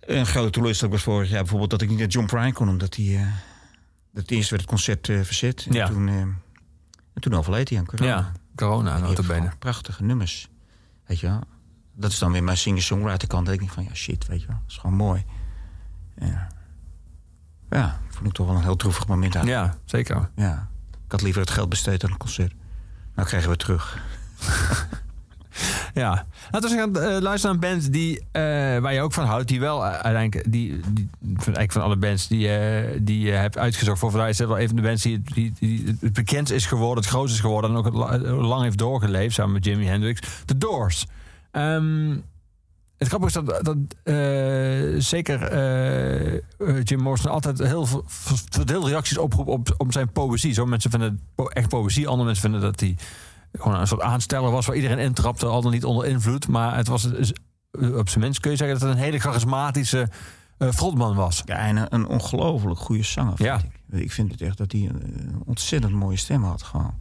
Een 0.00 0.26
grote 0.26 0.50
teleurstelling 0.50 0.94
was 0.96 1.04
vorig 1.04 1.28
jaar 1.30 1.40
bijvoorbeeld... 1.40 1.70
dat 1.70 1.82
ik 1.82 1.88
niet 1.88 1.98
naar 1.98 2.06
John 2.08 2.26
Prine 2.26 2.52
kon, 2.52 2.68
omdat 2.68 2.96
hij... 2.96 3.16
eh, 3.16 3.26
dat 4.12 4.30
eerst 4.30 4.50
werd 4.50 4.62
het 4.62 4.70
concept 4.70 5.08
eh, 5.08 5.20
verzet. 5.20 5.64
En, 5.68 5.72
Ja. 5.74 5.86
toen, 5.86 6.08
en 6.08 6.40
toen 7.20 7.34
overleed 7.34 7.68
hij 7.68 7.78
aan 7.78 7.86
corona. 7.86 8.08
Ja, 8.10 8.32
corona, 8.54 8.98
notabene. 8.98 9.50
prachtige 9.58 10.02
nummers. 10.04 10.48
Weet 11.06 11.20
je 11.20 11.26
wel. 11.26 11.40
Dat 11.94 12.10
is 12.10 12.18
dan 12.18 12.32
weer 12.32 12.44
mijn 12.44 12.56
singer-songwriter 12.56 13.28
kant. 13.28 13.44
Dat 13.44 13.54
ik 13.54 13.60
denk 13.60 13.72
van, 13.72 13.84
ja 13.84 13.94
shit, 13.94 14.26
weet 14.26 14.40
je 14.40 14.46
wel. 14.46 14.56
Dat 14.62 14.70
is 14.70 14.76
gewoon 14.76 14.96
mooi. 14.96 15.24
Ja. 16.18 16.46
Ja, 17.70 18.00
vond 18.08 18.26
ik 18.26 18.32
toch 18.32 18.46
wel 18.46 18.56
een 18.56 18.62
heel 18.62 18.76
droevig 18.76 19.06
moment 19.06 19.34
eigenlijk. 19.34 19.66
Ja, 19.66 19.78
zeker. 19.84 20.28
Ja. 20.36 20.68
Ik 21.06 21.12
had 21.12 21.22
liever 21.22 21.40
het 21.40 21.50
geld 21.50 21.68
besteed 21.68 22.04
aan 22.04 22.10
een 22.10 22.16
concert. 22.16 22.52
Nou 23.14 23.28
krijgen 23.28 23.48
we 23.48 23.54
het 23.54 23.64
terug. 23.64 23.98
Ja. 25.94 26.26
Laten 26.50 26.70
we 26.70 26.76
gaan 26.76 26.96
eh, 26.96 27.20
luisteren 27.22 27.58
naar 27.60 27.70
een 27.70 27.78
band 27.78 27.92
die, 27.92 28.18
eh, 28.32 28.42
waar 28.78 28.92
je 28.92 29.00
ook 29.00 29.12
van 29.12 29.24
houdt. 29.24 29.48
Die 29.48 29.60
wel 29.60 29.84
eh, 29.84 29.90
uiteindelijk, 29.90 30.52
die, 30.52 30.80
eigenlijk 31.36 31.72
van 31.72 31.82
alle 31.82 31.96
bands 31.96 32.28
die, 32.28 32.48
die 33.02 33.20
je 33.20 33.30
hebt 33.30 33.58
uitgezocht 33.58 33.98
voor 33.98 34.10
vandaag 34.10 34.28
is 34.28 34.38
het 34.38 34.48
wel 34.48 34.60
een 34.60 34.66
van 34.66 34.76
de 34.76 34.82
bands 34.82 35.02
die, 35.02 35.22
die, 35.34 35.52
die 35.58 35.96
het 36.00 36.12
bekend 36.12 36.50
is 36.50 36.66
geworden, 36.66 37.04
het 37.04 37.12
grootst 37.12 37.34
is 37.34 37.40
geworden 37.40 37.70
en 37.70 37.76
ook 37.76 37.84
het 37.84 37.94
la- 37.94 38.18
lang 38.28 38.62
heeft 38.62 38.78
doorgeleefd 38.78 39.34
samen 39.34 39.52
met 39.52 39.64
Jimi 39.64 39.86
Hendrix. 39.86 40.20
The 40.44 40.58
Doors. 40.58 41.06
Ehm, 41.50 42.16
het 42.98 43.08
grappige 43.08 43.38
is 43.38 43.44
dat, 43.44 43.64
dat 43.64 43.76
eh, 44.02 45.00
zeker 45.00 45.42
eh, 45.42 46.34
eh, 46.34 46.40
Jim 46.84 47.00
Morrison 47.00 47.30
altijd 47.30 47.58
heel 47.58 47.86
veel 47.86 48.88
reacties 48.88 49.18
oproept 49.18 49.48
op, 49.48 49.74
op 49.76 49.92
zijn 49.92 50.12
poëzie. 50.12 50.52
Zo 50.52 50.66
mensen 50.66 50.90
vinden 50.90 51.20
het 51.36 51.52
echt 51.52 51.68
poëzie, 51.68 52.06
andere 52.06 52.24
mensen 52.24 52.42
vinden 52.42 52.60
dat 52.60 52.80
hij 52.80 52.96
gewoon 53.52 53.80
een 53.80 53.86
soort 53.86 54.00
aansteller 54.00 54.50
was 54.50 54.66
waar 54.66 54.76
iedereen 54.76 54.98
intrapte, 54.98 55.46
al 55.46 55.62
dan 55.62 55.72
niet 55.72 55.84
onder 55.84 56.06
invloed. 56.06 56.48
Maar 56.48 56.76
het 56.76 56.86
was 56.86 57.06
op 57.94 58.08
zijn 58.08 58.20
minst 58.24 58.40
kun 58.40 58.50
je 58.50 58.56
zeggen 58.56 58.78
dat 58.78 58.88
het 58.88 58.96
een 58.96 59.04
hele 59.04 59.18
charismatische 59.18 60.08
frontman 60.58 61.14
was. 61.16 61.42
Ja, 61.44 61.56
en 61.56 61.76
een, 61.76 61.86
een 61.90 62.06
ongelooflijk 62.06 62.78
goede 62.78 63.02
zanger, 63.02 63.36
vind 63.36 63.48
Ja. 63.48 63.56
ik. 63.90 64.00
Ik 64.00 64.12
vind 64.12 64.30
het 64.30 64.40
echt 64.40 64.58
dat 64.58 64.72
hij 64.72 64.80
een, 64.80 65.02
een 65.18 65.42
ontzettend 65.44 65.92
mooie 65.92 66.16
stem 66.16 66.44
had, 66.44 66.62
gewoon. 66.62 66.94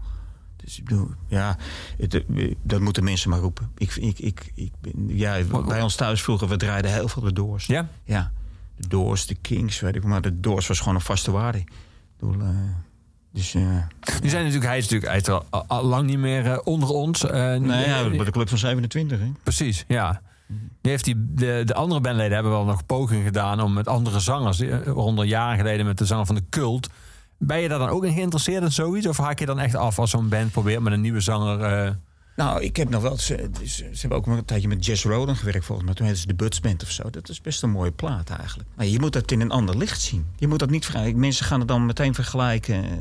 Dus 0.66 0.78
ik 0.80 0.84
bedoel, 0.86 1.10
ja, 1.28 1.58
het, 1.98 2.14
eh, 2.36 2.54
dat 2.64 2.80
moeten 2.82 3.04
mensen 3.04 3.30
maar 3.30 3.40
roepen. 3.40 3.72
Ik, 3.78 3.96
ik, 3.96 4.20
ik, 4.20 4.52
ik 4.56 4.72
ben, 4.82 5.18
ja, 5.18 5.38
bij 5.68 5.82
ons 5.82 5.96
thuis 5.96 6.22
vroeger, 6.22 6.48
we 6.48 6.58
draaiden 6.58 6.92
heel 6.94 7.08
veel 7.08 7.22
de 7.22 7.34
Doors. 7.34 7.66
Ja? 7.66 7.88
Ja, 8.04 8.32
de 8.76 8.88
Doors, 8.88 9.26
de 9.26 9.36
Kings, 9.36 9.80
weet 9.80 9.96
ik 9.96 10.04
maar. 10.04 10.22
De 10.22 10.40
Doors 10.40 10.68
was 10.68 10.80
gewoon 10.80 10.96
een 10.96 11.02
vaste 11.02 11.32
waarde. 11.32 11.58
Ik 11.58 11.70
bedoel, 12.20 12.42
eh, 12.42 12.50
dus, 13.32 13.54
Nu 13.54 14.30
zijn 14.30 14.44
natuurlijk, 14.44 14.64
hij 14.66 14.78
is 14.78 14.84
natuurlijk 14.90 15.12
hij 15.12 15.18
is 15.20 15.28
al, 15.30 15.46
al- 15.50 15.66
al 15.68 15.84
lang 15.84 16.08
niet 16.08 16.18
meer 16.18 16.62
onder 16.62 16.90
ons. 16.90 17.22
Nee, 17.22 17.88
ja, 17.88 18.10
bij 18.10 18.26
de 18.26 18.32
club 18.32 18.50
van 18.50 18.58
27, 18.58 19.20
hè. 19.20 19.32
Precies, 19.44 19.86
ja. 19.88 20.22
Nu 20.82 20.90
heeft 20.90 21.06
die, 21.06 21.16
de, 21.34 21.62
de 21.66 21.74
andere 21.74 22.02
bandleden 22.02 22.34
hebben 22.34 22.52
wel 22.52 22.66
nog 22.66 22.86
pogingen 22.86 23.24
gedaan 23.24 23.62
om 23.62 23.74
met 23.74 23.88
andere 23.88 24.20
zangers, 24.20 24.60
eh, 24.60 24.70
waaronder 24.84 25.26
jaren 25.26 25.58
geleden 25.58 25.86
met 25.86 25.98
de 25.98 26.06
zanger 26.06 26.26
van 26.26 26.36
de 26.36 26.44
Cult. 26.50 26.90
Ben 27.38 27.60
je 27.60 27.68
daar 27.68 27.80
dan 27.80 27.90
ook 27.90 28.06
in 28.06 28.14
geïnteresseerd 28.14 28.64
in 28.64 28.72
zoiets? 28.72 29.08
Of 29.08 29.18
haak 29.18 29.40
je 29.40 29.46
dan 29.46 29.60
echt 29.60 29.76
af 29.76 30.00
als 30.00 30.10
zo'n 30.10 30.30
band 30.30 30.52
probeert 30.52 30.82
met 30.82 30.94
een 30.94 31.02
nieuwe 31.02 31.20
zanger? 31.20 31.62
eh, 31.62 31.92
Nou, 32.36 32.64
ik 32.64 32.76
heb 32.76 32.90
nog 32.90 33.02
wel... 33.02 33.18
Ze, 33.18 33.50
ze, 33.60 33.66
ze 33.66 34.00
hebben 34.00 34.18
ook 34.18 34.28
een 34.28 34.46
tijdje 34.46 34.68
met 34.68 34.86
Jess 34.86 35.04
Roden 35.04 35.36
gewerkt 35.36 35.66
volgens 35.66 35.86
mij. 35.88 35.96
Toen 35.96 36.06
heette 36.06 36.20
ze 36.22 36.28
de 36.28 36.34
Buds 36.36 36.60
Band 36.60 36.84
of 36.84 36.92
zo. 36.92 37.10
Dat 37.10 37.30
is 37.30 37.42
best 37.42 37.64
een 37.64 37.70
mooie 37.70 37.92
plaat 37.92 38.30
eigenlijk. 38.30 38.70
Maar 38.76 38.86
je 38.86 39.00
moet 39.00 39.14
dat 39.14 39.32
in 39.32 39.42
een 39.42 39.52
ander 39.52 39.78
licht 39.78 40.02
zien. 40.02 40.26
Je 40.36 40.48
moet 40.48 40.60
dat 40.60 40.70
niet 40.70 40.84
vergelijken. 40.86 41.20
Mensen 41.20 41.46
gaan 41.46 41.60
het 41.60 41.68
dan 41.68 41.86
meteen 41.86 42.14
vergelijken 42.14 42.84
eh, 42.84 42.92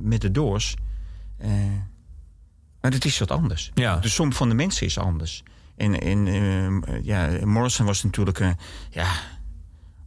met 0.00 0.20
de 0.20 0.30
Doors. 0.30 0.74
Eh, 1.38 1.50
maar 2.80 2.90
het 2.92 3.04
is 3.04 3.18
wat 3.18 3.30
anders. 3.30 3.70
Ja. 3.74 3.96
De 3.96 4.08
som 4.08 4.32
van 4.32 4.48
de 4.48 4.54
mensen 4.54 4.86
is 4.86 4.98
anders. 4.98 5.42
En, 5.76 6.00
en 6.00 6.26
eh, 6.84 7.04
ja, 7.04 7.46
Morrison 7.46 7.86
was 7.86 8.02
natuurlijk 8.02 8.38
een 8.38 8.56
ja, 8.90 9.12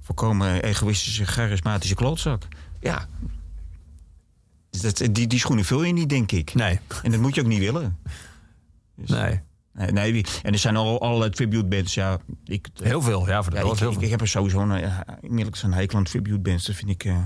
volkomen 0.01 0.63
egoïstische, 0.63 1.25
charismatische 1.25 1.95
klootzak. 1.95 2.47
Ja. 2.79 3.07
Dus 4.81 4.93
Dat, 4.93 5.15
die, 5.15 5.27
die 5.27 5.39
schoenen 5.39 5.65
vul 5.65 5.83
je 5.83 5.93
niet, 5.93 6.09
denk 6.09 6.31
ik. 6.31 6.53
Nee. 6.53 6.79
En 7.03 7.11
dat 7.11 7.19
moet 7.19 7.35
je 7.35 7.41
ook 7.41 7.47
niet 7.47 7.59
willen. 7.59 7.97
Dus- 8.95 9.09
Nee. 9.09 9.39
Nee, 9.91 10.25
en 10.43 10.53
er 10.53 10.59
zijn 10.59 10.75
al 10.75 11.01
allerlei 11.01 11.31
tribute 11.31 11.65
bands. 11.65 11.93
Ja, 11.93 12.19
ik, 12.45 12.67
Heel 12.73 13.01
veel, 13.01 13.27
ja, 13.27 13.43
voor 13.43 13.51
de 13.51 13.57
ja, 13.57 13.63
ik, 13.71 13.77
heel 13.79 13.87
ik, 13.87 13.93
veel. 13.93 14.03
ik 14.03 14.09
heb 14.09 14.21
er 14.21 14.27
sowieso 14.27 14.59
een, 14.59 14.79
ja, 14.79 15.05
inmiddels 15.21 15.63
een 15.63 15.73
hekel 15.73 15.97
aan 15.97 16.03
tribute 16.03 16.39
bands. 16.39 16.65
Dat 16.65 16.75
vind 16.75 16.89
ik, 16.89 17.03
eh, 17.03 17.17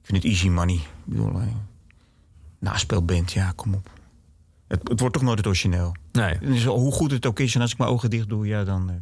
ik 0.00 0.02
vind 0.02 0.22
het 0.22 0.32
easy 0.32 0.48
money. 0.48 0.74
Ik 0.74 0.82
bedoel, 1.04 1.40
eh, 1.40 1.46
naspeelband, 2.58 3.32
ja, 3.32 3.52
kom 3.56 3.74
op. 3.74 3.90
Het, 4.68 4.88
het 4.88 5.00
wordt 5.00 5.14
toch 5.14 5.24
nooit 5.24 5.38
het 5.38 5.46
origineel. 5.46 5.96
Nee. 6.12 6.38
Dus 6.38 6.64
hoe 6.64 6.92
goed 6.92 7.10
het 7.10 7.26
ook 7.26 7.40
is, 7.40 7.54
en 7.54 7.60
als 7.60 7.72
ik 7.72 7.78
mijn 7.78 7.90
ogen 7.90 8.10
dicht 8.10 8.28
doe, 8.28 8.46
ja, 8.46 8.64
dan... 8.64 8.90
eh, 8.90 8.96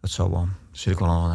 dat 0.00 0.10
zal 0.10 0.30
wel. 0.30 0.48
Zet 0.70 0.92
ik 0.92 0.98
wel 0.98 1.08
een, 1.24 1.30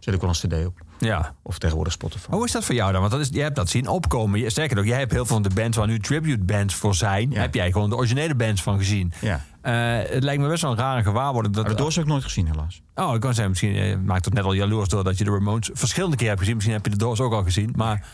eh, 0.00 0.14
ik 0.14 0.20
wel 0.20 0.30
een 0.30 0.36
cd 0.62 0.66
op. 0.66 0.80
Ja. 1.00 1.34
Of 1.42 1.58
tegenwoordig 1.58 1.92
Spotify. 1.92 2.26
Maar 2.28 2.36
hoe 2.36 2.46
is 2.46 2.52
dat 2.52 2.64
voor 2.64 2.74
jou 2.74 2.90
dan? 2.92 3.00
Want 3.00 3.12
dat 3.12 3.20
is, 3.20 3.28
jij 3.32 3.42
hebt 3.42 3.56
dat 3.56 3.68
zien 3.68 3.88
opkomen. 3.88 4.40
Je- 4.40 4.50
Sterker 4.50 4.76
nog, 4.76 4.84
jij 4.84 4.98
hebt 4.98 5.12
heel 5.12 5.26
veel 5.26 5.34
van 5.34 5.42
de 5.42 5.54
bands 5.54 5.76
waar 5.76 5.86
nu 5.86 5.98
tribute 5.98 6.44
bands 6.44 6.74
voor 6.74 6.94
zijn. 6.94 7.30
Ja. 7.30 7.40
Heb 7.40 7.54
jij 7.54 7.72
gewoon 7.72 7.90
de 7.90 7.96
originele 7.96 8.34
bands 8.34 8.62
van 8.62 8.78
gezien. 8.78 9.12
Ja. 9.20 9.44
Eh, 9.62 10.10
het 10.12 10.22
lijkt 10.24 10.42
me 10.42 10.48
best 10.48 10.62
wel 10.62 10.70
een 10.70 10.76
rare 10.76 11.02
gewaarwording. 11.02 11.54
Dat, 11.54 11.66
de 11.68 11.74
Doors 11.74 11.94
heb 11.94 12.04
ik 12.04 12.10
nooit 12.10 12.24
gezien, 12.24 12.46
helaas. 12.46 12.82
Oh, 12.94 13.14
ik 13.14 13.20
kan 13.20 13.30
zeggen, 13.34 13.48
misschien 13.50 13.74
eh, 13.76 13.96
maakt 14.04 14.24
het 14.24 14.34
net 14.34 14.44
al 14.44 14.52
jaloers 14.52 14.88
doordat 14.88 15.18
je 15.18 15.24
de 15.24 15.30
Ramones 15.30 15.70
verschillende 15.72 16.16
keer 16.16 16.26
hebt 16.28 16.38
gezien. 16.40 16.54
Misschien 16.54 16.76
heb 16.76 16.84
je 16.84 16.90
de 16.90 16.96
Doors 16.96 17.20
ook 17.20 17.32
al 17.32 17.42
gezien. 17.42 17.72
Maar, 17.76 18.06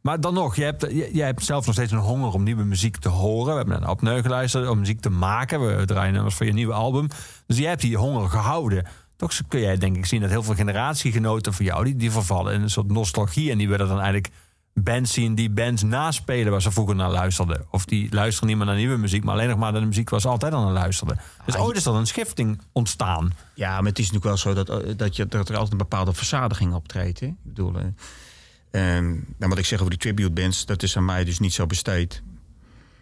maar 0.00 0.20
dan 0.20 0.34
nog, 0.34 0.56
jij 0.56 0.64
hebt, 0.66 0.86
jij, 0.90 1.10
jij 1.12 1.26
hebt 1.26 1.44
zelf 1.44 1.64
nog 1.66 1.74
steeds 1.74 1.92
een 1.92 1.98
honger 1.98 2.32
om 2.32 2.42
nieuwe 2.42 2.64
muziek 2.64 2.96
te 2.96 3.08
horen. 3.08 3.50
We 3.52 3.56
hebben 3.58 3.80
naar 3.80 3.90
opneu 3.90 4.22
geluisterd 4.22 4.68
om 4.68 4.78
muziek 4.78 5.00
te 5.00 5.10
maken. 5.10 5.76
We 5.76 5.84
draaien 5.84 6.12
nummers 6.12 6.34
voor 6.34 6.46
je 6.46 6.52
nieuwe 6.52 6.72
album. 6.72 7.08
Dus 7.46 7.58
jij 7.58 7.68
hebt 7.68 7.80
die 7.80 7.96
honger 7.96 8.28
gehouden. 8.30 8.86
Toch 9.22 9.40
kun 9.48 9.60
jij 9.60 9.76
denk 9.76 9.96
ik 9.96 10.06
zien 10.06 10.20
dat 10.20 10.30
heel 10.30 10.42
veel 10.42 10.54
generatiegenoten 10.54 11.54
van 11.54 11.64
jou... 11.64 11.84
die, 11.84 11.96
die 11.96 12.10
vervallen 12.10 12.54
in 12.54 12.62
een 12.62 12.70
soort 12.70 12.90
nostalgie. 12.90 13.50
En 13.50 13.58
die 13.58 13.68
willen 13.68 13.88
dan 13.88 14.00
eigenlijk 14.00 14.34
bands 14.74 15.12
zien 15.12 15.34
die 15.34 15.50
bands 15.50 15.82
naspelen... 15.82 16.50
waar 16.50 16.62
ze 16.62 16.70
vroeger 16.70 16.94
naar 16.94 17.10
luisterden. 17.10 17.66
Of 17.70 17.84
die 17.84 18.14
luisteren 18.14 18.48
niet 18.48 18.56
meer 18.56 18.66
naar 18.66 18.76
nieuwe 18.76 18.96
muziek... 18.96 19.24
maar 19.24 19.34
alleen 19.34 19.48
nog 19.48 19.58
maar 19.58 19.72
naar 19.72 19.80
de 19.80 19.86
muziek 19.86 20.10
waar 20.10 20.20
ze 20.20 20.28
altijd 20.28 20.52
aan 20.52 20.72
luisterden. 20.72 21.20
Dus 21.44 21.56
ooit 21.56 21.76
is 21.76 21.86
er 21.86 21.94
een 21.94 22.06
schifting 22.06 22.60
ontstaan. 22.72 23.32
Ja, 23.54 23.80
maar 23.80 23.90
het 23.90 23.98
is 23.98 24.10
natuurlijk 24.10 24.24
wel 24.24 24.54
zo 24.54 24.64
dat, 24.64 24.82
eh, 24.82 24.96
dat, 24.96 25.16
je, 25.16 25.26
dat 25.26 25.48
er 25.48 25.54
altijd 25.54 25.72
een 25.72 25.78
bepaalde 25.78 26.12
verzadiging 26.12 26.74
optreedt. 26.74 27.20
Hè? 27.20 27.26
Ik 27.26 27.34
bedoel, 27.42 27.74
eh, 27.78 28.96
ehm, 28.96 29.08
nou, 29.10 29.48
wat 29.48 29.58
ik 29.58 29.66
zeg 29.66 29.78
over 29.78 29.90
die 29.90 30.00
tribute 30.00 30.30
bands, 30.30 30.66
dat 30.66 30.82
is 30.82 30.96
aan 30.96 31.04
mij 31.04 31.24
dus 31.24 31.38
niet 31.38 31.52
zo 31.52 31.66
besteed. 31.66 32.22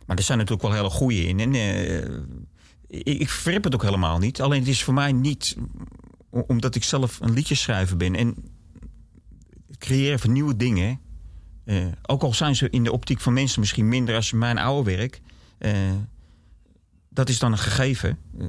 Maar 0.06 0.16
er 0.16 0.22
zijn 0.22 0.38
natuurlijk 0.38 0.68
wel 0.68 0.76
hele 0.76 0.90
goede 0.90 1.26
in. 1.26 1.40
En 1.40 1.54
eh, 1.54 1.96
ik, 2.86 3.20
ik 3.20 3.28
verrip 3.28 3.64
het 3.64 3.74
ook 3.74 3.82
helemaal 3.82 4.18
niet. 4.18 4.40
Alleen 4.40 4.58
het 4.58 4.68
is 4.68 4.84
voor 4.84 4.94
mij 4.94 5.12
niet 5.12 5.56
omdat 6.30 6.74
ik 6.74 6.84
zelf 6.84 7.20
een 7.20 7.32
liedjeschrijver 7.32 7.96
ben. 7.96 8.14
En 8.14 8.34
creëren 9.78 10.18
van 10.18 10.32
nieuwe 10.32 10.56
dingen. 10.56 11.00
eh, 11.64 11.86
ook 12.02 12.22
al 12.22 12.34
zijn 12.34 12.56
ze 12.56 12.70
in 12.70 12.84
de 12.84 12.92
optiek 12.92 13.20
van 13.20 13.32
mensen 13.32 13.60
misschien 13.60 13.88
minder 13.88 14.14
als 14.14 14.32
mijn 14.32 14.58
oude 14.58 14.96
werk. 14.96 15.20
eh, 15.58 15.72
dat 17.08 17.28
is 17.28 17.38
dan 17.38 17.52
een 17.52 17.58
gegeven. 17.58 18.18
Eh, 18.38 18.46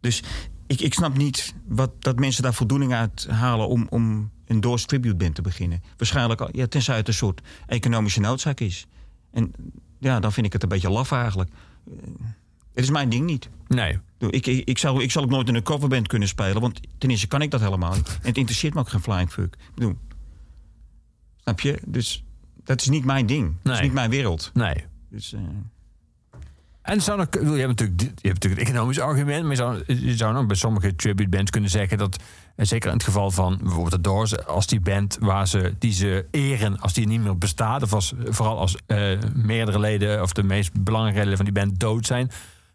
dus 0.00 0.22
ik, 0.66 0.80
ik 0.80 0.94
snap 0.94 1.16
niet 1.16 1.54
wat, 1.66 2.02
dat 2.02 2.18
mensen 2.18 2.42
daar 2.42 2.54
voldoening 2.54 2.92
uit 2.92 3.26
halen 3.26 3.68
om, 3.68 3.86
om 3.90 4.30
een 4.46 4.60
Doors 4.60 4.84
tribute 4.86 5.14
band 5.16 5.34
te 5.34 5.42
beginnen. 5.42 5.82
Waarschijnlijk, 5.96 6.48
ja, 6.52 6.66
tenzij 6.66 6.96
het 6.96 7.08
een 7.08 7.14
soort 7.14 7.40
economische 7.66 8.20
noodzaak 8.20 8.60
is. 8.60 8.86
En 9.30 9.52
ja, 9.98 10.20
dan 10.20 10.32
vind 10.32 10.46
ik 10.46 10.52
het 10.52 10.62
een 10.62 10.68
beetje 10.68 10.90
laf 10.90 11.12
eigenlijk. 11.12 11.50
Het 12.74 12.84
is 12.84 12.90
mijn 12.90 13.08
ding 13.08 13.24
niet. 13.26 13.48
Nee. 13.66 13.98
Ik 14.18 14.46
Ik, 14.46 14.68
ik, 14.68 14.78
zal, 14.78 15.00
ik 15.00 15.10
zal 15.10 15.22
ook 15.22 15.30
nooit 15.30 15.48
in 15.48 15.54
een 15.54 15.62
coverband 15.62 16.06
kunnen 16.06 16.28
spelen, 16.28 16.60
want 16.60 16.80
ten 16.98 17.10
eerste 17.10 17.26
kan 17.26 17.42
ik 17.42 17.50
dat 17.50 17.60
helemaal 17.60 17.94
niet. 17.94 18.08
En 18.08 18.28
het 18.28 18.36
interesseert 18.36 18.74
me 18.74 18.80
ook 18.80 18.88
geen 18.88 19.00
flying 19.00 19.30
fuck. 19.30 19.54
Ik 19.54 19.74
bedoel, 19.74 19.96
snap 21.42 21.60
je? 21.60 21.78
Dus 21.86 22.24
dat 22.64 22.80
is 22.80 22.88
niet 22.88 23.04
mijn 23.04 23.26
ding. 23.26 23.54
Dat 23.62 23.74
is 23.74 23.80
niet 23.80 23.92
mijn 23.92 24.10
wereld. 24.10 24.50
Nee. 24.54 24.84
Dus, 25.10 25.32
eh, 25.32 25.40
En 26.82 27.02
zou 27.02 27.18
nog, 27.18 27.26
je, 27.30 27.38
hebt 27.38 27.66
natuurlijk, 27.66 28.00
je 28.00 28.06
hebt 28.06 28.22
natuurlijk 28.22 28.60
het 28.60 28.68
economisch 28.68 29.00
argument, 29.00 29.42
maar 29.42 29.50
je 29.50 29.56
zou, 29.56 29.82
je 29.86 30.16
zou 30.16 30.32
nog 30.32 30.46
bij 30.46 30.56
sommige 30.56 30.96
tribute 30.96 31.28
bands 31.28 31.50
kunnen 31.50 31.70
zeggen 31.70 31.98
dat, 31.98 32.18
zeker 32.56 32.88
in 32.88 32.94
het 32.94 33.04
geval 33.04 33.30
van 33.30 33.58
bijvoorbeeld 33.62 33.90
de 33.90 34.00
Doors, 34.00 34.46
als 34.46 34.66
die 34.66 34.80
band 34.80 35.16
waar 35.20 35.48
ze, 35.48 35.74
die 35.78 35.92
ze 35.92 36.26
eren, 36.30 36.80
als 36.80 36.92
die 36.92 37.06
niet 37.06 37.20
meer 37.20 37.38
bestaat, 37.38 37.82
of 37.82 37.92
als, 37.92 38.12
vooral 38.24 38.58
als 38.58 38.76
eh, 38.86 39.18
meerdere 39.34 39.78
leden 39.78 40.22
of 40.22 40.32
de 40.32 40.42
meest 40.42 40.82
belangrijke 40.82 41.20
leden 41.20 41.36
van 41.36 41.44
die 41.44 41.54
band 41.54 41.80
dood 41.80 42.06
zijn, 42.06 42.30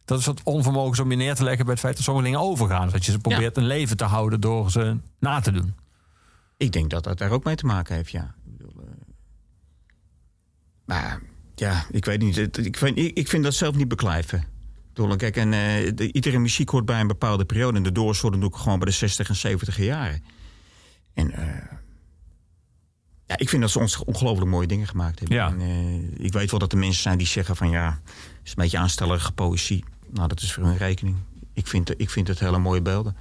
dat 0.06 0.20
is 0.20 0.26
wat 0.26 0.41
onvermogen 0.43 1.04
om 1.04 1.12
je 1.12 1.18
neer 1.18 1.36
te 1.36 1.43
leggen 1.43 1.64
bij 1.66 1.74
het 1.74 1.84
feit 1.84 1.95
dat 1.95 2.04
sommige 2.04 2.26
dingen 2.26 2.41
overgaan. 2.41 2.89
Dat 2.89 3.06
je 3.06 3.12
ze 3.12 3.20
probeert 3.20 3.58
een 3.58 3.66
leven 3.68 3.97
te 3.97 4.04
houden 4.04 4.41
door 4.41 4.72
ze 4.72 4.97
na 5.20 5.39
te 5.39 5.51
doen. 5.51 5.76
Ik 6.58 6.72
denk 6.72 6.89
dat 6.89 7.04
dat 7.04 7.18
daar 7.18 7.32
ook 7.32 7.43
mee 7.43 7.56
te 7.56 7.66
maken 7.66 7.95
heeft, 7.95 8.12
ja. 8.12 8.36
Ik 8.45 8.58
bedoel, 8.58 8.84
eh, 8.84 8.91
maar 10.86 11.22
ja, 11.56 11.86
ik 11.91 12.06
weet 12.06 12.22
niet. 12.22 12.58
Ik 12.58 12.78
vind, 12.78 12.97
ik, 12.97 13.28
vind 13.28 13.43
dat 13.43 13.54
zelf 13.54 13.76
niet 13.76 13.88
beklijven. 13.88 14.43
Kijk, 15.18 15.38
en, 15.38 15.51
de- 15.95 16.12
iedere 16.12 16.39
muziek 16.39 16.70
hoort 16.70 16.86
bij 16.86 16.99
een 16.99 17.08
bepaalde 17.08 17.45
periode. 17.45 17.78
En 17.78 17.84
de 17.84 17.91
Doors 17.91 18.22
horen 18.22 18.38
natuurlijk 18.38 18.64
gewoon 18.64 18.80
bij 18.80 18.88
de 18.88 18.93
60 18.93 19.30
en 19.30 19.36
70 19.36 19.78
jaren. 19.78 20.24
En 21.14 21.32
eh, 21.32 21.78
ja, 23.26 23.38
ik 23.38 23.49
vind 23.49 23.62
dat 23.62 23.72
ze 23.72 23.80
ons 23.80 24.04
ongelooflijk 24.04 24.49
mooie 24.49 24.68
dingen 24.68 24.88
gemaakt 24.88 25.20
hebben. 25.20 25.38
Ja. 25.38 25.47
En, 25.47 26.24
ik 26.24 26.34
weet 26.34 26.51
wel 26.51 26.60
dat 26.60 26.72
er 26.72 26.78
mensen 26.78 27.01
zijn 27.01 27.18
die 27.18 27.28
zeggen 27.28 27.56
van 27.56 27.70
ja, 27.70 27.99
het 28.06 28.39
is 28.43 28.49
een 28.49 28.56
beetje 28.64 28.78
aanstellerige 28.78 29.32
poëzie. 29.32 29.84
Nou, 30.14 30.28
dat 30.28 30.41
is 30.41 30.53
voor 30.53 30.64
hun 30.64 30.78
rekening. 30.78 31.16
Ik 31.53 31.68
vind, 31.68 31.99
ik 32.01 32.09
vind 32.09 32.28
het 32.28 32.39
hele 32.39 32.57
mooie 32.57 32.82
beelden. 32.82 33.16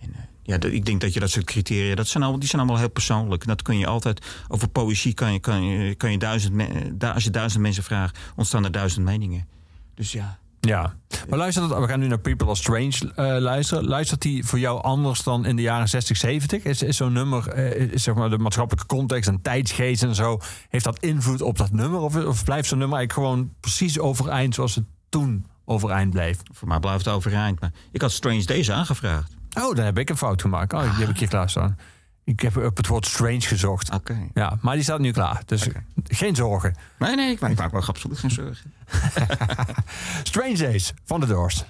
En, 0.00 0.08
eh, 0.14 0.20
ja, 0.42 0.58
dat- 0.58 0.70
ik 0.72 0.84
denk 0.84 1.00
dat 1.00 1.14
je 1.14 1.20
dat 1.20 1.30
soort 1.30 1.44
criteria, 1.44 1.94
dat 1.94 2.06
zijn 2.08 2.22
al, 2.24 2.38
die 2.38 2.48
zijn 2.48 2.60
allemaal 2.62 2.80
heel 2.80 2.90
persoonlijk. 2.90 3.46
Dat 3.46 3.62
kun 3.62 3.78
je 3.78 3.86
altijd, 3.86 4.26
over 4.48 4.68
poëzie 4.68 5.14
kan 5.14 5.32
je, 5.32 5.38
kan 5.40 5.62
je, 5.64 5.94
kan 5.94 6.10
je 6.12 6.18
duizend, 6.18 6.62
als 7.02 7.24
je 7.24 7.30
duizend 7.30 7.62
mensen 7.62 7.82
vraagt, 7.82 8.18
ontstaan 8.36 8.64
er 8.64 8.72
duizend 8.72 9.04
meningen. 9.04 9.46
Dus 9.94 10.12
ja, 10.12 10.38
Ja, 10.60 10.94
maar 11.28 11.38
luister, 11.38 11.80
we 11.80 11.88
gaan 11.88 12.00
nu 12.00 12.06
naar 12.06 12.18
People 12.18 12.46
Are 12.46 12.56
Strange 12.56 13.12
eh, 13.14 13.40
luisteren. 13.40 13.84
Luistert 13.84 14.20
die 14.22 14.44
voor 14.44 14.58
jou 14.58 14.82
anders 14.82 15.22
dan 15.22 15.44
in 15.46 15.56
de 15.56 15.62
jaren 15.62 15.88
60, 15.88 16.16
70? 16.16 16.62
Is, 16.62 16.82
is 16.82 16.96
zo'n 16.96 17.12
nummer, 17.12 17.48
eh, 17.48 17.90
zeg 17.94 18.14
maar 18.14 18.30
de 18.30 18.38
maatschappelijke 18.38 18.86
context 18.94 19.28
en 19.28 19.42
tijdsgeest 19.42 20.02
en 20.02 20.14
zo, 20.14 20.38
heeft 20.68 20.84
dat 20.84 20.98
invloed 21.00 21.40
op 21.42 21.58
dat 21.58 21.70
nummer? 21.72 22.00
Of, 22.00 22.16
of 22.16 22.44
blijft 22.44 22.68
zo'n 22.68 22.78
nummer 22.78 22.96
eigenlijk 22.98 23.28
gewoon 23.28 23.52
precies 23.60 23.98
overeind 23.98 24.54
zoals 24.54 24.74
het 24.74 24.84
toen 25.08 25.46
overeind 25.64 26.10
bleef? 26.10 26.38
voor 26.52 26.68
mij 26.68 26.78
blijft 26.78 27.04
het 27.04 27.14
overeind. 27.14 27.60
Maar 27.60 27.72
ik 27.92 28.00
had 28.00 28.12
Strange 28.12 28.44
Days 28.44 28.70
aangevraagd. 28.70 29.32
Oh, 29.58 29.74
dan 29.74 29.84
heb 29.84 29.98
ik 29.98 30.10
een 30.10 30.16
fout 30.16 30.40
gemaakt. 30.40 30.72
Oh, 30.72 30.82
die 30.82 31.04
heb 31.04 31.08
ik 31.08 31.18
hier 31.18 31.28
klaar 31.28 31.50
staan. 31.50 31.78
Ik 32.24 32.40
heb 32.40 32.56
op 32.56 32.76
het 32.76 32.86
woord 32.86 33.06
strange 33.06 33.40
gezocht. 33.40 33.90
Oké. 33.92 34.28
Ja, 34.34 34.58
maar 34.60 34.74
die 34.74 34.82
staat 34.82 34.98
nu 34.98 35.10
klaar. 35.10 35.42
Dus 35.46 35.68
geen 36.04 36.36
zorgen. 36.36 36.76
Nee, 36.98 37.16
nee, 37.16 37.30
ik 37.30 37.40
maak, 37.40 37.50
ik 37.50 37.58
maak 37.58 37.72
me 37.72 37.80
absoluut 37.80 38.18
geen 38.18 38.30
zorgen. 38.30 38.72
Strange 40.22 40.56
Days 40.56 40.92
van 41.04 41.20
de 41.20 41.26
Doors. 41.26 41.64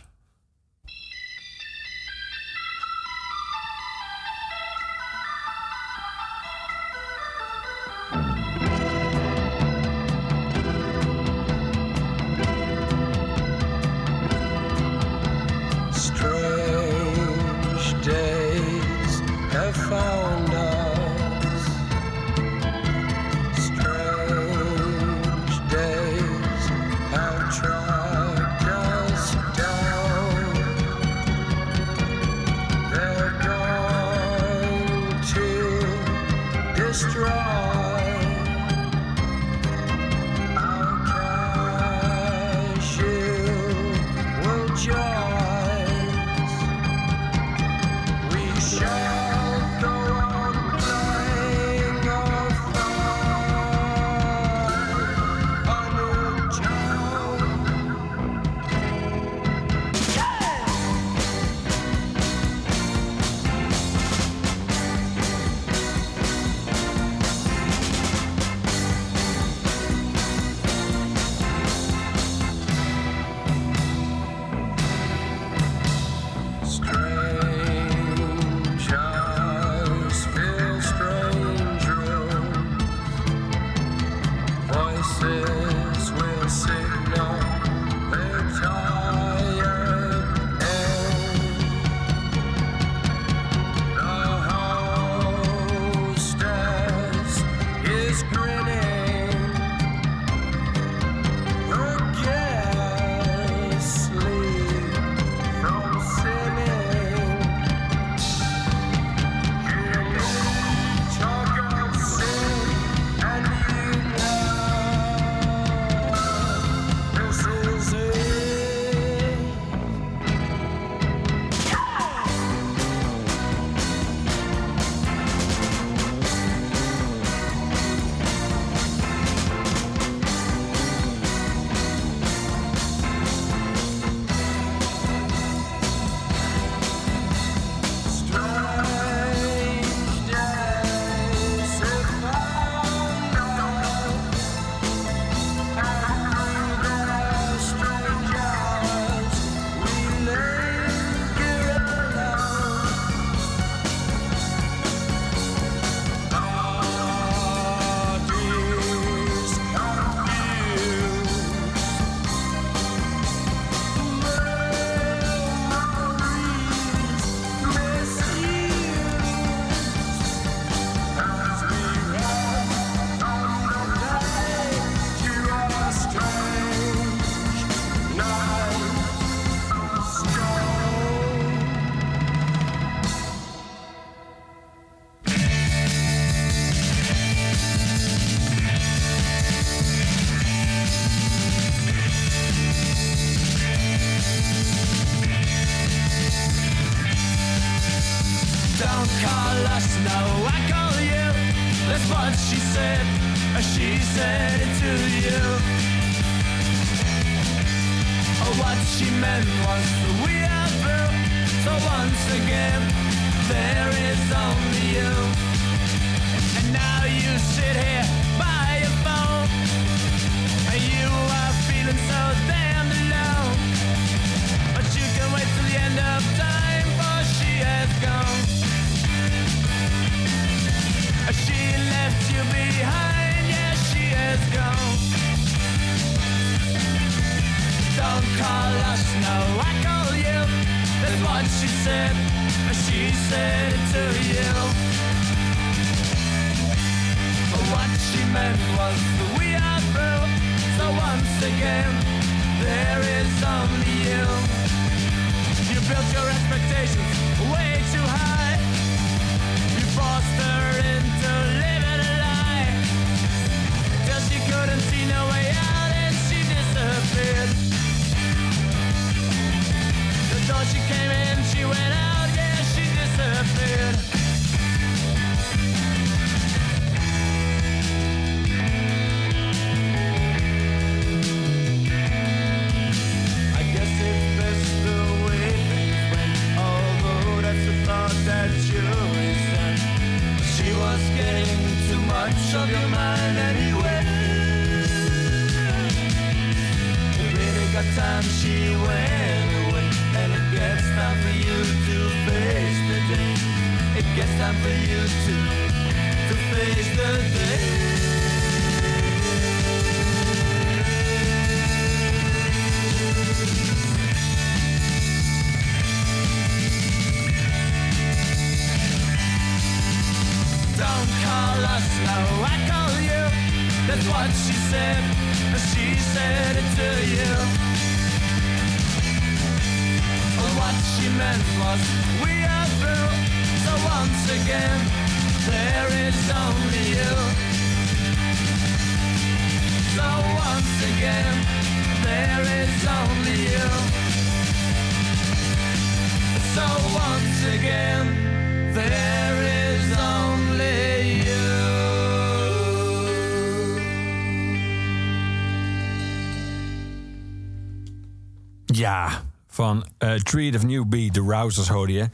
Treat 360.33 360.55
of 360.55 360.63
New 360.63 360.85
Beat, 360.85 361.15
de 361.15 361.21
Rousers 361.21 361.69
hoorde 361.69 361.93
je. 361.93 362.09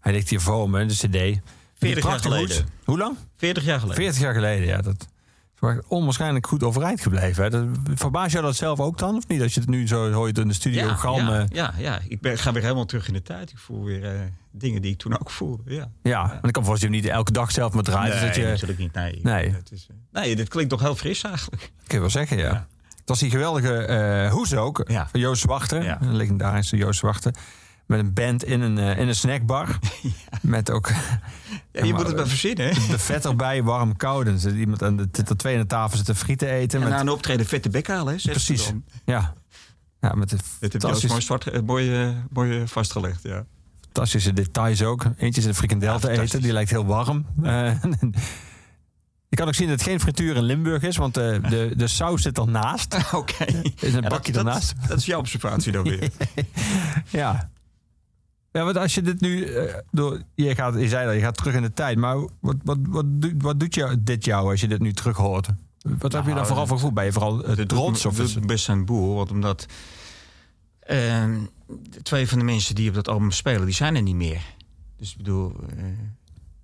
Hij 0.00 0.12
ligt 0.12 0.28
hier 0.28 0.40
voor 0.40 0.70
me, 0.70 0.86
de 0.86 0.94
cd. 0.94 1.12
Die 1.12 1.42
40 1.74 2.04
jaar 2.04 2.12
hoed. 2.12 2.22
geleden. 2.22 2.68
Hoe 2.84 2.98
lang? 2.98 3.16
40 3.36 3.64
jaar 3.64 3.80
geleden. 3.80 4.02
40 4.02 4.20
jaar 4.20 4.34
geleden, 4.34 4.66
ja. 4.66 4.80
Dat 4.82 5.06
is 5.60 5.78
onwaarschijnlijk 5.88 6.46
goed 6.46 6.62
overeind 6.62 7.00
gebleven. 7.00 7.42
Hè. 7.42 7.50
Dat, 7.50 7.66
verbaas 7.94 8.32
jou 8.32 8.44
dat 8.44 8.56
zelf 8.56 8.80
ook 8.80 8.98
dan, 8.98 9.16
of 9.16 9.28
niet? 9.28 9.42
Als 9.42 9.54
je 9.54 9.60
het 9.60 9.68
nu 9.68 9.86
zo 9.86 10.12
hoort 10.12 10.38
in 10.38 10.48
de 10.48 10.54
studio 10.54 10.86
ja, 10.86 10.96
ja, 11.04 11.46
ja, 11.52 11.74
ja, 11.78 12.00
ik 12.08 12.20
ben, 12.20 12.38
ga 12.38 12.52
weer 12.52 12.62
helemaal 12.62 12.84
terug 12.84 13.08
in 13.08 13.12
de 13.12 13.22
tijd. 13.22 13.50
Ik 13.50 13.58
voel 13.58 13.84
weer 13.84 14.04
eh, 14.04 14.20
dingen 14.50 14.82
die 14.82 14.92
ik 14.92 14.98
toen 14.98 15.20
ook 15.20 15.30
voelde. 15.30 15.62
Ja. 15.74 15.90
Ja, 16.02 16.28
want 16.28 16.56
ik 16.56 16.62
kan 16.62 16.76
je 16.78 16.88
niet 16.88 17.06
elke 17.06 17.32
dag 17.32 17.50
zelf 17.50 17.72
moet 17.72 17.84
draaien. 17.84 18.12
dus 18.12 18.20
dat 18.20 18.34
je, 18.36 18.42
natuurlijk 18.42 18.78
niet. 18.78 18.92
Nee, 18.92 19.20
Nee. 19.22 19.50
Het 19.50 19.72
is, 19.72 19.86
eh, 19.90 20.22
nee, 20.22 20.36
dit 20.36 20.48
klinkt 20.48 20.70
toch 20.70 20.80
heel 20.80 20.96
fris 20.96 21.22
eigenlijk. 21.22 21.62
kun 21.86 21.94
je 21.94 22.00
wel 22.00 22.10
zeggen, 22.10 22.36
ja. 22.36 22.66
Het 23.04 23.12
was 23.12 23.18
die 23.18 23.30
geweldige 23.30 23.74
eh 23.74 24.30
hoes 24.32 24.54
ook, 24.54 24.84
Ja. 24.86 25.08
van 25.10 25.20
Joost 25.20 25.40
Zwachter. 25.42 25.82
Ja. 25.82 26.00
Een 26.02 26.16
legendarische 26.16 26.76
Joost 26.76 26.98
Zwachter. 26.98 27.34
Met 27.86 27.98
een 27.98 28.12
band 28.12 28.44
in 28.44 28.60
een, 28.60 28.78
eh, 28.78 28.98
in 28.98 29.08
een 29.08 29.14
snackbar. 29.14 29.78
Met 30.42 30.70
ook 30.70 30.88
Ja, 31.72 31.84
je 31.84 31.92
moet 31.94 32.06
het 32.06 32.16
maar 32.16 32.26
verzinnen. 32.26 32.66
hè? 32.74 32.86
de 32.90 32.98
vet 32.98 33.24
erbij, 33.24 33.62
warm, 33.62 33.96
koud. 33.96 34.26
En 34.26 34.38
zit 34.38 34.54
iemand 34.54 34.82
aan 34.82 34.96
de, 34.96 35.08
zit 35.12 35.38
twee 35.38 35.54
aan 35.54 35.60
de 35.60 35.66
tafel 35.66 35.96
zitten 35.96 36.16
frieten 36.16 36.48
eten. 36.48 36.78
En 36.78 36.84
met, 36.84 36.94
na 36.94 37.00
een 37.00 37.08
optreden 37.08 37.46
vette 37.46 37.68
bek 37.68 37.86
halen. 37.88 38.16
Precies, 38.22 38.72
ja. 39.04 39.34
Ja, 40.00 40.14
met 40.14 40.30
de 40.30 40.36
heb 40.60 40.72
je 40.72 41.06
mooi, 41.08 41.20
zwart, 41.22 41.46
eh, 41.46 41.60
mooi, 41.62 42.02
eh, 42.02 42.08
mooi 42.30 42.60
eh, 42.60 42.66
vastgelegd. 42.66 43.22
Ja. 43.22 43.44
fantastische 43.80 44.32
details 44.32 44.82
ook. 44.82 45.04
Eentje 45.16 45.40
is 45.40 45.46
een 45.46 45.54
frikandel 45.54 45.92
Ja, 45.92 45.98
te 45.98 46.10
eten, 46.10 46.42
die 46.42 46.52
lijkt 46.52 46.70
heel 46.70 46.86
warm. 46.86 47.26
Eh, 47.42 47.72
je 49.34 49.40
kan 49.40 49.48
ook 49.48 49.54
zien 49.54 49.68
dat 49.68 49.78
het 49.80 49.88
geen 49.88 50.00
frituur 50.00 50.36
in 50.36 50.42
Limburg 50.42 50.82
is, 50.82 50.96
want 50.96 51.14
de, 51.14 51.40
de, 51.48 51.72
de 51.76 51.86
saus 51.86 52.22
zit 52.22 52.38
ernaast. 52.38 52.96
Oké. 53.12 53.44
Is 53.80 53.94
een 53.94 54.02
Ja, 54.02 54.08
bakje 54.08 54.32
dat, 54.32 54.44
ernaast. 54.46 54.74
Dat, 54.80 54.88
dat 54.88 54.98
is 54.98 55.06
jouw 55.06 55.18
observatie 55.18 55.72
dan 55.72 55.82
weer. 55.82 56.10
Ja. 57.10 57.50
Ja, 58.52 58.64
want 58.64 58.76
als 58.76 58.94
je 58.94 59.02
dit 59.02 59.20
nu 59.20 59.44
eh, 59.44 59.74
door. 59.90 60.22
Je, 60.34 60.54
gaat, 60.54 60.74
je 60.74 60.88
zei 60.88 61.06
dat 61.06 61.14
je 61.14 61.20
gaat 61.20 61.36
terug 61.36 61.54
in 61.54 61.62
de 61.62 61.72
tijd, 61.72 61.98
maar 61.98 62.16
wat, 62.40 62.56
wat, 62.64 62.78
wat, 62.88 63.04
doet- 63.06 63.42
wat 63.42 63.60
doet 63.60 63.74
jou, 63.74 63.96
dit 64.00 64.24
jou 64.24 64.50
als 64.50 64.60
je 64.60 64.68
dit 64.68 64.80
nu 64.80 64.92
terug 64.92 65.16
hoort? 65.16 65.48
Wat 65.82 66.12
heb 66.12 66.12
je 66.12 66.18
Nou, 66.28 66.34
daar 66.34 66.46
vooral 66.46 66.66
voor 66.66 66.76
gevoel? 66.76 66.92
Ben 66.92 67.04
je 67.04 67.12
vooral 67.12 67.44
eh, 67.44 67.56
Het 67.56 67.68
trots? 67.68 68.06
Of 68.06 68.16
doet 68.16 68.46
best 68.46 68.84
boel. 68.84 69.14
Want 69.14 69.30
omdat 69.30 69.66
ehm, 70.80 71.40
de 71.90 72.02
twee 72.02 72.28
van 72.28 72.38
de 72.38 72.44
mensen 72.44 72.74
die 72.74 72.88
op 72.88 72.94
dat 72.94 73.08
album 73.08 73.30
spelen, 73.30 73.64
die 73.64 73.74
zijn 73.74 73.96
er 73.96 74.02
niet 74.02 74.14
meer. 74.14 74.42
Dus 74.96 75.10
ik 75.10 75.16
bedoel, 75.16 75.52
eh 75.76 75.84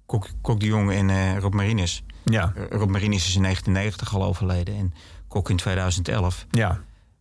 Kok, 0.07 0.29
Kok 0.41 0.61
de 0.61 0.67
Jong 0.67 0.91
en 0.93 1.11
eh, 1.11 1.39
Rob 1.39 1.55
Marines. 1.55 2.03
Ja, 2.31 2.53
Rob 2.71 2.91
Marines 2.91 3.27
is 3.27 3.35
in 3.35 3.43
1990 3.43 4.15
al 4.15 4.25
overleden 4.25 4.75
en 4.77 4.95
Kok 5.29 5.51
in 5.51 5.57
2011. 5.57 6.47
ja. 6.51 6.81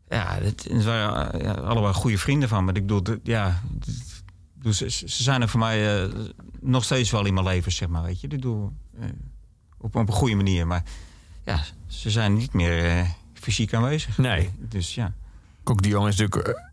Ja, 0.09 0.37
het, 0.41 0.67
het 0.71 0.83
waren 0.83 1.41
ja, 1.43 1.51
allebei 1.51 1.93
goede 1.93 2.17
vrienden 2.17 2.49
van 2.49 2.65
me. 2.65 2.73
Ik 2.73 2.87
bedoel, 2.87 3.17
ja, 3.23 3.61
dus 4.53 4.77
ze, 4.77 4.89
ze 4.89 5.23
zijn 5.23 5.41
er 5.41 5.49
voor 5.49 5.59
mij 5.59 6.03
eh, 6.03 6.09
nog 6.59 6.83
steeds 6.83 7.11
wel 7.11 7.25
in 7.25 7.33
mijn 7.33 7.45
leven, 7.45 7.71
zeg 7.71 7.87
maar. 7.87 8.03
Weet 8.03 8.21
je, 8.21 8.27
ik 8.27 8.33
bedoel, 8.33 8.71
eh, 8.99 9.05
op, 9.77 9.95
op 9.95 10.07
een 10.07 10.13
goede 10.13 10.35
manier. 10.35 10.67
Maar 10.67 10.83
ja, 11.45 11.63
ze 11.87 12.09
zijn 12.09 12.33
niet 12.33 12.53
meer 12.53 12.85
eh, 12.85 13.09
fysiek 13.33 13.73
aanwezig. 13.73 14.17
Nee. 14.17 14.49
Dus 14.59 14.95
ja. 14.95 15.13
Kok 15.63 15.81
de 15.81 15.89
Jong 15.89 16.07
is 16.07 16.15
natuurlijk 16.17 16.65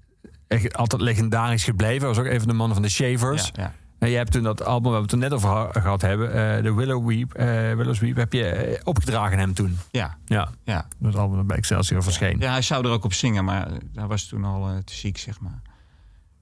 echt 0.47 0.76
altijd 0.76 1.03
legendarisch 1.03 1.64
gebleven. 1.64 1.99
Hij 1.99 2.09
was 2.09 2.18
ook 2.18 2.32
een 2.32 2.39
van 2.39 2.49
de 2.49 2.55
mannen 2.55 2.76
van 2.76 2.87
de 2.87 2.93
Shavers. 2.93 3.51
ja, 3.55 3.62
ja. 3.62 3.74
En 3.99 4.09
je 4.11 4.16
hebt 4.16 4.32
toen 4.32 4.42
dat 4.42 4.64
album 4.64 4.90
waar 4.92 5.01
we 5.03 5.07
het 5.11 5.16
net 5.20 5.32
over 5.32 5.49
ha- 5.49 5.72
gehad 5.72 6.01
hebben, 6.03 6.28
eh, 6.57 6.62
de 6.62 6.74
Willow 6.74 7.09
Weep, 7.09 7.34
eh, 7.34 7.47
Willow's 7.47 7.99
Weep, 7.99 8.16
heb 8.16 8.32
je 8.32 8.44
eh, 8.49 8.80
opgedragen 8.84 9.38
hem 9.38 9.55
toen. 9.55 9.78
Ja, 9.90 10.16
Ja, 10.24 10.51
ja. 10.64 10.86
dat 10.99 11.14
album 11.16 11.36
dat 11.36 11.47
bij 11.47 11.57
Excelsior 11.57 12.03
verscheen. 12.03 12.38
ja, 12.38 12.51
hij 12.51 12.62
zou 12.62 12.84
er 12.86 12.90
ook 12.90 13.05
op 13.05 13.12
zingen, 13.12 13.44
maar 13.44 13.70
hij 13.94 14.07
was 14.07 14.24
toen 14.26 14.44
al 14.44 14.80
te 14.84 14.94
ziek, 14.94 15.18
zeg 15.18 15.40
maar. 15.40 15.61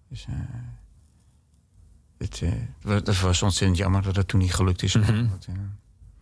Dus 0.09 0.27
het, 2.19 2.43
dat 3.05 3.21
was 3.21 3.43
ontzettend 3.43 3.79
jammer 3.79 4.03
dat 4.03 4.17
het 4.17 4.29
toen 4.29 4.41
niet 4.41 4.55
gelukt 4.55 4.83
is. 4.83 4.95
Wat, 4.95 5.05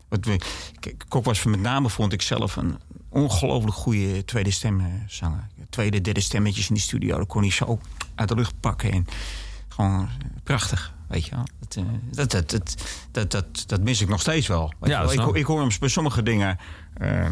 wat 0.09 0.25
we, 0.25 0.41
kijk, 0.81 1.05
Kok 1.09 1.25
was 1.25 1.43
met 1.45 1.61
name, 1.61 1.89
vond 1.91 2.13
ik 2.13 2.23
zelf, 2.23 2.57
een 2.57 2.79
ongelooflijk 3.09 3.77
goede 3.77 4.25
tweede 4.25 4.51
stemzanger. 4.51 5.47
Tweede, 5.71 6.01
derde 6.01 6.21
stemmetjes 6.21 6.69
in 6.69 6.75
die 6.75 6.83
studio, 6.83 7.19
dat 7.19 7.27
kon 7.27 7.41
hij 7.43 7.51
zo 7.51 7.81
uit 8.15 8.29
de 8.29 8.35
lucht 8.35 8.61
pakken. 8.61 8.91
En 8.93 9.07
gewoon 9.69 10.09
prachtig. 10.43 10.95
Weet 11.13 11.25
je 11.27 11.35
wel? 11.35 11.45
Dat, 11.61 11.77
eh, 11.77 11.85
dat, 12.11 12.31
dat, 13.11 13.31
dat, 13.31 13.65
dat, 13.67 13.81
mis 13.81 14.01
ik 14.01 14.09
nog 14.09 14.21
steeds 14.21 14.47
wel. 14.47 14.73
Weet 14.81 14.91
Ja, 14.91 15.01
wel? 15.07 15.29
Ik, 15.29 15.37
ik. 15.37 15.45
hoor 15.47 15.61
hem 15.61 15.69
bij 15.81 15.89
sommige 15.89 16.23
dingen... 16.23 16.59
eh, 16.95 17.29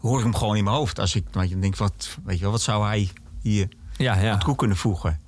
hoor 0.00 0.18
ik 0.18 0.24
hem 0.24 0.34
gewoon 0.34 0.56
in 0.56 0.64
mijn 0.64 0.76
hoofd. 0.76 0.98
Als 0.98 1.14
ik 1.14 1.24
weet 1.32 1.48
je, 1.48 1.58
denk, 1.58 1.76
wat, 1.76 2.18
weet 2.24 2.36
je 2.36 2.42
wel, 2.42 2.52
wat 2.52 2.60
zou 2.62 2.86
hij 2.86 3.08
hier 3.42 3.68
Ja, 3.96 4.14
aan 4.14 4.22
ja. 4.22 4.36
toe 4.38 4.56
kunnen 4.56 4.76
voegen? 4.76 5.20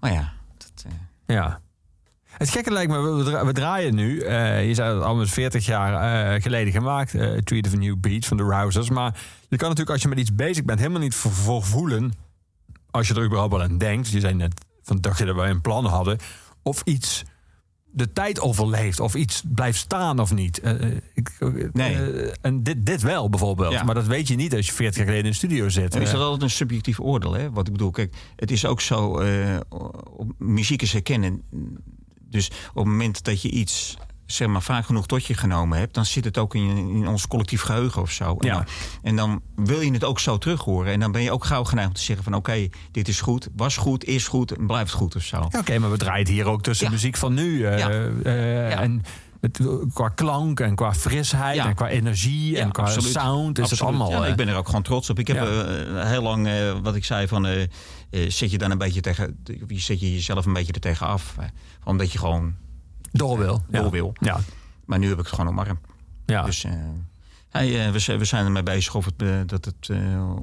Maar 0.00 0.12
ja, 0.12 0.32
dat, 0.58 0.84
eh, 0.86 0.92
Ja. 1.36 1.60
Het 2.30 2.50
gekke 2.50 2.70
lijkt 2.72 2.90
me, 2.92 2.98
we, 3.00 3.24
dra- 3.24 3.46
we 3.46 3.52
draaien 3.52 3.94
nu. 3.94 4.20
eh, 4.20 4.66
je 4.68 4.74
zei 4.74 4.94
het 4.94 5.02
al 5.04 5.14
met 5.14 5.30
40 5.30 5.66
jaar 5.66 6.34
eh, 6.34 6.42
geleden 6.42 6.72
gemaakt. 6.72 7.14
eh 7.14 7.36
Tweet 7.36 7.66
of 7.66 7.72
a 7.72 7.76
New 7.76 7.96
Beat 8.00 8.24
van 8.26 8.36
de 8.36 8.42
Rousers. 8.42 8.90
Maar 8.90 9.14
je 9.48 9.56
kan 9.56 9.68
natuurlijk 9.68 9.90
als 9.90 10.02
je 10.02 10.08
met 10.08 10.18
iets 10.18 10.34
bezig 10.34 10.64
bent 10.64 10.78
helemaal 10.78 11.00
niet 11.00 11.14
voor, 11.14 11.32
voor 11.32 11.62
voelen. 11.64 12.12
Als 12.90 13.08
je 13.08 13.14
er 13.14 13.24
überhaupt 13.24 13.52
wel 13.52 13.62
aan 13.62 13.78
denkt. 13.78 14.08
Je 14.08 14.20
zei 14.20 14.34
net 14.34 14.64
van 14.82 14.96
dacht 15.00 15.18
je 15.18 15.24
dat 15.24 15.34
wij 15.36 15.50
een 15.50 15.60
plan 15.60 15.84
hadden. 15.86 16.18
Of 16.62 16.82
iets 16.84 17.24
de 17.92 18.12
tijd 18.12 18.40
overleeft. 18.40 19.00
Of 19.00 19.14
iets 19.14 19.42
blijft 19.54 19.78
staan 19.78 20.18
of 20.18 20.34
niet. 20.34 20.60
Eh, 20.60 20.82
eh, 20.82 20.96
ik, 21.14 21.36
eh, 21.38 21.48
Nee. 21.72 21.96
en 22.40 22.62
dit, 22.62 22.86
dit 22.86 23.02
wel 23.02 23.28
bijvoorbeeld. 23.28 23.72
Ja. 23.72 23.82
Maar 23.82 23.94
dat 23.94 24.06
weet 24.06 24.28
je 24.28 24.34
niet 24.34 24.54
als 24.54 24.66
je 24.66 24.72
40 24.72 24.96
jaar 24.96 25.06
geleden 25.06 25.24
in 25.24 25.30
de 25.30 25.36
studio 25.36 25.68
zit. 25.68 25.94
En 25.94 26.02
is 26.02 26.10
dat 26.10 26.20
altijd 26.20 26.42
een 26.42 26.50
subjectief 26.50 27.00
oordeel, 27.00 27.32
hè? 27.32 27.50
Wat 27.50 27.66
ik 27.66 27.72
bedoel, 27.72 27.90
kijk, 27.90 28.14
het 28.36 28.50
is 28.50 28.64
ook 28.64 28.80
zo, 28.80 29.22
muziek 30.38 30.82
is 30.82 30.92
herkennen. 30.92 31.42
Dus 32.28 32.46
op 32.46 32.74
het 32.74 32.84
moment 32.84 33.24
dat 33.24 33.42
je 33.42 33.50
iets, 33.50 33.96
zeg 34.30 34.48
maar, 34.48 34.62
vaak 34.62 34.84
genoeg 34.86 35.06
tot 35.06 35.26
je 35.26 35.34
genomen 35.34 35.78
hebt, 35.78 35.94
dan 35.94 36.04
zit 36.04 36.24
het 36.24 36.38
ook 36.38 36.54
in, 36.54 36.76
in 36.88 37.08
ons 37.08 37.26
collectief 37.26 37.60
geheugen 37.62 38.02
of 38.02 38.10
zo. 38.10 38.36
En, 38.38 38.46
Ja. 38.46 38.54
dan, 38.54 38.64
en 39.02 39.16
dan 39.16 39.42
wil 39.54 39.80
je 39.80 39.92
het 39.92 40.04
ook 40.04 40.18
zo 40.20 40.38
terug 40.38 40.60
horen. 40.64 40.92
En 40.92 41.00
dan 41.00 41.12
ben 41.12 41.22
je 41.22 41.30
ook 41.32 41.44
gauw 41.44 41.64
geneigd 41.64 41.88
om 41.88 41.94
te 41.94 42.02
zeggen 42.02 42.24
van, 42.24 42.34
oké, 42.34 42.68
dit 42.92 43.08
is 43.08 43.20
goed, 43.20 43.48
was 43.56 43.76
goed, 43.76 44.04
is 44.04 44.26
goed 44.28 44.52
en 44.56 44.66
blijft 44.66 44.92
goed 44.92 45.16
of 45.16 45.22
zo. 45.22 45.46
Ja, 45.50 45.58
oké, 45.58 45.78
maar 45.78 45.90
we 45.90 45.96
draaien 45.96 46.28
hier 46.28 46.46
ook 46.46 46.62
tussen 46.62 46.86
Ja. 46.86 46.92
muziek 46.92 47.16
van 47.16 47.34
nu. 47.34 47.64
eh, 47.66 48.06
eh. 48.24 48.80
En 48.80 49.02
het, 49.40 49.60
qua 49.94 50.08
klank 50.08 50.60
en 50.60 50.74
qua 50.74 50.94
frisheid 50.94 51.56
Ja. 51.56 51.66
en 51.68 51.74
qua 51.74 51.88
energie 51.88 52.58
en 52.58 52.72
qua 52.72 52.82
absoluut. 52.82 53.10
sound 53.12 53.58
is 53.58 53.70
het 53.70 53.80
Absoluut. 53.80 54.00
allemaal... 54.00 54.22
Ja, 54.24 54.30
ik 54.30 54.36
ben 54.36 54.48
er 54.48 54.56
ook 54.56 54.66
gewoon 54.66 54.82
trots 54.82 55.10
op. 55.10 55.18
Ik 55.18 55.26
heb 55.26 55.36
eh, 55.36 56.06
heel 56.06 56.22
lang, 56.22 56.48
wat 56.82 56.94
ik 56.94 57.04
zei, 57.04 57.28
van 57.28 57.46
eh, 57.46 57.66
zet 58.28 58.50
je 58.50 58.58
dan 58.58 58.70
een 58.70 58.78
beetje 58.78 59.00
tegen, 59.00 59.38
of 59.62 59.70
je 59.70 59.78
zet 59.80 60.00
je 60.00 60.12
jezelf 60.12 60.46
een 60.46 60.52
beetje 60.52 60.72
er 60.72 60.80
tegen 60.80 61.06
af. 61.06 61.34
omdat 61.84 62.12
je 62.12 62.18
gewoon 62.18 62.54
door 63.12 63.38
wil. 63.38 63.64
door 63.68 63.84
ja. 63.84 63.90
wil. 63.90 64.12
Ja, 64.20 64.40
Maar 64.84 64.98
nu 64.98 65.08
heb 65.08 65.18
ik 65.18 65.24
het 65.24 65.34
gewoon 65.34 65.50
omarmd. 65.50 65.78
ja. 66.26 66.42
Dus 66.42 66.64
eh, 66.64 66.72
eh, 67.86 67.92
we, 67.92 67.98
zijn- 67.98 68.18
we 68.18 68.24
zijn 68.24 68.44
ermee 68.44 68.62
bezig 68.62 68.94
of 68.94 69.04
het, 69.04 69.22
eh, 69.22 69.28
dat 69.46 69.64
het, 69.64 69.90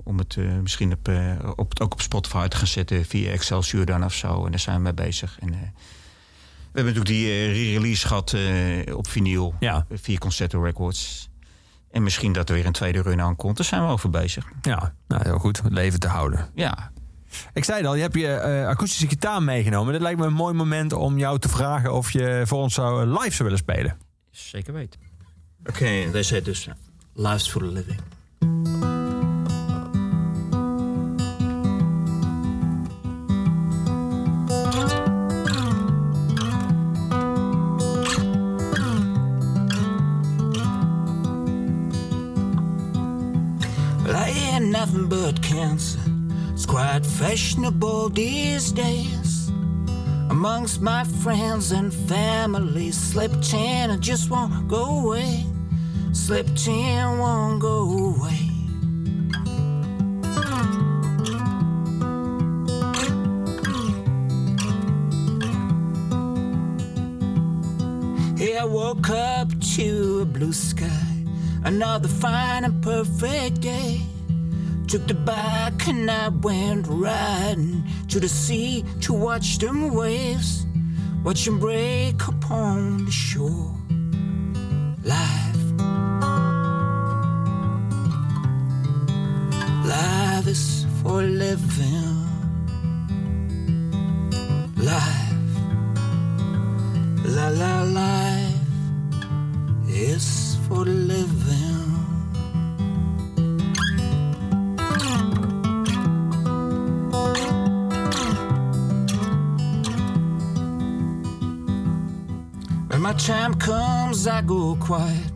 om 0.03 0.17
het 0.17 0.37
misschien 0.61 0.91
op, 0.93 1.09
op, 1.55 1.79
ook 1.81 1.93
op 1.93 2.01
Spotify 2.01 2.47
te 2.47 2.57
gaan 2.57 2.67
zetten 2.67 3.05
via 3.05 3.31
Excelsior 3.31 3.85
dan 3.85 4.03
of 4.03 4.13
zo. 4.13 4.45
En 4.45 4.51
daar 4.51 4.59
zijn 4.59 4.75
we 4.77 4.81
mee 4.83 4.93
bezig. 4.93 5.37
En, 5.39 5.49
we 6.71 6.83
hebben 6.83 6.93
natuurlijk 6.93 7.27
die 7.29 7.45
re-release 7.51 8.07
gehad 8.07 8.33
eh, 8.33 8.95
op 8.95 9.07
vinyl 9.07 9.55
Ja. 9.59 9.85
via 9.91 10.17
Concerto 10.17 10.61
Records. 10.61 11.29
En 11.91 12.03
misschien 12.03 12.33
dat 12.33 12.49
er 12.49 12.55
weer 12.55 12.65
een 12.65 12.71
tweede 12.71 13.01
run 13.01 13.21
aankomt. 13.21 13.57
Daar 13.57 13.65
zijn 13.65 13.85
we 13.85 13.91
over 13.91 14.09
bezig. 14.09 14.45
ja, 14.61 14.93
nou 15.07 15.21
heel 15.23 15.37
goed. 15.39 15.61
Het 15.61 15.71
leven 15.73 15.99
te 15.99 16.07
houden. 16.07 16.49
Ja, 16.55 16.91
Ik 17.53 17.63
zei 17.63 17.77
het 17.77 17.87
al, 17.87 17.95
je 17.95 18.01
hebt 18.01 18.15
je 18.15 18.33
eh, 18.33 18.67
akoestische 18.67 19.07
gitaar 19.07 19.43
meegenomen. 19.43 19.93
Dit 19.93 20.01
lijkt 20.01 20.19
me 20.19 20.25
een 20.25 20.33
mooi 20.33 20.53
moment 20.53 20.93
om 20.93 21.17
jou 21.17 21.39
te 21.39 21.49
vragen 21.49 21.93
of 21.93 22.11
je 22.11 22.41
voor 22.45 22.61
ons 22.61 22.73
zou 22.73 23.01
eh, 23.01 23.07
live 23.07 23.35
zou 23.35 23.43
willen 23.43 23.57
spelen. 23.57 23.97
zeker 24.31 24.73
weten. 24.73 24.99
Oké, 25.65 26.11
deze 26.11 26.33
heet 26.33 26.45
dus 26.45 26.67
Lives 27.13 27.49
for 27.49 27.61
the 27.61 27.67
Living. 27.67 27.99
Well, 44.03 44.15
I 44.15 44.29
ain't 44.53 44.71
nothing 44.71 45.07
but 45.09 45.41
cancer. 45.41 46.06
Quite 46.67 47.05
fashionable 47.05 48.09
these 48.09 48.71
days. 48.73 49.49
Amongst 50.29 50.81
my 50.81 51.05
friends 51.05 51.71
and 51.71 51.93
family, 51.93 52.91
slip 52.91 53.31
chin 53.41 53.99
just 54.01 54.29
won't 54.29 54.67
go 54.67 54.99
away. 54.99 55.45
Slip 56.11 56.47
chin 56.55 57.19
won't 57.19 57.61
go 57.61 58.15
away. 58.15 58.47
Yeah, 68.35 68.63
I 68.63 68.65
woke 68.65 69.09
up 69.09 69.47
to 69.75 70.19
a 70.21 70.25
blue 70.25 70.53
sky, 70.53 71.25
another 71.63 72.09
fine 72.09 72.65
and 72.65 72.83
perfect 72.83 73.61
day. 73.61 74.01
Took 74.87 75.05
the 75.05 75.15
bike 75.15 75.85
and 75.89 76.09
I 76.09 76.29
went 76.29 76.87
riding 76.87 77.83
to 78.07 78.21
the 78.21 78.29
sea 78.29 78.85
to 79.01 79.11
watch 79.11 79.57
them 79.57 79.93
waves, 79.93 80.65
watch 81.25 81.43
them 81.43 81.59
break 81.59 82.25
upon 82.25 83.03
the 83.03 83.11
shore. 83.11 83.75
Life, 85.03 85.63
life 89.85 90.47
is 90.47 90.85
for 91.03 91.21
living. 91.21 92.23
Life, 94.77 95.53
la 97.25 97.49
la 97.49 97.81
life 97.83 98.55
is 99.89 100.55
for 100.69 100.85
living. 100.85 101.66
My 113.07 113.13
time 113.13 113.53
comes, 113.53 114.27
I 114.27 114.41
go 114.41 114.75
quiet. 114.81 115.31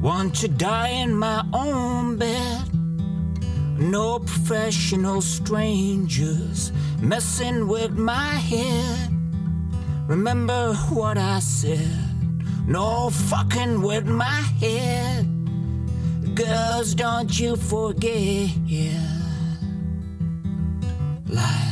Want 0.00 0.36
to 0.36 0.46
die 0.46 0.90
in 0.90 1.12
my 1.12 1.44
own 1.52 2.16
bed. 2.16 2.62
No 3.76 4.20
professional 4.20 5.20
strangers 5.20 6.70
messing 7.00 7.66
with 7.66 7.90
my 7.90 8.34
head. 8.50 9.10
Remember 10.06 10.74
what 10.90 11.18
I 11.18 11.40
said. 11.40 11.90
No 12.68 13.10
fucking 13.10 13.82
with 13.82 14.06
my 14.06 14.40
head. 14.60 15.26
Girls, 16.36 16.94
don't 16.94 17.36
you 17.36 17.56
forget. 17.56 18.48
Life. 21.26 21.71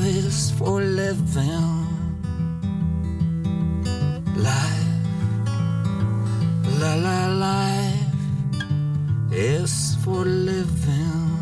Is 0.00 0.52
for 0.52 0.80
living. 0.80 1.86
Life, 4.36 4.86
la 6.80 6.94
la 6.94 7.26
life 7.26 8.14
is 9.32 9.96
for 10.04 10.24
living. 10.24 11.37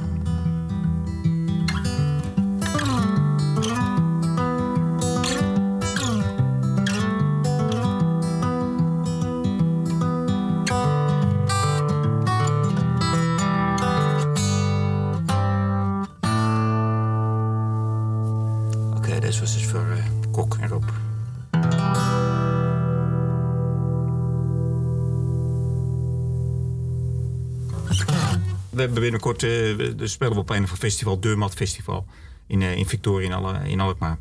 Hebben 28.86 29.02
binnenkort, 29.02 29.42
eh, 29.42 29.48
we- 29.50 29.94
we 29.96 30.06
spelen 30.06 30.32
we 30.34 30.38
op 30.40 30.50
een 30.50 30.68
van 30.68 30.76
festival, 30.76 31.20
Deurmat 31.20 31.54
Festival. 31.54 32.06
In, 32.46 32.62
eh, 32.62 32.76
in 32.76 32.86
Victoria 32.86 33.26
in, 33.26 33.32
Alle, 33.32 33.68
in 33.68 33.80
Alkmaar. 33.80 34.18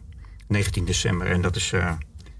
19 0.48 0.86
december. 0.86 1.28
En 1.28 1.42
dat 1.42 1.56
is 1.56 1.72
eh, 1.72 1.94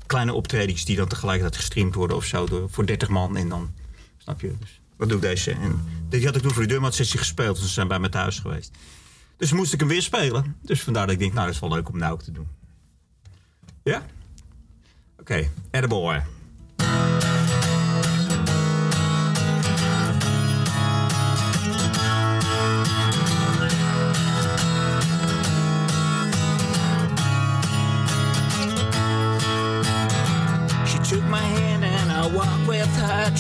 kleine 0.06 0.34
optredens 0.34 0.86
die 0.86 0.96
dan 0.96 1.08
tegelijkertijd 1.08 1.56
gestreamd 1.62 1.96
worden 1.96 2.18
of 2.18 2.26
zo. 2.26 2.68
Voor 2.72 2.86
30 2.86 3.10
man. 3.10 3.38
En 3.38 3.50
dan, 3.50 3.72
snap 4.18 4.42
je? 4.42 4.54
Dus 4.60 4.82
dat 4.98 5.08
doe 5.08 5.18
ik 5.18 5.24
deze. 5.24 5.52
En 5.52 5.84
dit 6.10 6.26
had 6.26 6.36
ik 6.36 6.42
toen 6.42 6.52
voor 6.52 6.62
de 6.62 6.68
Deurmat 6.68 6.94
sessie 6.96 7.20
gespeeld. 7.20 7.56
Dus 7.56 7.66
ze 7.68 7.72
zijn 7.74 7.88
bij 7.88 8.00
me 8.00 8.10
thuis 8.10 8.40
geweest. 8.40 8.72
Dus 9.38 9.52
moest 9.52 9.74
ik 9.74 9.80
hem 9.80 9.90
weer 9.90 10.02
spelen. 10.02 10.56
Dus 10.62 10.82
vandaar 10.82 11.06
dat 11.06 11.14
ik 11.14 11.20
denk, 11.20 11.34
nou, 11.34 11.46
dat 11.46 11.56
is 11.56 11.62
wel 11.62 11.70
leuk 11.70 11.90
om 11.90 11.98
nou 11.98 12.14
ook 12.14 12.22
te 12.22 12.32
doen. 12.32 12.48
Ja? 13.84 13.98
Oké, 13.98 15.22
okay. 15.22 15.50
Attaboy. 15.72 16.24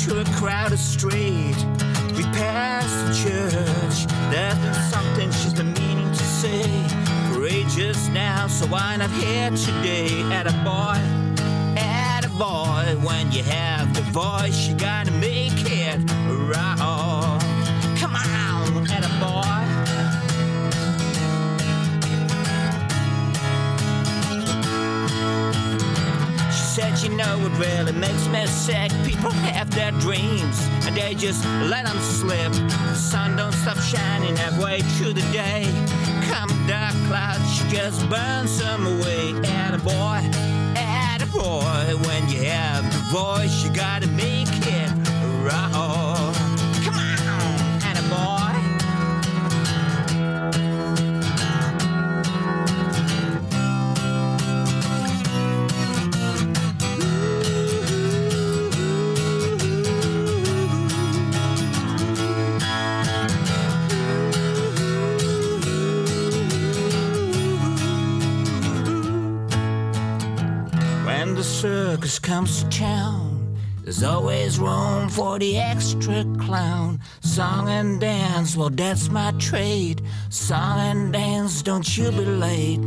To 0.06 0.22
a 0.22 0.26
crowded 0.26 0.78
street. 0.78 1.56
We 2.16 2.24
passed 2.38 3.08
the 3.08 3.14
church. 3.24 4.06
There's 4.30 4.58
been 4.60 4.74
something 4.92 5.32
she's 5.32 5.54
been 5.54 5.74
meaning 5.74 6.12
to 6.12 6.24
say 6.24 6.62
for 7.34 7.48
ages 7.48 8.08
now, 8.10 8.46
so 8.46 8.68
why 8.68 8.98
not 8.98 9.10
here 9.10 9.50
today? 9.50 10.22
At 10.32 10.46
a 10.46 10.54
boy, 10.64 11.00
at 11.80 12.24
a 12.24 12.30
boy. 12.30 13.04
When 13.04 13.32
you 13.32 13.42
have 13.44 13.96
the 13.96 14.04
voice, 14.12 14.68
you 14.68 14.76
gotta 14.76 15.12
make 15.12 15.35
said, 26.76 27.00
you 27.02 27.16
know 27.16 27.40
it 27.40 27.58
really 27.58 27.94
makes 27.94 28.28
me 28.28 28.46
sick? 28.48 28.92
People 29.06 29.32
have 29.32 29.72
their 29.72 29.92
dreams 29.92 30.60
and 30.86 30.94
they 30.94 31.16
just 31.16 31.46
let 31.72 31.86
them 31.86 31.98
slip. 32.00 32.52
The 32.52 32.96
sun 32.96 33.38
don't 33.38 33.54
stop 33.54 33.78
shining 33.78 34.36
halfway 34.36 34.82
through 34.82 35.14
the 35.14 35.26
day. 35.32 35.64
Come 36.28 36.50
dark 36.68 36.94
clouds, 37.08 37.64
just 37.72 38.10
burns 38.10 38.60
them 38.60 38.86
away. 38.88 39.34
Atta 39.46 39.78
boy, 39.78 40.20
when 42.08 42.28
you 42.28 42.44
have 42.44 42.84
the 42.92 43.00
voice, 43.10 43.64
you 43.64 43.72
gotta 43.74 44.08
make 44.08 44.35
circus 72.06 72.20
comes 72.20 72.64
to 72.64 72.70
town, 72.70 73.58
there's 73.84 74.04
always 74.04 74.60
room 74.60 75.10
for 75.10 75.40
the 75.40 75.58
extra 75.58 76.24
clown. 76.40 77.00
Song 77.22 77.68
and 77.68 78.00
dance, 78.00 78.56
well, 78.56 78.70
that's 78.70 79.10
my 79.10 79.32
trade. 79.40 80.02
Song 80.30 80.80
and 80.80 81.14
dance, 81.14 81.64
don't 81.64 81.98
you 81.98 82.12
be 82.12 82.26
late. 82.26 82.80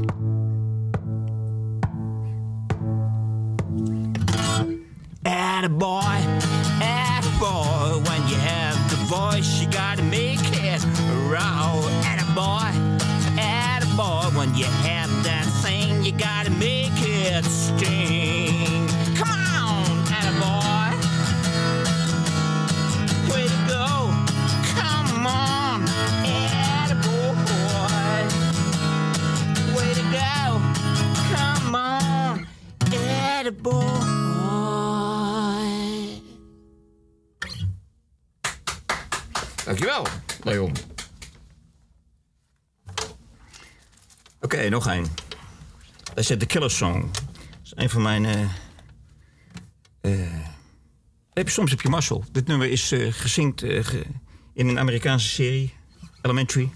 Attaboy, 5.24 6.07
Oké, 44.40 44.68
nog 44.68 44.86
één. 44.86 45.06
Dat 46.04 46.18
is 46.18 46.26
de 46.26 46.46
Killer 46.46 46.70
Song. 46.70 47.10
Dat 47.12 47.22
is 47.64 47.72
een 47.74 47.90
van 47.90 48.02
mijn. 48.02 48.24
eh, 48.24 48.48
heb 51.32 51.46
je, 51.46 51.52
soms 51.52 51.70
heb 51.70 51.80
je 51.80 51.88
mazzel. 51.88 52.24
Dit 52.32 52.46
nummer 52.46 52.70
is 52.70 52.92
eh 52.92 53.12
gezinkt 53.12 53.60
ge- 53.60 54.06
in 54.54 54.68
een 54.68 54.78
Amerikaanse 54.78 55.28
serie, 55.28 55.74
Elementary. 56.22 56.70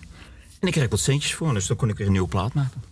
En 0.61 0.67
ik 0.69 0.73
kreeg 0.73 0.89
wat 0.89 1.01
centjes 1.01 1.35
voor, 1.35 1.55
dus 1.55 1.67
dan 1.67 1.77
kon 1.77 1.89
ik 1.89 1.97
weer 1.97 2.07
een 2.07 2.13
nieuwe 2.13 2.29
plaat 2.29 2.55
maken. 2.55 2.83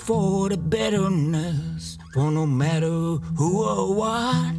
For 0.00 0.48
the 0.48 0.56
bitterness, 0.56 1.98
for 2.12 2.30
no 2.30 2.46
matter 2.46 3.16
who 3.36 3.62
or 3.62 3.94
what. 3.94 4.54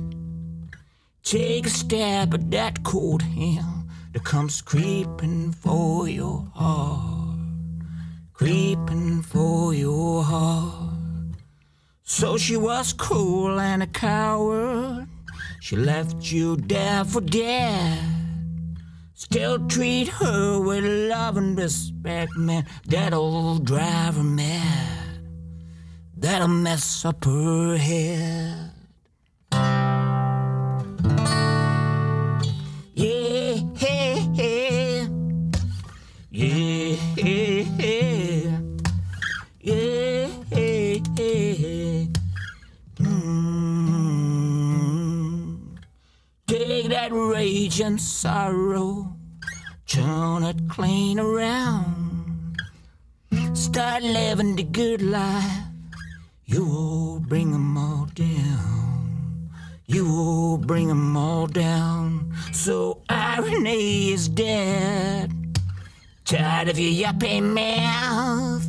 Take 1.23 1.65
a 1.65 1.69
stab 1.69 2.33
at 2.33 2.51
that 2.51 2.83
cold 2.83 3.23
hand 3.23 3.89
that 4.13 4.23
comes 4.23 4.61
creeping 4.61 5.51
for 5.51 6.07
your 6.07 6.47
heart, 6.53 7.39
creeping 8.33 9.21
for 9.23 9.73
your 9.73 10.23
heart. 10.23 11.35
So 12.03 12.37
she 12.37 12.57
was 12.57 12.93
cruel 12.93 13.59
and 13.59 13.81
a 13.81 13.87
coward. 13.87 15.07
She 15.59 15.75
left 15.75 16.31
you 16.31 16.55
there 16.57 17.03
for 17.05 17.21
dead. 17.21 17.99
Still 19.13 19.67
treat 19.67 20.07
her 20.07 20.59
with 20.59 20.83
love 20.83 21.37
and 21.37 21.57
respect, 21.57 22.35
man. 22.35 22.65
That'll 22.85 23.59
drive 23.59 24.15
her 24.15 24.23
mad. 24.23 25.00
That'll 26.21 26.47
mess 26.47 27.03
up 27.03 27.25
her 27.25 27.77
head. 27.77 28.71
Yeah, 32.93 33.55
yeah, 33.81 34.27
yeah. 34.31 35.07
Yeah, 36.29 36.95
yeah. 37.09 37.41
Mm. 42.99 43.81
Take 46.45 46.89
that 46.89 47.11
rage 47.11 47.81
and 47.81 47.99
sorrow, 47.99 49.17
turn 49.87 50.43
it 50.43 50.69
clean 50.69 51.19
around. 51.19 52.61
Start 53.53 54.03
living 54.03 54.55
the 54.55 54.63
good 54.63 55.01
life. 55.01 55.70
You 56.51 56.65
will 56.65 57.19
bring 57.21 57.53
'em 57.53 57.77
all 57.77 58.09
down. 58.13 59.49
You 59.85 60.03
will 60.03 60.57
bring 60.57 60.89
'em 60.89 61.15
all 61.15 61.47
down. 61.47 62.33
So 62.51 63.03
irony 63.07 64.11
is 64.11 64.27
dead. 64.27 65.31
Tired 66.25 66.67
of 66.67 66.77
your 66.77 66.91
yuppie 66.91 67.41
mouth. 67.41 68.67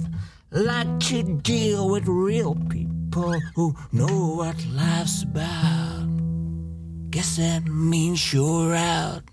Like 0.52 1.00
to 1.08 1.24
deal 1.42 1.88
with 1.90 2.06
real 2.06 2.54
people 2.70 3.34
who 3.56 3.74
know 3.90 4.36
what 4.36 4.64
life's 4.66 5.24
about. 5.24 6.06
Guess 7.10 7.38
that 7.38 7.64
means 7.66 8.32
you're 8.32 8.76
out. 8.76 9.24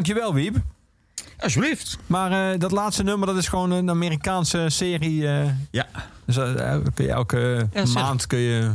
Dankjewel, 0.00 0.34
Wiep. 0.34 0.56
Alsjeblieft. 1.38 1.98
Maar 2.06 2.52
eh, 2.52 2.58
dat 2.58 2.70
laatste 2.70 3.02
nummer, 3.02 3.26
dat 3.26 3.36
is 3.36 3.48
gewoon 3.48 3.70
een 3.70 3.90
Amerikaanse 3.90 4.66
serie. 4.68 5.28
eh, 5.28 5.48
Ja. 5.70 5.86
dus 6.24 6.36
eh, 6.36 6.76
kun 6.94 7.04
je 7.04 7.10
elke 7.10 7.68
Ja, 7.72 7.84
maand 7.94 8.26
kun 8.26 8.38
je, 8.38 8.72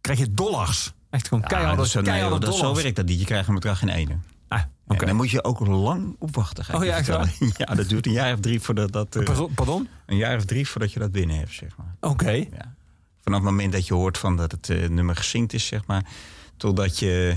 krijg 0.00 0.18
je 0.18 0.32
dollars. 0.34 0.92
Echt 1.10 1.28
gewoon 1.28 1.44
keiharde, 1.44 1.76
dat 1.76 1.86
is, 1.86 1.90
zo- 1.92 2.00
nee, 2.00 2.38
dat, 2.38 2.76
werkt 2.82 2.96
dat 2.96 3.06
niet. 3.06 3.18
Je 3.18 3.24
krijgt 3.24 3.48
een 3.48 3.54
bedrag 3.54 3.82
in 3.82 3.88
ene. 3.88 4.16
Ah, 4.48 4.60
oké. 4.86 5.00
En 5.00 5.06
dan 5.06 5.16
moet 5.16 5.30
je 5.30 5.44
ook 5.44 5.66
lang 5.66 6.16
op 6.18 6.34
wachten. 6.34 6.64
ga 6.64 6.72
ik 6.72 6.78
Oh 6.78 6.84
ja, 6.84 6.96
echt. 6.96 7.06
Ja, 7.58 7.74
dat 7.74 7.88
duurt 7.88 8.06
een 8.06 8.12
jaar 8.12 8.32
of 8.32 8.40
drie 8.40 8.60
voordat 8.60 8.92
dat. 8.92 9.18
Pardon? 9.54 9.88
Een 10.06 10.16
jaar 10.16 10.36
of 10.36 10.44
drie 10.44 10.68
voordat 10.68 10.92
je 10.92 10.98
dat 10.98 11.12
binnen 11.12 11.36
hebt, 11.36 11.52
zeg 11.52 11.76
maar. 11.76 12.10
Oké. 12.10 12.30
Ja. 12.30 12.74
Vanaf 13.22 13.40
het 13.40 13.50
moment 13.50 13.72
dat 13.72 13.86
je 13.86 13.94
hoort 13.94 14.18
van 14.18 14.36
dat 14.36 14.52
het 14.52 14.90
nummer 14.90 15.16
gezinkt 15.16 15.52
is, 15.52 15.66
zeg 15.66 15.86
maar, 15.86 16.04
totdat 16.56 16.98
je 16.98 17.36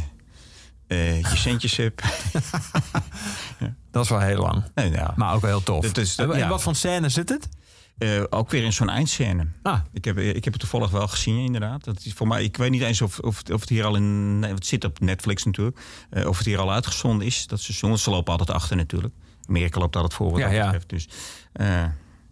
eh, 0.88 1.22
je 1.22 1.36
centjes 1.38 1.76
hebt. 1.78 2.02
Dat 3.92 4.04
is 4.04 4.10
wel 4.10 4.20
heel 4.20 4.42
lang. 4.42 4.64
Nee, 4.76 4.92
ja. 4.92 5.14
Maar 5.16 5.34
ook 5.34 5.42
wel 5.42 5.50
heel 5.50 5.64
tof. 5.64 5.82
Dit 5.82 5.98
is- 5.98 6.16
en, 6.16 6.32
en 6.32 6.38
ja. 6.38 6.48
wat 6.48 6.62
voor 6.62 6.76
scène 6.76 7.10
zit 7.10 7.30
het? 7.30 7.50
Eh, 7.98 8.24
ook 8.30 8.52
weer 8.52 8.64
in 8.64 8.74
zo'n 8.74 8.90
eindscène. 8.90 9.48
Ah. 9.64 9.80
Ik 9.94 10.06
heb, 10.06 10.18
ik 10.18 10.44
heb 10.44 10.54
het 10.54 10.62
toevallig 10.62 10.90
wel 10.92 11.08
gezien, 11.08 11.38
inderdaad. 11.46 11.84
Dat 11.84 12.06
is 12.06 12.14
voor 12.14 12.28
mij, 12.28 12.44
ik 12.44 12.58
weet 12.58 12.72
niet 12.72 12.82
eens 12.82 13.02
of, 13.02 13.20
of, 13.20 13.42
of 13.54 13.60
het 13.60 13.70
hier 13.70 13.86
al 13.86 13.96
in. 13.96 14.44
Het 14.48 14.66
zit 14.66 14.84
op 14.86 15.00
Netflix 15.00 15.44
natuurlijk. 15.44 15.80
eh, 16.10 16.28
of 16.28 16.38
het 16.38 16.46
hier 16.48 16.60
al 16.60 16.72
uitgezonden 16.72 17.28
is. 17.28 17.48
Dat 17.48 17.60
seizoen. 17.60 17.98
Ze 17.98 18.10
lopen 18.10 18.32
altijd 18.32 18.52
achter 18.52 18.76
natuurlijk. 18.76 19.14
Amerika 19.48 19.80
loopt 19.80 19.96
altijd 19.96 20.14
voor 20.14 20.30
wat 20.32 20.40
Ja, 20.40 20.46
dat 20.46 20.56
ja. 20.56 20.64
betreft. 20.64 20.90
Dus 20.90 21.08
eh, 21.54 21.84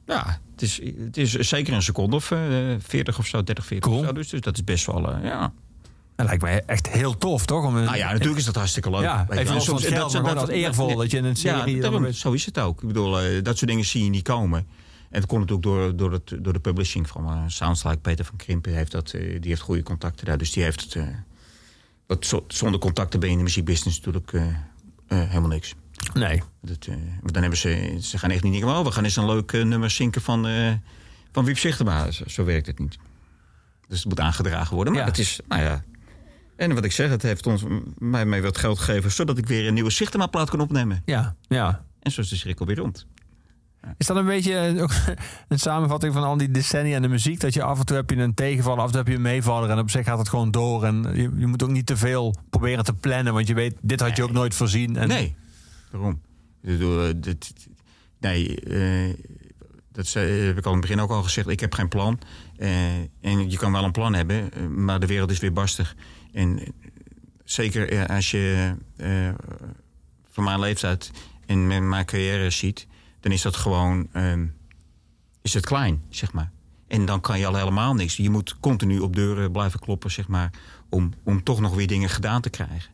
ja, 0.06 0.40
het 0.52 0.62
is, 0.62 0.82
het 0.98 1.18
is 1.18 1.32
zeker 1.32 1.74
een 1.74 1.82
seconde 1.84 2.16
of 2.16 2.32
eh 2.32 2.40
40 2.80 3.18
of 3.18 3.26
zo, 3.26 3.44
30, 3.44 3.66
40 3.66 3.90
Cool. 3.90 4.00
of 4.02 4.06
zo. 4.08 4.14
Dus, 4.14 4.30
dus 4.30 4.42
dat 4.42 4.54
is 4.56 4.64
best 4.64 4.86
wel. 4.86 5.12
eh, 5.14 5.24
ja. 5.24 5.54
Dat 6.16 6.26
lijkt 6.26 6.42
mij 6.42 6.64
echt 6.66 6.88
heel 6.88 7.18
tof, 7.18 7.46
toch? 7.46 7.66
Om 7.66 7.76
een, 7.76 7.84
Nou 7.84 7.98
ja, 7.98 8.12
natuurlijk 8.12 8.38
is 8.40 8.46
dat 8.46 8.56
hartstikke 8.56 8.90
leuk. 8.90 9.02
Ja, 9.02 9.26
even 9.30 9.62
Soms- 9.62 9.86
geld, 9.86 10.14
maar 10.14 10.22
gewoon 10.22 10.38
als 10.38 10.50
eervol 10.50 10.96
dat 10.96 11.12
je 11.12 11.18
in 11.18 11.26
een 11.26 11.36
serie 11.36 11.76
Ja, 11.76 11.82
daarom, 11.82 12.12
zo 12.12 12.32
is 12.32 12.46
het 12.46 12.60
ook. 12.60 12.82
Ik 12.82 12.88
bedoel, 12.88 13.20
eh, 13.22 13.44
dat 13.44 13.58
soort 13.58 13.70
dingen 13.70 13.86
zie 13.86 14.04
je 14.04 14.10
niet 14.10 14.24
komen. 14.24 14.60
En 15.10 15.20
dat 15.22 15.26
komt 15.30 15.40
natuurlijk 15.50 15.68
door, 15.68 15.96
door, 15.96 16.12
het, 16.12 16.44
door 16.44 16.54
de 16.54 16.60
publishing 16.60 17.10
van 17.10 17.30
uh, 17.30 17.44
Sounds 17.48 17.84
Like. 17.84 17.98
Peter 17.98 18.26
van 18.26 18.36
Krimpen 18.36 18.74
heeft 18.74 18.92
dat, 18.92 19.12
eh, 19.12 19.22
die 19.22 19.50
heeft 19.50 19.62
goede 19.62 19.84
contacten 19.84 20.26
daar. 20.26 20.38
Dus 20.38 20.52
die 20.52 20.64
heeft 20.64 20.82
het... 20.82 20.96
eh, 20.96 21.08
wat, 22.08 22.26
zo- 22.26 22.46
zonder 22.48 22.80
contacten 22.80 23.20
ben 23.20 23.28
je 23.30 23.34
in 23.34 23.40
de 23.40 23.46
muziekbusiness 23.48 23.98
natuurlijk 24.02 24.34
eh, 24.34 24.44
eh, 25.08 25.30
helemaal 25.30 25.50
niks. 25.50 25.76
Nee. 26.14 26.42
Dat, 26.62 26.86
eh, 26.86 26.96
want 27.22 27.34
dan 27.34 27.42
hebben 27.42 27.60
ze... 27.60 27.98
Ze 28.02 28.18
gaan 28.18 28.30
echt 28.32 28.44
niet 28.44 28.52
denken... 28.52 28.70
Oh, 28.70 28.84
we 28.86 28.92
gaan 28.92 29.04
eens 29.04 29.16
een 29.16 29.26
leuk 29.26 29.52
eh, 29.52 29.64
nummer 29.64 29.90
zinken 29.90 30.22
van, 30.22 30.48
eh 30.48 30.72
van 31.32 31.46
Wiep 31.46 31.58
Zichtema. 31.58 32.12
Zo, 32.12 32.24
zo 32.28 32.44
werkt 32.46 32.68
het 32.68 32.80
niet. 32.80 32.98
Dus 33.88 33.98
het 34.00 34.08
moet 34.08 34.20
aangedragen 34.20 34.76
worden. 34.76 34.94
Maar 34.94 35.02
Ja. 35.02 35.08
het 35.08 35.18
is... 35.20 35.40
Nou 35.48 35.62
ja... 35.62 35.84
En 36.56 36.74
wat 36.76 36.86
ik 36.86 36.92
zeg, 36.92 37.10
het 37.10 37.22
heeft 37.22 37.48
ons, 37.48 37.64
mij, 37.98 38.26
mij 38.26 38.42
wat 38.42 38.58
geld 38.58 38.80
gegeven... 38.80 39.12
zodat 39.12 39.38
ik 39.38 39.48
weer 39.48 39.68
een 39.68 39.74
nieuwe 39.74 39.90
Zichtema-plaat 39.90 40.50
kan 40.50 40.60
opnemen. 40.60 41.02
Ja, 41.06 41.36
ja. 41.48 41.86
En 42.00 42.12
zo 42.12 42.22
is 42.22 42.30
de 42.30 42.36
cirkel 42.36 42.66
weer 42.66 42.76
rond. 42.78 43.08
Is 43.98 44.06
dat 44.08 44.18
een 44.18 44.26
beetje 44.26 44.76
ook 44.82 44.92
een 45.48 45.60
samenvatting 45.60 46.14
van 46.14 46.24
al 46.24 46.38
die 46.38 46.52
decennia 46.52 46.96
in 46.96 47.02
de 47.02 47.08
muziek? 47.08 47.40
Dat 47.40 47.54
je 47.54 47.64
af 47.64 47.80
en 47.80 47.86
toe 47.86 47.96
heb 47.96 48.10
je 48.10 48.16
een 48.16 48.34
tegenvaller, 48.34 48.80
af 48.80 48.86
en 48.86 48.92
toe 48.92 49.00
heb 49.00 49.08
je 49.10 49.16
een 49.16 49.22
meevaller. 49.22 49.70
En 49.70 49.80
op 49.80 49.90
zich 49.90 50.06
gaat 50.06 50.18
het 50.18 50.30
gewoon 50.30 50.52
door. 50.52 50.84
En 50.84 51.04
je, 51.14 51.32
je 51.38 51.48
moet 51.48 51.64
ook 51.64 51.70
niet 51.70 51.86
te 51.86 51.98
veel 51.98 52.36
proberen 52.50 52.84
te 52.84 52.94
plannen. 52.94 53.34
Want 53.34 53.48
je 53.48 53.54
weet, 53.54 53.76
dit 53.82 54.00
had 54.00 54.16
je 54.18 54.24
ook 54.24 54.32
nooit 54.32 54.54
voorzien. 54.56 54.98
En, 54.98 55.08
Nee, 55.08 55.36
waarom? 55.92 56.22
Ik 56.62 56.70
bedoel, 56.70 57.04
eh, 57.08 57.14
dit, 57.18 57.54
nee, 58.20 58.60
eh, 58.60 59.14
dat 59.92 60.08
zei- 60.08 60.46
heb 60.46 60.58
ik 60.58 60.66
al 60.66 60.72
in 60.72 60.78
het 60.78 60.88
begin 60.88 61.02
ook 61.04 61.10
al 61.12 61.24
gezegd. 61.24 61.48
Ik 61.48 61.60
heb 61.60 61.74
geen 61.74 61.88
plan. 61.88 62.20
Eh, 62.58 62.70
en 63.22 63.50
je 63.50 63.58
kan 63.58 63.72
wel 63.72 63.84
een 63.84 63.92
plan 63.92 64.14
hebben, 64.14 64.50
maar 64.86 65.00
de 65.00 65.06
wereld 65.08 65.32
is 65.32 65.40
weer 65.40 65.54
barstig. 65.54 65.96
En 66.36 66.60
zeker 67.44 68.08
als 68.08 68.32
je 68.32 68.76
eh, 68.98 69.30
van 70.32 70.44
mijn 70.44 70.60
leeftijd 70.60 71.12
en 71.46 71.88
mijn, 71.88 72.06
carrière 72.06 72.50
ziet... 72.50 72.88
dan 73.20 73.32
is 73.32 73.42
dat 73.42 73.56
gewoon 73.56 74.08
ehm, 74.12 74.48
is 75.42 75.54
het 75.54 75.66
klein, 75.66 76.04
zeg 76.10 76.34
maar. 76.34 76.52
En 76.88 77.06
dan 77.06 77.22
kan 77.22 77.40
je 77.40 77.48
al 77.48 77.56
helemaal 77.56 77.94
niks. 77.94 78.18
Je 78.18 78.30
moet 78.30 78.60
continu 78.60 79.00
op 79.00 79.16
deuren 79.16 79.52
blijven 79.52 79.80
kloppen, 79.80 80.12
zeg 80.12 80.28
maar... 80.28 80.52
om, 80.90 81.14
om 81.24 81.44
toch 81.44 81.60
nog 81.60 81.76
weer 81.76 81.88
dingen 81.88 82.10
gedaan 82.10 82.42
te 82.42 82.50
krijgen. 82.50 82.92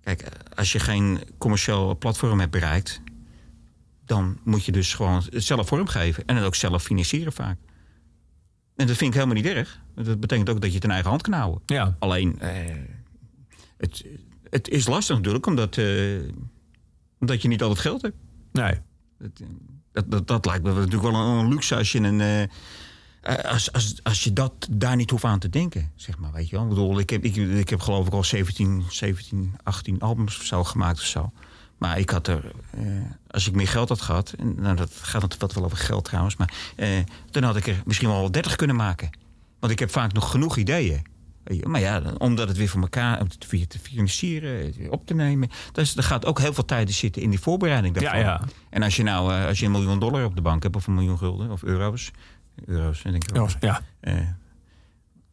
Kijk, 0.00 0.28
als 0.54 0.72
je 0.72 0.78
geen 0.78 1.20
commercieel 1.38 1.98
platform 1.98 2.38
hebt 2.40 2.50
bereikt, 2.50 3.02
dan 4.04 4.38
moet 4.44 4.64
je 4.64 4.72
dus 4.72 4.94
gewoon 4.94 5.22
zelf 5.30 5.68
vormgeven 5.68 6.24
en 6.26 6.36
het 6.36 6.44
ook 6.44 6.54
zelf 6.54 6.82
financieren 6.82 7.32
vaak. 7.32 7.58
En 8.76 8.86
dat 8.86 8.96
vind 8.96 9.14
ik 9.14 9.20
helemaal 9.20 9.42
niet 9.42 9.52
erg. 9.52 9.80
Dat 10.04 10.20
betekent 10.20 10.48
ook 10.50 10.60
dat 10.60 10.68
je 10.70 10.74
het 10.74 10.84
in 10.84 10.90
eigen 10.90 11.08
hand 11.08 11.22
kan 11.22 11.32
houden. 11.32 11.62
Ja. 11.66 11.96
Alleen, 11.98 12.40
eh, 12.40 12.76
het, 13.76 14.04
het 14.50 14.68
is 14.68 14.86
lastig 14.86 15.16
natuurlijk, 15.16 15.46
omdat, 15.46 15.76
eh, 15.76 16.18
omdat 17.18 17.42
je 17.42 17.48
niet 17.48 17.62
altijd 17.62 17.80
geld 17.80 18.02
hebt. 18.02 18.16
Nee. 18.52 18.74
Dat, 19.18 19.30
eh, 19.40 19.46
dat, 19.92 20.10
dat, 20.10 20.26
dat 20.26 20.46
lijkt 20.46 20.64
me 20.64 20.72
natuurlijk 20.72 21.02
wel 21.02 21.14
een, 21.14 21.38
een 21.38 21.48
luxe 21.48 21.76
als 21.76 21.92
je 21.92 21.98
een. 21.98 22.48
als, 23.42 23.72
als, 23.72 24.00
als 24.02 24.24
je 24.24 24.32
dat 24.32 24.68
daar 24.70 24.96
niet 24.96 25.10
hoeft 25.10 25.24
aan 25.24 25.38
te 25.38 25.48
denken, 25.48 25.90
zeg 25.94 26.18
maar, 26.18 26.32
weet 26.32 26.48
je 26.48 26.56
wel. 26.56 26.64
Ik 26.64 26.70
bedoel, 26.70 26.98
ik 26.98 27.10
heb, 27.10 27.24
ik, 27.24 27.36
ik 27.36 27.68
heb 27.68 27.80
geloof 27.80 28.06
ik 28.06 28.12
al 28.12 28.24
17, 28.24 28.84
17, 28.88 29.54
18 29.62 30.00
albums 30.00 30.38
of 30.38 30.44
zo 30.44 30.64
gemaakt 30.64 30.98
of 30.98 31.04
zo. 31.04 31.32
Maar 31.80 31.98
ik 31.98 32.10
had 32.10 32.26
er, 32.26 32.52
eh, 32.70 32.82
als 33.30 33.46
ik 33.46 33.54
meer 33.54 33.68
geld 33.68 33.88
had 33.88 34.00
gehad, 34.00 34.34
en 34.38 34.54
nou, 34.60 34.76
dat 34.76 34.92
gaat 34.92 35.36
wat 35.38 35.52
wel 35.52 35.64
over 35.64 35.76
geld 35.76 36.04
trouwens, 36.04 36.36
maar 36.36 36.52
eh, 36.76 36.88
dan 37.30 37.42
had 37.42 37.56
ik 37.56 37.66
er 37.66 37.82
misschien 37.84 38.08
wel 38.08 38.30
30 38.30 38.56
kunnen 38.56 38.76
maken. 38.76 39.10
Want 39.60 39.72
ik 39.72 39.78
heb 39.78 39.90
vaak 39.90 40.12
nog 40.12 40.30
genoeg 40.30 40.56
ideeën. 40.56 41.02
Je, 41.44 41.66
Maar 41.66 41.80
ja, 41.80 42.02
omdat 42.18 42.48
het 42.48 42.56
weer 42.56 42.68
voor 42.68 42.80
elkaar 42.80 43.20
om 43.20 43.26
het 43.28 43.50
weer 43.50 43.66
te 43.66 43.78
financieren, 43.78 44.74
eh, 44.74 44.90
op 44.90 45.06
te 45.06 45.14
nemen. 45.14 45.48
Dus 45.72 45.96
er 45.96 46.02
gaat 46.02 46.26
ook 46.26 46.38
heel 46.38 46.54
veel 46.54 46.64
tijd 46.64 46.88
in 46.88 46.94
zitten 46.94 47.22
in 47.22 47.30
die 47.30 47.40
voorbereiding 47.40 47.94
daarvan. 47.94 48.18
Ja, 48.18 48.24
ja. 48.24 48.40
En 48.70 48.82
als 48.82 48.96
je 48.96 49.02
nou 49.02 49.34
eh, 49.34 49.46
als 49.46 49.58
je 49.58 49.66
een 49.66 49.72
miljoen 49.72 49.98
dollar 49.98 50.24
op 50.24 50.36
de 50.36 50.42
bank 50.42 50.62
hebt, 50.62 50.76
of 50.76 50.86
een 50.86 50.94
miljoen 50.94 51.18
gulden, 51.18 51.50
of 51.50 51.62
euro's. 51.62 52.10
Euro's, 52.64 53.02
denk 53.02 53.24
ik 53.24 53.30
wel. 53.34 53.48
Ja. 53.60 53.80
Eh, 54.00 54.14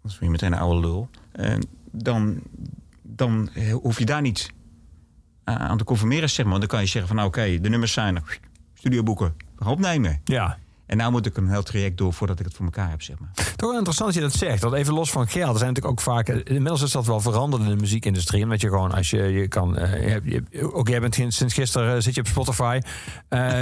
dat 0.02 0.12
is 0.12 0.20
weer 0.20 0.30
meteen 0.30 0.54
een 0.54 0.60
oude 0.60 0.80
lul. 0.80 1.10
Eh, 1.32 1.54
dan, 1.92 2.42
dan 3.02 3.50
eh, 3.54 3.74
hoef 3.74 4.00
je 4.00 4.06
daar 4.06 4.22
niet 4.22 4.52
aan 5.44 5.78
te 5.78 5.84
conformeren, 5.84 6.30
zeg 6.30 6.46
maar. 6.46 6.60
Dan 6.60 6.68
kan 6.68 6.80
je 6.80 6.86
zeggen 6.86 7.08
van, 7.08 7.16
nou 7.16 7.28
oké, 7.28 7.60
de 7.62 7.70
nummers 7.70 7.94
zijn 7.94 8.16
er. 8.16 8.40
Studioboeken, 8.74 9.34
we 9.56 9.64
gaan 9.64 9.74
opnemen. 9.74 10.22
ja. 10.24 10.58
En 10.88 10.98
nou 10.98 11.12
moet 11.12 11.26
ik 11.26 11.38
een 11.38 11.50
heel 11.50 11.64
traject 11.64 11.98
door 11.98 12.14
voordat 12.14 12.40
ik 12.40 12.46
het 12.46 12.56
voor 12.56 12.66
elkaar 12.66 12.90
heb, 12.90 13.02
zeg 13.02 13.20
maar. 13.20 13.30
Toch 13.34 13.70
wel 13.70 13.74
interessant 13.78 14.14
dat 14.14 14.24
je 14.24 14.30
dat 14.30 14.40
zegt. 14.40 14.62
Want 14.62 14.74
even 14.74 14.94
los 14.94 15.12
van 15.12 15.28
geld. 15.28 15.52
Er 15.52 15.58
zijn 15.58 15.74
natuurlijk 15.74 16.00
ook 16.00 16.14
vaak. 16.14 16.28
eh, 16.30 16.36
Inmiddels 16.44 16.82
is 16.82 16.92
dat 16.92 17.06
wel 17.06 17.20
veranderd 17.20 17.64
in 17.64 17.70
de 17.70 17.76
muziekindustrie. 17.76 18.44
Omdat 18.44 18.62
je 18.62 18.68
gewoon, 18.70 18.92
als 18.92 19.10
je, 19.10 19.24
je 19.24 19.48
kan. 19.48 19.78
eh, 19.78 20.16
je, 20.24 20.74
ook 20.74 20.88
jij 20.88 21.00
bent 21.00 21.16
sinds 21.16 21.54
gisteren 21.54 21.96
eh, 21.96 22.02
zit 22.02 22.16
je 22.16 22.22
op 22.22 22.28
Spotify. 22.28 22.80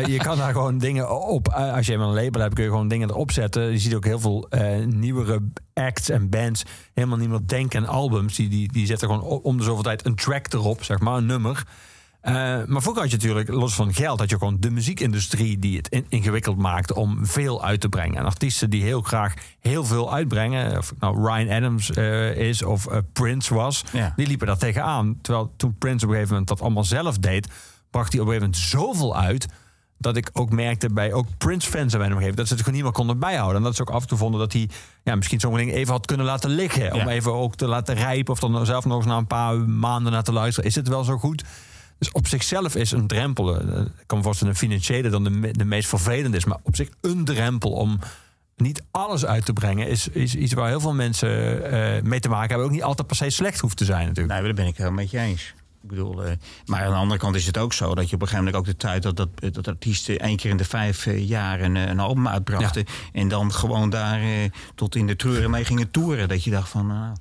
Je 0.07 0.17
kan 0.17 0.37
daar 0.37 0.51
gewoon 0.59 0.77
dingen 0.77 1.21
op. 1.27 1.47
als 1.49 1.85
je 1.85 1.93
een 1.93 2.13
label 2.13 2.41
hebt, 2.41 2.53
kun 2.53 2.63
je 2.63 2.69
gewoon 2.69 2.87
dingen 2.87 3.09
erop 3.09 3.31
zetten. 3.31 3.71
Je 3.71 3.79
ziet 3.79 3.95
ook 3.95 4.05
heel 4.05 4.19
veel 4.19 4.47
nieuwere 4.85 5.39
acts 5.73 6.09
en 6.09 6.29
bands. 6.29 6.63
Helemaal 6.93 7.17
niet 7.17 7.29
meer 7.29 7.39
denken 7.45 7.79
aan 7.79 7.87
albums. 7.87 8.35
Die, 8.35 8.49
die, 8.49 8.71
die 8.71 8.85
zetten 8.85 9.07
gewoon 9.09 9.23
om 9.41 9.57
de 9.57 9.63
zoveel 9.63 9.83
tijd 9.83 10.05
een 10.05 10.15
track 10.15 10.53
erop, 10.53 10.83
zeg 10.83 10.99
maar, 10.99 11.17
een 11.17 11.25
nummer. 11.25 11.63
Eh, 12.25 12.33
maar 12.65 12.81
vroeger 12.81 13.01
had 13.01 13.11
je 13.11 13.17
natuurlijk, 13.17 13.49
los 13.49 13.75
van 13.75 13.93
geld, 13.93 14.19
had 14.19 14.29
je 14.29 14.37
gewoon 14.37 14.57
de 14.59 14.69
muziekindustrie 14.71 15.59
die 15.59 15.77
het 15.77 15.87
in- 15.89 16.05
ingewikkeld 16.09 16.57
maakte 16.57 16.95
om 16.95 17.25
veel 17.25 17.63
uit 17.63 17.81
te 17.81 17.89
brengen. 17.89 18.17
En 18.17 18.25
artiesten 18.25 18.69
die 18.69 18.83
heel 18.83 19.01
graag 19.01 19.33
heel 19.59 19.85
veel 19.85 20.13
uitbrengen, 20.13 20.77
of 20.77 20.93
nou 20.99 21.27
Ryan 21.27 21.49
Adams 21.49 21.91
eh, 21.91 22.35
is 22.37 22.63
of 22.63 22.87
eh, 22.87 22.97
Prince 23.13 23.53
was, 23.53 23.83
Ja. 23.91 24.13
die 24.15 24.27
liepen 24.27 24.47
daar 24.47 24.57
tegenaan. 24.57 25.17
Terwijl 25.21 25.53
toen 25.57 25.75
Prince 25.77 25.97
op 26.05 26.11
een 26.11 26.15
gegeven 26.15 26.29
moment 26.29 26.47
dat 26.47 26.61
allemaal 26.61 26.83
zelf 26.83 27.17
deed, 27.17 27.47
bracht 27.89 28.11
hij 28.13 28.21
op 28.21 28.27
een 28.27 28.33
gegeven 28.33 28.51
moment 28.51 28.69
zoveel 29.01 29.17
uit. 29.17 29.47
Dat 29.97 30.15
ik 30.17 30.29
ook 30.33 30.49
merkte 30.51 30.89
bij 30.93 31.13
ook 31.13 31.27
Prince-fans 31.37 31.93
aan 31.95 32.01
hem 32.01 32.11
gegeven 32.13 32.35
dat 32.35 32.47
ze 32.47 32.53
het 32.53 32.59
gewoon 32.61 32.75
niet 32.75 32.83
meer 32.85 32.93
konden 32.97 33.19
bijhouden. 33.19 33.57
En 33.57 33.63
dat 33.63 33.75
ze 33.75 33.81
ook 33.81 33.89
af 33.89 34.01
en 34.01 34.07
toe 34.07 34.17
vonden 34.17 34.39
dat 34.39 34.53
hij 34.53 34.69
ja, 35.03 35.15
misschien 35.15 35.39
sommige 35.39 35.63
dingen 35.63 35.79
even 35.79 35.93
had 35.93 36.05
kunnen 36.05 36.25
laten 36.25 36.49
liggen. 36.49 36.93
Om 36.93 37.07
even 37.07 37.33
ook 37.33 37.55
te 37.55 37.67
laten 37.67 37.95
rijpen. 37.95 38.33
Of 38.33 38.39
dan 38.39 38.65
zelf 38.65 38.85
nog 38.85 38.97
eens 38.97 39.05
na 39.05 39.17
een 39.17 39.27
paar 39.27 39.57
maanden 39.57 40.11
naar 40.11 40.23
te 40.23 40.31
luisteren. 40.31 40.69
Is 40.69 40.75
het 40.75 40.87
wel 40.87 41.03
zo 41.03 41.17
goed? 41.17 41.43
Dus 41.97 42.11
op 42.11 42.27
zichzelf 42.27 42.75
is 42.75 42.91
een 42.91 43.07
drempel, 43.07 43.59
eh, 43.59 43.79
ik 43.79 44.03
kan 44.05 44.17
me 44.17 44.23
voorstellen 44.23 44.53
een 44.53 44.59
financiële 44.59 45.09
dan 45.09 45.23
de, 45.23 45.29
me- 45.29 45.51
de 45.51 45.65
meest 45.65 45.89
vervelende 45.89 46.37
is. 46.37 46.45
Maar 46.45 46.57
op 46.63 46.75
zich 46.75 46.89
een 47.01 47.25
drempel 47.25 47.71
om 47.71 47.99
niet 48.55 48.83
alles 48.91 49.25
uit 49.25 49.45
te 49.45 49.53
brengen... 49.53 49.87
is, 49.87 50.07
is 50.07 50.35
iets 50.35 50.53
waar 50.53 50.67
heel 50.67 50.79
veel 50.79 50.93
mensen 50.93 51.63
eh, 51.71 52.01
mee 52.03 52.19
te 52.19 52.29
maken 52.29 52.49
hebben. 52.49 52.65
Ook 52.67 52.71
niet 52.73 52.83
altijd 52.83 53.07
per 53.07 53.15
se 53.15 53.29
slecht 53.29 53.59
hoeft 53.59 53.77
te 53.77 53.85
zijn 53.85 54.07
natuurlijk. 54.07 54.33
Nee, 54.33 54.43
daar 54.43 54.53
ben 54.53 54.67
ik 54.67 54.77
helemaal 54.77 54.99
met 55.01 55.11
je 55.11 55.19
eens. 55.19 55.53
Ik 55.83 55.89
bedoel, 55.91 56.23
eh, 56.23 56.31
maar 56.65 56.81
aan 56.83 56.91
de 56.91 56.97
andere 56.97 57.19
kant 57.19 57.35
is 57.35 57.45
het 57.45 57.57
ook 57.57 57.73
zo 57.73 57.95
dat 57.95 58.09
je 58.09 58.15
op 58.15 58.21
een 58.21 58.27
gegeven 58.27 58.45
moment 58.45 58.55
ook 58.55 58.71
de 58.71 58.77
tijd 58.77 59.03
dat, 59.03 59.17
dat, 59.17 59.29
dat 59.53 59.67
artiesten 59.67 60.19
één 60.19 60.37
keer 60.37 60.49
in 60.51 60.57
de 60.57 60.63
vijf 60.65 61.07
jaar 61.15 61.61
een, 61.61 61.75
een 61.75 61.99
album 61.99 62.27
uitbrachten. 62.27 62.85
En 63.13 63.27
dan 63.27 63.53
gewoon 63.53 63.89
daar 63.89 64.21
tot 64.75 64.95
in 64.95 65.07
de 65.07 65.15
treuren 65.15 65.49
mee 65.51 65.65
gingen 65.65 65.91
toeren. 65.91 66.27
Dat 66.27 66.43
je 66.43 66.51
dacht 66.51 66.69
van, 66.69 67.15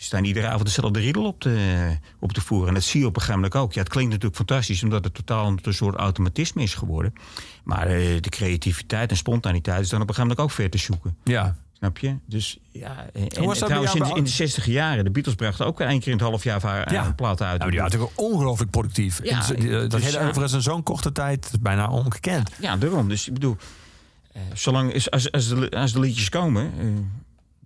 ze 0.00 0.06
staan 0.06 0.24
iedere 0.24 0.46
avond 0.46 0.64
dezelfde 0.64 1.00
riedel 1.00 1.24
op 1.24 1.40
te, 1.40 1.96
op 2.18 2.32
te 2.32 2.40
voeren. 2.40 2.68
En 2.68 2.74
dat 2.74 2.82
zie 2.82 3.00
je 3.00 3.06
op 3.06 3.14
een 3.14 3.20
gegeven 3.20 3.40
moment 3.40 3.60
ook. 3.60 3.72
Ja, 3.72 3.80
het 3.80 3.88
klinkt 3.88 4.10
natuurlijk 4.10 4.36
fantastisch, 4.36 4.82
omdat 4.82 5.04
het 5.04 5.14
totaal 5.14 5.46
een 5.46 5.74
soort 5.74 5.94
automatisme 5.96 6.62
is 6.62 6.74
geworden. 6.74 7.12
Maar 7.64 7.86
eh, 7.86 8.20
de 8.20 8.28
creativiteit 8.28 9.10
en 9.10 9.16
spontaniteit 9.16 9.80
is 9.80 9.88
dan 9.88 10.00
op 10.00 10.08
een 10.08 10.14
gegeven 10.14 10.36
moment 10.36 10.50
ook 10.50 10.56
ver 10.60 10.70
te 10.70 10.78
zoeken. 10.78 11.16
Ja, 11.24 11.56
Snap 11.72 11.98
je? 11.98 12.16
Dus 12.26 12.58
ja. 12.70 13.06
En, 13.12 13.28
en 13.28 13.44
was 13.44 13.58
dat 13.58 13.68
bij 13.68 13.78
trouwens, 13.78 14.10
in, 14.10 14.16
in 14.16 14.24
de 14.24 14.30
60 14.30 14.66
jaren, 14.66 15.04
de 15.04 15.10
Beatles 15.10 15.34
brachten 15.34 15.66
ook 15.66 15.80
één 15.80 15.98
keer 16.00 16.12
in 16.12 16.18
het 16.18 16.26
half 16.26 16.44
jaar 16.44 16.92
Ja. 16.92 17.06
een 17.06 17.14
plaat 17.14 17.42
uit. 17.42 17.58
nou, 17.58 17.70
die 17.70 17.80
waren 17.80 17.92
natuurlijk 17.98 18.20
ongelooflijk 18.20 18.70
productief. 18.70 19.20
Ja, 19.22 19.46
die- 19.46 19.70
dat 19.70 19.90
dus 19.90 20.04
hele 20.04 20.18
ja. 20.18 20.28
over 20.28 20.42
is 20.44 20.52
in 20.52 20.62
zo'n 20.62 20.82
korte 20.82 21.12
tijd 21.12 21.48
is 21.52 21.58
bijna 21.60 21.90
ongekend. 21.90 22.50
Ja, 22.60 22.76
daarom. 22.76 23.08
Dus 23.08 23.26
ik 23.26 23.32
bedoel, 23.34 23.56
eh, 24.32 24.42
zolang 24.54 24.92
is, 24.92 25.10
als, 25.10 25.32
als, 25.32 25.48
de, 25.48 25.70
als 25.70 25.92
de 25.92 26.00
liedjes 26.00 26.28
komen, 26.28 26.72
eh, 26.78 26.86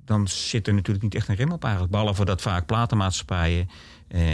dan 0.04 0.28
zit 0.28 0.66
er 0.66 0.74
natuurlijk 0.74 1.04
niet 1.04 1.14
echt 1.14 1.28
een 1.28 1.34
rem 1.34 1.52
op 1.52 1.62
eigenlijk. 1.62 1.92
Behalve 1.92 2.24
dat 2.24 2.42
vaak 2.42 2.66
platenmaatschappijen, 2.66 3.68
eh, 4.08 4.32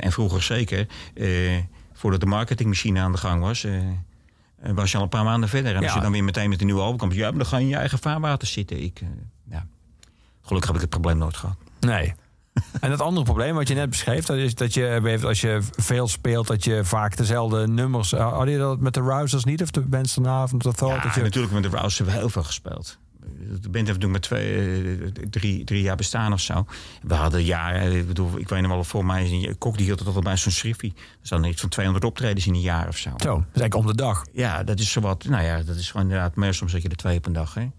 en 0.00 0.12
vroeger 0.12 0.42
zeker, 0.42 0.86
eh, 1.14 1.58
voordat 1.92 2.20
de 2.20 2.26
marketingmachine 2.26 3.00
aan 3.00 3.12
de 3.12 3.18
gang 3.18 3.40
was, 3.40 3.64
eh, 3.64 3.76
eh, 3.76 3.84
was 4.74 4.90
je 4.90 4.96
al 4.96 5.02
een 5.02 5.08
paar 5.08 5.24
maanden 5.24 5.48
verder. 5.48 5.74
En 5.74 5.82
als 5.82 5.94
je 5.94 6.00
dan 6.00 6.12
weer 6.12 6.24
meteen 6.24 6.48
met 6.48 6.60
een 6.60 6.66
nieuwe 6.66 6.82
album 6.82 6.98
komt, 6.98 7.14
ja, 7.14 7.32
dan 7.32 7.46
ga 7.46 7.56
je 7.56 7.62
in 7.62 7.68
je 7.68 7.76
eigen 7.76 7.98
vaarwater 7.98 8.48
zitten. 8.48 8.82
Ik, 8.82 9.00
ja. 9.50 9.66
Gelukkig 10.42 10.66
heb 10.66 10.74
ik 10.74 10.80
het 10.80 10.90
probleem 10.90 11.18
nooit 11.18 11.36
gehad. 11.36 11.56
Nee. 11.80 12.14
En 12.80 12.90
dat 12.90 13.00
andere 13.00 13.24
probleem 13.24 13.54
wat 13.54 13.68
je 13.68 13.74
net 13.74 13.90
beschreef, 13.90 14.24
dat 14.24 14.36
is 14.36 14.54
dat 14.54 14.74
je 14.74 15.18
als 15.24 15.40
je 15.40 15.60
veel 15.76 16.08
speelt, 16.08 16.46
dat 16.46 16.64
je 16.64 16.84
vaak 16.84 17.16
dezelfde 17.16 17.68
nummers. 17.68 18.10
Had 18.10 18.48
je 18.48 18.58
dat 18.58 18.80
met 18.80 18.94
de 18.94 19.00
Rousers 19.00 19.44
niet? 19.44 19.62
Of 19.62 19.70
de 19.70 19.80
bands 19.80 20.14
daarna? 20.14 20.42
Of 20.42 20.50
de 20.50 20.58
Thought? 20.58 20.96
Ja, 20.96 21.02
dat 21.02 21.14
je, 21.14 21.20
natuurlijk 21.20 21.52
met 21.52 21.62
de 21.62 21.68
Rouse 21.68 21.96
hebben 21.96 22.14
we 22.14 22.20
heel 22.20 22.30
veel 22.30 22.42
gespeeld. 22.42 22.98
De 23.60 23.68
band 23.68 23.86
heeft 23.86 24.00
toen 24.00 24.10
met 24.10 24.22
twee, 24.22 24.56
eh, 24.56 25.08
drie, 25.30 25.64
drie 25.64 25.82
jaar 25.82 25.96
bestaan 25.96 26.32
of 26.32 26.40
zo. 26.40 26.66
We 27.02 27.14
hadden 27.14 27.44
jaren, 27.44 27.92
ik 27.92 28.06
bedoel, 28.06 28.38
ik 28.38 28.48
weet 28.48 28.60
nog 28.62 28.70
wel, 28.70 28.84
voor 28.84 29.04
mij 29.04 29.24
is 29.24 29.30
een 29.30 29.58
kok 29.58 29.76
die 29.76 29.84
hield 29.86 29.98
het 29.98 30.06
altijd 30.08 30.24
bij 30.24 30.36
zo'n 30.36 30.52
schriffie. 30.52 30.92
Er 30.96 31.02
staan 31.26 31.44
iets 31.44 31.60
van 31.60 31.68
200 31.70 32.04
optredens 32.06 32.46
in 32.46 32.54
een 32.54 32.60
jaar 32.60 32.88
of 32.88 32.96
zo. 32.96 33.10
Zo, 33.10 33.16
dat 33.16 33.38
is 33.38 33.60
eigenlijk 33.60 33.74
om 33.74 33.86
de 33.86 33.94
dag. 33.94 34.24
Ja, 34.32 34.62
dat 34.62 34.78
is 34.78 34.90
zowat, 34.90 35.24
nou 35.24 35.44
ja, 35.44 35.62
dat 35.62 35.76
is 35.76 35.90
gewoon 35.90 36.06
inderdaad, 36.06 36.34
maar 36.34 36.54
soms 36.54 36.72
zet 36.72 36.82
je 36.82 36.88
er 36.88 36.96
twee 36.96 37.16
op 37.16 37.26
een 37.26 37.32
dag, 37.32 37.54
hè. 37.54 37.70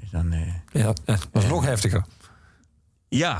Dus 0.00 0.10
dan, 0.10 0.32
eh, 0.32 0.52
Ja, 0.72 0.92
dat 1.04 1.28
was 1.32 1.46
nog 1.46 1.64
heftiger. 1.64 2.04
ja, 3.08 3.38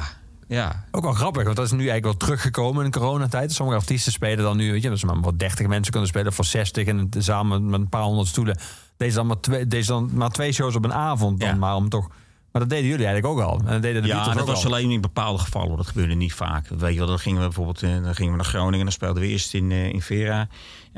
ja. 0.48 0.84
Ook 0.90 1.02
wel 1.02 1.12
grappig, 1.12 1.44
want 1.44 1.56
dat 1.56 1.64
is 1.64 1.70
nu 1.72 1.78
eigenlijk 1.88 2.04
wel 2.04 2.16
teruggekomen 2.16 2.84
in 2.84 2.90
de 2.90 2.98
coronatijd. 2.98 3.52
Sommige 3.52 3.78
artiesten 3.78 4.12
spelen 4.12 4.44
dan 4.44 4.56
nu, 4.56 4.72
weet 4.72 4.82
je, 4.82 4.88
dat 4.88 4.98
ze 4.98 5.06
maar 5.06 5.20
wat 5.20 5.38
30 5.38 5.66
mensen 5.66 5.90
kunnen 5.92 6.08
spelen 6.08 6.32
voor 6.32 6.44
60 6.44 6.86
en 6.86 7.08
samen 7.18 7.70
met 7.70 7.80
een 7.80 7.88
paar 7.88 8.02
honderd 8.02 8.28
stoelen. 8.28 8.58
Deze 8.98 9.14
dan 9.14 9.26
maar 9.26 9.40
twee, 9.40 9.66
deze 9.66 9.88
dan 9.90 10.10
maar 10.14 10.30
twee 10.30 10.52
shows 10.52 10.74
op 10.74 10.84
een 10.84 10.92
avond 10.92 11.40
dan 11.40 11.48
Ja. 11.48 11.54
maar 11.54 11.74
om 11.74 11.88
toch. 11.88 12.08
Maar 12.52 12.60
dat 12.62 12.70
deden 12.70 12.88
jullie 12.88 13.06
eigenlijk 13.06 13.38
ook 13.40 13.46
al. 13.48 13.58
En 13.58 13.64
dat 13.72 13.82
deden 13.82 14.02
de 14.02 14.08
Ja, 14.08 14.34
dat 14.34 14.46
was 14.46 14.64
al. 14.64 14.70
alleen 14.70 14.90
in 14.90 15.00
bepaalde 15.00 15.38
gevallen. 15.38 15.76
Dat 15.76 15.86
gebeurde 15.86 16.14
niet 16.14 16.32
vaak. 16.32 16.68
Weet 16.68 16.92
je 16.92 16.98
wel, 16.98 17.06
dan 17.08 17.18
gingen 17.18 17.38
we 17.40 17.44
bijvoorbeeld 17.46 17.82
eh, 17.82 18.02
dan 18.02 18.14
gingen 18.14 18.30
we 18.30 18.36
naar 18.36 18.46
Groningen. 18.46 18.84
Dan 18.84 18.92
speelden 18.92 19.22
we 19.22 19.28
eerst 19.28 19.54
in, 19.54 19.70
eh, 19.70 19.88
in 19.88 20.02
Vera. 20.02 20.40
En 20.40 20.48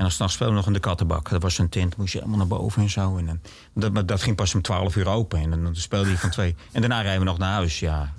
dan 0.03 0.11
s'nachts 0.11 0.35
speelden 0.35 0.55
we 0.57 0.61
nog 0.61 0.69
in 0.69 0.81
de 0.81 0.87
Kattenbak. 0.89 1.29
Dat 1.29 1.43
was 1.43 1.59
een 1.59 1.69
tent, 1.69 1.97
moest 1.97 2.13
je 2.13 2.19
helemaal 2.19 2.39
naar 2.39 2.59
boven 2.59 2.83
en 2.83 2.91
zo. 2.91 3.17
En 3.17 3.27
dan, 3.27 3.41
dat, 3.75 3.93
maar 3.93 4.07
dat 4.07 4.23
ging 4.23 4.37
pas 4.37 4.55
om 4.55 4.63
12 4.63 4.97
uur 4.97 5.09
open. 5.09 5.39
En 5.41 5.51
dan, 5.51 5.63
dan 5.63 5.77
speelde 5.77 6.11
je 6.11 6.19
van 6.19 6.31
twee. 6.31 6.55
En 6.73 6.81
daarna 6.81 7.01
rijden 7.01 7.21
we 7.21 7.27
nog 7.27 7.39
naar 7.39 7.53
huis, 7.53 7.81
ja. 7.81 8.13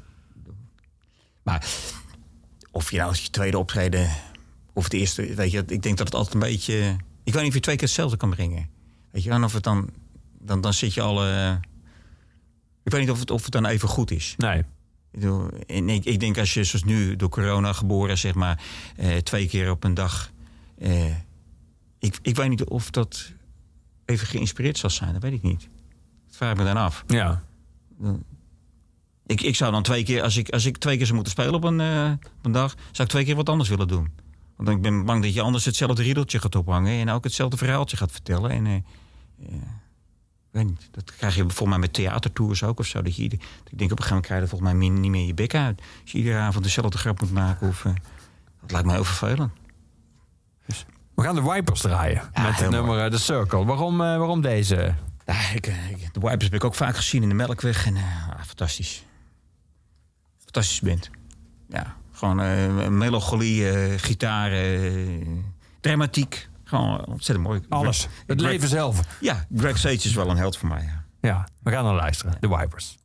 Maar 1.44 1.66
of 2.72 2.92
je 2.92 2.98
nou 2.98 3.10
als 3.10 3.22
je 3.24 3.30
tweede 3.30 3.58
optreden... 3.58 4.10
of 4.74 4.84
het 4.84 4.94
eerste, 4.94 5.34
weet 5.34 5.52
je, 5.52 5.64
ik 5.68 5.82
denk 5.82 5.98
dat 5.98 6.08
het 6.08 6.16
altijd 6.16 6.34
een 6.34 6.40
beetje... 6.40 6.96
Ik 7.24 7.34
weet 7.34 7.42
niet 7.42 7.48
of 7.48 7.54
je 7.54 7.60
twee 7.60 7.76
keer 7.76 7.88
hetzelfde 7.88 8.18
kan 8.18 8.30
brengen. 8.30 8.70
Weet 9.12 9.24
je, 9.24 9.30
en 9.30 9.44
of 9.44 9.54
het 9.54 9.64
dan... 9.64 9.90
Dan, 10.44 10.62
dan 10.62 10.74
zit 10.74 10.94
je 10.94 11.02
al... 11.02 11.26
eh, 11.26 11.54
ik 12.84 12.92
weet 12.92 13.02
niet 13.02 13.10
of 13.12 13.20
het, 13.20 13.32
of 13.32 13.44
het 13.44 13.52
dan 13.52 13.66
even 13.66 13.88
goed 13.88 14.12
is. 14.12 14.36
Nee. 14.38 14.64
Ik, 15.66 16.06
ik, 16.06 16.20
denk 16.20 16.38
als 16.38 16.54
je 16.54 16.64
zoals 16.64 16.86
nu 16.86 17.16
door 17.16 17.30
corona 17.30 17.74
geboren, 17.74 18.18
zeg 18.18 18.34
maar, 18.34 18.64
eh, 18.96 19.18
twee 19.18 19.48
keer 19.48 19.72
op 19.72 19.84
een 19.84 19.94
dag. 19.94 20.32
eh, 20.78 21.16
ik, 22.00 22.20
ik 22.22 22.36
weet 22.36 22.50
niet 22.50 22.64
of 22.64 22.90
dat 22.90 23.32
even 24.06 24.28
geïnspireerd 24.28 24.78
zal 24.78 24.90
zijn, 24.90 25.14
dat 25.14 25.22
weet 25.22 25.34
ik 25.34 25.42
niet. 25.42 25.62
Dat 26.28 26.36
vraag 26.36 26.52
ik 26.52 26.58
me 26.58 26.64
dan 26.64 26.78
af. 26.78 27.04
Ja. 27.08 27.44
Ik, 29.26 29.42
ik 29.42 29.56
zou 29.56 29.72
dan 29.72 29.84
twee 29.84 30.04
keer, 30.04 30.22
als 30.22 30.38
ik, 30.38 30.50
als 30.50 30.66
ik 30.66 30.78
twee 30.78 30.96
keer 30.96 31.06
zou 31.06 31.16
moeten 31.16 31.34
spelen 31.34 31.54
op 31.54 31.64
een, 31.64 31.82
op 32.38 32.46
een 32.46 32.52
dag, 32.52 32.76
zou 32.92 33.04
ik 33.04 33.08
twee 33.10 33.26
keer 33.26 33.36
wat 33.36 33.50
anders 33.50 33.70
willen 33.70 33.88
doen. 33.88 34.12
Want 34.64 34.78
ik 34.78 34.82
ben 34.82 35.06
bang 35.06 35.24
dat 35.24 35.34
je 35.34 35.42
anders 35.42 35.66
hetzelfde 35.66 36.04
riedeltje 36.04 36.40
gaat 36.40 36.56
ophangen 36.56 37.00
en 37.00 37.10
ook 37.10 37.24
hetzelfde 37.24 37.58
verhaaltje 37.58 37.98
gaat 37.98 38.12
vertellen. 38.12 38.52
En, 38.52 38.66
eh, 38.66 38.74
ik 38.76 40.58
weet 40.58 40.66
niet, 40.66 40.88
dat 40.92 41.16
krijg 41.16 41.36
je 41.36 41.42
volgens 41.42 41.70
mij 41.70 41.78
met 41.80 41.94
theatertours 41.94 42.64
ook 42.64 42.80
of 42.80 42.86
zo. 42.86 43.02
Dat 43.02 43.16
je, 43.16 43.22
ieder- 43.22 43.40
ik 43.72 43.78
denk 43.78 43.92
op 43.92 44.00
een 44.00 44.04
gegeven 44.04 44.08
moment 44.08 44.26
krijg 44.26 44.42
je 44.42 44.48
volgens 44.48 44.72
mij 44.72 44.90
niet 44.90 45.12
meer 45.12 45.26
je 45.26 45.34
bek 45.34 45.56
uit. 45.56 45.82
Als 46.02 46.12
je 46.12 46.18
iedere 46.18 46.38
avond 46.38 46.64
dezelfde 46.64 46.98
grap 46.98 47.22
moet 47.22 47.32
maken. 47.32 47.68
Of, 47.68 47.86
eh, 47.86 47.94
dat 48.62 48.72
lijkt 48.72 48.88
me 48.88 48.94
heel 48.94 49.04
vervelend. 49.04 49.52
We 51.16 51.24
gaan 51.24 51.36
de 51.36 51.42
Wipers 51.52 51.82
draaien. 51.82 52.22
Ja, 52.34 52.42
met 52.42 52.60
het 52.60 52.70
nummer 52.70 53.04
eh, 53.06 53.12
The 53.12 53.18
Circle. 53.20 53.66
Waarom, 53.66 53.98
waarom 53.98 54.42
deze? 54.42 54.96
Ja, 55.26 55.50
ik, 55.50 55.68
ik- 55.68 56.14
de 56.14 56.20
Wipers 56.20 56.44
heb 56.44 56.54
ik 56.54 56.64
ook 56.64 56.76
vaak 56.76 56.96
gezien 56.96 57.24
in 57.24 57.30
de 57.30 57.36
Melkweg. 57.36 57.86
En, 57.86 57.96
ah, 57.96 58.42
fantastisch. 58.46 59.04
Fantastisch 60.38 60.80
band. 60.80 61.10
Ja, 61.70 61.96
gewoon 62.22 62.42
eh, 62.42 62.88
melancholie, 62.88 63.70
eh, 63.70 64.00
gitaar, 64.00 64.52
eh, 64.52 65.28
dramatiek. 65.80 66.50
Gewoon 66.64 67.06
ontzettend 67.06 67.48
mooi. 67.48 67.62
Alles. 67.70 68.08
Het 68.28 68.40
Greg- 68.40 68.52
leven 68.52 68.68
zelf. 68.68 69.18
Ja, 69.20 69.46
Greg 69.56 69.78
Sage 69.78 69.94
is 69.96 70.14
wel 70.14 70.30
een 70.30 70.38
held 70.38 70.58
voor 70.58 70.70
mij. 70.70 70.84
Ja. 70.84 71.04
Ja, 71.22 71.48
we 71.64 71.72
gaan 71.72 71.84
naar 71.84 71.94
luisteren. 71.94 72.40
The 72.40 72.58
Wipers. 72.58 72.98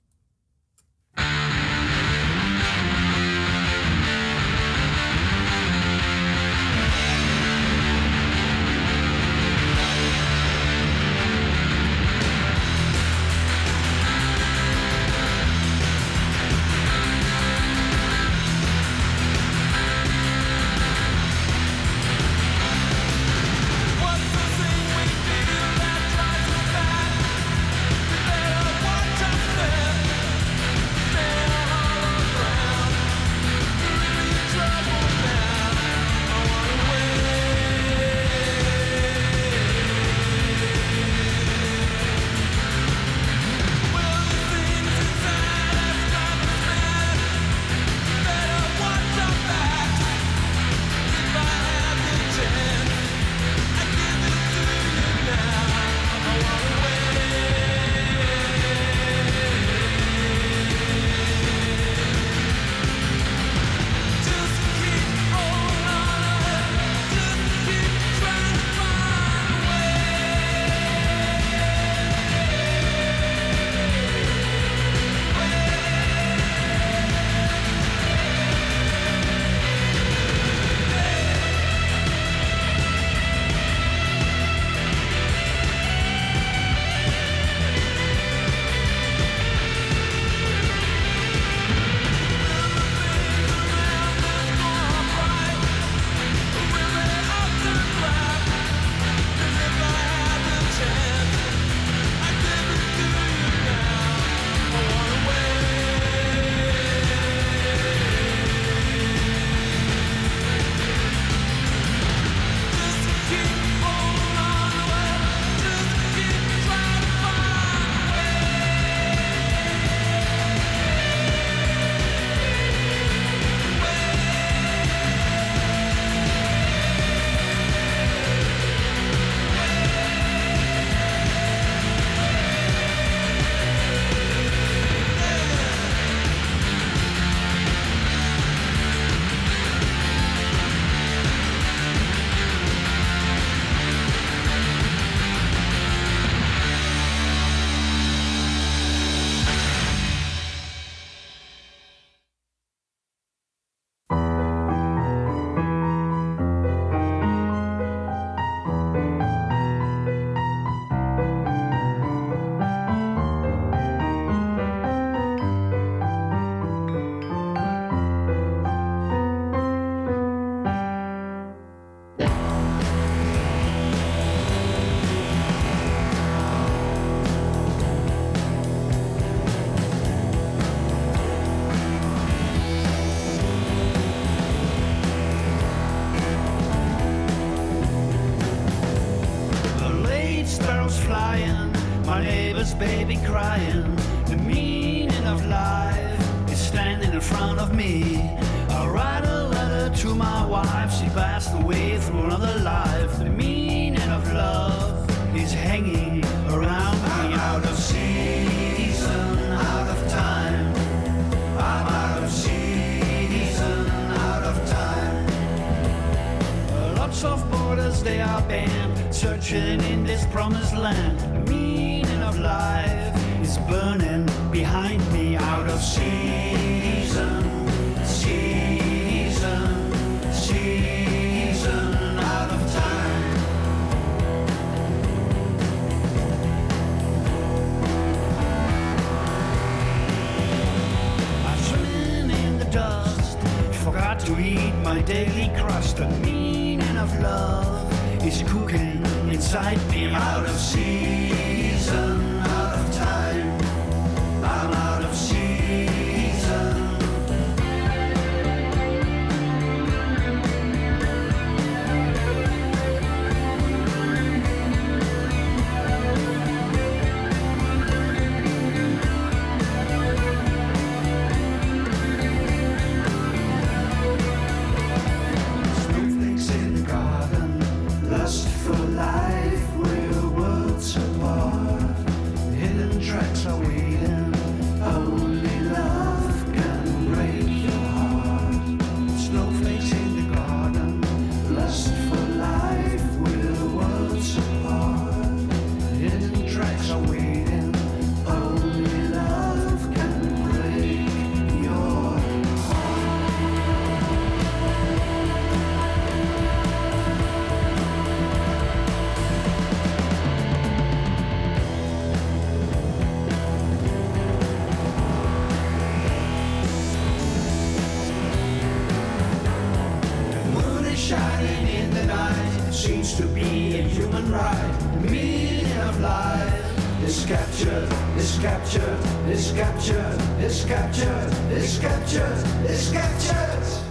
To 323.15 323.27
be 323.27 323.78
a 323.78 323.83
human 323.83 324.31
right. 324.31 324.78
The 325.03 325.11
meaning 325.11 325.78
of 325.89 326.01
life 326.01 327.05
is 327.07 327.24
captured, 327.24 327.89
is 328.16 328.39
captured, 328.39 328.99
is 329.28 329.53
captured, 329.53 330.20
is 330.41 330.65
captured, 330.65 331.33
is 331.53 331.78
captured, 331.78 332.70
is 332.70 332.91
captured. 332.91 333.85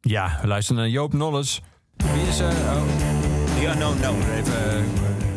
Ja, 0.00 0.38
we 0.40 0.46
luisteren 0.46 0.80
naar 0.80 0.90
Joop 0.90 1.12
Nolles. 1.12 1.60
Wie 1.96 2.22
is... 2.28 2.40
eh 2.40 2.48
oh, 2.48 3.60
Ja, 3.60 3.74
no, 3.74 3.94
no. 3.94 4.14
even, 4.36 4.84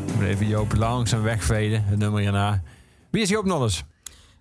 ik 0.08 0.16
moet 0.16 0.24
even 0.24 0.48
Joop 0.48 0.76
langzaam 0.76 1.22
wegveden, 1.22 1.84
het 1.86 2.00
nummer 2.00 2.22
hierna. 2.22 2.62
Wie 3.10 3.22
is 3.22 3.30
Joop 3.30 3.46
Nolles? 3.46 3.84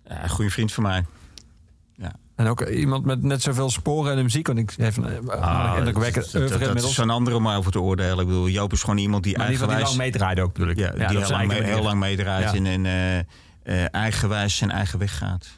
Een 0.04 0.28
goede 0.30 0.50
vriend 0.50 0.72
van 0.72 0.82
mij. 0.82 1.04
En 2.34 2.46
ook 2.46 2.60
iemand 2.68 3.04
met 3.04 3.22
net 3.22 3.42
zoveel 3.42 3.70
sporen 3.70 4.10
in 4.10 4.16
de 4.16 4.22
muziek. 4.22 4.46
Want 4.46 4.58
ik 4.58 4.74
heb 4.76 4.96
een 4.96 5.30
ah, 5.30 5.74
indrukwekkend 5.78 6.32
dat, 6.32 6.42
dat, 6.48 6.50
inmiddels. 6.60 6.84
is 6.84 6.94
zo'n 6.94 7.10
andere 7.10 7.36
om 7.36 7.48
over 7.48 7.72
te 7.72 7.80
oordelen. 7.80 8.18
Ik 8.18 8.26
bedoel, 8.26 8.48
Joop 8.48 8.72
is 8.72 8.80
gewoon 8.80 8.98
iemand 8.98 9.22
die 9.22 9.36
Maar 9.36 9.46
van 9.46 9.54
die 9.54 9.66
eigenwijs... 9.66 9.96
lang 9.96 10.10
meedraaide 10.10 10.42
ook, 10.42 10.58
ik. 10.58 10.78
Ja, 10.78 10.90
die 10.90 11.18
heel, 11.18 11.30
lang, 11.30 11.48
mee- 11.48 11.62
heel 11.62 11.82
lang 11.82 12.00
meedraait 12.00 12.44
Ja. 12.44 12.54
en, 12.54 12.66
en 12.66 12.86
eh, 12.86 13.18
eh, 13.18 13.88
eigenwijs 13.90 14.56
zijn 14.56 14.70
eigen 14.70 14.98
weg 14.98 15.18
gaat. 15.18 15.48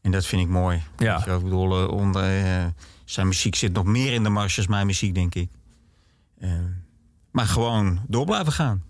En 0.00 0.10
dat 0.10 0.26
vind 0.26 0.42
ik 0.42 0.48
mooi. 0.48 0.82
Ja. 0.96 1.18
Je 1.18 1.24
wel, 1.24 1.36
ik 1.38 1.42
bedoel, 1.44 1.82
eh, 1.82 1.88
onder, 1.88 2.22
eh, 2.44 2.64
zijn 3.04 3.26
muziek 3.26 3.54
zit 3.54 3.72
nog 3.72 3.84
meer 3.84 4.12
in 4.12 4.22
de 4.22 4.28
mars 4.28 4.56
als 4.56 4.66
mijn 4.66 4.86
muziek, 4.86 5.14
denk 5.14 5.34
ik. 5.34 5.50
Eh, 6.38 6.50
maar 7.30 7.46
gewoon 7.46 8.00
door 8.08 8.24
blijven 8.24 8.52
gaan. 8.52 8.82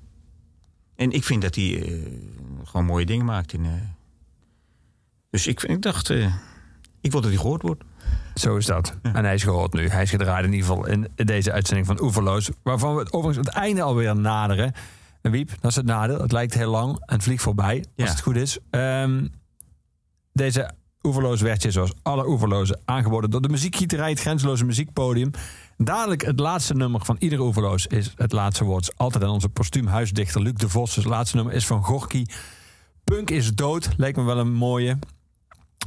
En 0.97 1.11
ik 1.11 1.25
vind 1.25 1.43
dat 1.43 1.55
hij 1.55 1.83
eh, 1.83 2.03
gewoon 2.65 2.87
mooie 2.87 3.07
dingen 3.07 3.25
maakt. 3.27 3.53
In, 3.53 3.65
eh. 3.65 3.71
Dus 5.31 5.47
ik, 5.47 5.63
ik 5.63 5.83
dacht, 5.83 6.11
eh, 6.11 6.35
ik 7.01 7.13
wil 7.13 7.21
dat 7.21 7.31
hij 7.31 7.41
gehoord 7.41 7.63
wordt. 7.63 7.85
Zo 8.35 8.57
is 8.57 8.67
dat. 8.67 8.97
En 9.03 9.25
hij 9.25 9.35
is 9.35 9.43
gehoord 9.43 9.73
nu. 9.73 9.89
Hij 9.89 10.03
is 10.03 10.11
gedraaid 10.11 10.45
in 10.45 10.53
ieder 10.53 10.67
geval 10.69 10.87
in 10.87 11.09
deze 11.17 11.53
uitzending 11.53 11.87
van 11.87 12.03
Oeverloos. 12.03 12.51
Waarvan 12.63 12.95
we 12.95 13.01
het 13.01 13.13
overigens 13.13 13.47
het 13.47 13.57
einde 13.57 13.83
alweer 13.83 14.17
naderen. 14.17 14.73
En 15.23 15.31
Wiep, 15.31 15.51
dat 15.61 15.71
is 15.71 15.77
het 15.77 15.87
nadeel. 15.87 16.21
Het 16.21 16.33
lijkt 16.33 16.55
heel 16.55 16.71
lang 16.71 16.93
en 16.93 17.15
het 17.15 17.23
vliegt 17.23 17.43
voorbij. 17.43 17.77
Als 17.77 17.87
Ja. 17.95 18.05
het 18.05 18.21
goed 18.21 18.37
is. 18.37 18.59
Ehm, 18.71 19.27
deze 20.33 20.71
Oeverloos 21.03 21.41
werd 21.41 21.63
je 21.63 21.71
zoals 21.71 21.93
alle 22.03 22.29
Oeverlozen 22.29 22.81
aangeboden 22.85 23.31
door 23.31 23.41
de 23.43 23.49
muziekgieterij. 23.49 24.11
Het 24.11 24.21
grenzeloze 24.21 24.65
muziekpodium. 24.65 25.31
Dadelijk 25.77 26.23
het 26.25 26.41
laatste 26.41 26.75
nummer 26.75 27.05
van 27.05 27.17
iedere 27.19 27.43
Oeverloos 27.43 27.87
is 27.87 28.13
het 28.17 28.33
laatste 28.33 28.65
woord. 28.65 28.83
Is 28.83 28.97
Altijd 28.97 29.25
aan 29.25 29.31
onze 29.31 29.49
postuumhuisdichter 29.49 30.43
Luc 30.43 30.53
de 30.55 30.69
Vos. 30.69 30.95
Dus 30.95 31.05
het 31.05 31.13
laatste 31.13 31.37
nummer 31.37 31.55
is 31.55 31.67
van 31.67 31.85
Gorky. 31.85 32.25
Punk 33.05 33.31
is 33.31 33.55
dood. 33.55 33.89
Leek 33.97 34.17
me 34.17 34.23
wel 34.23 34.39
een 34.39 34.53
mooie 34.53 34.99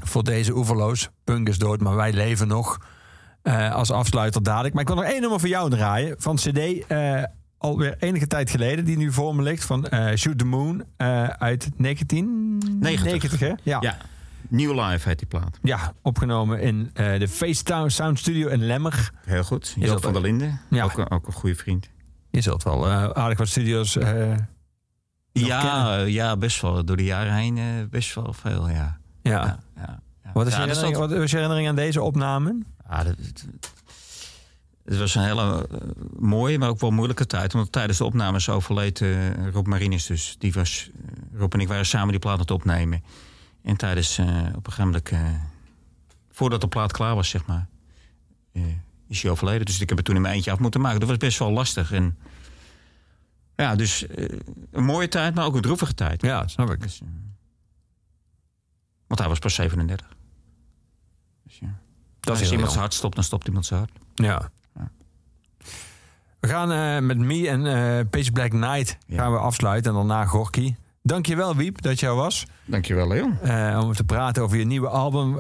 voor 0.04 0.24
deze 0.24 0.56
oeverloos. 0.56 1.10
Punk 1.24 1.48
is 1.50 1.58
dood, 1.58 1.82
maar 1.82 1.96
wij 1.96 2.14
leven 2.14 2.48
nog. 2.48 2.78
Eh, 3.42 3.72
als 3.74 3.92
afsluiter 3.92 4.44
dadelijk. 4.44 4.74
Maar 4.74 4.82
ik 4.84 4.88
wil 4.90 4.98
nog 4.98 5.06
één 5.06 5.22
nummer 5.22 5.40
voor 5.40 5.50
jou 5.50 5.70
draaien. 5.70 6.16
Van 6.20 6.36
CD, 6.36 6.58
eh, 6.88 7.24
alweer 7.58 7.96
enige 8.00 8.28
tijd 8.28 8.50
geleden. 8.50 8.86
Die 8.86 8.98
nu 8.98 9.12
voor 9.12 9.36
me 9.36 9.42
ligt. 9.42 9.64
Van 9.66 9.88
eh, 9.88 10.16
Shoot 10.16 10.38
the 10.38 10.46
Moon 10.46 10.84
uit 11.38 11.70
1990. 11.78 13.40
hè? 13.40 13.52
Ja. 13.64 13.78
Ja, 13.82 13.98
New 14.50 14.80
Life 14.80 15.08
heet 15.10 15.18
die 15.20 15.28
plaat. 15.28 15.58
Ja, 15.62 15.94
opgenomen 16.02 16.60
in 16.60 16.90
de 16.94 17.28
Facetown 17.28 17.90
Sound 17.90 18.20
Studio 18.20 18.48
in 18.48 18.66
Lemmer. 18.66 19.12
Heel 19.26 19.44
goed. 19.44 19.74
Joop 19.80 20.02
van 20.04 20.14
der 20.14 20.22
Linden, 20.22 20.60
Ja. 20.70 20.84
ook, 20.84 20.98
een- 20.98 21.12
ook 21.12 21.28
een 21.28 21.34
goede 21.34 21.56
vriend. 21.56 21.90
Je 22.30 22.42
zult 22.42 22.64
wel 22.64 22.88
aardig 22.90 23.38
wat 23.38 23.48
studio's... 23.48 23.94
Ja, 25.32 25.62
kennen. 25.62 26.12
ja, 26.12 26.38
best 26.38 26.62
wel. 26.62 26.86
Door 26.86 26.98
de 26.98 27.04
jaren 27.04 27.34
heen 27.34 27.88
best 27.90 28.16
wel 28.16 28.34
veel, 28.34 28.70
ja. 28.70 28.98
Ja. 29.24 29.32
ja, 29.32 29.60
ja, 29.76 30.00
ja. 30.24 30.32
Wat, 30.34 30.48
is 30.48 30.54
je 30.54 30.60
dat 30.60 30.68
herinnering, 30.68 30.98
dat- 30.98 31.10
wat 31.10 31.20
is 31.24 31.30
je 31.32 31.36
herinnering 31.36 31.70
aan 31.70 31.76
deze 31.76 32.02
opname? 32.02 32.58
Ja, 32.90 33.04
dat, 33.04 33.16
het, 33.18 33.46
het 34.86 34.98
was 34.98 35.16
een 35.16 35.24
hele 35.24 35.68
eh, 35.72 35.78
mooie, 36.20 36.58
maar 36.60 36.70
ook 36.70 36.80
wel 36.80 36.92
moeilijke 36.92 37.26
tijd. 37.28 37.54
Want 37.54 37.72
tijdens 37.72 37.98
de 37.98 38.04
opnames 38.06 38.50
overleed 38.50 39.02
eh, 39.02 39.48
Rob 39.52 39.68
Marinus 39.68 40.06
dus. 40.06 40.36
Die 40.40 40.54
was, 40.54 40.90
eh, 41.06 41.40
Rob 41.40 41.54
en 41.54 41.60
ik 41.60 41.68
waren 41.68 41.86
samen 41.86 42.10
die 42.10 42.20
plaat 42.20 42.34
aan 42.34 42.40
het 42.40 42.52
opnemen. 42.52 43.04
En 43.64 43.78
tijdens, 43.78 44.18
eh, 44.18 44.26
op 44.28 44.68
een 44.68 44.74
gegeven 44.74 44.86
moment, 44.86 45.10
eh, 45.10 45.20
voordat 46.32 46.62
de 46.62 46.68
plaat 46.68 46.92
klaar 46.92 47.16
was, 47.16 47.30
zeg 47.30 47.46
maar, 47.46 47.68
eh, 48.54 48.62
is 49.08 49.22
hij 49.22 49.32
overleden. 49.32 49.66
Dus 49.66 49.80
ik 49.82 49.88
heb 49.90 49.98
het 49.98 50.06
toen 50.08 50.16
in 50.16 50.22
mijn 50.22 50.34
eentje 50.34 50.52
af 50.52 50.60
moeten 50.60 50.82
maken. 50.82 51.00
Dat 51.00 51.10
was 51.10 51.18
best 51.18 51.40
wel 51.40 51.52
lastig. 51.52 51.92
En, 51.92 52.18
ja, 53.56 53.76
dus 53.76 54.06
een 54.72 54.84
mooie 54.84 55.08
tijd, 55.08 55.36
maar 55.36 55.46
ook 55.46 55.56
een 55.56 55.62
droevige 55.62 55.94
tijd. 55.94 56.22
Ja, 56.22 56.48
snap 56.48 56.70
ik. 56.72 56.82
Dus, 56.82 57.02
want 59.08 59.20
hij 59.20 59.30
was 59.30 59.40
pas 59.40 59.54
37. 59.54 60.08
Dus, 61.44 61.58
ja. 61.60 61.68
Dat 62.20 62.36
is 62.36 62.42
Als 62.42 62.52
iemand 62.52 62.70
zijn 62.70 62.82
hart 62.82 62.94
stopt, 62.94 63.16
dan 63.16 63.24
stopt 63.24 63.48
iemand 63.48 63.66
zijn 63.66 63.80
hart. 63.80 63.92
Ja. 64.14 64.50
We 66.40 66.48
gaan 66.50 66.72
eh, 66.72 67.00
met 67.08 67.18
Me 67.18 67.50
en 67.50 67.66
eh 67.66 68.06
Pitch 68.10 68.32
Black 68.32 68.52
Night 68.54 68.98
Ja. 69.08 69.18
gaan 69.22 69.32
we 69.32 69.38
afsluiten. 69.38 69.92
En 69.92 69.98
daarna 69.98 70.26
Gorky. 70.26 70.76
Dankjewel 71.02 71.56
Wiep 71.56 71.82
dat 71.82 72.00
je 72.00 72.06
er 72.08 72.16
was. 72.16 72.46
Dankjewel, 72.66 73.08
Leon. 73.08 73.40
eh, 73.40 73.80
om 73.84 73.94
te 73.94 74.04
praten 74.04 74.44
over 74.44 74.58
je 74.58 74.66
nieuwe 74.66 74.88
album. 74.88 75.34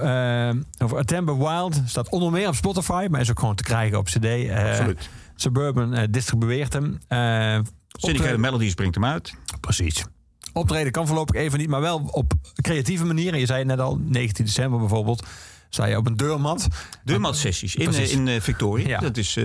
over 0.77 0.97
Atember 0.97 1.37
Wild. 1.37 1.81
Staat 1.85 2.09
onder 2.09 2.31
meer 2.31 2.47
op 2.47 2.55
Spotify. 2.55 3.07
Maar 3.09 3.21
is 3.21 3.29
ook 3.29 3.39
gewoon 3.39 3.55
te 3.55 3.63
krijgen 3.63 3.97
op 3.97 4.05
cd. 4.05 4.23
Eh, 4.25 4.69
Absoluut. 4.69 5.09
Suburban 5.35 6.07
distribueert 6.11 6.73
hem. 6.73 6.99
Eh, 7.07 7.59
Syndicate 7.87 8.37
Melodies 8.37 8.73
brengt 8.73 8.95
hem 8.95 9.05
uit. 9.05 9.33
Precies. 9.59 10.05
Optreden 10.53 10.91
kan 10.91 11.07
voorlopig 11.07 11.35
even 11.35 11.59
niet, 11.59 11.69
maar 11.69 11.81
wel 11.81 12.07
op 12.11 12.33
creatieve 12.61 13.05
manieren. 13.05 13.39
Je 13.39 13.45
zei 13.45 13.59
het 13.59 13.67
net 13.67 13.79
al, 13.79 13.97
19 14.05 14.45
december 14.45 14.79
bijvoorbeeld. 14.79 15.25
Sta 15.69 15.85
je 15.85 15.97
op 15.97 16.07
een 16.07 16.17
deurmat. 16.17 16.67
Deurmat-sessies 17.03 17.75
in, 17.75 17.83
Precies. 17.89 18.11
eh, 18.11 18.17
in 18.17 18.27
eh, 18.27 18.41
Victoria. 18.41 18.87
Ja. 18.87 18.99
Dat 18.99 19.17
is 19.17 19.37
eh, 19.37 19.43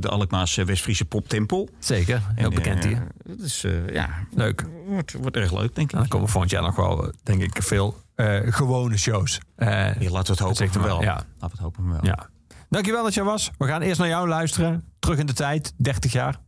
de 0.00 0.08
Alkmaarse 0.08 0.64
West-Friese 0.64 1.04
poptempel. 1.04 1.68
Zeker, 1.78 2.22
heel 2.34 2.48
En, 2.48 2.54
bekend 2.54 2.84
hier. 2.84 3.06
Dat 3.24 3.38
is, 3.40 3.64
ja, 3.92 4.08
Leuk. 4.30 4.66
wordt, 4.86 5.12
wordt 5.12 5.36
erg 5.36 5.52
leuk, 5.52 5.74
denk 5.74 5.88
ik. 5.88 5.92
En 5.92 5.98
dan 5.98 6.08
komen 6.08 6.28
volgend 6.28 6.50
jaar 6.52 6.62
nog 6.62 6.76
wel, 6.76 7.12
denk 7.22 7.42
ik, 7.42 7.62
veel 7.62 7.96
gewone 8.44 8.96
shows. 8.96 9.40
Ja, 9.56 9.66
laten 9.98 10.36
we 10.36 10.44
het 10.44 10.60
hopen 10.60 10.82
wel. 10.82 11.02
ja. 11.02 11.12
Laten 11.14 11.26
we 11.38 11.46
het 11.46 11.58
hopen 11.60 11.90
wel. 11.90 11.98
ja. 12.04 12.28
Dankjewel 12.70 13.02
dat 13.02 13.14
je 13.14 13.20
er 13.20 13.26
was. 13.26 13.50
We 13.58 13.66
gaan 13.66 13.82
eerst 13.82 13.98
naar 13.98 14.08
jou 14.08 14.28
luisteren. 14.28 14.84
Terug 14.98 15.18
in 15.18 15.26
de 15.26 15.32
tijd, 15.32 15.72
30 15.76 16.12
jaar. 16.12 16.38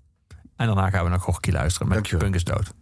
En 0.57 0.67
daarna 0.67 0.91
gaan 0.91 1.05
we 1.05 1.11
naar 1.11 1.21
Gorky 1.21 1.51
luisteren 1.51 1.89
met 1.89 1.97
Dankjewel. 1.97 2.25
Punk 2.25 2.35
is 2.35 2.45
dood. 2.45 2.73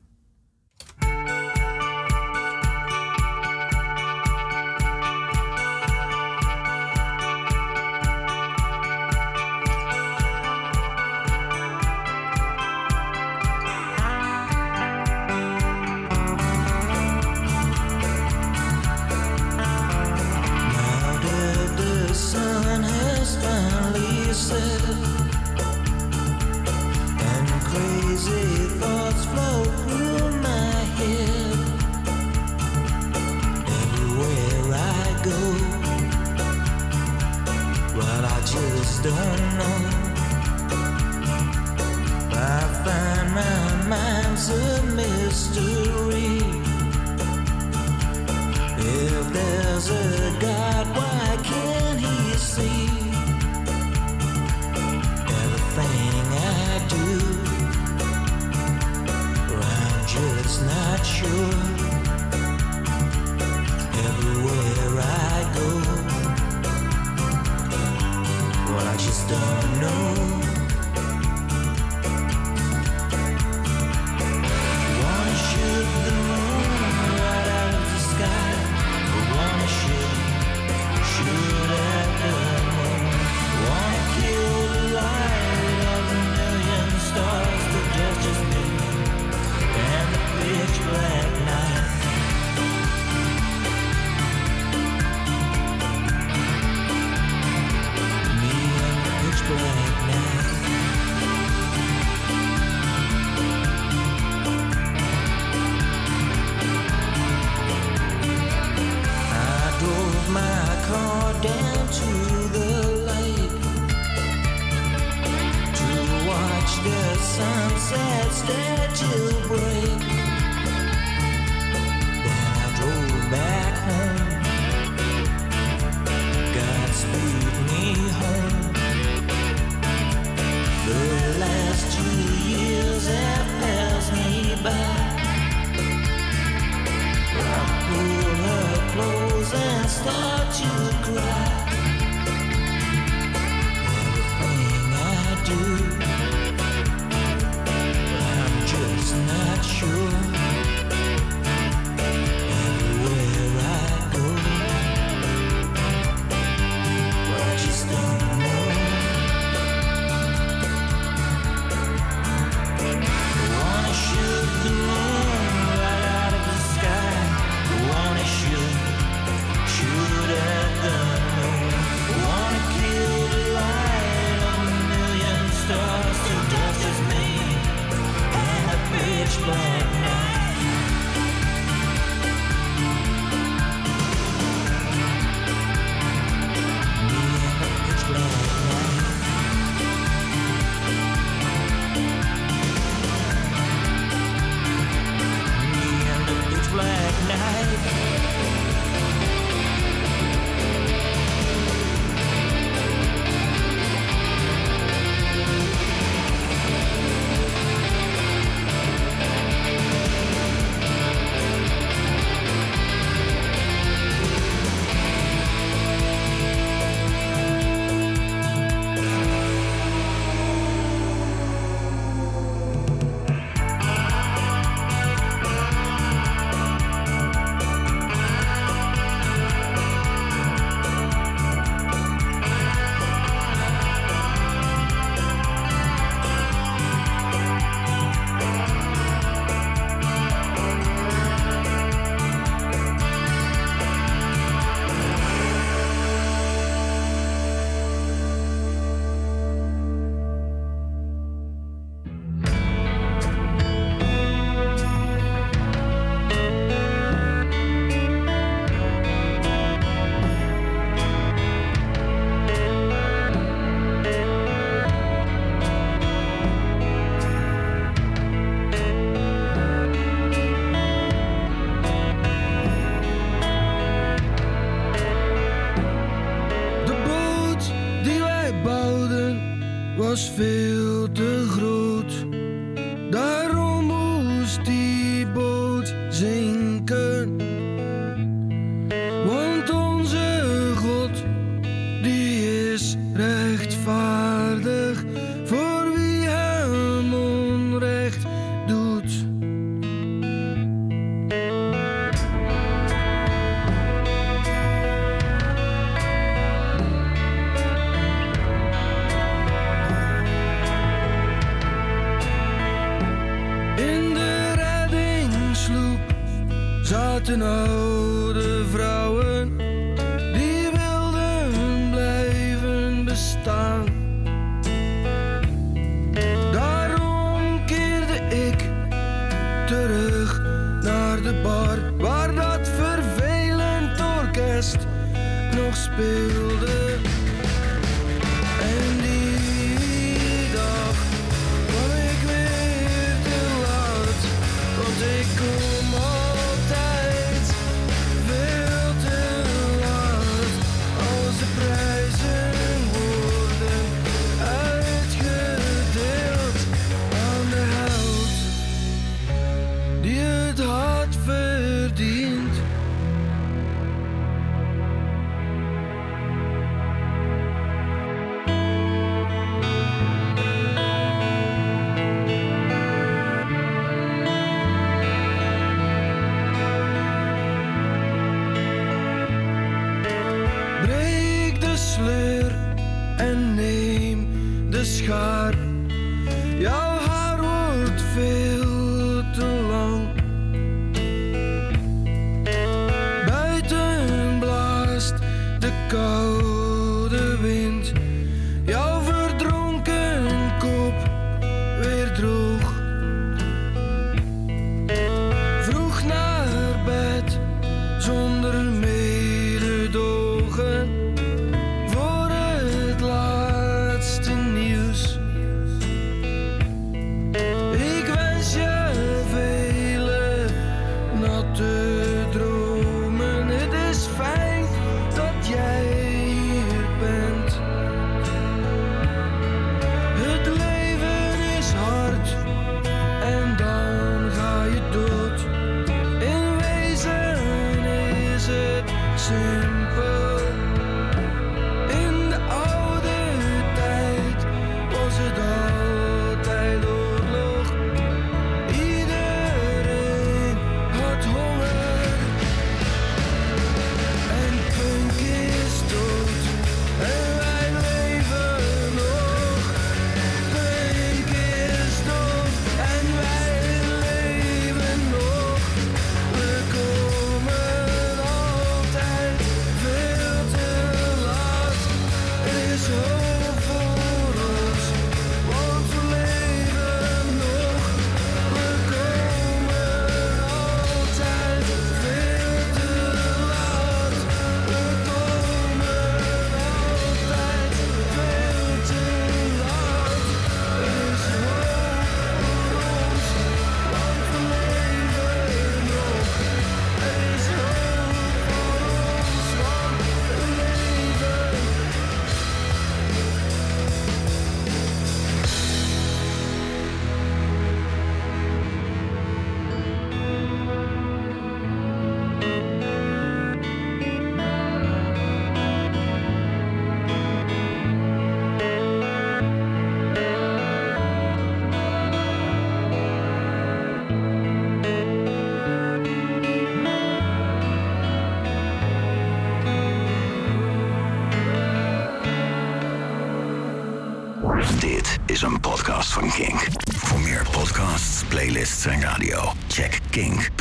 Van 540.16 540.55